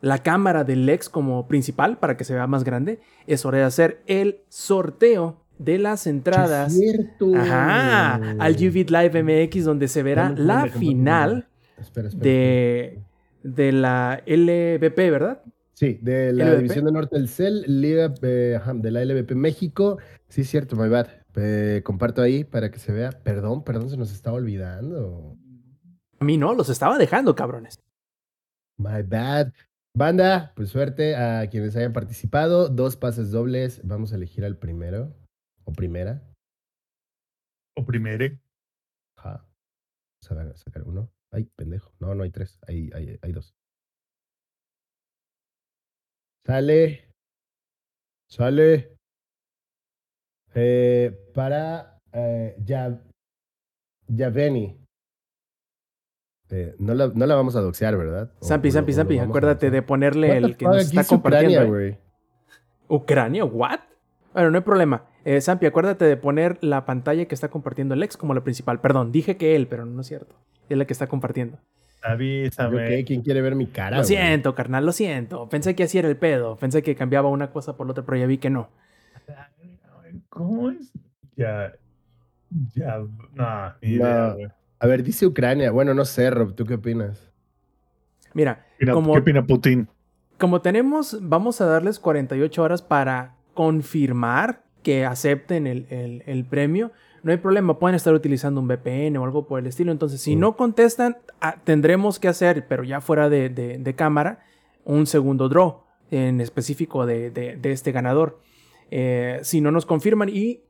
la 0.00 0.18
cámara 0.22 0.64
del 0.64 0.86
Lex 0.86 1.08
como 1.08 1.46
principal 1.48 1.98
para 1.98 2.16
que 2.16 2.24
se 2.24 2.34
vea 2.34 2.46
más 2.46 2.64
grande. 2.64 3.00
Es 3.26 3.44
hora 3.46 3.58
de 3.58 3.64
hacer 3.64 4.02
el 4.06 4.40
sorteo 4.48 5.40
de 5.58 5.78
las 5.78 6.06
entradas 6.08 6.72
Cierto. 6.76 7.32
ajá, 7.36 8.14
al 8.40 8.52
UV 8.54 8.90
Live 8.90 9.22
MX 9.22 9.64
donde 9.64 9.86
se 9.86 10.02
verá 10.02 10.30
la 10.36 10.66
final 10.66 11.46
Espera, 11.78 12.08
espera. 12.08 12.24
de, 12.28 12.98
de 13.44 13.72
la 13.72 14.20
LVP, 14.26 15.10
¿verdad? 15.10 15.42
Sí, 15.74 15.98
de 16.02 16.32
la 16.32 16.44
LVP. 16.46 16.56
División 16.58 16.84
de 16.86 16.92
Norte 16.92 17.16
del 17.16 17.28
CEL, 17.28 17.64
Liga 17.80 18.12
eh, 18.22 18.58
de 18.74 18.90
la 18.90 19.04
LVP 19.04 19.34
México. 19.36 19.98
Sí, 20.28 20.42
cierto, 20.44 20.74
my 20.76 20.88
bad. 20.88 21.06
Eh, 21.36 21.82
comparto 21.84 22.22
ahí 22.22 22.44
para 22.44 22.70
que 22.70 22.78
se 22.78 22.92
vea. 22.92 23.10
Perdón, 23.10 23.64
perdón, 23.64 23.90
se 23.90 23.96
nos 23.96 24.12
estaba 24.12 24.36
olvidando. 24.36 25.36
A 26.20 26.24
mí 26.24 26.36
no, 26.36 26.54
los 26.54 26.68
estaba 26.68 26.98
dejando, 26.98 27.34
cabrones. 27.34 27.80
My 28.78 29.02
bad. 29.02 29.52
Banda, 29.96 30.52
pues 30.56 30.70
suerte 30.70 31.14
a 31.14 31.48
quienes 31.48 31.76
hayan 31.76 31.92
participado. 31.92 32.68
Dos 32.68 32.96
pases 32.96 33.30
dobles. 33.30 33.80
Vamos 33.84 34.12
a 34.12 34.16
elegir 34.16 34.44
al 34.44 34.56
primero 34.56 35.14
o 35.64 35.72
primera. 35.72 36.22
O 37.76 37.84
primero. 37.84 38.36
Ajá. 39.16 39.46
Vamos 40.30 40.54
a 40.54 40.56
sacar 40.56 40.82
uno. 40.84 41.10
Ay, 41.30 41.44
pendejo. 41.56 41.92
No, 42.00 42.14
no 42.14 42.22
hay 42.22 42.30
tres. 42.30 42.58
Hay, 42.66 42.90
hay, 42.94 43.18
hay 43.20 43.32
dos. 43.32 43.54
Sale. 46.46 47.08
Sale. 48.28 48.93
Eh, 50.54 51.12
para 51.34 51.98
eh, 52.12 52.56
ya, 52.64 52.98
Yaveni. 54.08 54.78
Eh, 56.50 56.74
no, 56.78 56.94
la, 56.94 57.08
no 57.12 57.26
la 57.26 57.34
vamos 57.34 57.56
a 57.56 57.60
doxear, 57.60 57.96
¿verdad? 57.96 58.30
O- 58.40 58.44
Zampi, 58.46 58.70
Zampi, 58.70 58.92
o 58.92 58.94
Zampi, 58.94 59.18
a 59.18 59.24
acuérdate 59.24 59.70
de 59.70 59.82
ponerle 59.82 60.36
el 60.36 60.56
que 60.56 60.66
nos 60.66 60.76
está 60.82 61.00
es 61.00 61.10
Ucrania, 61.10 61.58
compartiendo. 61.58 61.68
güey. 61.68 61.98
¿Ucrania? 62.88 63.44
¿What? 63.44 63.80
Bueno, 64.32 64.50
no 64.50 64.58
hay 64.58 64.64
problema. 64.64 65.06
Eh, 65.24 65.40
Zampi, 65.40 65.66
acuérdate 65.66 66.04
de 66.04 66.16
poner 66.16 66.58
la 66.62 66.84
pantalla 66.84 67.24
que 67.26 67.34
está 67.34 67.48
compartiendo 67.48 67.94
el 67.94 68.02
ex 68.02 68.16
como 68.16 68.34
la 68.34 68.44
principal. 68.44 68.80
Perdón, 68.80 69.10
dije 69.10 69.36
que 69.36 69.56
él, 69.56 69.66
pero 69.66 69.86
no 69.86 70.00
es 70.02 70.06
cierto. 70.06 70.36
Es 70.68 70.76
la 70.76 70.84
que 70.84 70.92
está 70.92 71.06
compartiendo. 71.08 71.56
¿Yo 72.02 72.10
Avísame. 72.10 72.88
qué? 72.88 73.04
¿Quién 73.04 73.22
quiere 73.22 73.40
ver 73.40 73.54
mi 73.54 73.66
cara? 73.66 73.96
lo 73.96 74.04
siento, 74.04 74.54
carnal, 74.54 74.84
lo 74.84 74.92
siento. 74.92 75.48
Pensé 75.48 75.74
que 75.74 75.84
así 75.84 75.98
era 75.98 76.08
el 76.08 76.18
pedo. 76.18 76.56
Pensé 76.56 76.82
que 76.82 76.94
cambiaba 76.94 77.30
una 77.30 77.50
cosa 77.50 77.76
por 77.76 77.86
la 77.86 77.92
otra, 77.92 78.04
pero 78.04 78.18
ya 78.18 78.26
vi 78.26 78.36
que 78.38 78.50
no. 78.50 78.68
¿Cómo 80.34 80.70
es? 80.70 80.92
Ya. 81.36 81.72
Ya. 82.74 82.98
No, 83.34 83.72
ni 83.80 83.88
idea, 83.90 84.32
güey. 84.34 84.46
A 84.78 84.86
ver, 84.86 85.02
dice 85.02 85.26
Ucrania. 85.26 85.70
Bueno, 85.70 85.94
no 85.94 86.04
sé, 86.04 86.30
Rob, 86.30 86.54
¿tú 86.54 86.64
qué 86.66 86.74
opinas? 86.74 87.30
Mira, 88.34 88.66
como, 88.92 89.12
¿Qué 89.14 89.20
opina 89.20 89.46
Putin? 89.46 89.88
como 90.38 90.60
tenemos, 90.60 91.16
vamos 91.22 91.60
a 91.60 91.66
darles 91.66 91.98
48 92.00 92.62
horas 92.62 92.82
para 92.82 93.36
confirmar 93.54 94.62
que 94.82 95.04
acepten 95.06 95.66
el, 95.66 95.86
el- 95.88 96.22
el 96.26 96.44
premio. 96.44 96.90
No 97.22 97.30
hay 97.32 97.38
problema, 97.38 97.78
pueden 97.78 97.94
estar 97.94 98.12
utilizando 98.12 98.60
un 98.60 98.66
VPN 98.68 99.16
o 99.18 99.24
algo 99.24 99.46
por 99.46 99.58
el 99.60 99.66
estilo. 99.66 99.92
Entonces, 99.92 100.20
si 100.20 100.36
Mm. 100.36 100.40
no 100.40 100.56
contestan, 100.56 101.16
ah, 101.40 101.56
tendremos 101.64 102.18
que 102.18 102.28
hacer, 102.28 102.66
pero 102.68 102.82
ya 102.84 103.00
fuera 103.00 103.28
de, 103.30 103.48
de- 103.48 103.78
de 103.78 103.94
cámara, 103.94 104.40
un 104.84 105.06
segundo 105.06 105.48
draw 105.48 105.84
en 106.10 106.40
específico 106.40 107.06
de, 107.06 107.30
de- 107.30 107.56
de 107.56 107.72
este 107.72 107.92
ganador. 107.92 108.40
Eh, 108.90 109.40
si 109.42 109.60
no 109.60 109.70
nos 109.70 109.86
confirman 109.86 110.28
y 110.28 110.60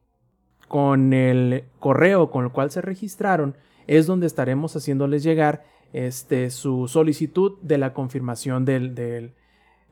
con 0.68 1.12
el 1.12 1.65
correo 1.78 2.31
con 2.31 2.44
el 2.44 2.51
cual 2.52 2.70
se 2.70 2.81
registraron, 2.81 3.57
es 3.86 4.07
donde 4.07 4.26
estaremos 4.26 4.75
haciéndoles 4.76 5.23
llegar 5.23 5.65
este, 5.93 6.51
su 6.51 6.89
solicitud 6.89 7.59
de 7.62 7.78
la 7.78 7.93
confirmación 7.93 8.65
del, 8.65 8.94
del, 8.94 9.34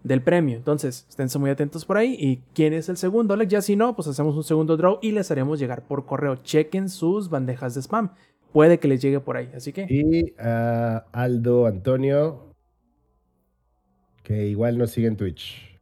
del 0.03 0.23
premio. 0.23 0.57
Entonces, 0.57 1.07
esténse 1.09 1.39
muy 1.39 1.51
atentos 1.51 1.85
por 1.85 1.97
ahí. 1.99 2.17
¿Y 2.19 2.43
quién 2.55 2.73
es 2.73 2.89
el 2.89 2.97
segundo? 2.97 3.41
Ya 3.43 3.61
si 3.61 3.77
no, 3.77 3.95
pues 3.95 4.09
hacemos 4.09 4.35
un 4.35 4.45
segundo 4.45 4.77
draw 4.77 4.99
y 5.03 5.13
les 5.13 5.31
haremos 5.31 5.59
llegar 5.61 5.87
por 5.87 6.07
correo. 6.07 6.37
Chequen 6.37 6.89
sus 6.89 7.29
bandejas 7.29 7.75
de 7.75 7.83
spam. 7.83 8.13
Puede 8.53 8.79
que 8.79 8.89
les 8.89 9.01
llegue 9.01 9.21
por 9.21 9.37
ahí. 9.37 9.51
Así 9.55 9.73
que, 9.73 9.87
Y 9.89 10.35
a 10.39 11.05
Aldo 11.13 11.67
Antonio, 11.67 12.55
que 14.23 14.47
igual 14.47 14.79
nos 14.79 14.91
sigue 14.91 15.07
en 15.09 15.17
Twitch. 15.17 15.81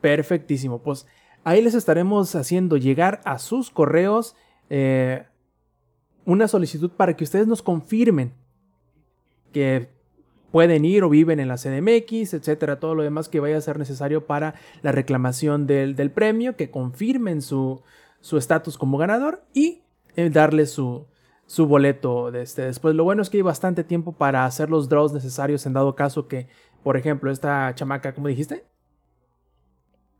perfectísimo. 0.00 0.82
Pues 0.82 1.06
ahí 1.44 1.62
les 1.62 1.74
estaremos 1.74 2.34
haciendo 2.34 2.76
llegar 2.76 3.20
a 3.24 3.38
sus 3.38 3.70
correos 3.70 4.36
eh, 4.68 5.24
una 6.24 6.48
solicitud 6.48 6.90
para 6.90 7.16
que 7.16 7.24
ustedes 7.24 7.46
nos 7.46 7.62
confirmen 7.62 8.32
que 9.52 9.88
pueden 10.52 10.84
ir 10.84 11.04
o 11.04 11.08
viven 11.08 11.40
en 11.40 11.48
la 11.48 11.56
CDMX, 11.56 12.34
etcétera, 12.34 12.80
todo 12.80 12.94
lo 12.94 13.02
demás 13.02 13.28
que 13.28 13.40
vaya 13.40 13.56
a 13.56 13.60
ser 13.60 13.78
necesario 13.78 14.26
para 14.26 14.54
la 14.82 14.92
reclamación 14.92 15.66
del, 15.66 15.96
del 15.96 16.10
premio, 16.10 16.56
que 16.56 16.70
confirmen 16.70 17.40
su 17.42 17.82
estatus 18.32 18.76
como 18.76 18.98
ganador 18.98 19.42
y 19.54 19.82
eh, 20.16 20.30
darle 20.30 20.66
su, 20.66 21.06
su 21.46 21.66
boleto 21.66 22.30
de 22.30 22.42
este. 22.42 22.62
Después, 22.62 22.94
lo 22.94 23.04
bueno 23.04 23.22
es 23.22 23.30
que 23.30 23.38
hay 23.38 23.42
bastante 23.42 23.84
tiempo 23.84 24.12
para 24.12 24.44
hacer 24.44 24.70
los 24.70 24.88
draws 24.88 25.12
necesarios 25.12 25.66
en 25.66 25.72
dado 25.72 25.96
caso 25.96 26.28
que, 26.28 26.48
por 26.82 26.96
ejemplo, 26.96 27.30
esta 27.30 27.74
chamaca, 27.74 28.14
¿cómo 28.14 28.28
dijiste? 28.28 28.64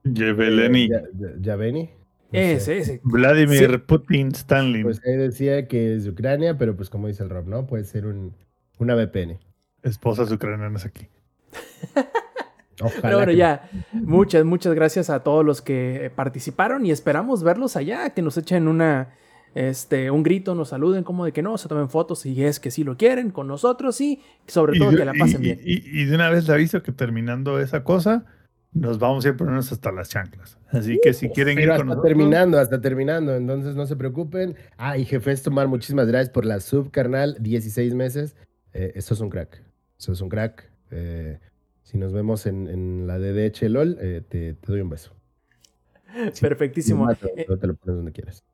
Yeveleni. 0.05 0.89
Ya- 0.89 1.03
ya- 1.19 1.35
Yaveni. 1.41 1.91
Ese, 2.33 2.79
ese. 2.79 3.01
Vladimir 3.03 3.85
Putin 3.87 4.29
Stanley. 4.29 4.83
Pues 4.85 5.01
ahí 5.05 5.17
decía 5.17 5.67
que 5.67 5.97
es 5.97 6.05
de 6.05 6.11
Ucrania, 6.11 6.57
pero 6.57 6.77
pues 6.77 6.89
como 6.89 7.09
dice 7.09 7.23
el 7.25 7.31
Rob, 7.31 7.47
¿no? 7.49 7.67
Puede 7.67 7.85
ser 7.85 8.07
un, 8.07 8.35
una 8.79 8.95
VPN. 8.95 9.39
Esposas 9.83 10.31
ucranianas 10.31 10.85
aquí. 10.87 11.09
Ojalá. 12.83 13.01
Pero 13.03 13.17
bueno, 13.19 13.33
que- 13.33 13.37
ya, 13.37 13.69
muchas, 13.93 14.45
muchas 14.45 14.75
gracias 14.75 15.11
a 15.11 15.23
todos 15.23 15.45
los 15.45 15.61
que 15.61 16.11
participaron 16.15 16.87
y 16.87 16.91
esperamos 16.93 17.43
verlos 17.43 17.77
allá, 17.77 18.11
que 18.11 18.23
nos 18.23 18.39
echen 18.39 18.69
una, 18.69 19.11
este, 19.55 20.11
un 20.11 20.23
grito, 20.23 20.55
nos 20.55 20.71
saluden, 20.71 21.05
como 21.05 21.25
de 21.27 21.33
que 21.33 21.43
no, 21.43 21.59
se 21.59 21.69
tomen 21.69 21.91
fotos 21.91 22.21
si 22.21 22.43
es 22.43 22.59
que 22.59 22.71
sí 22.71 22.85
lo 22.85 22.97
quieren 22.97 23.33
con 23.33 23.49
nosotros 23.49 24.01
y 24.01 24.23
sobre 24.47 24.79
todo 24.79 24.93
de- 24.93 24.97
que 24.99 25.05
la 25.05 25.13
pasen 25.15 25.41
y- 25.41 25.45
bien. 25.45 25.61
y- 25.63 26.01
y 26.01 26.05
de 26.07 26.15
una 26.15 26.31
vez 26.31 26.47
le 26.49 26.55
aviso 26.55 26.83
que 26.83 26.93
terminando 26.93 27.61
esa 27.61 27.85
cosa, 27.85 28.25
nos 28.73 28.99
vamos 28.99 29.25
a 29.25 29.29
ir 29.29 29.35
a 29.35 29.37
ponernos 29.37 29.73
hasta 29.73 29.91
las 29.91 30.09
chanclas. 30.09 30.59
Así 30.69 30.99
que 31.03 31.13
si 31.13 31.29
quieren 31.29 31.59
ir 31.59 31.65
Pero 31.65 31.73
con 31.73 31.75
hasta 31.75 31.85
nosotros, 31.85 32.09
terminando, 32.09 32.59
hasta 32.59 32.81
terminando. 32.81 33.35
Entonces 33.35 33.75
no 33.75 33.87
se 33.87 33.97
preocupen. 33.97 34.57
Ah, 34.77 34.97
y 34.97 35.05
jefe 35.05 35.35
Tomar, 35.37 35.69
muchísimas 35.69 36.07
gracias 36.07 36.31
por 36.31 36.45
la 36.45 36.61
sub, 36.61 36.91
carnal. 36.91 37.37
16 37.41 37.95
meses. 37.95 38.37
Eh, 38.73 38.93
eso 38.95 39.15
es 39.15 39.21
un 39.21 39.31
crack. 39.31 39.63
Eso 39.99 40.13
es 40.13 40.21
un 40.21 40.29
crack. 40.29 40.71
Eh, 40.91 41.39
si 41.83 41.99
nos 41.99 42.13
vemos 42.13 42.47
en, 42.47 42.69
en 42.69 43.07
la 43.07 43.19
DDH 43.19 43.69
LOL, 43.69 43.99
eh, 44.01 44.23
te, 44.29 44.55
te 44.55 44.73
doy 44.73 44.81
un 44.81 44.91
beso. 44.91 45.13
Perfectísimo. 46.41 47.05
Más, 47.05 47.19
no 47.49 47.57
te 47.57 47.67
lo 47.67 47.75
pones 47.75 47.97
donde 47.97 48.13
quieras. 48.13 48.45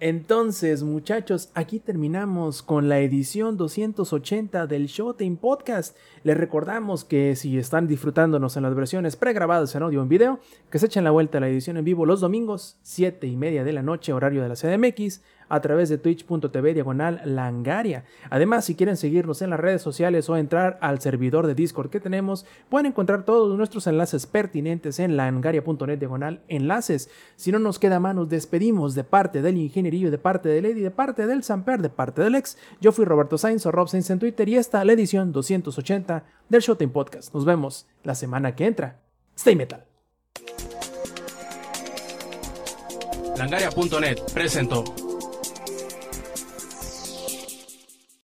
Entonces, 0.00 0.84
muchachos, 0.84 1.50
aquí 1.54 1.80
terminamos 1.80 2.62
con 2.62 2.88
la 2.88 3.00
edición 3.00 3.56
280 3.56 4.68
del 4.68 4.86
Showtime 4.86 5.36
Podcast. 5.36 5.96
Les 6.22 6.36
recordamos 6.36 7.04
que 7.04 7.34
si 7.34 7.58
están 7.58 7.88
disfrutándonos 7.88 8.56
en 8.56 8.62
las 8.62 8.76
versiones 8.76 9.16
pregrabadas 9.16 9.74
en 9.74 9.82
audio 9.82 9.98
o 9.98 10.02
en 10.04 10.08
video, 10.08 10.38
que 10.70 10.78
se 10.78 10.86
echen 10.86 11.02
la 11.02 11.10
vuelta 11.10 11.38
a 11.38 11.40
la 11.40 11.48
edición 11.48 11.78
en 11.78 11.84
vivo 11.84 12.06
los 12.06 12.20
domingos, 12.20 12.78
7 12.82 13.26
y 13.26 13.34
media 13.34 13.64
de 13.64 13.72
la 13.72 13.82
noche, 13.82 14.12
horario 14.12 14.40
de 14.40 14.48
la 14.48 14.54
CDMX, 14.54 15.20
a 15.48 15.60
través 15.60 15.88
de 15.88 15.98
twitch.tv 15.98 16.74
diagonal 16.74 17.20
langaria. 17.24 18.04
Además, 18.30 18.64
si 18.64 18.74
quieren 18.74 18.96
seguirnos 18.96 19.42
en 19.42 19.50
las 19.50 19.60
redes 19.60 19.82
sociales 19.82 20.28
o 20.28 20.36
entrar 20.36 20.78
al 20.80 21.00
servidor 21.00 21.46
de 21.46 21.54
Discord 21.54 21.90
que 21.90 22.00
tenemos, 22.00 22.46
pueden 22.68 22.86
encontrar 22.86 23.24
todos 23.24 23.56
nuestros 23.56 23.86
enlaces 23.86 24.26
pertinentes 24.26 24.98
en 24.98 25.16
langaria.net 25.16 25.98
diagonal 25.98 26.40
enlaces. 26.48 27.10
Si 27.36 27.52
no 27.52 27.58
nos 27.58 27.78
queda 27.78 28.00
más, 28.00 28.14
nos 28.14 28.28
despedimos 28.28 28.94
de 28.94 29.04
parte 29.04 29.42
del 29.42 29.56
ingenierillo, 29.56 30.10
de 30.10 30.18
parte 30.18 30.48
de 30.48 30.62
Lady, 30.62 30.80
de 30.80 30.90
parte 30.90 31.26
del 31.26 31.42
Samper, 31.42 31.82
de 31.82 31.90
parte 31.90 32.22
del 32.22 32.34
ex. 32.34 32.58
Yo 32.80 32.92
fui 32.92 33.04
Roberto 33.04 33.38
Sainz 33.38 33.66
o 33.66 33.72
Rob 33.72 33.88
Sainz 33.88 34.10
en 34.10 34.18
Twitter 34.18 34.48
y 34.48 34.56
esta 34.56 34.84
la 34.84 34.92
edición 34.92 35.32
280 35.32 36.24
del 36.48 36.60
Showtime 36.60 36.92
Podcast. 36.92 37.34
Nos 37.34 37.44
vemos 37.44 37.86
la 38.02 38.14
semana 38.14 38.54
que 38.54 38.66
entra. 38.66 39.00
Stay 39.36 39.56
metal. 39.56 39.84
Langaria.net 43.36 44.18
presentó. 44.34 45.07